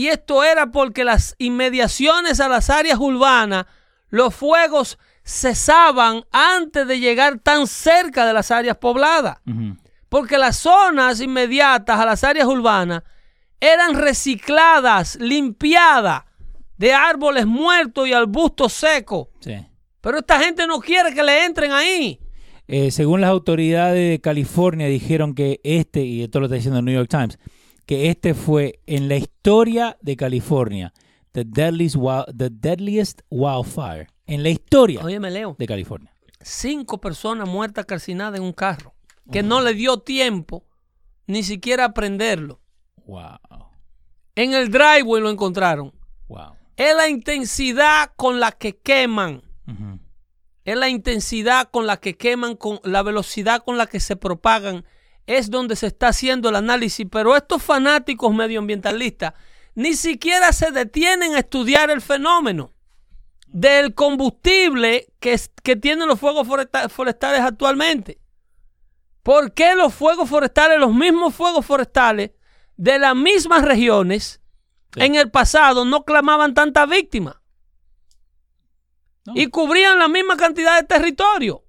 Y 0.01 0.09
esto 0.09 0.43
era 0.43 0.73
porque 0.73 1.05
las 1.05 1.35
inmediaciones 1.37 2.41
a 2.41 2.49
las 2.49 2.71
áreas 2.71 2.99
urbanas, 2.99 3.67
los 4.09 4.35
fuegos 4.35 4.99
cesaban 5.23 6.25
antes 6.33 6.89
de 6.89 7.01
llegar 7.01 7.39
tan 7.41 7.67
cerca 7.67 8.25
de 8.25 8.33
las 8.33 8.51
áreas 8.51 8.79
pobladas. 8.79 9.41
Porque 10.09 10.39
las 10.39 10.57
zonas 10.57 11.21
inmediatas 11.21 12.01
a 12.01 12.07
las 12.07 12.25
áreas 12.25 12.47
urbanas 12.49 13.03
eran 13.61 13.95
recicladas, 13.95 15.17
limpiadas 15.17 16.23
de 16.79 16.95
árboles 16.95 17.45
muertos 17.45 18.09
y 18.09 18.15
arbustos 18.15 18.73
secos. 18.73 19.29
Sí. 19.41 19.67
Pero 20.01 20.21
esta 20.21 20.41
gente 20.41 20.67
no 20.67 20.81
quiere 20.81 21.13
que 21.13 21.23
le 21.23 21.45
entren 21.45 21.73
ahí. 21.73 22.19
Eh, 22.69 22.91
según 22.91 23.21
las 23.21 23.29
autoridades 23.29 24.13
de 24.13 24.19
California, 24.23 24.87
dijeron 24.87 25.35
que 25.35 25.61
este, 25.63 26.01
y 26.07 26.23
esto 26.23 26.41
lo 26.41 26.47
está 26.47 26.55
diciendo 26.55 26.79
el 26.79 26.87
New 26.87 26.95
York 26.95 27.11
Times, 27.11 27.39
que 27.91 28.09
este 28.09 28.35
fue 28.35 28.79
en 28.87 29.09
la 29.09 29.17
historia 29.17 29.99
de 30.01 30.15
California, 30.17 30.93
the 31.33 31.43
deadliest, 31.45 31.97
wild- 31.97 32.27
the 32.39 32.49
deadliest 32.49 33.23
wildfire. 33.31 34.07
En 34.29 34.45
la 34.45 34.51
historia 34.51 35.01
Oye, 35.03 35.19
me 35.19 35.29
leo. 35.29 35.57
de 35.59 35.67
California. 35.67 36.15
Cinco 36.41 37.01
personas 37.01 37.49
muertas 37.49 37.87
calcinadas 37.87 38.39
en 38.39 38.45
un 38.45 38.53
carro. 38.53 38.95
Que 39.33 39.43
no 39.43 39.61
le 39.61 39.75
dio 39.75 39.99
tiempo 39.99 40.65
ni 41.27 41.43
siquiera 41.43 41.87
a 41.87 41.93
prenderlo. 41.93 42.61
Wow. 43.07 43.39
En 44.37 44.53
el 44.55 44.71
driveway 44.71 45.21
lo 45.21 45.29
encontraron. 45.29 45.93
Wow. 46.29 46.55
Es 46.77 46.95
la 46.95 47.09
intensidad 47.09 48.13
con 48.15 48.39
la 48.39 48.53
que 48.53 48.77
queman. 48.79 49.43
Es 50.65 50.77
la 50.77 50.89
intensidad 50.89 51.69
con 51.73 51.89
la 51.89 51.97
que 51.97 52.17
queman, 52.17 52.55
con 52.55 52.79
la 52.85 53.03
velocidad 53.03 53.65
con 53.65 53.77
la 53.79 53.87
que 53.89 53.99
se 53.99 54.15
propagan. 54.15 54.85
Es 55.39 55.51
donde 55.51 55.77
se 55.77 55.87
está 55.87 56.09
haciendo 56.09 56.49
el 56.49 56.57
análisis. 56.57 57.07
Pero 57.11 57.37
estos 57.37 57.63
fanáticos 57.63 58.35
medioambientalistas 58.35 59.35
ni 59.75 59.95
siquiera 59.95 60.53
se 60.53 60.71
detienen 60.73 61.35
a 61.35 61.39
estudiar 61.41 61.91
el 61.91 62.01
fenómeno 62.01 62.73
del 63.47 63.95
combustible 63.95 65.13
que, 65.21 65.39
que 65.63 65.77
tienen 65.77 66.09
los 66.09 66.19
fuegos 66.19 66.47
foresta- 66.49 66.89
forestales 66.89 67.41
actualmente. 67.43 68.21
¿Por 69.23 69.53
qué 69.55 69.75
los 69.75 69.95
fuegos 69.95 70.29
forestales, 70.29 70.79
los 70.81 70.95
mismos 70.95 71.35
fuegos 71.35 71.65
forestales 71.67 72.31
de 72.77 72.99
las 72.99 73.15
mismas 73.15 73.63
regiones, 73.65 74.41
Sí. 74.95 75.03
en 75.03 75.15
el 75.15 75.31
pasado 75.31 75.85
no 75.85 76.05
clamaban 76.05 76.55
tantas 76.55 76.89
víctimas? 76.89 77.37
No. 79.27 79.35
y 79.37 79.47
cubrían 79.49 79.99
la 79.99 80.09
misma 80.09 80.37
cantidad 80.37 80.81
de 80.81 80.87
territorio. 80.87 81.63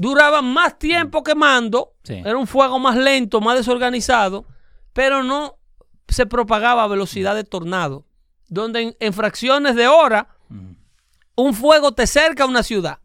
Duraban 0.00 0.44
más 0.44 0.78
tiempo 0.78 1.24
quemando, 1.24 1.94
Sí. 2.04 2.14
era 2.24 2.36
un 2.36 2.46
fuego 2.46 2.78
más 2.78 2.96
lento, 2.96 3.40
más 3.40 3.56
desorganizado, 3.58 4.46
pero 4.92 5.24
no 5.24 5.56
se 6.06 6.24
propagaba 6.24 6.84
a 6.84 6.86
velocidad 6.86 7.34
de 7.34 7.42
tornado, 7.42 8.06
donde 8.46 8.80
en, 8.82 8.96
en 9.00 9.12
fracciones 9.12 9.74
de 9.74 9.88
hora 9.88 10.28
Ujú. 10.48 10.76
un 11.48 11.52
fuego 11.54 11.90
te 11.92 12.06
cerca 12.06 12.44
a 12.44 12.46
una 12.46 12.62
ciudad. 12.62 12.98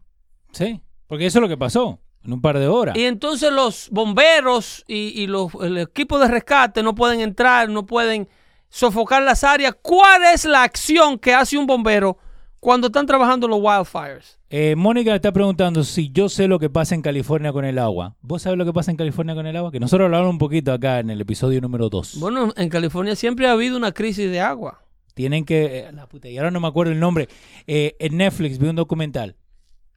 Sí, 0.52 0.80
porque 1.08 1.26
eso 1.26 1.38
es 1.38 1.42
lo 1.42 1.48
que 1.48 1.56
pasó 1.56 1.98
en 2.24 2.32
un 2.32 2.40
par 2.40 2.60
de 2.60 2.68
horas. 2.68 2.96
Y 2.96 3.02
entonces 3.06 3.52
los 3.52 3.90
bomberos 3.90 4.84
y, 4.86 5.20
y 5.20 5.26
los, 5.26 5.52
el 5.62 5.78
equipo 5.78 6.20
de 6.20 6.28
rescate 6.28 6.80
no 6.84 6.94
pueden 6.94 7.20
entrar, 7.20 7.68
no 7.70 7.84
pueden 7.86 8.28
sofocar 8.68 9.20
las 9.24 9.42
áreas. 9.42 9.74
¿Cuál 9.82 10.22
es 10.32 10.44
la 10.44 10.62
acción 10.62 11.18
que 11.18 11.34
hace 11.34 11.58
un 11.58 11.66
bombero 11.66 12.18
cuando 12.64 12.86
están 12.86 13.04
trabajando 13.04 13.46
los 13.46 13.60
wildfires? 13.60 14.40
Eh, 14.48 14.74
Mónica 14.74 15.14
está 15.14 15.30
preguntando 15.32 15.84
si 15.84 16.10
yo 16.10 16.30
sé 16.30 16.48
lo 16.48 16.58
que 16.58 16.70
pasa 16.70 16.94
en 16.94 17.02
California 17.02 17.52
con 17.52 17.66
el 17.66 17.78
agua. 17.78 18.16
¿Vos 18.22 18.40
sabés 18.40 18.56
lo 18.56 18.64
que 18.64 18.72
pasa 18.72 18.90
en 18.90 18.96
California 18.96 19.34
con 19.34 19.46
el 19.46 19.54
agua? 19.54 19.70
Que 19.70 19.80
nosotros 19.80 20.06
hablamos 20.06 20.30
un 20.30 20.38
poquito 20.38 20.72
acá 20.72 21.00
en 21.00 21.10
el 21.10 21.20
episodio 21.20 21.60
número 21.60 21.90
2. 21.90 22.18
Bueno, 22.20 22.54
en 22.56 22.70
California 22.70 23.16
siempre 23.16 23.46
ha 23.46 23.52
habido 23.52 23.76
una 23.76 23.92
crisis 23.92 24.30
de 24.30 24.40
agua. 24.40 24.80
Tienen 25.12 25.44
que... 25.44 25.80
eh, 25.80 25.92
la 25.92 26.08
puta, 26.08 26.30
y 26.30 26.38
ahora 26.38 26.50
no 26.50 26.58
me 26.58 26.66
acuerdo 26.66 26.90
el 26.92 27.00
nombre. 27.00 27.28
Eh, 27.66 27.96
en 27.98 28.16
Netflix 28.16 28.58
vi 28.58 28.68
un 28.68 28.76
documental 28.76 29.36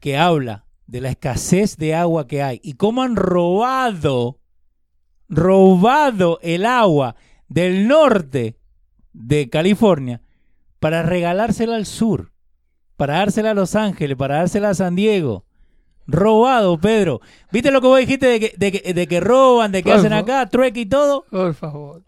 que 0.01 0.17
habla 0.17 0.65
de 0.87 0.99
la 0.99 1.09
escasez 1.09 1.77
de 1.77 1.95
agua 1.95 2.27
que 2.27 2.43
hay 2.43 2.59
y 2.61 2.73
cómo 2.73 3.01
han 3.01 3.15
robado, 3.15 4.41
robado 5.29 6.39
el 6.41 6.65
agua 6.65 7.15
del 7.47 7.87
norte 7.87 8.57
de 9.13 9.49
California 9.49 10.21
para 10.79 11.01
regalársela 11.01 11.77
al 11.77 11.85
sur, 11.85 12.33
para 12.97 13.19
dársela 13.19 13.51
a 13.51 13.53
Los 13.53 13.75
Ángeles, 13.75 14.17
para 14.17 14.37
dársela 14.37 14.71
a 14.71 14.73
San 14.73 14.95
Diego. 14.95 15.45
Robado, 16.07 16.77
Pedro. 16.79 17.21
¿Viste 17.51 17.69
lo 17.71 17.81
que 17.81 17.87
vos 17.87 17.99
dijiste 17.99 18.27
de 18.27 18.39
que, 18.39 18.93
de 18.93 19.07
que, 19.07 19.19
roban, 19.19 19.71
de 19.71 19.83
que 19.83 19.91
hacen 19.91 20.13
acá, 20.13 20.47
trueque 20.47 20.81
y 20.81 20.85
todo? 20.85 21.25
Por 21.29 21.53
favor. 21.53 22.01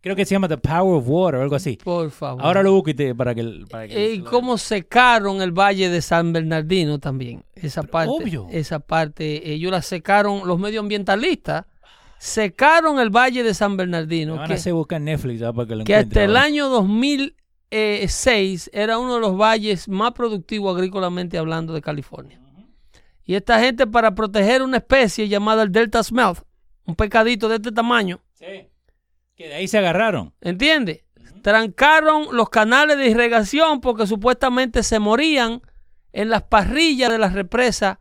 Creo 0.00 0.16
que 0.16 0.24
se 0.24 0.34
llama 0.34 0.48
The 0.48 0.58
Power 0.58 0.98
of 0.98 1.04
Water 1.06 1.40
o 1.40 1.42
algo 1.42 1.56
así. 1.56 1.78
Por 1.82 2.10
favor. 2.10 2.42
Ahora 2.42 2.62
lo 2.62 2.72
busco 2.72 2.90
para 3.16 3.34
que... 3.34 3.64
Para 3.70 3.86
que 3.86 4.06
eh, 4.06 4.14
y 4.14 4.20
cómo 4.20 4.56
secaron 4.56 5.42
el 5.42 5.52
Valle 5.52 5.90
de 5.90 6.00
San 6.00 6.32
Bernardino 6.32 6.98
también. 6.98 7.44
Esa 7.54 7.82
parte. 7.82 8.10
Obvio. 8.10 8.46
Esa 8.50 8.78
parte. 8.80 9.36
Eh, 9.36 9.54
ellos 9.54 9.70
la 9.70 9.82
secaron 9.82 10.46
los 10.46 10.58
medioambientalistas 10.58 11.66
secaron 12.18 12.98
el 12.98 13.10
Valle 13.10 13.42
de 13.42 13.54
San 13.54 13.76
Bernardino. 13.76 14.32
Me 14.32 14.38
van 14.40 14.48
que, 14.48 14.70
a 14.70 14.72
buscar 14.72 15.00
Netflix 15.00 15.40
para 15.40 15.66
que 15.66 15.76
lo 15.76 15.84
Que 15.84 15.94
hasta 15.94 16.24
el 16.24 16.36
año 16.36 16.68
2000 16.68 17.36
eh, 17.70 18.06
era 18.72 18.98
uno 18.98 19.14
de 19.14 19.20
los 19.20 19.36
valles 19.36 19.88
más 19.88 20.12
productivos 20.12 20.74
agrícolamente 20.74 21.38
hablando 21.38 21.72
de 21.72 21.82
California. 21.82 22.40
Y 23.24 23.34
esta 23.34 23.60
gente 23.60 23.86
para 23.86 24.14
proteger 24.14 24.62
una 24.62 24.78
especie 24.78 25.28
llamada 25.28 25.62
el 25.62 25.72
Delta 25.72 26.02
Smelt, 26.02 26.40
un 26.84 26.94
pescadito 26.94 27.48
de 27.48 27.56
este 27.56 27.72
tamaño. 27.72 28.20
Que 28.38 29.48
de 29.48 29.54
ahí 29.54 29.68
se 29.68 29.78
agarraron. 29.78 30.32
¿Entiendes? 30.40 31.02
trancaron 31.42 32.36
los 32.36 32.50
canales 32.50 32.98
de 32.98 33.08
irrigación 33.08 33.80
porque 33.80 34.06
supuestamente 34.06 34.82
se 34.82 34.98
morían 34.98 35.62
en 36.12 36.30
las 36.30 36.42
parrillas 36.42 37.10
de 37.10 37.18
las 37.18 37.32
represas 37.32 37.98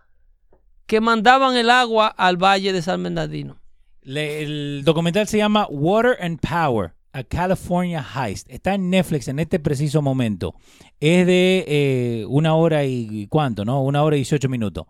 que 0.85 1.02
mandaban 1.02 1.56
el 1.56 1.69
agua 1.69 2.07
al 2.07 2.38
valle 2.38 2.73
de 2.73 2.81
San 2.81 3.03
Bernardino. 3.03 3.60
El 4.02 4.84
documental 4.85 5.27
se 5.27 5.38
llama 5.38 5.68
Water 5.69 6.18
and 6.22 6.39
Power. 6.39 6.94
California 7.23 8.06
Heist. 8.15 8.49
Está 8.49 8.76
en 8.76 8.89
Netflix 8.89 9.27
en 9.27 9.39
este 9.39 9.60
preciso 9.60 10.02
momento. 10.02 10.56
Es 10.99 11.26
de 11.26 11.65
eh, 11.68 12.26
una 12.27 12.56
hora 12.56 12.85
y 12.85 13.27
cuánto, 13.27 13.65
¿no? 13.65 13.84
Una 13.84 14.03
hora 14.03 14.15
y 14.15 14.19
18 14.19 14.49
minutos. 14.49 14.85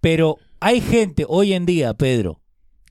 Pero 0.00 0.38
hay 0.60 0.80
gente 0.80 1.24
hoy 1.28 1.52
en 1.52 1.66
día, 1.66 1.94
Pedro, 1.94 2.40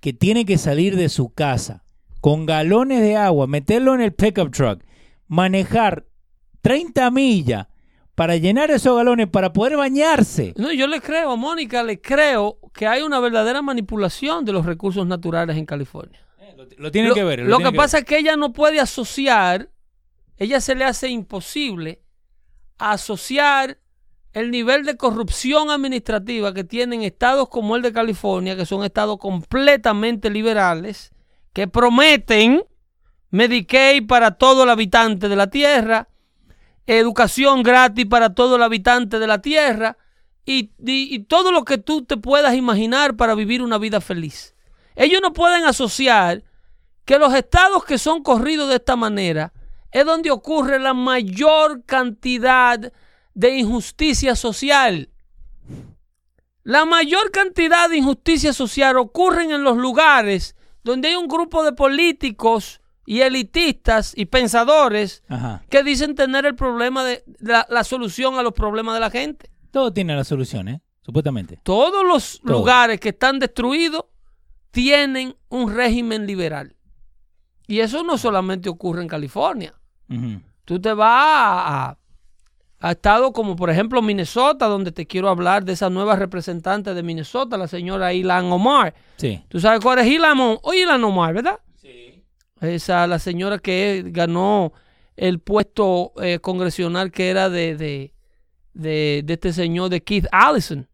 que 0.01 0.13
tiene 0.13 0.45
que 0.45 0.57
salir 0.57 0.95
de 0.95 1.09
su 1.09 1.29
casa 1.33 1.83
con 2.21 2.45
galones 2.45 3.01
de 3.01 3.15
agua, 3.15 3.47
meterlo 3.47 3.93
en 3.93 4.01
el 4.01 4.13
pickup 4.13 4.51
truck, 4.51 4.83
manejar 5.27 6.05
30 6.61 7.11
millas 7.11 7.67
para 8.15 8.37
llenar 8.37 8.71
esos 8.71 8.97
galones 8.97 9.27
para 9.27 9.53
poder 9.53 9.77
bañarse. 9.77 10.53
No, 10.57 10.71
yo 10.71 10.87
le 10.87 11.01
creo 11.01 11.37
Mónica, 11.37 11.83
le 11.83 12.01
creo 12.01 12.57
que 12.73 12.87
hay 12.87 13.03
una 13.03 13.19
verdadera 13.19 13.61
manipulación 13.61 14.45
de 14.45 14.53
los 14.53 14.65
recursos 14.65 15.05
naturales 15.05 15.57
en 15.57 15.65
California. 15.65 16.24
Lo, 16.77 16.89
lo, 17.09 17.15
que 17.15 17.23
ver. 17.23 17.39
lo 17.39 17.57
que 17.59 17.63
pasa 17.77 17.97
es 17.99 18.05
que 18.05 18.17
ella 18.17 18.35
no 18.35 18.53
puede 18.53 18.79
asociar, 18.79 19.69
ella 20.37 20.59
se 20.61 20.75
le 20.75 20.83
hace 20.85 21.09
imposible 21.09 22.01
asociar 22.77 23.79
el 24.33 24.51
nivel 24.51 24.83
de 24.85 24.97
corrupción 24.97 25.69
administrativa 25.69 26.53
que 26.53 26.63
tienen 26.65 27.03
estados 27.03 27.47
como 27.49 27.75
el 27.75 27.81
de 27.81 27.93
California, 27.93 28.55
que 28.57 28.65
son 28.65 28.83
estados 28.83 29.17
completamente 29.17 30.29
liberales, 30.29 31.11
que 31.53 31.67
prometen 31.69 32.63
Medicaid 33.31 34.05
para 34.07 34.31
todo 34.31 34.63
el 34.63 34.69
habitante 34.69 35.29
de 35.29 35.35
la 35.37 35.47
tierra, 35.49 36.09
educación 36.85 37.63
gratis 37.63 38.05
para 38.05 38.33
todo 38.33 38.57
el 38.57 38.63
habitante 38.63 39.19
de 39.19 39.27
la 39.27 39.41
tierra 39.41 39.97
y, 40.45 40.71
y- 40.85 41.15
y 41.15 41.19
todo 41.19 41.51
lo 41.51 41.63
que 41.63 41.77
tú 41.77 42.03
te 42.03 42.17
puedas 42.17 42.53
imaginar 42.55 43.15
para 43.15 43.35
vivir 43.35 43.61
una 43.61 43.77
vida 43.77 44.01
feliz. 44.01 44.53
Ellos 44.97 45.19
no 45.21 45.33
pueden 45.33 45.63
asociar 45.63 46.43
que 47.05 47.19
los 47.19 47.33
estados 47.33 47.85
que 47.85 47.97
son 47.97 48.23
corridos 48.23 48.69
de 48.69 48.75
esta 48.75 48.95
manera 48.95 49.53
es 49.91 50.05
donde 50.05 50.31
ocurre 50.31 50.79
la 50.79 50.93
mayor 50.93 51.85
cantidad 51.85 52.91
de 53.33 53.57
injusticia 53.57 54.35
social. 54.35 55.09
La 56.63 56.83
mayor 56.85 57.31
cantidad 57.31 57.89
de 57.89 57.97
injusticia 57.97 58.51
social 58.51 58.97
ocurren 58.97 59.51
en 59.51 59.63
los 59.63 59.77
lugares 59.77 60.55
donde 60.83 61.09
hay 61.09 61.15
un 61.15 61.27
grupo 61.27 61.63
de 61.63 61.73
políticos 61.73 62.81
y 63.05 63.21
elitistas 63.21 64.13
y 64.15 64.25
pensadores 64.25 65.23
Ajá. 65.27 65.63
que 65.69 65.83
dicen 65.83 66.15
tener 66.15 66.45
el 66.45 66.55
problema 66.55 67.03
de 67.03 67.23
la, 67.39 67.67
la 67.69 67.83
solución 67.83 68.35
a 68.39 68.43
los 68.43 68.53
problemas 68.53 68.95
de 68.95 68.99
la 68.99 69.11
gente. 69.11 69.51
Todo 69.69 69.93
tiene 69.93 70.15
la 70.15 70.23
solución, 70.23 70.67
¿eh? 70.69 70.81
Supuestamente. 71.03 71.59
Todos 71.61 72.03
los 72.03 72.41
Todo. 72.43 72.53
lugares 72.57 72.99
que 72.99 73.09
están 73.09 73.37
destruidos 73.37 74.05
tienen 74.71 75.35
un 75.49 75.71
régimen 75.73 76.25
liberal. 76.25 76.74
Y 77.67 77.79
eso 77.79 78.03
no 78.03 78.17
solamente 78.17 78.69
ocurre 78.69 79.01
en 79.01 79.07
California. 79.07 79.73
Tú 80.65 80.79
te 80.79 80.93
vas 80.93 81.97
a, 82.79 82.89
estados 82.91 83.31
como 83.31 83.55
por 83.55 83.69
ejemplo 83.69 84.01
Minnesota, 84.01 84.67
donde 84.67 84.91
te 84.91 85.07
quiero 85.07 85.29
hablar 85.29 85.63
de 85.65 85.73
esa 85.73 85.89
nueva 85.89 86.15
representante 86.15 86.93
de 86.93 87.01
Minnesota, 87.03 87.57
la 87.57 87.67
señora 87.67 88.13
Ilan 88.13 88.45
Omar. 88.51 88.93
Sí. 89.17 89.43
¿Tú 89.49 89.59
sabes 89.59 89.79
cuál 89.81 89.99
es 89.99 90.07
Ilan, 90.07 90.39
O- 90.39 90.59
o 90.61 90.73
Ilan 90.73 91.03
Omar, 91.03 91.33
verdad? 91.33 91.59
Sí. 91.81 92.23
Esa, 92.61 93.07
la 93.07 93.17
señora 93.19 93.57
que 93.59 94.03
ganó 94.07 94.73
el 95.15 95.39
puesto 95.39 96.13
eh, 96.21 96.39
congresional 96.39 97.11
que 97.11 97.29
era 97.29 97.49
de, 97.49 97.75
de, 97.75 98.13
de- 98.73 99.21
de 99.25 99.33
este 99.33 99.53
señor, 99.53 99.89
de 99.89 100.03
Keith 100.03 100.27
Allison, 100.31 100.87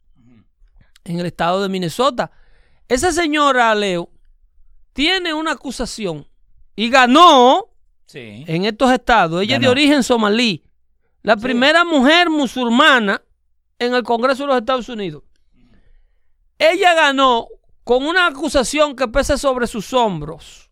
en 1.03 1.19
el 1.19 1.25
estado 1.25 1.61
de 1.63 1.69
Minnesota. 1.69 2.31
Esa 2.87 3.11
señora, 3.11 3.73
Leo, 3.75 4.09
tiene 4.93 5.33
una 5.33 5.53
acusación 5.53 6.27
y 6.81 6.89
ganó 6.89 7.67
Sí. 8.05 8.43
en 8.47 8.65
estos 8.65 8.91
estados. 8.91 9.41
Ella 9.41 9.55
es 9.55 9.61
de 9.61 9.69
origen 9.69 10.01
somalí. 10.03 10.63
La 11.21 11.37
primera 11.37 11.83
mujer 11.85 12.29
musulmana 12.29 13.21
en 13.77 13.93
el 13.93 14.03
Congreso 14.03 14.43
de 14.43 14.47
los 14.47 14.57
Estados 14.57 14.89
Unidos. 14.89 15.23
Ella 16.57 16.93
ganó 16.93 17.47
con 17.83 18.03
una 18.05 18.27
acusación 18.27 18.95
que 18.95 19.07
pesa 19.07 19.37
sobre 19.37 19.67
sus 19.67 19.93
hombros 19.93 20.69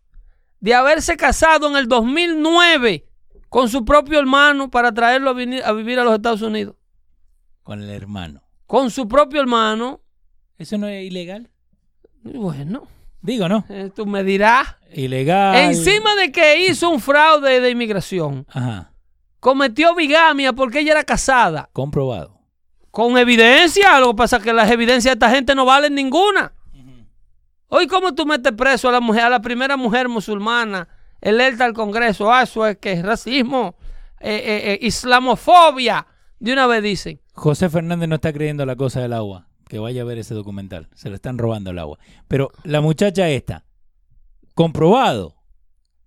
de 0.60 0.74
haberse 0.74 1.16
casado 1.16 1.68
en 1.68 1.76
el 1.76 1.88
2009 1.88 3.06
con 3.48 3.68
su 3.68 3.84
propio 3.84 4.18
hermano 4.18 4.70
para 4.70 4.92
traerlo 4.92 5.30
a, 5.30 5.34
venir- 5.34 5.62
a 5.64 5.72
vivir 5.72 5.98
a 5.98 6.04
los 6.04 6.14
Estados 6.14 6.42
Unidos. 6.42 6.76
Con 7.62 7.82
el 7.82 7.90
hermano. 7.90 8.42
Con 8.66 8.90
su 8.90 9.08
propio 9.08 9.40
hermano. 9.40 10.00
¿Eso 10.58 10.76
no 10.78 10.86
es 10.88 11.04
ilegal? 11.04 11.50
Bueno, 12.22 12.86
Digo, 13.22 13.48
¿no? 13.48 13.64
eh, 13.68 13.90
tú 13.94 14.06
me 14.06 14.24
dirás. 14.24 14.76
Ilegal. 14.92 15.56
Encima 15.56 16.14
de 16.16 16.32
que 16.32 16.66
hizo 16.66 16.88
un 16.90 17.00
fraude 17.00 17.60
de 17.60 17.70
inmigración, 17.70 18.46
Ajá. 18.50 18.92
cometió 19.38 19.94
bigamia 19.94 20.52
porque 20.52 20.80
ella 20.80 20.92
era 20.92 21.04
casada. 21.04 21.68
Comprobado. 21.72 22.38
Con 22.90 23.16
evidencia, 23.18 24.00
lo 24.00 24.08
que 24.08 24.16
pasa 24.16 24.38
es 24.38 24.42
que 24.42 24.52
las 24.52 24.70
evidencias 24.70 25.12
de 25.12 25.24
esta 25.24 25.30
gente 25.30 25.54
no 25.54 25.64
valen 25.64 25.94
ninguna. 25.94 26.52
Hoy, 27.68 27.86
¿cómo 27.86 28.14
tú 28.14 28.26
metes 28.26 28.52
preso 28.52 28.88
a 28.88 28.92
la 28.92 29.00
mujer, 29.00 29.22
a 29.24 29.30
la 29.30 29.40
primera 29.40 29.76
mujer 29.76 30.08
musulmana, 30.08 30.88
electa 31.20 31.64
al 31.64 31.72
Congreso? 31.72 32.32
Ah, 32.32 32.42
eso 32.42 32.66
es 32.66 32.78
que 32.78 32.90
es 32.90 33.02
racismo, 33.02 33.76
eh, 34.18 34.34
eh, 34.34 34.72
eh, 34.72 34.78
islamofobia. 34.82 36.04
De 36.40 36.52
una 36.52 36.66
vez 36.66 36.82
dicen. 36.82 37.20
José 37.32 37.68
Fernández 37.70 38.08
no 38.08 38.16
está 38.16 38.32
creyendo 38.32 38.66
la 38.66 38.74
cosa 38.74 39.00
del 39.00 39.12
agua. 39.12 39.46
Que 39.70 39.78
vaya 39.78 40.02
a 40.02 40.04
ver 40.04 40.18
ese 40.18 40.34
documental. 40.34 40.88
Se 40.94 41.08
le 41.08 41.14
están 41.14 41.38
robando 41.38 41.70
el 41.70 41.78
agua. 41.78 41.98
Pero 42.28 42.50
la 42.64 42.80
muchacha 42.80 43.28
esta, 43.28 43.64
comprobado 44.54 45.36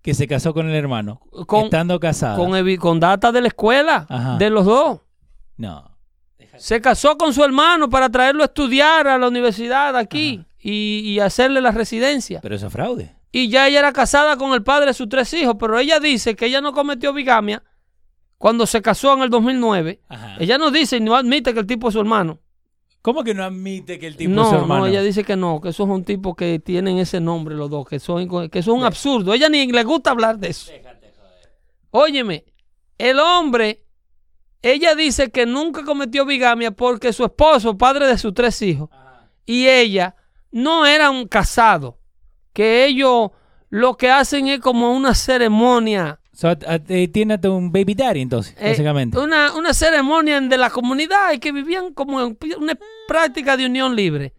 que 0.02 0.12
se 0.12 0.28
casó 0.28 0.52
con 0.52 0.68
el 0.68 0.74
hermano, 0.74 1.20
Con- 1.46 1.64
estando 1.64 1.98
casada. 1.98 2.36
Con, 2.36 2.52
con 2.76 3.00
data 3.00 3.32
de 3.32 3.40
la 3.40 3.48
escuela, 3.48 4.06
Ajá. 4.08 4.36
de 4.36 4.50
los 4.50 4.66
dos. 4.66 5.00
No. 5.56 5.90
Se 6.58 6.80
casó 6.80 7.16
con 7.16 7.32
su 7.32 7.42
hermano 7.42 7.88
para 7.88 8.10
traerlo 8.10 8.42
a 8.42 8.46
estudiar 8.46 9.08
a 9.08 9.18
la 9.18 9.28
universidad 9.28 9.96
aquí 9.96 10.44
y, 10.60 11.00
y 11.04 11.18
hacerle 11.20 11.60
la 11.62 11.70
residencia. 11.72 12.40
Pero 12.42 12.54
eso 12.54 12.66
es 12.66 12.72
fraude. 12.72 13.16
y 13.32 13.48
ya 13.48 13.66
ella 13.66 13.78
era 13.80 13.92
casada 13.94 14.36
con 14.36 14.52
el 14.52 14.62
padre 14.62 14.88
de 14.88 14.94
sus 14.94 15.08
tres 15.08 15.32
hijos, 15.32 15.56
pero 15.58 15.78
ella 15.78 15.98
dice 16.00 16.36
que 16.36 16.46
ella 16.46 16.60
no 16.60 16.72
cometió 16.74 17.12
bigamia 17.14 17.62
cuando 18.36 18.66
se 18.66 18.82
casó 18.82 19.14
en 19.14 19.22
el 19.22 19.30
2009. 19.30 20.00
Ajá. 20.08 20.36
Ella 20.38 20.58
no 20.58 20.70
dice 20.70 20.98
y 20.98 21.00
no 21.00 21.16
admite 21.16 21.54
que 21.54 21.60
el 21.60 21.66
tipo 21.66 21.88
es 21.88 21.94
su 21.94 22.00
hermano. 22.00 22.38
¿Cómo 23.04 23.22
que 23.22 23.34
no 23.34 23.44
admite 23.44 23.98
que 23.98 24.06
el 24.06 24.16
tipo 24.16 24.32
no, 24.32 24.44
es 24.44 24.48
su 24.48 24.54
hermano? 24.54 24.80
no, 24.80 24.86
ella 24.86 25.02
dice 25.02 25.24
que 25.24 25.36
no, 25.36 25.60
que 25.60 25.68
esos 25.68 25.86
son 25.86 26.04
tipos 26.04 26.34
que 26.34 26.58
tienen 26.58 26.96
ese 26.96 27.20
nombre 27.20 27.54
los 27.54 27.68
dos, 27.68 27.86
que 27.86 28.00
son 28.00 28.26
que 28.48 28.60
eso 28.60 28.72
es 28.72 28.78
un 28.78 28.82
absurdo. 28.82 29.34
Ella 29.34 29.50
ni 29.50 29.70
le 29.70 29.84
gusta 29.84 30.08
hablar 30.08 30.38
de 30.38 30.48
eso. 30.48 30.72
Óyeme, 31.90 32.46
el 32.96 33.20
hombre, 33.20 33.84
ella 34.62 34.94
dice 34.94 35.30
que 35.30 35.44
nunca 35.44 35.84
cometió 35.84 36.24
bigamia 36.24 36.70
porque 36.70 37.12
su 37.12 37.26
esposo, 37.26 37.76
padre 37.76 38.06
de 38.06 38.16
sus 38.16 38.32
tres 38.32 38.62
hijos, 38.62 38.88
y 39.44 39.66
ella 39.66 40.16
no 40.50 40.86
eran 40.86 41.28
casados, 41.28 41.96
que 42.54 42.86
ellos 42.86 43.32
lo 43.68 43.98
que 43.98 44.10
hacen 44.10 44.48
es 44.48 44.60
como 44.60 44.94
una 44.94 45.14
ceremonia, 45.14 46.20
So, 46.34 46.48
eh, 46.88 47.08
tiene 47.08 47.38
un 47.44 47.70
baby 47.70 47.94
daddy 47.94 48.20
entonces, 48.22 48.54
eh, 48.58 48.70
básicamente. 48.70 49.16
una, 49.18 49.54
una 49.54 49.72
ceremonia 49.72 50.40
de 50.40 50.58
la 50.58 50.68
comunidad 50.68 51.32
y 51.32 51.38
que 51.38 51.52
vivían 51.52 51.94
como 51.94 52.16
una 52.58 52.78
práctica 53.06 53.56
de 53.56 53.66
unión 53.66 53.94
libre. 53.94 54.34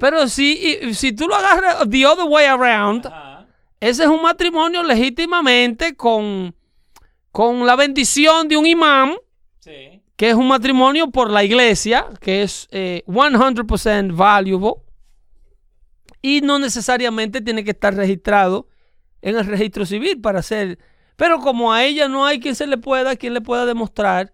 Pero 0.00 0.26
si, 0.28 0.78
y- 0.82 0.94
si 0.94 1.12
tú 1.12 1.26
lo 1.28 1.34
agarras 1.34 1.88
the 1.90 2.06
other 2.06 2.24
way 2.26 2.46
around, 2.46 3.06
ese 3.80 4.02
es 4.04 4.08
un 4.08 4.22
matrimonio 4.22 4.82
legítimamente 4.82 5.94
con, 5.96 6.54
con 7.30 7.66
la 7.66 7.76
bendición 7.76 8.48
de 8.48 8.56
un 8.56 8.66
imán, 8.66 9.14
que 10.16 10.30
es 10.30 10.34
un 10.34 10.48
matrimonio 10.48 11.10
por 11.10 11.30
la 11.30 11.44
iglesia, 11.44 12.06
que 12.20 12.42
es 12.42 12.68
eh, 12.70 13.02
100% 13.06 14.16
valuable, 14.16 14.80
y 16.22 16.40
no 16.40 16.58
necesariamente 16.58 17.40
tiene 17.40 17.62
que 17.64 17.70
estar 17.72 17.94
registrado 17.94 18.66
en 19.22 19.36
el 19.36 19.44
registro 19.46 19.84
civil 19.86 20.20
para 20.20 20.38
hacer. 20.40 20.78
Pero 21.18 21.40
como 21.40 21.72
a 21.72 21.82
ella 21.84 22.06
no 22.08 22.24
hay 22.24 22.38
quien 22.38 22.54
se 22.54 22.68
le 22.68 22.78
pueda, 22.78 23.16
quien 23.16 23.34
le 23.34 23.40
pueda 23.40 23.66
demostrar 23.66 24.32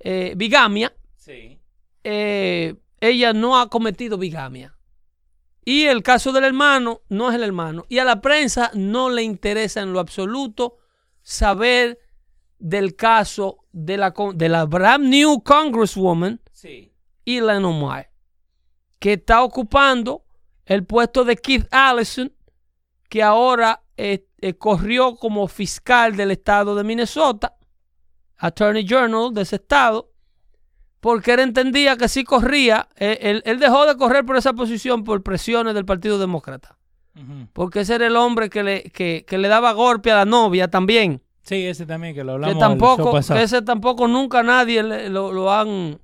eh, 0.00 0.32
bigamia, 0.34 0.94
Sí. 1.14 1.58
eh, 2.04 2.74
ella 3.00 3.34
no 3.34 3.60
ha 3.60 3.68
cometido 3.68 4.16
bigamia. 4.16 4.74
Y 5.62 5.84
el 5.84 6.02
caso 6.02 6.32
del 6.32 6.44
hermano 6.44 7.02
no 7.10 7.28
es 7.28 7.34
el 7.36 7.42
hermano. 7.42 7.84
Y 7.90 7.98
a 7.98 8.04
la 8.04 8.22
prensa 8.22 8.70
no 8.72 9.10
le 9.10 9.22
interesa 9.22 9.82
en 9.82 9.92
lo 9.92 10.00
absoluto 10.00 10.78
saber 11.22 12.00
del 12.58 12.96
caso 12.96 13.58
de 13.72 13.98
la, 13.98 14.14
de 14.34 14.48
la 14.48 14.64
brand 14.64 15.04
new 15.04 15.42
congresswoman 15.42 16.40
Sí. 16.52 16.94
Ilan 17.26 17.64
Omar, 17.66 18.10
que 18.98 19.12
está 19.14 19.42
ocupando 19.42 20.24
el 20.64 20.86
puesto 20.86 21.24
de 21.24 21.36
Keith 21.36 21.66
Allison, 21.70 22.32
que 23.10 23.22
ahora 23.22 23.82
eh, 23.98 24.26
eh, 24.42 24.54
corrió 24.54 25.16
como 25.16 25.48
fiscal 25.48 26.16
del 26.16 26.30
estado 26.32 26.74
de 26.74 26.84
Minnesota, 26.84 27.54
Attorney 28.36 28.86
General 28.86 29.32
de 29.32 29.42
ese 29.42 29.56
estado, 29.56 30.10
porque 31.00 31.32
él 31.34 31.40
entendía 31.40 31.96
que 31.96 32.08
si 32.08 32.24
corría, 32.24 32.88
eh, 32.96 33.18
él, 33.22 33.42
él 33.46 33.58
dejó 33.58 33.86
de 33.86 33.96
correr 33.96 34.24
por 34.24 34.36
esa 34.36 34.52
posición 34.52 35.02
por 35.04 35.22
presiones 35.22 35.74
del 35.74 35.84
Partido 35.84 36.18
Demócrata, 36.18 36.76
porque 37.52 37.80
ese 37.80 37.94
era 37.96 38.06
el 38.06 38.16
hombre 38.16 38.48
que 38.50 38.62
le, 38.62 38.82
que, 38.84 39.24
que 39.26 39.38
le 39.38 39.48
daba 39.48 39.72
golpe 39.72 40.10
a 40.12 40.16
la 40.16 40.24
novia 40.24 40.68
también. 40.68 41.22
Sí, 41.42 41.66
ese 41.66 41.86
también 41.86 42.14
que 42.14 42.22
lo 42.24 42.32
que 42.32 42.34
hablamos 42.46 42.54
show 42.54 42.68
tampoco, 42.68 43.10
que 43.36 43.42
ese 43.44 43.62
tampoco 43.62 44.06
nunca 44.08 44.42
nadie 44.42 44.82
le- 44.82 45.08
lo, 45.10 45.32
lo 45.32 45.52
han, 45.52 46.00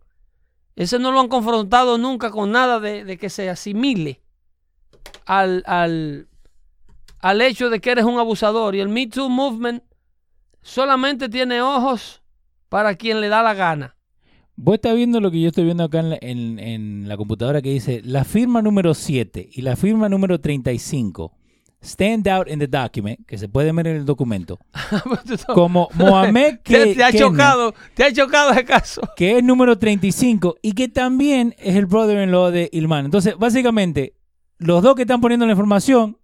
ese 0.77 0.99
no 0.99 1.11
lo 1.13 1.21
han 1.21 1.29
confrontado 1.29 1.97
nunca 1.97 2.31
con 2.31 2.51
nada 2.53 2.79
de, 2.81 3.05
de 3.05 3.17
que 3.19 3.31
se 3.31 3.49
asimile 3.49 4.21
al, 5.27 5.63
al, 5.67 6.28
al 7.21 7.41
hecho 7.41 7.71
de 7.71 7.81
que 7.81 7.91
eres 7.91 8.05
un 8.05 8.19
abusador. 8.19 8.75
Y 8.75 8.81
el 8.81 8.89
Me 8.89 9.07
Too 9.07 9.29
Movement 9.29 9.83
solamente 10.63 11.29
tiene 11.29 11.61
ojos 11.63 12.23
para 12.69 12.95
quien 12.97 13.21
le 13.21 13.29
da 13.29 13.43
la 13.43 13.55
gana. 13.55 13.97
Vos 14.57 14.75
estás 14.75 14.97
viendo 14.97 15.21
lo 15.21 15.31
que 15.31 15.41
yo 15.41 15.49
estoy 15.49 15.65
viendo 15.65 15.85
acá 15.85 16.01
en 16.01 16.11
la, 16.11 16.19
en- 16.21 16.59
en 16.59 17.09
la 17.09 17.17
computadora 17.17 17.63
que 17.63 17.71
dice 17.71 18.01
la 18.05 18.25
firma 18.25 18.61
número 18.61 18.93
7 18.93 19.49
y 19.53 19.63
la 19.63 19.77
firma 19.77 20.09
número 20.09 20.41
35 20.41 21.33
stand 21.81 22.27
out 22.27 22.49
in 22.51 22.59
the 22.59 22.67
document, 22.67 23.25
que 23.25 23.39
se 23.39 23.49
puede 23.49 23.71
ver 23.71 23.87
en 23.87 23.97
el 23.99 24.05
documento, 24.05 24.59
como 25.55 25.89
Mohamed 25.95 26.59
te, 26.65 26.91
Ke- 26.91 26.95
te 26.97 27.05
ha 27.05 27.13
chocado, 27.13 27.73
te 27.95 28.03
ha 28.03 28.13
chocado 28.13 28.51
ese 28.51 28.65
caso. 28.65 29.01
que 29.17 29.39
es 29.39 29.45
número 29.45 29.79
35 29.79 30.57
y 30.61 30.73
que 30.73 30.89
también 30.89 31.55
es 31.57 31.77
el 31.77 31.87
brother-in-law 31.87 32.51
de 32.51 32.69
Ilman. 32.73 33.05
Entonces, 33.05 33.37
básicamente, 33.39 34.15
los 34.59 34.83
dos 34.83 34.97
que 34.97 35.03
están 35.03 35.21
poniendo 35.21 35.47
la 35.47 35.53
información 35.53 36.19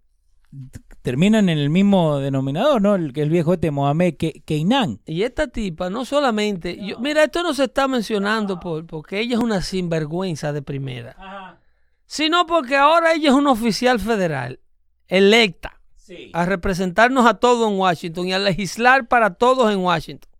terminan 1.04 1.50
en 1.50 1.58
el 1.58 1.68
mismo 1.68 2.18
denominador, 2.18 2.80
¿no? 2.80 2.94
El 2.94 3.12
que 3.12 3.20
el 3.20 3.28
viejo 3.28 3.52
este 3.52 3.70
Mohamed 3.70 4.14
Ke- 4.14 4.42
Keinan. 4.46 5.00
Y 5.04 5.22
esta 5.24 5.48
tipa, 5.48 5.90
no 5.90 6.06
solamente, 6.06 6.78
yo- 6.82 6.98
mira, 6.98 7.22
esto 7.24 7.42
no 7.42 7.52
se 7.52 7.64
está 7.64 7.86
mencionando 7.88 8.58
por, 8.58 8.86
porque 8.86 9.20
ella 9.20 9.34
es 9.36 9.42
una 9.42 9.60
sinvergüenza 9.60 10.54
de 10.54 10.62
primera. 10.62 11.60
sino 12.06 12.46
porque 12.46 12.76
ahora 12.76 13.12
ella 13.12 13.28
es 13.30 13.34
una 13.34 13.50
oficial 13.50 13.98
federal 14.00 14.60
electa 15.08 15.80
Sí. 15.96 16.30
a 16.32 16.44
representarnos 16.46 17.26
a 17.26 17.34
todos 17.34 17.70
en 17.70 17.78
Washington 17.78 18.28
y 18.28 18.32
a 18.32 18.38
legislar 18.38 19.06
para 19.06 19.34
todos 19.34 19.70
en 19.72 19.78
Washington. 19.80 20.30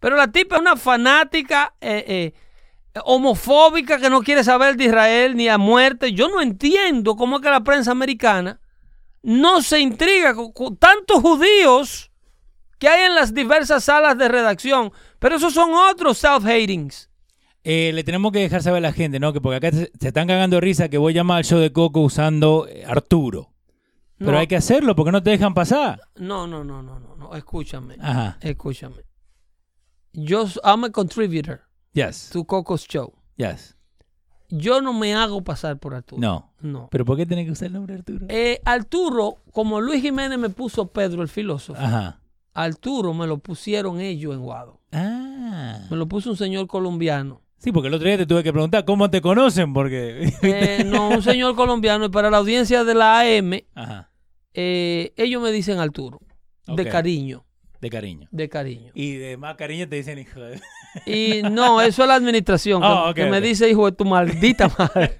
Pero 0.00 0.16
la 0.16 0.28
tipa 0.32 0.56
es 0.56 0.60
una 0.62 0.76
fanática 0.76 1.74
eh, 1.82 2.04
eh, 2.94 3.00
homofóbica 3.04 3.98
que 3.98 4.10
no 4.10 4.22
quiere 4.22 4.42
saber 4.44 4.76
de 4.76 4.84
Israel 4.84 5.36
ni 5.36 5.48
a 5.48 5.58
muerte. 5.58 6.12
Yo 6.12 6.28
no 6.28 6.40
entiendo 6.40 7.16
cómo 7.16 7.36
es 7.36 7.42
que 7.42 7.50
la 7.50 7.64
prensa 7.64 7.90
americana 7.90 8.60
no 9.26 9.60
se 9.60 9.80
intriga 9.80 10.34
con, 10.34 10.76
tantos 10.76 11.20
judíos 11.20 12.12
que 12.78 12.88
hay 12.88 13.06
en 13.06 13.14
las 13.16 13.34
diversas 13.34 13.84
salas 13.84 14.16
de 14.16 14.28
redacción. 14.28 14.92
Pero 15.18 15.36
esos 15.36 15.52
son 15.52 15.70
otros 15.74 16.22
self-hatings. 16.22 17.08
Eh, 17.64 17.90
le 17.92 18.04
tenemos 18.04 18.30
que 18.30 18.38
dejar 18.38 18.62
saber 18.62 18.78
a 18.78 18.88
la 18.88 18.92
gente, 18.92 19.18
¿no? 19.18 19.32
Que 19.32 19.40
porque 19.40 19.56
acá 19.56 19.70
se, 19.76 19.90
se 19.98 20.08
están 20.08 20.28
cagando 20.28 20.56
de 20.56 20.60
risa 20.60 20.88
que 20.88 20.98
voy 20.98 21.12
a 21.12 21.16
llamar 21.16 21.38
al 21.38 21.44
show 21.44 21.58
de 21.58 21.72
Coco 21.72 22.00
usando 22.00 22.68
eh, 22.68 22.84
Arturo. 22.86 23.52
Pero 24.18 24.32
No. 24.32 24.38
hay 24.38 24.46
que 24.46 24.56
hacerlo 24.56 24.94
porque 24.94 25.10
no 25.12 25.22
te 25.22 25.30
dejan 25.30 25.52
pasar. 25.54 26.00
No, 26.14 26.46
no, 26.46 26.62
no, 26.62 26.82
no, 26.82 27.00
no, 27.00 27.16
no. 27.16 27.34
Escúchame. 27.34 27.96
Ajá. 28.00 28.38
Escúchame. 28.40 29.02
Yo, 30.12 30.46
I'm 30.64 30.84
a 30.84 30.90
contributor 30.90 31.62
Yes. 31.92 32.30
to 32.30 32.44
Coco's 32.44 32.86
Show. 32.88 33.12
Yes. 33.36 33.75
Yo 34.48 34.80
no 34.80 34.92
me 34.92 35.14
hago 35.14 35.42
pasar 35.42 35.78
por 35.78 35.94
Arturo. 35.94 36.20
No. 36.20 36.52
No. 36.60 36.88
¿Pero 36.90 37.04
por 37.04 37.16
qué 37.16 37.26
tenés 37.26 37.46
que 37.46 37.52
usar 37.52 37.66
el 37.66 37.72
nombre 37.74 37.94
Arturo? 37.94 38.26
Eh, 38.28 38.60
Arturo, 38.64 39.36
como 39.52 39.80
Luis 39.80 40.02
Jiménez 40.02 40.38
me 40.38 40.50
puso 40.50 40.86
Pedro 40.88 41.22
el 41.22 41.28
filósofo, 41.28 41.80
Ajá. 41.80 42.20
Arturo 42.54 43.12
me 43.12 43.26
lo 43.26 43.38
pusieron 43.38 44.00
ellos 44.00 44.34
en 44.34 44.40
Guado. 44.40 44.80
Ah. 44.92 45.80
Me 45.90 45.96
lo 45.96 46.06
puso 46.08 46.30
un 46.30 46.36
señor 46.36 46.66
colombiano. 46.66 47.42
Sí, 47.58 47.72
porque 47.72 47.88
el 47.88 47.94
otro 47.94 48.06
día 48.06 48.18
te 48.18 48.26
tuve 48.26 48.42
que 48.42 48.52
preguntar 48.52 48.84
cómo 48.84 49.10
te 49.10 49.20
conocen, 49.20 49.72
porque. 49.72 50.32
Eh, 50.42 50.84
no, 50.86 51.08
un 51.08 51.22
señor 51.22 51.54
colombiano. 51.56 52.04
Y 52.04 52.08
para 52.10 52.30
la 52.30 52.38
audiencia 52.38 52.84
de 52.84 52.94
la 52.94 53.20
AM, 53.20 53.62
Ajá. 53.74 54.10
eh, 54.54 55.12
ellos 55.16 55.42
me 55.42 55.50
dicen 55.52 55.78
Arturo. 55.78 56.20
De 56.66 56.88
cariño. 56.88 57.45
De 57.80 57.90
cariño. 57.90 58.28
De 58.30 58.48
cariño. 58.48 58.90
Y 58.94 59.14
de 59.16 59.36
más 59.36 59.56
cariño 59.56 59.88
te 59.88 59.96
dicen 59.96 60.18
hijo 60.18 60.40
de. 60.40 60.60
Y 61.06 61.42
no, 61.42 61.80
eso 61.82 62.02
es 62.02 62.08
la 62.08 62.14
administración 62.14 62.80
que, 62.80 62.86
Ah, 62.88 63.10
ok, 63.10 63.14
que 63.16 63.26
me 63.26 63.40
dice 63.40 63.68
hijo 63.68 63.86
de 63.90 63.92
tu 63.96 64.04
maldita 64.04 64.68
madre. 64.78 65.18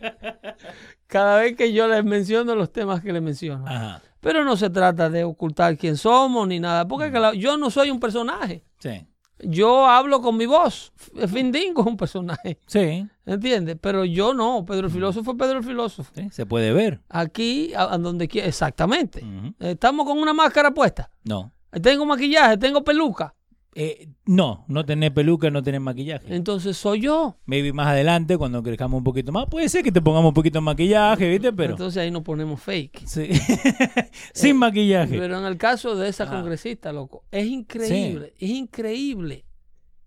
Cada 1.07 1.39
vez 1.41 1.57
que 1.57 1.73
yo 1.73 1.87
les 1.87 2.05
menciono 2.05 2.55
los 2.55 2.73
temas 2.73 3.01
que 3.01 3.13
les 3.13 3.23
menciono. 3.23 3.65
Ajá. 3.67 4.03
Pero 4.21 4.45
no 4.45 4.57
se 4.57 4.71
trata 4.71 5.09
de 5.09 5.23
ocultar 5.25 5.77
quién 5.77 5.97
somos 5.97 6.49
ni 6.49 6.59
nada, 6.59 6.89
porque 6.89 7.09
Mm. 7.09 7.13
que 7.13 7.19
la- 7.21 7.35
yo 7.35 7.57
no 7.57 7.71
soy 7.71 7.91
un 7.91 8.01
personaje. 8.01 8.65
Sí. 8.79 9.07
Yo 9.41 9.87
hablo 9.87 10.23
con 10.23 10.37
mi 10.39 10.47
voz. 10.47 10.93
Findingo 11.31 11.83
es 11.83 11.87
un 11.87 11.97
personaje, 11.99 12.59
Sí. 12.67 13.07
¿entiendes? 13.27 13.77
Pero 13.81 14.05
yo 14.07 14.33
no. 14.33 14.65
Pedro 14.65 14.87
el 14.87 14.93
filósofo 14.93 15.33
es 15.33 15.37
Pedro 15.37 15.59
el 15.59 15.65
filósofo. 15.65 16.11
sí, 16.17 16.29
Se 16.33 16.47
puede 16.47 16.73
ver. 16.73 17.01
Aquí, 17.11 17.73
a, 17.75 17.93
a 17.95 17.99
donde 17.99 18.27
quiera, 18.29 18.49
exactamente. 18.49 19.23
Estamos 19.61 20.07
con 20.07 20.19
una 20.19 20.33
máscara 20.33 20.71
puesta. 20.73 21.11
No. 21.23 21.53
Tengo 21.83 22.07
maquillaje, 22.07 22.57
tengo 22.59 22.83
peluca. 22.85 23.35
Eh, 23.79 24.09
no, 24.25 24.65
no 24.69 24.87
tenés 24.87 25.11
peluca, 25.11 25.51
no 25.51 25.63
tenés 25.63 25.83
maquillaje. 25.83 26.35
Entonces 26.35 26.79
soy 26.79 27.01
yo. 27.03 27.37
Maybe 27.45 27.75
más 27.75 27.89
adelante, 27.89 28.39
cuando 28.39 28.63
crezcamos 28.63 28.97
un 28.97 29.05
poquito 29.05 29.33
más, 29.33 29.47
puede 29.51 29.69
ser 29.69 29.83
que 29.85 29.93
te 29.93 30.01
pongamos 30.01 30.29
un 30.31 30.35
poquito 30.35 30.59
de 30.61 30.63
maquillaje, 30.63 31.29
¿viste? 31.29 31.53
Pero. 31.53 31.73
Entonces 31.73 32.03
ahí 32.03 32.11
nos 32.11 32.23
ponemos 32.23 32.59
fake. 32.63 33.07
Sí. 33.07 33.29
Sin 34.33 34.57
maquillaje. 34.57 35.19
Pero 35.19 35.39
en 35.39 35.45
el 35.45 35.59
caso 35.59 35.95
de 35.95 36.09
esa 36.09 36.25
Ah. 36.25 36.31
congresista, 36.31 36.91
loco, 36.93 37.25
es 37.31 37.47
increíble, 37.47 38.33
es 38.39 38.49
increíble 38.51 39.45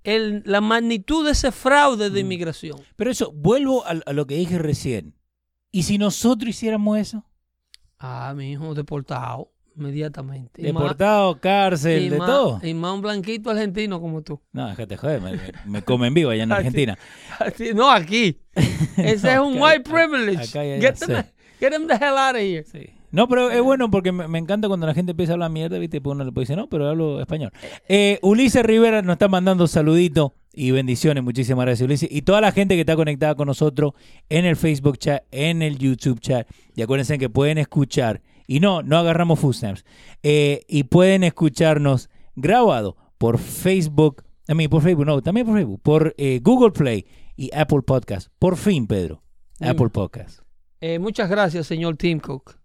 el- 0.03 0.41
la 0.45 0.61
magnitud 0.61 1.23
de 1.25 1.33
ese 1.33 1.51
fraude 1.51 2.09
Mm. 2.09 2.13
de 2.13 2.19
inmigración. 2.21 2.79
Pero 2.95 3.11
eso, 3.11 3.31
vuelvo 3.33 3.85
a, 3.85 3.89
a 4.03 4.13
lo 4.13 4.25
que 4.25 4.35
dije 4.35 4.57
recién. 4.57 5.13
¿Y 5.71 5.83
si 5.83 5.99
nosotros 5.99 6.49
hiciéramos 6.49 6.97
eso? 6.97 7.23
Ah, 7.99 8.33
mi 8.35 8.53
hijo, 8.53 8.73
deportado 8.73 9.51
inmediatamente. 9.79 10.61
Y 10.61 10.71
más- 10.73 10.83
Deportado, 10.83 11.39
cárcel, 11.39 12.03
y 12.03 12.09
de 12.09 12.17
más- 12.17 12.27
todo. 12.27 12.59
Y 12.63 12.73
más 12.73 12.93
un 12.93 13.01
blanquito 13.01 13.49
argentino 13.49 13.99
como 13.99 14.21
tú. 14.21 14.39
No, 14.51 14.67
déjate 14.67 14.97
joder, 14.97 15.21
me, 15.21 15.31
me- 15.33 15.39
me 15.65 15.81
comen 15.81 16.13
vivo 16.13 16.29
allá 16.31 16.43
en. 16.43 16.51
Argentina. 16.59 16.97
No, 17.75 17.89
aquí. 17.89 18.37
Ese 18.97 19.33
es 19.33 19.39
un 19.39 19.55
acá- 19.57 19.63
white 19.65 19.89
privilege. 19.89 20.43
acá 20.49 20.63
ya 20.65 20.79
get, 20.79 20.97
get 21.59 21.71
them 21.71 21.87
the 21.87 21.93
hell 21.95 22.17
out 22.17 22.35
of 22.35 22.41
here. 22.41 22.63
Sí. 22.63 22.89
No, 23.11 23.27
pero 23.27 23.49
es 23.49 23.59
bueno 23.61 23.89
porque 23.89 24.11
me, 24.11 24.27
me 24.27 24.37
encanta 24.37 24.67
cuando 24.67 24.85
la 24.85 24.93
gente 24.93 25.11
empieza 25.11 25.31
a 25.31 25.33
hablar 25.33 25.49
mierda, 25.49 25.79
¿viste? 25.79 25.99
Pues 25.99 26.13
uno 26.13 26.23
le 26.23 26.31
puede 26.31 26.43
decir, 26.43 26.55
no, 26.57 26.67
pero 26.69 26.87
hablo 26.87 27.19
español. 27.19 27.51
Eh, 27.87 28.19
Ulises 28.21 28.63
Rivera 28.63 29.01
nos 29.01 29.13
está 29.13 29.27
mandando 29.27 29.65
saluditos 29.67 30.33
y 30.53 30.69
bendiciones. 30.69 31.23
Muchísimas 31.23 31.65
gracias, 31.65 31.85
Ulises. 31.85 32.07
Y 32.11 32.21
toda 32.21 32.39
la 32.39 32.51
gente 32.51 32.75
que 32.75 32.81
está 32.81 32.95
conectada 32.95 33.33
con 33.33 33.47
nosotros 33.47 33.93
en 34.29 34.45
el 34.45 34.55
Facebook 34.55 34.99
chat, 34.99 35.23
en 35.31 35.63
el 35.63 35.79
YouTube 35.79 36.19
chat. 36.19 36.47
Y 36.75 36.83
acuérdense 36.83 37.17
que 37.17 37.29
pueden 37.31 37.57
escuchar. 37.57 38.21
Y 38.49 38.61
no, 38.61 38.81
no 38.81 38.97
agarramos 38.97 39.39
foodstamps. 39.39 39.85
Eh, 40.23 40.65
y 40.67 40.85
pueden 40.85 41.23
escucharnos 41.23 42.09
grabado 42.35 42.97
por 43.19 43.37
Facebook. 43.37 44.23
A 44.47 44.55
mí, 44.55 44.67
por 44.67 44.81
Facebook, 44.81 45.05
no, 45.05 45.21
también 45.21 45.45
por 45.45 45.55
Facebook. 45.55 45.79
Por 45.83 46.15
eh, 46.17 46.39
Google 46.41 46.71
Play 46.71 47.05
y 47.35 47.51
Apple 47.55 47.83
Podcast. 47.83 48.29
Por 48.39 48.57
fin, 48.57 48.87
Pedro. 48.87 49.21
Dime. 49.59 49.69
Apple 49.69 49.89
Podcast. 49.89 50.39
Eh, 50.81 50.97
muchas 50.97 51.29
gracias, 51.29 51.67
señor 51.67 51.95
Tim 51.97 52.19
Cook. 52.19 52.55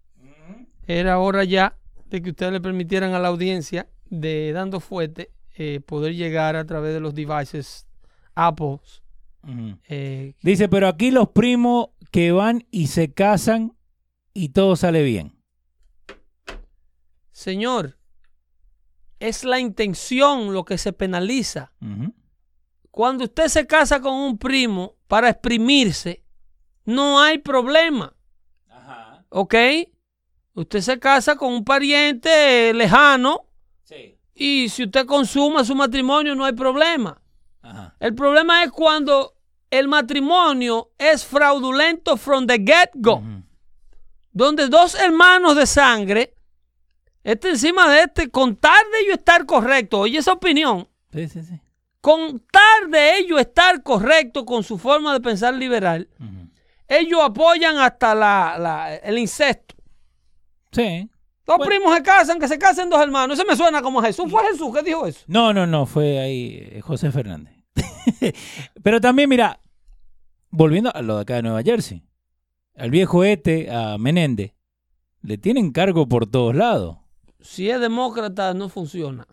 Era 0.87 1.19
hora 1.19 1.43
ya 1.43 1.77
de 2.09 2.19
que 2.23 2.31
ustedes 2.31 2.51
le 2.51 2.61
permitieran 2.61 3.13
a 3.13 3.19
la 3.19 3.27
audiencia 3.27 3.87
de 4.09 4.53
Dando 4.53 4.79
Fuerte 4.79 5.29
eh, 5.55 5.81
poder 5.85 6.15
llegar 6.15 6.55
a 6.55 6.65
través 6.65 6.95
de 6.95 6.99
los 6.99 7.13
devices 7.13 7.85
Apple. 8.33 8.79
Dice, 10.41 10.67
pero 10.67 10.87
aquí 10.87 11.11
los 11.11 11.29
primos 11.29 11.89
que 12.09 12.31
van 12.31 12.65
y 12.71 12.87
se 12.87 13.13
casan 13.13 13.73
y 14.33 14.49
todo 14.49 14.75
sale 14.75 15.03
bien. 15.03 15.34
Señor, 17.35 17.97
es 19.19 19.43
la 19.43 19.59
intención 19.59 20.53
lo 20.53 20.63
que 20.63 20.77
se 20.77 20.93
penaliza. 20.93 21.73
Cuando 22.91 23.25
usted 23.25 23.49
se 23.49 23.67
casa 23.67 23.99
con 23.99 24.13
un 24.13 24.37
primo 24.37 24.95
para 25.07 25.29
exprimirse, 25.29 26.23
no 26.85 27.19
hay 27.21 27.39
problema. 27.39 28.15
¿Ok? 29.29 29.53
Usted 30.53 30.79
se 30.79 30.97
casa 30.97 31.35
con 31.35 31.51
un 31.53 31.65
pariente 31.65 32.73
lejano 32.73 33.49
Sí. 33.83 34.17
y 34.33 34.69
si 34.69 34.83
usted 34.83 35.05
consuma 35.05 35.65
su 35.65 35.75
matrimonio 35.75 36.35
no 36.35 36.45
hay 36.45 36.53
problema. 36.53 37.21
Ajá. 37.61 37.95
El 37.99 38.15
problema 38.15 38.63
es 38.63 38.71
cuando 38.71 39.35
el 39.69 39.89
matrimonio 39.89 40.91
es 40.97 41.25
fraudulento 41.25 42.15
from 42.15 42.47
the 42.47 42.59
get-go, 42.59 43.21
donde 44.31 44.69
dos 44.69 44.95
hermanos 44.95 45.57
de 45.57 45.65
sangre, 45.65 46.34
este 47.25 47.49
encima 47.49 47.89
de 47.93 48.03
este, 48.03 48.29
con 48.29 48.55
tal 48.55 48.83
de 48.93 48.99
ellos 49.01 49.17
estar 49.17 49.45
correcto, 49.45 49.99
oye 49.99 50.19
esa 50.19 50.31
opinión, 50.33 50.87
Sí, 51.11 51.27
sí, 51.27 51.43
sí. 51.43 51.59
con 51.99 52.39
tal 52.51 52.91
de 52.91 53.17
ellos 53.17 53.39
estar 53.41 53.81
correcto 53.83 54.45
con 54.45 54.63
su 54.63 54.77
forma 54.77 55.11
de 55.13 55.19
pensar 55.19 55.53
liberal, 55.53 56.07
ellos 56.87 57.19
apoyan 57.23 57.77
hasta 57.79 58.13
la- 58.15 58.57
la- 58.59 58.95
el 58.95 59.17
incesto. 59.17 59.75
Sí. 60.71 61.09
Dos 61.47 61.57
Bueno. 61.57 61.69
primos 61.69 61.95
se 61.95 62.01
casan, 62.03 62.39
que 62.39 62.47
se 62.47 62.57
casen 62.57 62.89
dos 62.89 62.99
hermanos. 63.01 63.37
Eso 63.37 63.47
me 63.47 63.55
suena 63.55 63.81
como 63.81 64.01
Jesús. 64.01 64.25
¿Fue 64.31 64.41
Jesús 64.51 64.73
que 64.75 64.81
dijo 64.83 65.05
eso? 65.05 65.21
No, 65.27 65.53
no, 65.53 65.65
no, 65.67 65.85
fue 65.85 66.19
ahí 66.19 66.57
eh, 66.71 66.81
José 66.81 67.11
Fernández. 67.11 67.53
Pero 68.83 68.99
también, 69.01 69.29
mira, 69.29 69.59
volviendo 70.49 70.95
a 70.95 71.01
lo 71.01 71.15
de 71.17 71.21
acá 71.21 71.35
de 71.35 71.43
Nueva 71.43 71.61
Jersey, 71.63 72.03
al 72.75 72.89
viejo 72.91 73.23
este, 73.23 73.69
a 73.71 73.97
Menéndez, 73.97 74.53
le 75.21 75.37
tienen 75.37 75.71
cargo 75.71 76.07
por 76.07 76.25
todos 76.29 76.55
lados. 76.55 76.97
Si 77.45 77.69
es 77.69 77.79
demócrata, 77.79 78.53
no 78.53 78.69
funciona. 78.69 79.27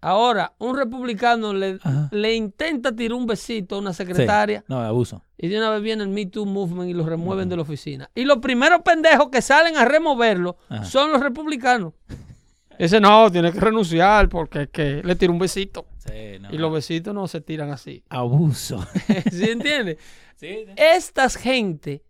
Ahora, 0.00 0.52
un 0.58 0.76
republicano 0.76 1.52
le, 1.54 1.78
le 2.10 2.34
intenta 2.34 2.90
tirar 2.94 3.14
un 3.16 3.26
besito 3.26 3.76
a 3.76 3.78
una 3.78 3.92
Sí. 3.92 3.98
secretaria 3.98 4.64
No, 4.66 4.80
abuso. 4.80 5.22
y 5.38 5.46
de 5.46 5.58
una 5.58 5.70
vez 5.70 5.80
viene 5.80 6.02
el 6.02 6.08
Me 6.08 6.26
Too 6.26 6.44
Movement 6.44 6.90
y 6.90 6.92
lo 6.92 7.06
remueven 7.06 7.48
de 7.48 7.54
la 7.54 7.62
oficina. 7.62 8.10
Y 8.14 8.24
los 8.24 8.38
primeros 8.38 8.80
pendejos 8.82 9.28
que 9.30 9.40
salen 9.40 9.76
a 9.76 9.84
removerlo 9.84 10.56
Ajá. 10.68 10.84
son 10.84 11.12
los 11.12 11.20
republicanos. 11.20 11.92
Ese 12.78 13.00
no, 13.00 13.30
tiene 13.30 13.52
que 13.52 13.60
renunciar 13.60 14.28
porque 14.28 14.62
es 14.62 14.68
que 14.70 15.02
le 15.04 15.14
tira 15.14 15.30
un 15.32 15.38
besito. 15.38 15.86
Sí, 15.98 16.38
no. 16.40 16.52
Y 16.52 16.58
los 16.58 16.72
besitos 16.72 17.14
no 17.14 17.28
se 17.28 17.40
tiran 17.40 17.70
así. 17.70 18.02
Abuso. 18.08 18.84
¿Sí 19.30 19.50
entiendes? 19.50 19.98
Sí, 20.34 20.64
sí. 20.66 20.72
Estas 20.76 21.36
gente 21.36 22.02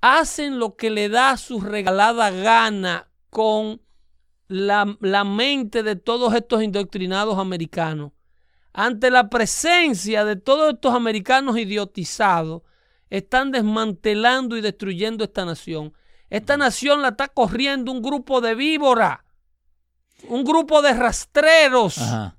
hacen 0.00 0.60
lo 0.60 0.76
que 0.76 0.90
le 0.90 1.08
da 1.08 1.36
su 1.36 1.60
regalada 1.60 2.30
gana 2.30 3.08
con 3.30 3.80
la, 4.48 4.96
la 5.00 5.24
mente 5.24 5.82
de 5.82 5.96
todos 5.96 6.34
estos 6.34 6.62
indoctrinados 6.62 7.38
americanos. 7.38 8.12
Ante 8.72 9.10
la 9.10 9.30
presencia 9.30 10.24
de 10.24 10.36
todos 10.36 10.74
estos 10.74 10.94
americanos 10.94 11.56
idiotizados, 11.56 12.62
están 13.10 13.52
desmantelando 13.52 14.56
y 14.56 14.60
destruyendo 14.60 15.24
esta 15.24 15.44
nación. 15.44 15.94
Esta 16.30 16.56
nación 16.56 17.02
la 17.02 17.08
está 17.08 17.28
corriendo 17.28 17.92
un 17.92 18.02
grupo 18.02 18.40
de 18.40 18.54
víboras, 18.54 19.20
un 20.28 20.42
grupo 20.42 20.82
de 20.82 20.94
rastreros. 20.94 21.98
Ajá. 21.98 22.36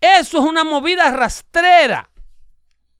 Eso 0.00 0.38
es 0.38 0.44
una 0.44 0.64
movida 0.64 1.10
rastrera. 1.10 2.10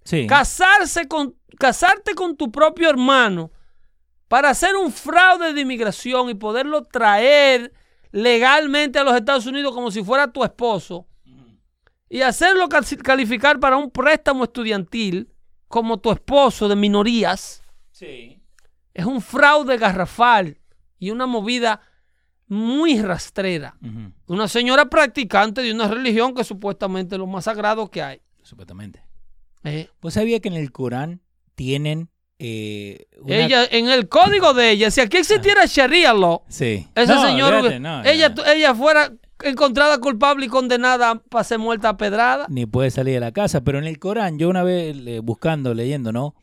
Sí. 0.04 0.26
Casarse 0.26 1.06
con, 1.06 1.36
casarte 1.58 2.14
con 2.14 2.36
tu 2.36 2.50
propio 2.50 2.90
hermano 2.90 3.50
para 4.26 4.50
hacer 4.50 4.76
un 4.76 4.92
fraude 4.92 5.52
de 5.52 5.60
inmigración 5.60 6.28
y 6.28 6.34
poderlo 6.34 6.82
traer 6.82 7.72
legalmente 8.12 8.98
a 8.98 9.04
los 9.04 9.14
Estados 9.14 9.46
Unidos 9.46 9.74
como 9.74 9.90
si 9.90 10.02
fuera 10.02 10.32
tu 10.32 10.42
esposo 10.44 11.06
y 12.08 12.22
hacerlo 12.22 12.68
cal- 12.68 12.84
calificar 13.02 13.60
para 13.60 13.76
un 13.76 13.90
préstamo 13.90 14.44
estudiantil 14.44 15.30
como 15.68 15.98
tu 15.98 16.10
esposo 16.10 16.68
de 16.68 16.76
minorías 16.76 17.62
Sí. 17.90 18.40
es 18.94 19.04
un 19.04 19.20
fraude 19.20 19.76
garrafal 19.76 20.58
y 20.98 21.10
una 21.10 21.26
movida 21.26 21.80
muy 22.46 23.00
rastrera. 23.02 23.76
Una 24.26 24.48
señora 24.48 24.88
practicante 24.88 25.60
de 25.60 25.72
una 25.72 25.86
religión 25.86 26.34
que 26.34 26.44
supuestamente 26.44 27.14
es 27.14 27.18
lo 27.18 27.26
más 27.26 27.44
sagrado 27.44 27.90
que 27.90 28.02
hay. 28.02 28.22
Supuestamente. 28.42 29.04
Eh, 29.64 29.90
¿Vos 30.00 30.14
sabías 30.14 30.40
que 30.40 30.48
en 30.48 30.54
el 30.54 30.72
Corán 30.72 31.20
tienen 31.54 32.08
eh, 32.38 33.06
una- 33.20 33.34
Ella, 33.36 33.64
en 33.70 33.88
el 33.88 34.08
código 34.08 34.54
de 34.54 34.70
ella, 34.70 34.90
si 34.90 35.00
aquí 35.00 35.16
existiera 35.16 35.66
Sharia 35.66 36.12
law, 36.12 36.42
Sí. 36.48 36.86
esa 36.94 37.14
No, 37.14 37.28
ella, 37.28 38.28
no. 38.28 38.44
ella 38.44 38.74
fuera 38.74 39.12
encontrada 39.42 39.98
culpable 39.98 40.46
y 40.46 40.48
condenada 40.48 41.16
para 41.16 41.44
ser 41.44 41.58
muerta 41.58 41.90
a 41.90 41.96
pedrada. 41.96 42.46
ni 42.48 42.66
puede 42.66 42.90
salir 42.90 43.14
de 43.14 43.20
la 43.20 43.32
casa. 43.32 43.62
Pero 43.62 43.78
en 43.78 43.84
el 43.86 43.98
Corán, 43.98 44.38
yo 44.38 44.48
una 44.48 44.62
vez 44.62 44.96
eh, 45.06 45.20
buscando, 45.20 45.74
leyendo, 45.74 46.12
¿no? 46.12 46.34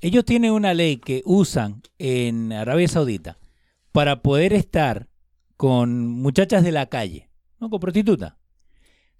Ellos 0.00 0.24
tienen 0.24 0.52
una 0.52 0.74
ley 0.74 0.98
que 0.98 1.22
usan 1.24 1.82
en 1.98 2.52
Arabia 2.52 2.86
Saudita 2.88 3.38
para 3.92 4.20
poder 4.22 4.52
estar 4.52 5.08
con 5.56 6.06
muchachas 6.06 6.62
de 6.62 6.70
la 6.72 6.86
calle, 6.86 7.30
¿no? 7.60 7.70
Con 7.70 7.80
prostitutas. 7.80 8.34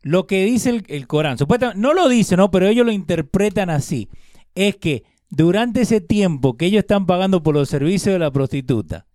Lo 0.02 0.26
que 0.26 0.44
dice 0.44 0.70
el, 0.70 0.84
el 0.88 1.06
Corán, 1.06 1.38
supuestamente, 1.38 1.80
no 1.80 1.94
lo 1.94 2.08
dice, 2.08 2.36
¿no? 2.36 2.50
Pero 2.50 2.68
ellos 2.68 2.84
lo 2.86 2.92
interpretan 2.92 3.70
así. 3.70 4.08
Es 4.54 4.76
que 4.76 5.04
durante 5.30 5.82
ese 5.82 6.00
tiempo 6.00 6.56
que 6.56 6.66
ellos 6.66 6.80
están 6.80 7.06
pagando 7.06 7.42
por 7.42 7.54
los 7.54 7.68
servicios 7.68 8.12
de 8.14 8.18
la 8.18 8.30
prostituta, 8.30 9.06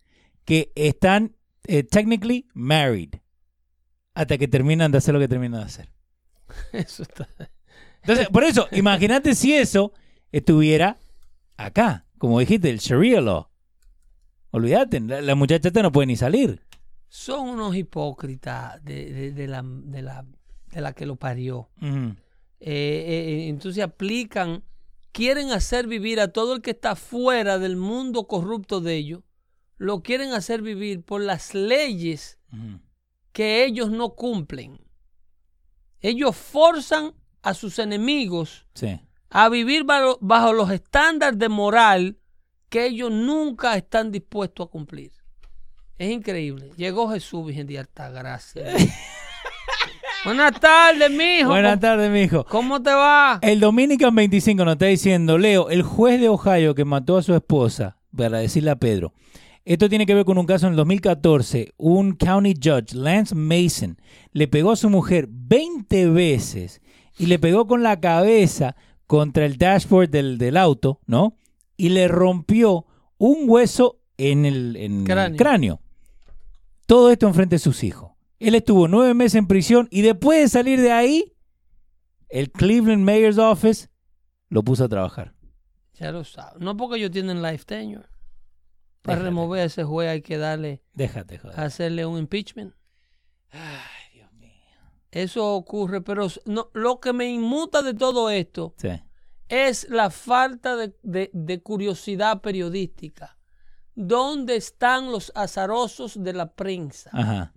que 0.45 0.71
están 0.75 1.35
eh, 1.67 1.83
technically 1.83 2.47
married, 2.53 3.15
hasta 4.13 4.37
que 4.37 4.47
terminan 4.47 4.91
de 4.91 4.97
hacer 4.97 5.13
lo 5.13 5.19
que 5.19 5.27
terminan 5.27 5.61
de 5.61 5.65
hacer. 5.67 5.89
Eso 6.73 7.03
está. 7.03 7.27
Entonces, 8.01 8.27
por 8.29 8.43
eso, 8.43 8.67
imagínate 8.71 9.35
si 9.35 9.53
eso 9.53 9.93
estuviera 10.31 10.97
acá, 11.55 12.05
como 12.17 12.39
dijiste, 12.39 12.69
el 12.69 12.79
Sharia 12.79 13.21
law. 13.21 13.47
Olvídate, 14.51 14.99
la, 14.99 15.21
la 15.21 15.35
muchachata 15.35 15.81
no 15.81 15.91
puede 15.91 16.07
ni 16.07 16.15
salir. 16.15 16.61
Son 17.07 17.47
unos 17.47 17.75
hipócritas 17.75 18.83
de, 18.83 19.11
de- 19.13 19.31
de 19.33 19.47
la, 19.47 19.61
de, 19.63 20.01
la, 20.01 20.25
de 20.71 20.81
la 20.81 20.93
que 20.93 21.05
lo 21.05 21.15
parió. 21.15 21.69
Ujú. 21.81 22.15
Eh, 22.59 23.05
eh, 23.39 23.45
entonces 23.49 23.83
aplican, 23.83 24.63
quieren 25.11 25.51
hacer 25.51 25.87
vivir 25.87 26.19
a 26.19 26.29
todo 26.31 26.53
el 26.55 26.61
que 26.61 26.71
está 26.71 26.95
fuera 26.95 27.59
del 27.59 27.75
mundo 27.75 28.27
corrupto 28.27 28.81
de 28.81 28.95
ellos, 28.95 29.21
lo 29.77 30.01
quieren 30.03 30.33
hacer 30.33 30.61
vivir 30.61 31.03
por 31.03 31.21
las 31.21 31.53
leyes 31.53 32.37
que 33.31 33.63
ellos 33.65 33.89
no 33.91 34.15
cumplen. 34.15 34.79
Ellos 35.99 36.35
forzan 36.35 37.13
a 37.41 37.53
sus 37.53 37.79
enemigos 37.79 38.67
Sí. 38.73 38.99
a 39.29 39.49
vivir 39.49 39.83
bajo, 39.83 40.17
bajo 40.21 40.53
los 40.53 40.69
estándares 40.71 41.37
de 41.39 41.49
moral 41.49 42.17
que 42.69 42.85
ellos 42.85 43.11
nunca 43.11 43.75
están 43.75 44.11
dispuestos 44.11 44.67
a 44.67 44.69
cumplir. 44.69 45.11
Es 45.97 46.09
increíble. 46.11 46.71
Llegó 46.77 47.09
Jesús, 47.11 47.45
Virgen 47.45 47.67
de 47.67 47.79
Alta 47.79 48.09
Gracia. 48.09 48.65
Buenas 50.23 50.59
tardes, 50.59 51.09
mijo. 51.09 51.49
Buenas 51.49 51.79
tardes, 51.79 52.11
mijo. 52.11 52.45
¿Cómo 52.45 52.81
te 52.81 52.91
va? 52.91 53.39
El 53.41 53.59
Dominican 53.59 54.13
25 54.13 54.63
nos 54.63 54.73
está 54.73 54.85
diciendo, 54.85 55.39
Leo, 55.39 55.69
el 55.71 55.81
juez 55.81 56.21
de 56.21 56.29
Ohio 56.29 56.75
que 56.75 56.85
mató 56.85 57.17
a 57.17 57.23
su 57.23 57.33
esposa, 57.33 57.97
para 58.15 58.37
decirle 58.37 58.69
a 58.69 58.75
Pedro, 58.75 59.13
esto 59.65 59.89
tiene 59.89 60.05
que 60.05 60.13
ver 60.13 60.25
con 60.25 60.37
un 60.37 60.45
caso 60.45 60.67
en 60.67 60.73
el 60.73 60.77
2014, 60.77 61.73
un 61.77 62.13
county 62.13 62.53
judge, 62.53 62.93
Lance 62.93 63.33
Mason, 63.33 63.97
le 64.31 64.47
pegó 64.47 64.71
a 64.71 64.75
su 64.75 64.91
mujer 64.91 65.27
20 65.29 66.09
veces 66.11 66.81
y 67.17 67.25
le 67.25 67.39
pegó 67.39 67.65
con 67.65 67.81
la 67.81 67.99
cabeza 67.99 68.75
contra 69.07 69.45
el 69.45 69.57
dashboard 69.57 70.09
del, 70.09 70.37
del 70.37 70.55
auto, 70.55 70.99
¿no? 71.07 71.35
Y 71.77 71.89
le 71.89 72.07
rompió 72.07 72.85
un 73.17 73.45
hueso 73.47 73.99
en 74.17 74.45
el, 74.45 74.75
en 74.75 74.99
el 74.99 75.03
Cráneo. 75.05 75.37
cráneo. 75.37 75.81
Todo 76.85 77.09
esto 77.09 77.27
enfrente 77.27 77.55
de 77.55 77.59
sus 77.59 77.83
hijos. 77.83 78.10
Él 78.47 78.55
estuvo 78.55 78.87
nueve 78.87 79.13
meses 79.13 79.35
en 79.35 79.47
prisión 79.47 79.87
y 79.91 80.01
después 80.01 80.39
de 80.41 80.49
salir 80.49 80.81
de 80.81 80.91
ahí, 80.91 81.35
el 82.29 82.51
Cleveland 82.51 83.03
Mayor's 83.03 83.37
Office 83.37 83.89
lo 84.49 84.63
puso 84.63 84.85
a 84.85 84.89
trabajar. 84.89 85.33
Ya 85.93 86.11
lo 86.11 86.23
sabes. 86.23 86.59
No 86.61 86.75
porque 86.77 86.97
ellos 86.97 87.11
tienen 87.11 87.41
life 87.41 87.65
tenure. 87.65 88.07
Para 89.01 89.15
Déjate. 89.17 89.23
remover 89.29 89.61
a 89.61 89.65
ese 89.65 89.83
juez 89.83 90.09
hay 90.09 90.21
que 90.21 90.37
darle, 90.37 90.81
Déjate, 90.93 91.37
joder. 91.39 91.59
hacerle 91.59 92.05
un 92.05 92.17
impeachment. 92.19 92.73
Ay, 93.49 94.13
Dios 94.13 94.31
mío. 94.33 94.51
Eso 95.11 95.53
ocurre, 95.55 96.01
pero 96.01 96.27
no, 96.45 96.69
lo 96.73 96.99
que 96.99 97.11
me 97.13 97.27
inmuta 97.29 97.81
de 97.81 97.93
todo 97.93 98.29
esto 98.29 98.73
Sí. 98.77 98.89
es 99.49 99.89
la 99.89 100.09
falta 100.09 100.75
de, 100.75 100.95
de- 101.03 101.31
de 101.33 101.61
curiosidad 101.61 102.41
periodística. 102.41 103.37
¿Dónde 103.95 104.55
están 104.55 105.11
los 105.11 105.31
azarosos 105.35 106.23
de 106.23 106.33
la 106.33 106.53
prensa? 106.53 107.09
Ajá. 107.13 107.53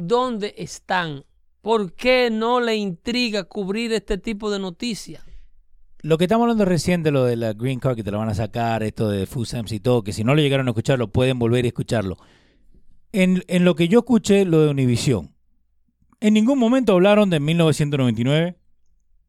¿Dónde 0.00 0.54
están? 0.58 1.24
¿Por 1.60 1.92
qué 1.94 2.30
no 2.30 2.60
le 2.60 2.76
intriga 2.76 3.44
cubrir 3.44 3.92
este 3.92 4.16
tipo 4.18 4.50
de 4.50 4.58
noticias? 4.58 5.22
Lo 6.02 6.16
que 6.16 6.24
estamos 6.24 6.44
hablando 6.44 6.64
recién 6.64 7.02
de 7.02 7.10
lo 7.10 7.24
de 7.24 7.36
la 7.36 7.52
Green 7.52 7.78
Card, 7.78 7.96
que 7.96 8.02
te 8.02 8.10
lo 8.10 8.18
van 8.18 8.30
a 8.30 8.34
sacar, 8.34 8.82
esto 8.82 9.10
de 9.10 9.26
Fusams 9.26 9.70
y 9.72 9.80
todo, 9.80 10.02
que 10.02 10.12
si 10.14 10.24
no 10.24 10.34
lo 10.34 10.40
llegaron 10.40 10.66
a 10.66 10.70
escucharlo, 10.70 11.08
pueden 11.12 11.38
volver 11.38 11.64
y 11.66 11.68
escucharlo. 11.68 12.16
En, 13.12 13.42
en 13.48 13.64
lo 13.64 13.74
que 13.74 13.88
yo 13.88 13.98
escuché, 13.98 14.44
lo 14.46 14.60
de 14.62 14.70
Univision, 14.70 15.34
en 16.20 16.34
ningún 16.34 16.58
momento 16.58 16.92
hablaron 16.94 17.28
de 17.28 17.40
1999, 17.40 18.56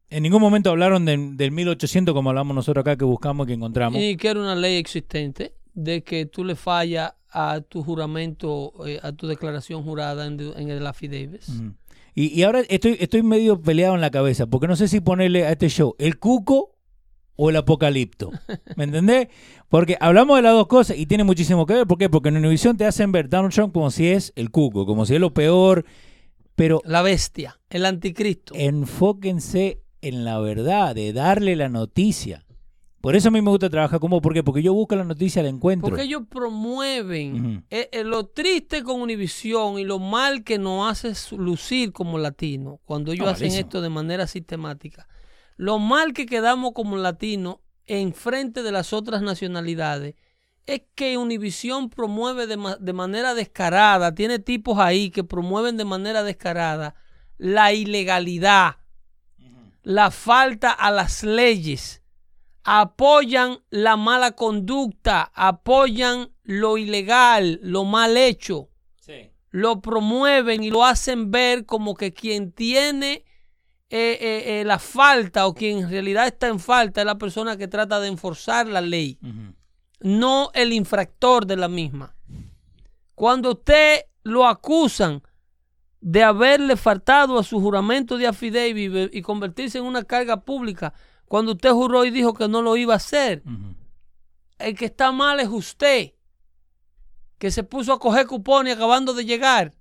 en 0.08 0.22
ningún 0.22 0.40
momento 0.40 0.70
hablaron 0.70 1.04
de- 1.04 1.32
del 1.34 1.50
1800 1.52 2.14
como 2.14 2.30
hablamos 2.30 2.54
nosotros 2.54 2.82
acá 2.82 2.96
que 2.96 3.04
buscamos 3.04 3.46
y 3.46 3.48
que 3.48 3.54
encontramos. 3.54 4.00
Y 4.00 4.16
que 4.16 4.28
era 4.28 4.40
una 4.40 4.54
ley 4.56 4.76
existente. 4.76 5.54
de 5.74 6.02
que 6.04 6.26
tú 6.26 6.44
le 6.44 6.54
fallas 6.54 7.14
a 7.32 7.60
tu 7.60 7.82
juramento, 7.82 8.72
eh, 8.86 9.00
a 9.02 9.12
tu 9.12 9.26
declaración 9.26 9.82
jurada 9.82 10.26
en, 10.26 10.38
en 10.56 10.70
el 10.70 10.86
affidavit. 10.86 11.42
Ujú. 11.48 11.74
Y, 12.14 12.26
y 12.38 12.42
ahora 12.42 12.60
estoy, 12.68 12.96
estoy 13.00 13.22
medio 13.22 13.60
peleado 13.60 13.94
en 13.94 14.00
la 14.02 14.10
cabeza, 14.10 14.46
porque 14.46 14.68
no 14.68 14.76
sé 14.76 14.86
si 14.88 15.00
ponerle 15.00 15.46
a 15.46 15.52
este 15.52 15.68
show 15.68 15.94
el 15.98 16.18
cuco 16.18 16.76
o 17.36 17.48
el 17.48 17.56
apocalipto. 17.56 18.30
¿Me 18.76 18.84
entendés? 18.84 19.28
Porque 19.70 19.96
hablamos 19.98 20.36
de 20.36 20.42
las 20.42 20.52
dos 20.52 20.66
cosas 20.66 20.98
y 20.98 21.06
tiene 21.06 21.24
muchísimo 21.24 21.64
que 21.64 21.72
ver. 21.74 21.86
¿Por 21.86 21.96
qué? 21.96 22.10
Porque 22.10 22.28
en 22.28 22.36
Univision 22.36 22.76
te 22.76 22.84
hacen 22.84 23.10
ver 23.12 23.28
Donald 23.30 23.54
Trump 23.54 23.72
como 23.72 23.90
si 23.90 24.08
es 24.08 24.32
el 24.36 24.50
cuco, 24.50 24.84
como 24.84 25.06
si 25.06 25.14
es 25.14 25.20
lo 25.20 25.32
peor. 25.32 25.86
Pero 26.54 26.82
La 26.84 27.00
bestia, 27.00 27.58
el 27.70 27.86
anticristo. 27.86 28.52
enfóquense 28.54 29.80
en 30.02 30.24
la 30.24 30.38
verdad, 30.38 30.94
de 30.94 31.12
darle 31.14 31.56
la 31.56 31.70
noticia. 31.70 32.44
Por 33.02 33.16
eso 33.16 33.28
a 33.28 33.30
mí 33.32 33.42
me 33.42 33.50
gusta 33.50 33.68
trabajar 33.68 34.00
como, 34.00 34.22
¿por 34.22 34.32
qué? 34.32 34.42
Porque 34.42 34.62
yo 34.62 34.72
busco 34.72 34.94
la 34.96 35.04
noticia, 35.04 35.42
la 35.42 35.48
encuentro. 35.50 35.88
Porque 35.90 36.04
ellos 36.04 36.22
promueven 36.30 37.66
eh, 37.68 37.88
eh, 37.92 38.04
lo 38.04 38.26
triste 38.26 38.82
con 38.82 39.00
Univisión 39.00 39.78
y 39.78 39.84
lo 39.84 39.98
mal 39.98 40.44
que 40.44 40.58
nos 40.58 40.90
hace 41.04 41.36
lucir 41.36 41.92
como 41.92 42.16
latinos 42.18 42.78
cuando 42.84 43.12
ellos 43.12 43.26
hacen 43.32 43.48
esto 43.58 43.80
de 43.80 43.88
manera 43.90 44.26
sistemática. 44.26 45.08
Lo 45.56 45.78
mal 45.78 46.12
que 46.14 46.26
quedamos 46.26 46.72
como 46.72 46.96
latinos 46.96 47.56
en 47.86 48.14
frente 48.14 48.62
de 48.62 48.72
las 48.72 48.92
otras 48.92 49.20
nacionalidades 49.22 50.14
es 50.66 50.82
que 50.94 51.18
Univisión 51.18 51.90
promueve 51.90 52.46
de, 52.46 52.56
ma- 52.56 52.76
de 52.76 52.92
manera 52.92 53.34
descarada, 53.34 54.14
tiene 54.14 54.38
tipos 54.38 54.78
ahí 54.78 55.10
que 55.10 55.24
promueven 55.24 55.76
de 55.76 55.84
manera 55.84 56.22
descarada 56.22 56.94
la 57.36 57.72
ilegalidad, 57.72 58.76
la 59.82 60.12
falta 60.12 60.70
a 60.70 60.92
las 60.92 61.24
leyes 61.24 62.01
apoyan 62.64 63.58
la 63.70 63.96
mala 63.96 64.32
conducta, 64.32 65.30
apoyan 65.34 66.30
lo 66.44 66.78
ilegal, 66.78 67.60
lo 67.62 67.84
mal 67.84 68.16
hecho, 68.16 68.68
lo 69.50 69.80
promueven 69.80 70.64
y 70.64 70.70
lo 70.70 70.84
hacen 70.84 71.30
ver 71.30 71.66
como 71.66 71.94
que 71.94 72.12
quien 72.14 72.52
tiene 72.52 73.24
eh, 73.90 74.16
eh, 74.18 74.60
eh, 74.60 74.64
la 74.64 74.78
falta 74.78 75.46
o 75.46 75.54
quien 75.54 75.80
en 75.80 75.90
realidad 75.90 76.26
está 76.26 76.48
en 76.48 76.58
falta 76.58 77.02
es 77.02 77.06
la 77.06 77.18
persona 77.18 77.58
que 77.58 77.68
trata 77.68 78.00
de 78.00 78.08
enforzar 78.08 78.66
la 78.66 78.80
ley, 78.80 79.18
no 80.00 80.50
el 80.54 80.72
infractor 80.72 81.46
de 81.46 81.56
la 81.56 81.68
misma. 81.68 82.14
Cuando 83.14 83.50
usted 83.50 84.06
lo 84.22 84.46
acusan 84.46 85.22
de 86.00 86.22
haberle 86.22 86.76
faltado 86.76 87.38
a 87.38 87.44
su 87.44 87.60
juramento 87.60 88.16
de 88.16 88.26
affidavit 88.26 89.14
y 89.14 89.20
convertirse 89.20 89.78
en 89.78 89.84
una 89.84 90.02
carga 90.02 90.40
pública, 90.40 90.94
cuando 91.26 91.52
usted 91.52 91.70
juró 91.72 92.04
y 92.04 92.10
dijo 92.10 92.34
que 92.34 92.48
no 92.48 92.62
lo 92.62 92.76
iba 92.76 92.94
a 92.94 92.96
hacer, 92.96 93.42
el 94.58 94.76
que 94.76 94.84
está 94.86 95.12
mal 95.12 95.40
es 95.40 95.48
usted, 95.48 96.12
que 97.38 97.50
se 97.50 97.64
puso 97.64 97.92
a 97.92 97.98
coger 97.98 98.26
cupones 98.26 98.76
acabando 98.76 99.14
de 99.14 99.24
llegar. 99.24 99.72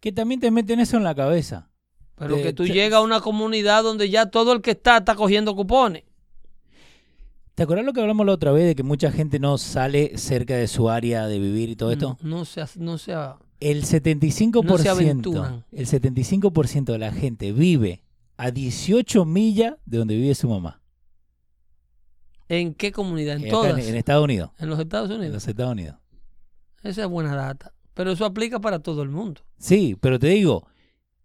Que 0.00 0.12
también 0.12 0.40
te 0.40 0.50
meten 0.50 0.78
eso 0.80 0.96
en 0.96 1.04
la 1.04 1.14
cabeza. 1.14 1.68
Pero 2.16 2.36
que 2.36 2.52
tú 2.52 2.64
llegas 2.66 2.98
a 2.98 3.02
una 3.02 3.20
comunidad 3.20 3.82
donde 3.82 4.08
ya 4.08 4.26
todo 4.26 4.52
el 4.52 4.60
que 4.62 4.70
está 4.72 4.98
está 4.98 5.14
cogiendo 5.14 5.54
cupones. 5.56 6.04
¿Te 7.54 7.62
acuerdas 7.62 7.86
lo 7.86 7.92
que 7.94 8.00
hablamos 8.02 8.26
la 8.26 8.32
otra 8.32 8.52
vez 8.52 8.66
de 8.66 8.74
que 8.74 8.82
mucha 8.82 9.10
gente 9.10 9.38
no 9.38 9.56
sale 9.56 10.18
cerca 10.18 10.54
de 10.56 10.68
su 10.68 10.90
área 10.90 11.26
de 11.26 11.38
vivir 11.38 11.70
y 11.70 11.76
todo 11.76 11.90
esto? 11.90 12.18
No, 12.22 12.38
no 12.38 12.44
se, 12.44 12.62
no 12.76 12.98
se 12.98 13.14
ha- 13.14 13.36
El 13.60 13.82
75%, 13.84 14.62
No 14.62 14.76
se 14.78 14.90
el 15.72 15.86
75% 15.86 16.84
de 16.92 16.98
la 16.98 17.12
gente 17.12 17.52
vive 17.52 18.02
a 18.36 18.50
18 18.50 19.24
millas 19.24 19.74
de 19.84 19.98
donde 19.98 20.16
vive 20.16 20.34
su 20.34 20.48
mamá. 20.48 20.80
¿En 22.48 22.74
qué 22.74 22.92
comunidad? 22.92 23.36
En 23.36 23.46
Eh, 23.46 23.50
todas. 23.50 23.78
en, 23.78 23.88
en 23.88 23.96
Estados 23.96 24.24
Unidos. 24.24 24.50
En 24.58 24.68
los 24.68 24.78
Estados 24.78 25.10
En 25.10 25.16
Unidos. 25.16 25.34
los 25.34 25.48
Estados 25.48 25.72
Unidos. 25.72 25.96
Esa 26.82 27.02
es 27.02 27.08
buena 27.08 27.34
data. 27.34 27.72
Pero 27.94 28.12
eso 28.12 28.24
aplica 28.24 28.60
para 28.60 28.78
todo 28.80 29.02
el 29.02 29.08
mundo. 29.08 29.40
Sí, 29.58 29.96
pero 30.00 30.18
te 30.18 30.28
digo, 30.28 30.68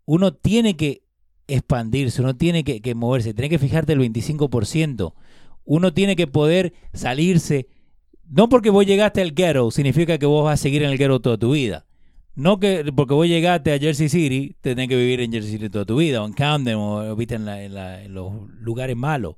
uno 0.06 0.34
tiene 0.34 0.76
que 0.78 1.04
expandirse, 1.48 2.22
uno 2.22 2.36
tiene 2.36 2.64
que, 2.64 2.82
que 2.82 2.96
moverse, 2.96 3.34
tiene 3.34 3.50
que 3.50 3.60
fijarte 3.60 3.94
el 3.94 4.00
25%. 4.00 5.14
Uno 5.66 5.94
tiene 5.94 6.16
que 6.16 6.28
poder 6.28 6.74
salirse. 6.94 7.68
No 8.28 8.48
porque 8.50 8.70
vos 8.70 8.86
llegaste 8.86 9.22
al 9.22 9.34
ghetto 9.34 9.70
significa 9.70 10.18
que 10.18 10.26
vos 10.26 10.46
vas 10.46 10.60
a 10.60 10.64
seguir 10.64 10.82
en 10.84 10.90
el 10.90 10.98
ghetto 10.98 11.20
toda 11.20 11.38
tu 11.38 11.52
vida. 11.52 11.86
No 12.36 12.60
que 12.60 12.92
porque 12.96 13.14
vos 13.14 13.28
llegaste 13.28 13.74
a 13.74 13.80
Jersey 13.80 14.08
City, 14.10 14.56
tenés 14.62 14.88
que 14.88 14.96
vivir 14.96 15.20
en 15.22 15.32
Jersey 15.32 15.52
City 15.54 15.70
toda 15.70 15.86
tu 15.86 15.98
vida, 15.98 16.24
o 16.24 16.26
en 16.26 16.34
Camden, 16.34 16.76
o 16.78 17.16
viste 17.16 17.36
en, 17.36 17.46
la- 17.46 17.62
en 17.64 17.74
la- 17.74 18.02
en 18.04 18.14
los 18.14 18.32
lugares 18.60 18.96
malos. 18.96 19.36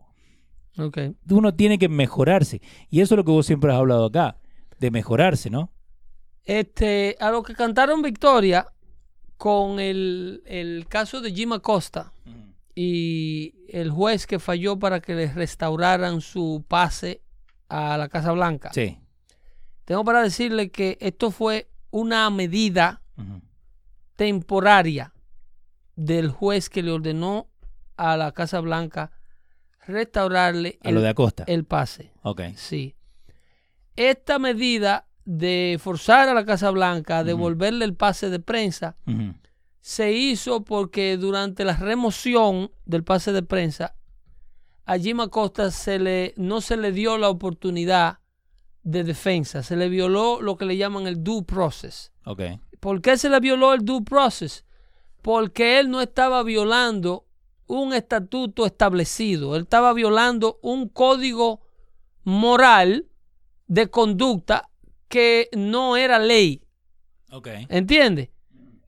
Ok. 0.77 0.97
Uno 1.29 1.53
tiene 1.55 1.77
que 1.77 1.89
mejorarse. 1.89 2.61
Y 2.89 3.01
eso 3.01 3.15
es 3.15 3.17
lo 3.17 3.23
que 3.23 3.31
vos 3.31 3.45
siempre 3.45 3.71
has 3.71 3.77
hablado 3.77 4.05
acá, 4.05 4.37
de 4.79 4.91
mejorarse, 4.91 5.49
¿no? 5.49 5.71
Este, 6.45 7.15
a 7.19 7.31
lo 7.31 7.41
que 7.43 7.53
cantaron 7.53 8.01
victoria 8.01 8.67
con 9.37 9.79
el, 9.79 10.41
el 10.45 10.85
caso 10.87 11.21
de 11.21 11.31
Jim 11.33 11.53
Acosta 11.53 12.11
y 12.75 13.53
el 13.69 13.91
juez 13.91 14.25
que 14.27 14.39
falló 14.39 14.77
para 14.79 14.99
que 14.99 15.15
les 15.15 15.35
restauraran 15.35 16.21
su 16.21 16.63
pase 16.67 17.21
a 17.69 17.97
la 17.97 18.09
Casa 18.09 18.31
Blanca. 18.31 18.71
Sí. 18.73 18.97
Tengo 19.85 20.03
para 20.03 20.21
decirle 20.23 20.69
que 20.69 20.97
esto 21.01 21.29
fue 21.31 21.67
una 21.93 22.27
medida 22.31 23.03
temporaria 24.15 25.13
del 25.95 26.29
juez 26.29 26.69
que 26.69 26.81
le 26.81 26.91
ordenó 26.91 27.47
a 27.97 28.17
la 28.17 28.31
Casa 28.31 28.59
Blanca 28.61 29.11
restaurarle 29.85 30.79
A 30.83 30.89
lo 30.91 31.01
de 31.01 31.05
el, 31.07 31.11
Acosta. 31.11 31.43
el 31.45 31.65
pase. 31.65 32.11
ok. 32.23 32.41
Sí. 32.55 32.95
Esta 33.95 34.39
medida 34.39 35.07
de 35.25 35.79
forzar 35.79 36.27
a 36.29 36.33
la 36.33 36.45
Casa 36.45 36.71
Blanca 36.71 37.19
a 37.19 37.23
devolverle 37.23 37.85
el 37.85 37.93
pase 37.95 38.31
de 38.31 38.39
prensa 38.39 38.97
se 39.79 40.13
hizo 40.13 40.63
porque 40.63 41.15
durante 41.17 41.63
la 41.63 41.75
remoción 41.75 42.71
del 42.85 43.03
pase 43.03 43.31
de 43.33 43.43
prensa 43.43 43.95
a 44.85 44.97
Jim 44.97 45.19
Acosta 45.19 45.69
se 45.69 45.99
le, 45.99 46.33
no 46.37 46.59
se 46.59 46.75
le 46.75 46.91
dio 46.91 47.19
la 47.19 47.29
oportunidad 47.29 48.17
de 48.83 49.03
defensa, 49.03 49.63
se 49.63 49.75
le 49.75 49.89
violó 49.89 50.41
lo 50.41 50.57
que 50.57 50.65
le 50.65 50.77
llaman 50.77 51.07
el 51.07 51.23
due 51.23 51.43
process. 51.43 52.11
Ok. 52.25 52.41
¿Por 52.79 53.01
qué 53.01 53.17
se 53.17 53.29
le 53.29 53.39
violó 53.39 53.73
el 53.73 53.85
due 53.85 54.03
process? 54.03 54.65
Porque 55.21 55.79
él 55.79 55.89
no 55.89 56.01
estaba 56.01 56.43
violando 56.43 57.25
un 57.67 57.93
estatuto 57.93 58.65
establecido, 58.65 59.55
él 59.55 59.63
estaba 59.63 59.93
violando 59.93 60.59
un 60.61 60.89
código 60.89 61.61
moral 62.23 63.07
de 63.67 63.89
conducta 63.89 64.69
que 65.07 65.49
no 65.55 65.95
era 65.95 66.19
ley. 66.19 66.61
Ok. 67.31 67.47
¿Entiendes? 67.69 68.29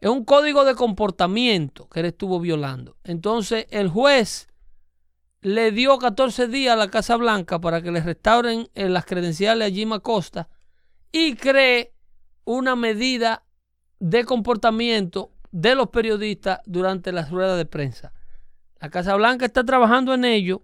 Es 0.02 0.10
un 0.10 0.26
código 0.26 0.66
de 0.66 0.76
comportamiento 0.76 1.88
que 1.88 2.02
él 2.02 2.08
estuvo 2.08 2.40
violando. 2.40 2.98
Entonces, 3.04 3.66
el 3.72 3.88
juez 3.88 4.48
le 5.46 5.72
dio 5.72 6.00
14 6.00 6.48
días 6.48 6.74
a 6.74 6.76
la 6.76 6.90
Casa 6.90 7.18
Blanca 7.18 7.62
para 7.62 7.84
que 7.84 7.92
le 7.92 8.02
restauren 8.02 8.68
eh, 8.74 8.90
las 8.90 9.06
credenciales 9.06 9.68
a 9.68 9.72
Jim 9.72 9.94
Acosta 9.94 10.50
y 11.12 11.36
cree 11.36 11.94
una 12.46 12.76
medida 12.76 13.44
de 14.00 14.26
comportamiento 14.26 15.34
de 15.52 15.76
los 15.76 15.90
periodistas 15.90 16.62
durante 16.66 17.12
las 17.12 17.30
ruedas 17.30 17.60
de 17.60 17.68
prensa. 17.68 18.12
La 18.82 18.90
Casa 18.90 19.14
Blanca 19.14 19.46
está 19.46 19.64
trabajando 19.64 20.16
en 20.16 20.26
ello. 20.26 20.64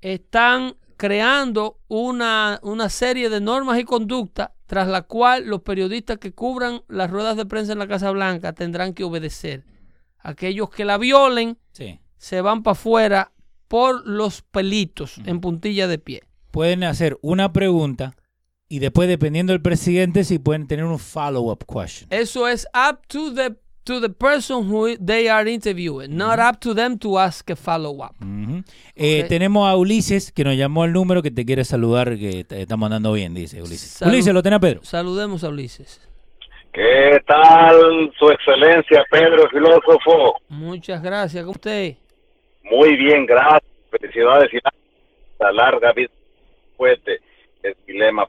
Están 0.00 0.76
creando 0.96 1.80
una, 1.88 2.60
una 2.62 2.90
serie 2.90 3.28
de 3.28 3.40
normas 3.40 3.80
y 3.80 3.84
conductas 3.84 4.50
tras 4.66 4.86
la 4.86 5.02
cual 5.02 5.46
los 5.46 5.62
periodistas 5.62 6.18
que 6.18 6.32
cubran 6.32 6.82
las 6.86 7.10
ruedas 7.10 7.36
de 7.36 7.46
prensa 7.46 7.72
en 7.72 7.80
la 7.80 7.88
Casa 7.88 8.12
Blanca 8.12 8.52
tendrán 8.52 8.94
que 8.94 9.02
obedecer. 9.02 9.64
Aquellos 10.20 10.70
que 10.70 10.84
la 10.84 10.98
violen 10.98 11.58
Sí. 11.72 11.98
se 12.16 12.40
van 12.42 12.62
para 12.62 12.72
afuera 12.72 13.32
por 13.68 14.06
los 14.06 14.42
pelitos 14.42 15.20
en 15.24 15.40
puntilla 15.40 15.86
de 15.86 15.98
pie. 15.98 16.22
Pueden 16.50 16.82
hacer 16.84 17.18
una 17.22 17.52
pregunta 17.52 18.14
y 18.68 18.80
después, 18.80 19.08
dependiendo 19.08 19.52
del 19.52 19.62
presidente, 19.62 20.24
si 20.24 20.38
pueden 20.38 20.66
tener 20.66 20.84
un 20.84 20.98
follow-up 20.98 21.64
question. 21.64 22.08
Eso 22.10 22.48
es 22.48 22.66
up 22.74 23.06
to 23.06 23.32
the 23.32 23.56
to 23.84 24.02
the 24.02 24.10
person 24.10 24.70
who 24.70 24.98
they 24.98 25.28
are 25.28 25.50
interviewing, 25.50 26.14
not 26.14 26.38
up 26.38 26.60
to 26.60 26.74
them 26.74 26.98
to 26.98 27.18
ask 27.18 27.48
a 27.48 27.56
follow 27.56 28.04
up. 28.04 28.14
Ujú. 28.20 28.62
Eh, 28.94 29.24
tenemos 29.26 29.66
a 29.66 29.74
Ulises 29.76 30.30
que 30.30 30.44
nos 30.44 30.56
llamó 30.56 30.82
al 30.82 30.92
número 30.92 31.22
que 31.22 31.30
te 31.30 31.46
quiere 31.46 31.64
saludar, 31.64 32.18
que 32.18 32.44
te 32.44 32.60
estamos 32.60 32.86
andando 32.86 33.14
bien, 33.14 33.32
dice 33.32 33.62
Ulises. 33.62 33.92
Salud. 33.92 34.12
Ulises, 34.12 34.34
¿lo 34.34 34.42
tenés, 34.42 34.58
Pedro? 34.58 34.80
Saludemos 34.82 35.42
a 35.42 35.48
Ulises. 35.48 36.02
¿Qué 36.70 37.18
tal, 37.26 38.12
su 38.18 38.30
excelencia, 38.30 39.06
Pedro 39.10 39.48
Filósofo? 39.48 40.34
Muchas 40.50 41.02
gracias. 41.02 41.42
¿Cómo 41.42 41.52
usted? 41.52 41.96
Muy 42.70 42.96
bien, 42.96 43.26
gracias. 43.26 43.62
Felicidades 43.90 44.52
y 44.52 44.58
la 45.38 45.52
larga 45.52 45.92
vida 45.92 46.10
fuerte 46.76 47.20
el 47.62 47.76
dilema. 47.86 48.28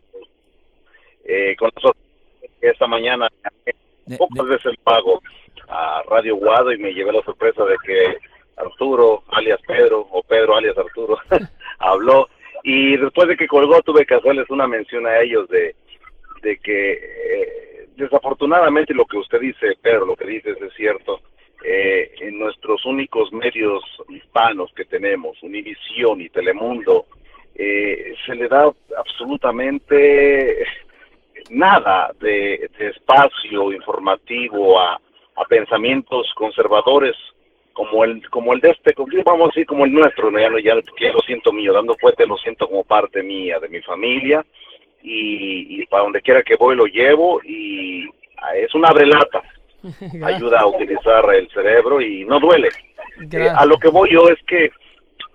Eh, 1.25 1.55
con 1.57 1.69
nosotros, 1.75 2.03
esta 2.61 2.87
mañana 2.87 3.27
pocas 4.17 4.47
veces 4.47 4.65
el 4.65 4.77
pago 4.77 5.21
a 5.67 6.01
Radio 6.09 6.35
Guado 6.35 6.71
y 6.71 6.79
me 6.79 6.93
llevé 6.93 7.11
la 7.11 7.21
sorpresa 7.21 7.63
de 7.65 7.75
que 7.85 8.17
Arturo, 8.57 9.23
alias 9.29 9.59
Pedro, 9.67 10.07
o 10.11 10.23
Pedro, 10.23 10.55
alias 10.55 10.77
Arturo, 10.77 11.17
habló 11.79 12.27
Y 12.63 12.97
después 12.97 13.27
de 13.27 13.37
que 13.37 13.47
colgó 13.47 13.81
tuve 13.81 14.05
que 14.05 14.15
hacerles 14.15 14.49
una 14.49 14.67
mención 14.67 15.05
a 15.05 15.19
ellos 15.19 15.47
de, 15.49 15.75
de 16.41 16.57
que 16.57 16.93
eh, 16.93 17.87
desafortunadamente 17.95 18.93
lo 18.93 19.05
que 19.05 19.17
usted 19.17 19.39
dice, 19.39 19.77
Pedro, 19.81 20.05
lo 20.05 20.15
que 20.15 20.25
dices 20.25 20.57
es 20.61 20.73
cierto. 20.73 21.21
Eh, 21.63 22.11
en 22.21 22.39
nuestros 22.39 22.85
únicos 22.85 23.33
medios 23.33 23.83
hispanos 24.07 24.71
que 24.73 24.85
tenemos, 24.85 25.41
Univisión 25.43 26.21
y 26.21 26.29
Telemundo, 26.29 27.05
eh, 27.55 28.15
se 28.25 28.35
le 28.35 28.47
da 28.47 28.71
absolutamente 28.97 30.65
nada 31.49 32.11
de, 32.19 32.69
espacio 32.79 33.73
informativo 33.73 34.79
a, 34.79 34.99
pensamientos 35.49 36.31
conservadores 36.35 37.15
como 37.71 38.03
el 38.03 38.29
como 38.29 38.53
el 38.53 38.59
de 38.59 38.71
este 38.71 38.93
vamos 39.25 39.45
a 39.45 39.51
decir 39.51 39.65
como 39.65 39.85
el 39.85 39.93
nuestro 39.93 40.29
¿no? 40.29 40.37
ya, 40.37 40.49
no- 40.49 40.59
ya, 40.59 40.75
lo 40.75 41.19
siento 41.21 41.53
mío 41.53 41.71
dando 41.71 41.95
fuerte 41.95 42.27
lo 42.27 42.37
siento 42.37 42.67
como 42.67 42.83
parte 42.83 43.23
mía 43.23 43.57
de 43.57 43.69
mi 43.69 43.81
familia 43.81 44.45
y, 45.01 45.81
y 45.81 45.85
para 45.85 46.03
donde 46.03 46.21
quiera 46.21 46.43
que 46.43 46.57
voy 46.57 46.75
lo 46.75 46.85
llevo 46.87 47.41
y 47.43 48.05
ah, 48.37 48.57
es 48.57 48.75
una 48.75 48.89
abrelata 48.89 49.41
ayuda 50.23 50.59
a 50.61 50.67
utilizar 50.67 51.33
el 51.33 51.49
cerebro 51.51 52.01
y 52.01 52.25
no 52.25 52.39
duele. 52.39 52.69
Eh, 53.31 53.49
a 53.49 53.65
lo 53.65 53.77
que 53.77 53.89
voy 53.89 54.11
yo 54.11 54.27
es 54.29 54.39
que 54.45 54.71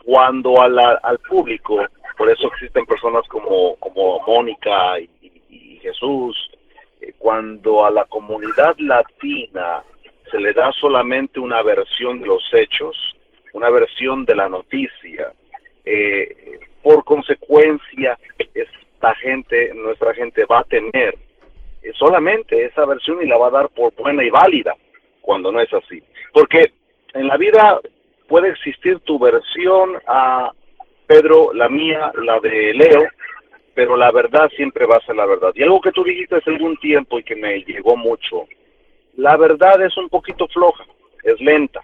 cuando 0.04 0.60
a 0.60 0.68
la- 0.68 1.00
al 1.02 1.18
público, 1.18 1.84
por 2.16 2.30
eso 2.30 2.48
existen 2.48 2.86
personas 2.86 3.26
como, 3.28 3.76
como 3.76 4.20
Mónica 4.26 4.98
y, 5.00 5.08
y 5.50 5.78
Jesús, 5.82 6.36
eh, 7.00 7.12
cuando 7.18 7.84
a 7.84 7.90
la 7.90 8.04
comunidad 8.04 8.74
latina 8.78 9.82
se 10.30 10.38
le 10.40 10.52
da 10.52 10.72
solamente 10.72 11.40
una 11.40 11.62
versión 11.62 12.20
de 12.20 12.26
los 12.26 12.42
hechos, 12.52 12.96
una 13.52 13.70
versión 13.70 14.24
de 14.24 14.34
la 14.34 14.48
noticia, 14.48 15.32
eh, 15.84 16.58
por 16.82 17.04
consecuencia 17.04 18.18
esta 18.54 19.14
gente, 19.16 19.72
nuestra 19.74 20.14
gente 20.14 20.44
va 20.46 20.60
a 20.60 20.64
tener 20.64 21.16
solamente 21.98 22.64
esa 22.64 22.84
versión 22.86 23.22
y 23.22 23.26
la 23.26 23.36
va 23.36 23.48
a 23.48 23.52
dar 23.62 23.68
por 23.70 23.94
buena 23.94 24.24
y 24.24 24.30
válida 24.30 24.74
cuando 25.20 25.52
no 25.52 25.60
es 25.60 25.72
así. 25.72 26.02
Porque 26.32 26.72
en 27.14 27.28
la 27.28 27.36
vida 27.36 27.80
puede 28.28 28.48
existir 28.50 28.98
tu 29.00 29.18
versión 29.18 29.96
a 30.06 30.50
Pedro, 31.06 31.52
la 31.52 31.68
mía, 31.68 32.12
la 32.22 32.40
de 32.40 32.72
Leo, 32.74 33.04
pero 33.74 33.96
la 33.96 34.10
verdad 34.12 34.48
siempre 34.56 34.86
va 34.86 34.96
a 34.96 35.04
ser 35.06 35.16
la 35.16 35.26
verdad. 35.26 35.52
Y 35.54 35.62
algo 35.62 35.80
que 35.80 35.92
tú 35.92 36.04
dijiste 36.04 36.36
hace 36.36 36.50
algún 36.50 36.76
tiempo 36.78 37.18
y 37.18 37.24
que 37.24 37.36
me 37.36 37.58
llegó 37.60 37.96
mucho, 37.96 38.46
la 39.16 39.36
verdad 39.36 39.82
es 39.82 39.96
un 39.96 40.08
poquito 40.08 40.46
floja, 40.48 40.84
es 41.22 41.40
lenta, 41.40 41.82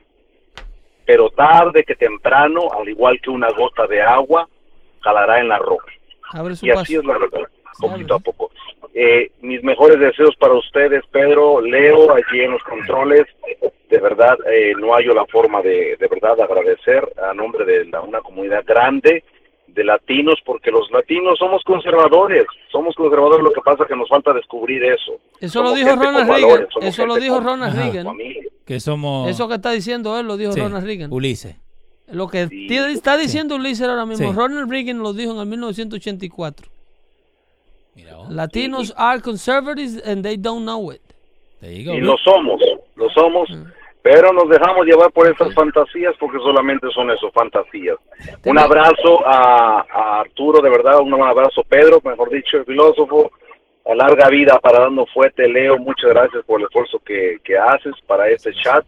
pero 1.04 1.28
tarde 1.30 1.84
que 1.84 1.96
temprano, 1.96 2.68
al 2.72 2.88
igual 2.88 3.20
que 3.20 3.30
una 3.30 3.50
gota 3.50 3.86
de 3.86 4.00
agua, 4.00 4.48
calará 5.02 5.40
en 5.40 5.48
la 5.48 5.58
roca. 5.58 5.92
Abre 6.32 6.54
su 6.54 6.66
Y 6.66 6.70
así 6.70 6.96
paso. 6.96 7.00
es 7.00 7.04
la 7.06 7.18
verdad, 7.18 7.48
poquito 7.80 8.14
a 8.14 8.18
poco. 8.20 8.49
Eh, 9.02 9.30
mis 9.40 9.62
mejores 9.62 9.98
deseos 9.98 10.36
para 10.38 10.52
ustedes, 10.54 11.02
Pedro, 11.10 11.60
Leo, 11.62 12.12
allí 12.12 12.40
en 12.42 12.50
los 12.50 12.62
controles. 12.64 13.24
De 13.88 13.98
verdad, 13.98 14.36
eh, 14.52 14.74
no 14.78 14.92
hallo 14.92 15.14
la 15.14 15.24
forma 15.26 15.62
de, 15.62 15.96
de 15.98 16.06
verdad 16.08 16.38
agradecer 16.38 17.08
a 17.26 17.32
nombre 17.32 17.64
de 17.64 17.86
la- 17.86 18.02
una 18.02 18.20
comunidad 18.20 18.62
grande 18.66 19.24
de 19.68 19.84
latinos, 19.84 20.38
porque 20.44 20.70
los 20.70 20.90
latinos 20.90 21.38
somos 21.38 21.62
conservadores, 21.64 22.44
somos 22.70 22.94
conservadores, 22.94 23.42
lo 23.42 23.52
que 23.52 23.60
pasa 23.62 23.84
es 23.84 23.88
que 23.88 23.96
nos 23.96 24.08
falta 24.08 24.32
descubrir 24.34 24.82
eso. 24.84 25.12
Eso 25.40 25.62
lo 25.62 25.72
dijo 25.72 25.96
Ronald 25.96 26.28
Reagan. 26.28 26.66
Eso 26.82 27.06
lo 27.06 27.14
dijo 27.16 27.40
Ronald. 27.40 27.74
Reagan. 27.76 28.16
Que 28.66 28.80
somos. 28.80 29.30
Eso 29.30 29.48
que 29.48 29.54
está 29.54 29.70
diciendo 29.70 30.18
él 30.18 30.26
lo 30.26 30.36
dijo 30.36 30.52
Sí, 30.52 30.60
Ronald 30.60 30.84
Reagan. 30.84 31.10
Ulises. 31.12 31.56
Lo 32.12 32.28
que 32.28 32.48
Sí. 32.48 32.66
está 32.92 33.16
diciendo 33.16 33.54
Ulises 33.54 33.88
ahora 33.88 34.04
mismo, 34.04 34.30
Sí. 34.30 34.36
Ronald 34.36 34.68
Reagan 34.70 34.98
lo 34.98 35.12
dijo 35.14 35.32
en 35.32 35.38
el 35.38 35.46
1984. 35.46 36.68
Mira 37.94 38.16
vos. 38.16 38.30
Latinos 38.30 38.94
are 38.96 39.20
conservatives 39.20 40.00
and 40.04 40.22
they 40.22 40.36
don't 40.36 40.62
know 40.64 40.92
it. 40.92 41.00
Y 41.62 41.84
lo 42.00 42.16
somos, 42.18 42.60
lo 42.96 43.10
somos, 43.10 43.50
Mm. 43.50 43.64
pero 44.02 44.32
nos 44.32 44.48
dejamos 44.48 44.86
llevar 44.86 45.12
por 45.12 45.26
esas 45.30 45.52
fantasías 45.52 46.14
porque 46.18 46.38
solamente 46.38 46.86
son 46.94 47.10
eso, 47.10 47.30
fantasías. 47.32 47.98
Un 48.46 48.58
abrazo 48.58 49.26
a, 49.26 49.84
a 49.90 50.20
Arturo, 50.20 50.62
de 50.62 50.70
verdad, 50.70 51.00
un 51.00 51.12
abrazo 51.22 51.62
Pedro, 51.68 52.00
mejor 52.02 52.30
dicho, 52.30 52.56
el 52.56 52.64
filósofo. 52.64 53.30
A 53.86 53.94
larga 53.94 54.28
vida 54.28 54.58
para 54.60 54.80
dando 54.80 55.04
fuerte, 55.06 55.48
Leo, 55.48 55.76
muchas 55.78 56.10
gracias 56.10 56.44
por 56.44 56.60
el 56.60 56.66
esfuerzo 56.66 56.98
que, 57.00 57.38
que 57.42 57.58
haces 57.58 57.94
para 58.06 58.28
este 58.28 58.52
chat. 58.54 58.84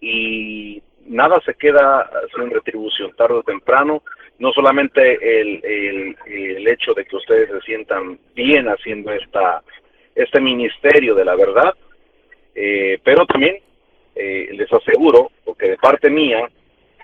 Y 0.00 0.82
nada 1.06 1.40
se 1.44 1.54
queda 1.54 2.08
sin 2.34 2.50
retribución, 2.50 3.12
tarde 3.16 3.34
o 3.34 3.42
temprano. 3.42 4.02
No 4.38 4.52
solamente 4.52 5.40
el, 5.40 5.64
el, 5.64 6.16
el 6.26 6.68
hecho 6.68 6.92
de 6.94 7.04
que 7.04 7.16
ustedes 7.16 7.48
se 7.50 7.60
sientan 7.62 8.18
bien 8.34 8.66
haciendo 8.68 9.12
esta 9.12 9.62
este 10.14 10.40
ministerio 10.40 11.14
de 11.14 11.24
la 11.24 11.36
verdad, 11.36 11.74
eh, 12.54 12.98
pero 13.04 13.26
también 13.26 13.58
eh, 14.14 14.48
les 14.52 14.72
aseguro, 14.72 15.30
porque 15.44 15.68
de 15.70 15.76
parte 15.76 16.08
mía 16.10 16.48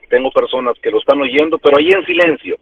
tengo 0.09 0.31
personas 0.31 0.75
que 0.83 0.91
lo 0.91 0.99
están 0.99 1.21
oyendo, 1.21 1.59
pero 1.59 1.77
ahí 1.77 1.91
en 1.91 2.05
silencio, 2.07 2.57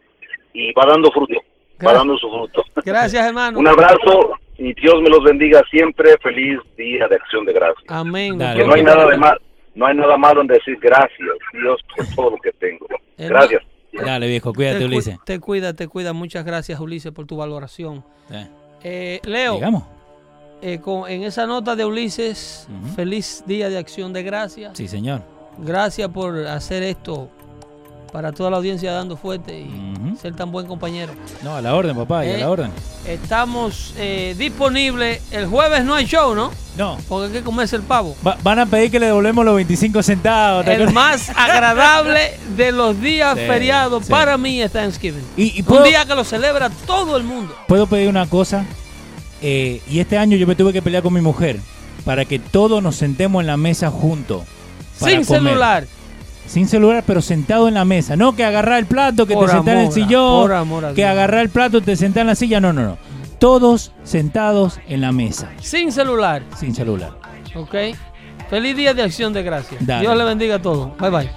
y 0.52 0.72
va 0.72 0.86
dando 0.86 1.10
fruto, 1.12 1.34
va 1.34 1.42
Gracias. 1.78 1.98
dando 2.00 2.18
su 2.18 2.30
fruto. 2.30 2.64
Gracias, 2.84 3.26
hermano. 3.26 3.58
Un 3.60 3.68
abrazo 3.68 4.32
y 4.58 4.74
Dios 4.74 5.00
me 5.00 5.08
los 5.08 5.22
bendiga 5.22 5.62
siempre. 5.70 6.16
Feliz 6.20 6.58
día 6.76 7.06
de 7.06 7.14
acción 7.16 7.44
de 7.46 7.52
gracias. 7.52 7.84
Amén. 7.88 8.36
Dale, 8.36 8.60
Que 8.60 8.66
no 8.66 8.74
hay 8.74 8.82
nada 8.82 9.08
de 9.08 9.16
mal, 9.18 9.40
no 9.76 9.86
hay 9.86 9.94
nada 9.94 10.16
malo 10.16 10.40
en 10.40 10.48
decir 10.48 10.76
gracias, 10.80 11.38
Dios, 11.52 11.80
por 11.96 12.06
todo 12.16 12.30
lo 12.30 12.36
que 12.38 12.52
tengo. 12.52 12.86
Gracias. 13.16 13.62
Dale, 13.92 14.26
viejo, 14.28 14.52
cuídate, 14.52 14.78
Te, 14.78 14.84
cu- 14.84 14.86
Ulises. 14.92 15.18
te 15.24 15.40
cuida, 15.40 15.72
te 15.74 15.88
cuida. 15.88 16.12
Muchas 16.12 16.44
gracias, 16.44 16.78
Ulises, 16.80 17.12
por 17.12 17.26
tu 17.26 17.36
valoración. 17.36 18.04
Eh, 18.30 18.48
Eh, 18.82 19.20
Leo, 19.24 19.54
Digamos. 19.56 19.82
eh, 20.62 20.78
con- 20.80 21.10
en 21.10 21.22
esa 21.24 21.46
nota 21.46 21.76
de 21.76 21.84
Ulises, 21.84 22.66
feliz 22.96 23.42
día 23.46 23.68
de 23.68 23.76
acción 23.78 24.12
de 24.12 24.22
gracias. 24.22 24.76
Sí, 24.78 24.88
señor. 24.88 25.22
Gracias 25.58 26.08
por 26.08 26.46
hacer 26.46 26.82
esto 26.82 27.28
para 28.12 28.32
toda 28.32 28.50
la 28.50 28.56
audiencia 28.56 28.92
dando 28.92 29.16
fuerte 29.16 29.60
y 29.60 30.16
ser 30.20 30.34
tan 30.34 30.50
buen 30.50 30.66
compañero. 30.66 31.12
No, 31.42 31.54
a 31.56 31.60
la 31.62 31.74
orden, 31.74 31.96
papá, 31.96 32.24
y 32.26 32.30
a 32.30 32.34
Eh, 32.36 32.40
la 32.40 32.50
orden. 32.50 32.70
Estamos 33.06 33.94
eh, 33.96 34.34
disponibles. 34.38 35.22
El 35.30 35.46
jueves 35.46 35.84
no 35.84 35.94
hay 35.94 36.06
show, 36.06 36.34
¿no? 36.34 36.50
No. 36.76 36.96
Porque 37.08 37.26
hay 37.26 37.32
que 37.32 37.42
comerse 37.44 37.76
el 37.76 37.82
pavo. 37.82 38.16
Va- 38.26 38.36
van 38.42 38.58
a 38.58 38.66
pedir 38.66 38.90
que 38.90 38.98
le 39.00 39.06
devolvemos 39.06 39.44
los 39.44 39.54
25 39.56 40.02
centavos. 40.02 40.64
¿te 40.64 40.74
El 40.74 40.82
acuerdas? 40.82 40.94
más 40.94 41.30
agradable 41.36 42.32
de 42.56 42.72
los 42.72 43.00
días 43.00 43.34
Sí, 43.38 43.46
feriados 43.46 44.04
sí. 44.06 44.10
para 44.10 44.36
mí 44.38 44.60
es 44.60 44.72
Thanksgiving. 44.72 45.24
Y, 45.36 45.60
y 45.60 45.64
Un 45.66 45.84
día 45.84 46.04
que 46.04 46.14
lo 46.14 46.24
celebra 46.24 46.70
todo 46.86 47.16
el 47.16 47.24
mundo. 47.24 47.54
puedo 47.68 47.86
pedir 47.86 48.08
una 48.08 48.26
cosa. 48.26 48.64
Eh, 49.42 49.80
y 49.88 50.00
este 50.00 50.18
año 50.18 50.36
yo 50.36 50.46
me 50.46 50.54
tuve 50.54 50.72
que 50.72 50.82
pelear 50.82 51.02
con 51.02 51.12
mi 51.14 51.20
mujer 51.20 51.58
para 52.04 52.24
que 52.24 52.38
todos 52.38 52.82
nos 52.82 52.96
sentemos 52.96 53.40
en 53.40 53.46
la 53.46 53.56
mesa 53.56 53.90
juntos. 53.90 54.42
Sin 54.98 55.24
comer. 55.24 55.42
celular. 55.42 55.86
Sin 56.50 56.66
celular, 56.66 57.04
pero 57.06 57.22
sentado 57.22 57.68
en 57.68 57.74
la 57.74 57.84
mesa. 57.84 58.16
No 58.16 58.34
que 58.34 58.44
agarrar 58.44 58.80
el 58.80 58.86
plato, 58.86 59.24
que 59.24 59.34
Por 59.34 59.46
te 59.46 59.52
sentás 59.52 59.74
en 59.74 59.80
el 59.82 59.92
sillón, 59.92 60.42
por 60.42 60.52
amor 60.52 60.84
a 60.84 60.94
que 60.94 61.04
agarrar 61.04 61.42
el 61.42 61.48
plato, 61.48 61.80
te 61.80 61.94
sentás 61.94 62.22
en 62.22 62.26
la 62.26 62.34
silla. 62.34 62.60
No, 62.60 62.72
no, 62.72 62.82
no. 62.82 62.98
Todos 63.38 63.92
sentados 64.02 64.80
en 64.88 65.00
la 65.00 65.12
mesa, 65.12 65.48
Sin 65.60 65.92
celular. 65.92 66.42
sin 66.58 66.74
celular. 66.74 67.12
¿Ok? 67.54 67.74
Feliz 68.48 68.76
día 68.76 68.94
de 68.94 69.02
acción 69.04 69.32
de 69.32 69.44
gracias. 69.44 69.86
Dale. 69.86 70.00
Dios 70.00 70.16
le 70.16 70.24
bendiga 70.24 70.56
a 70.56 70.60
todos. 70.60 70.90
Bye 70.98 71.10
bye. 71.10 71.30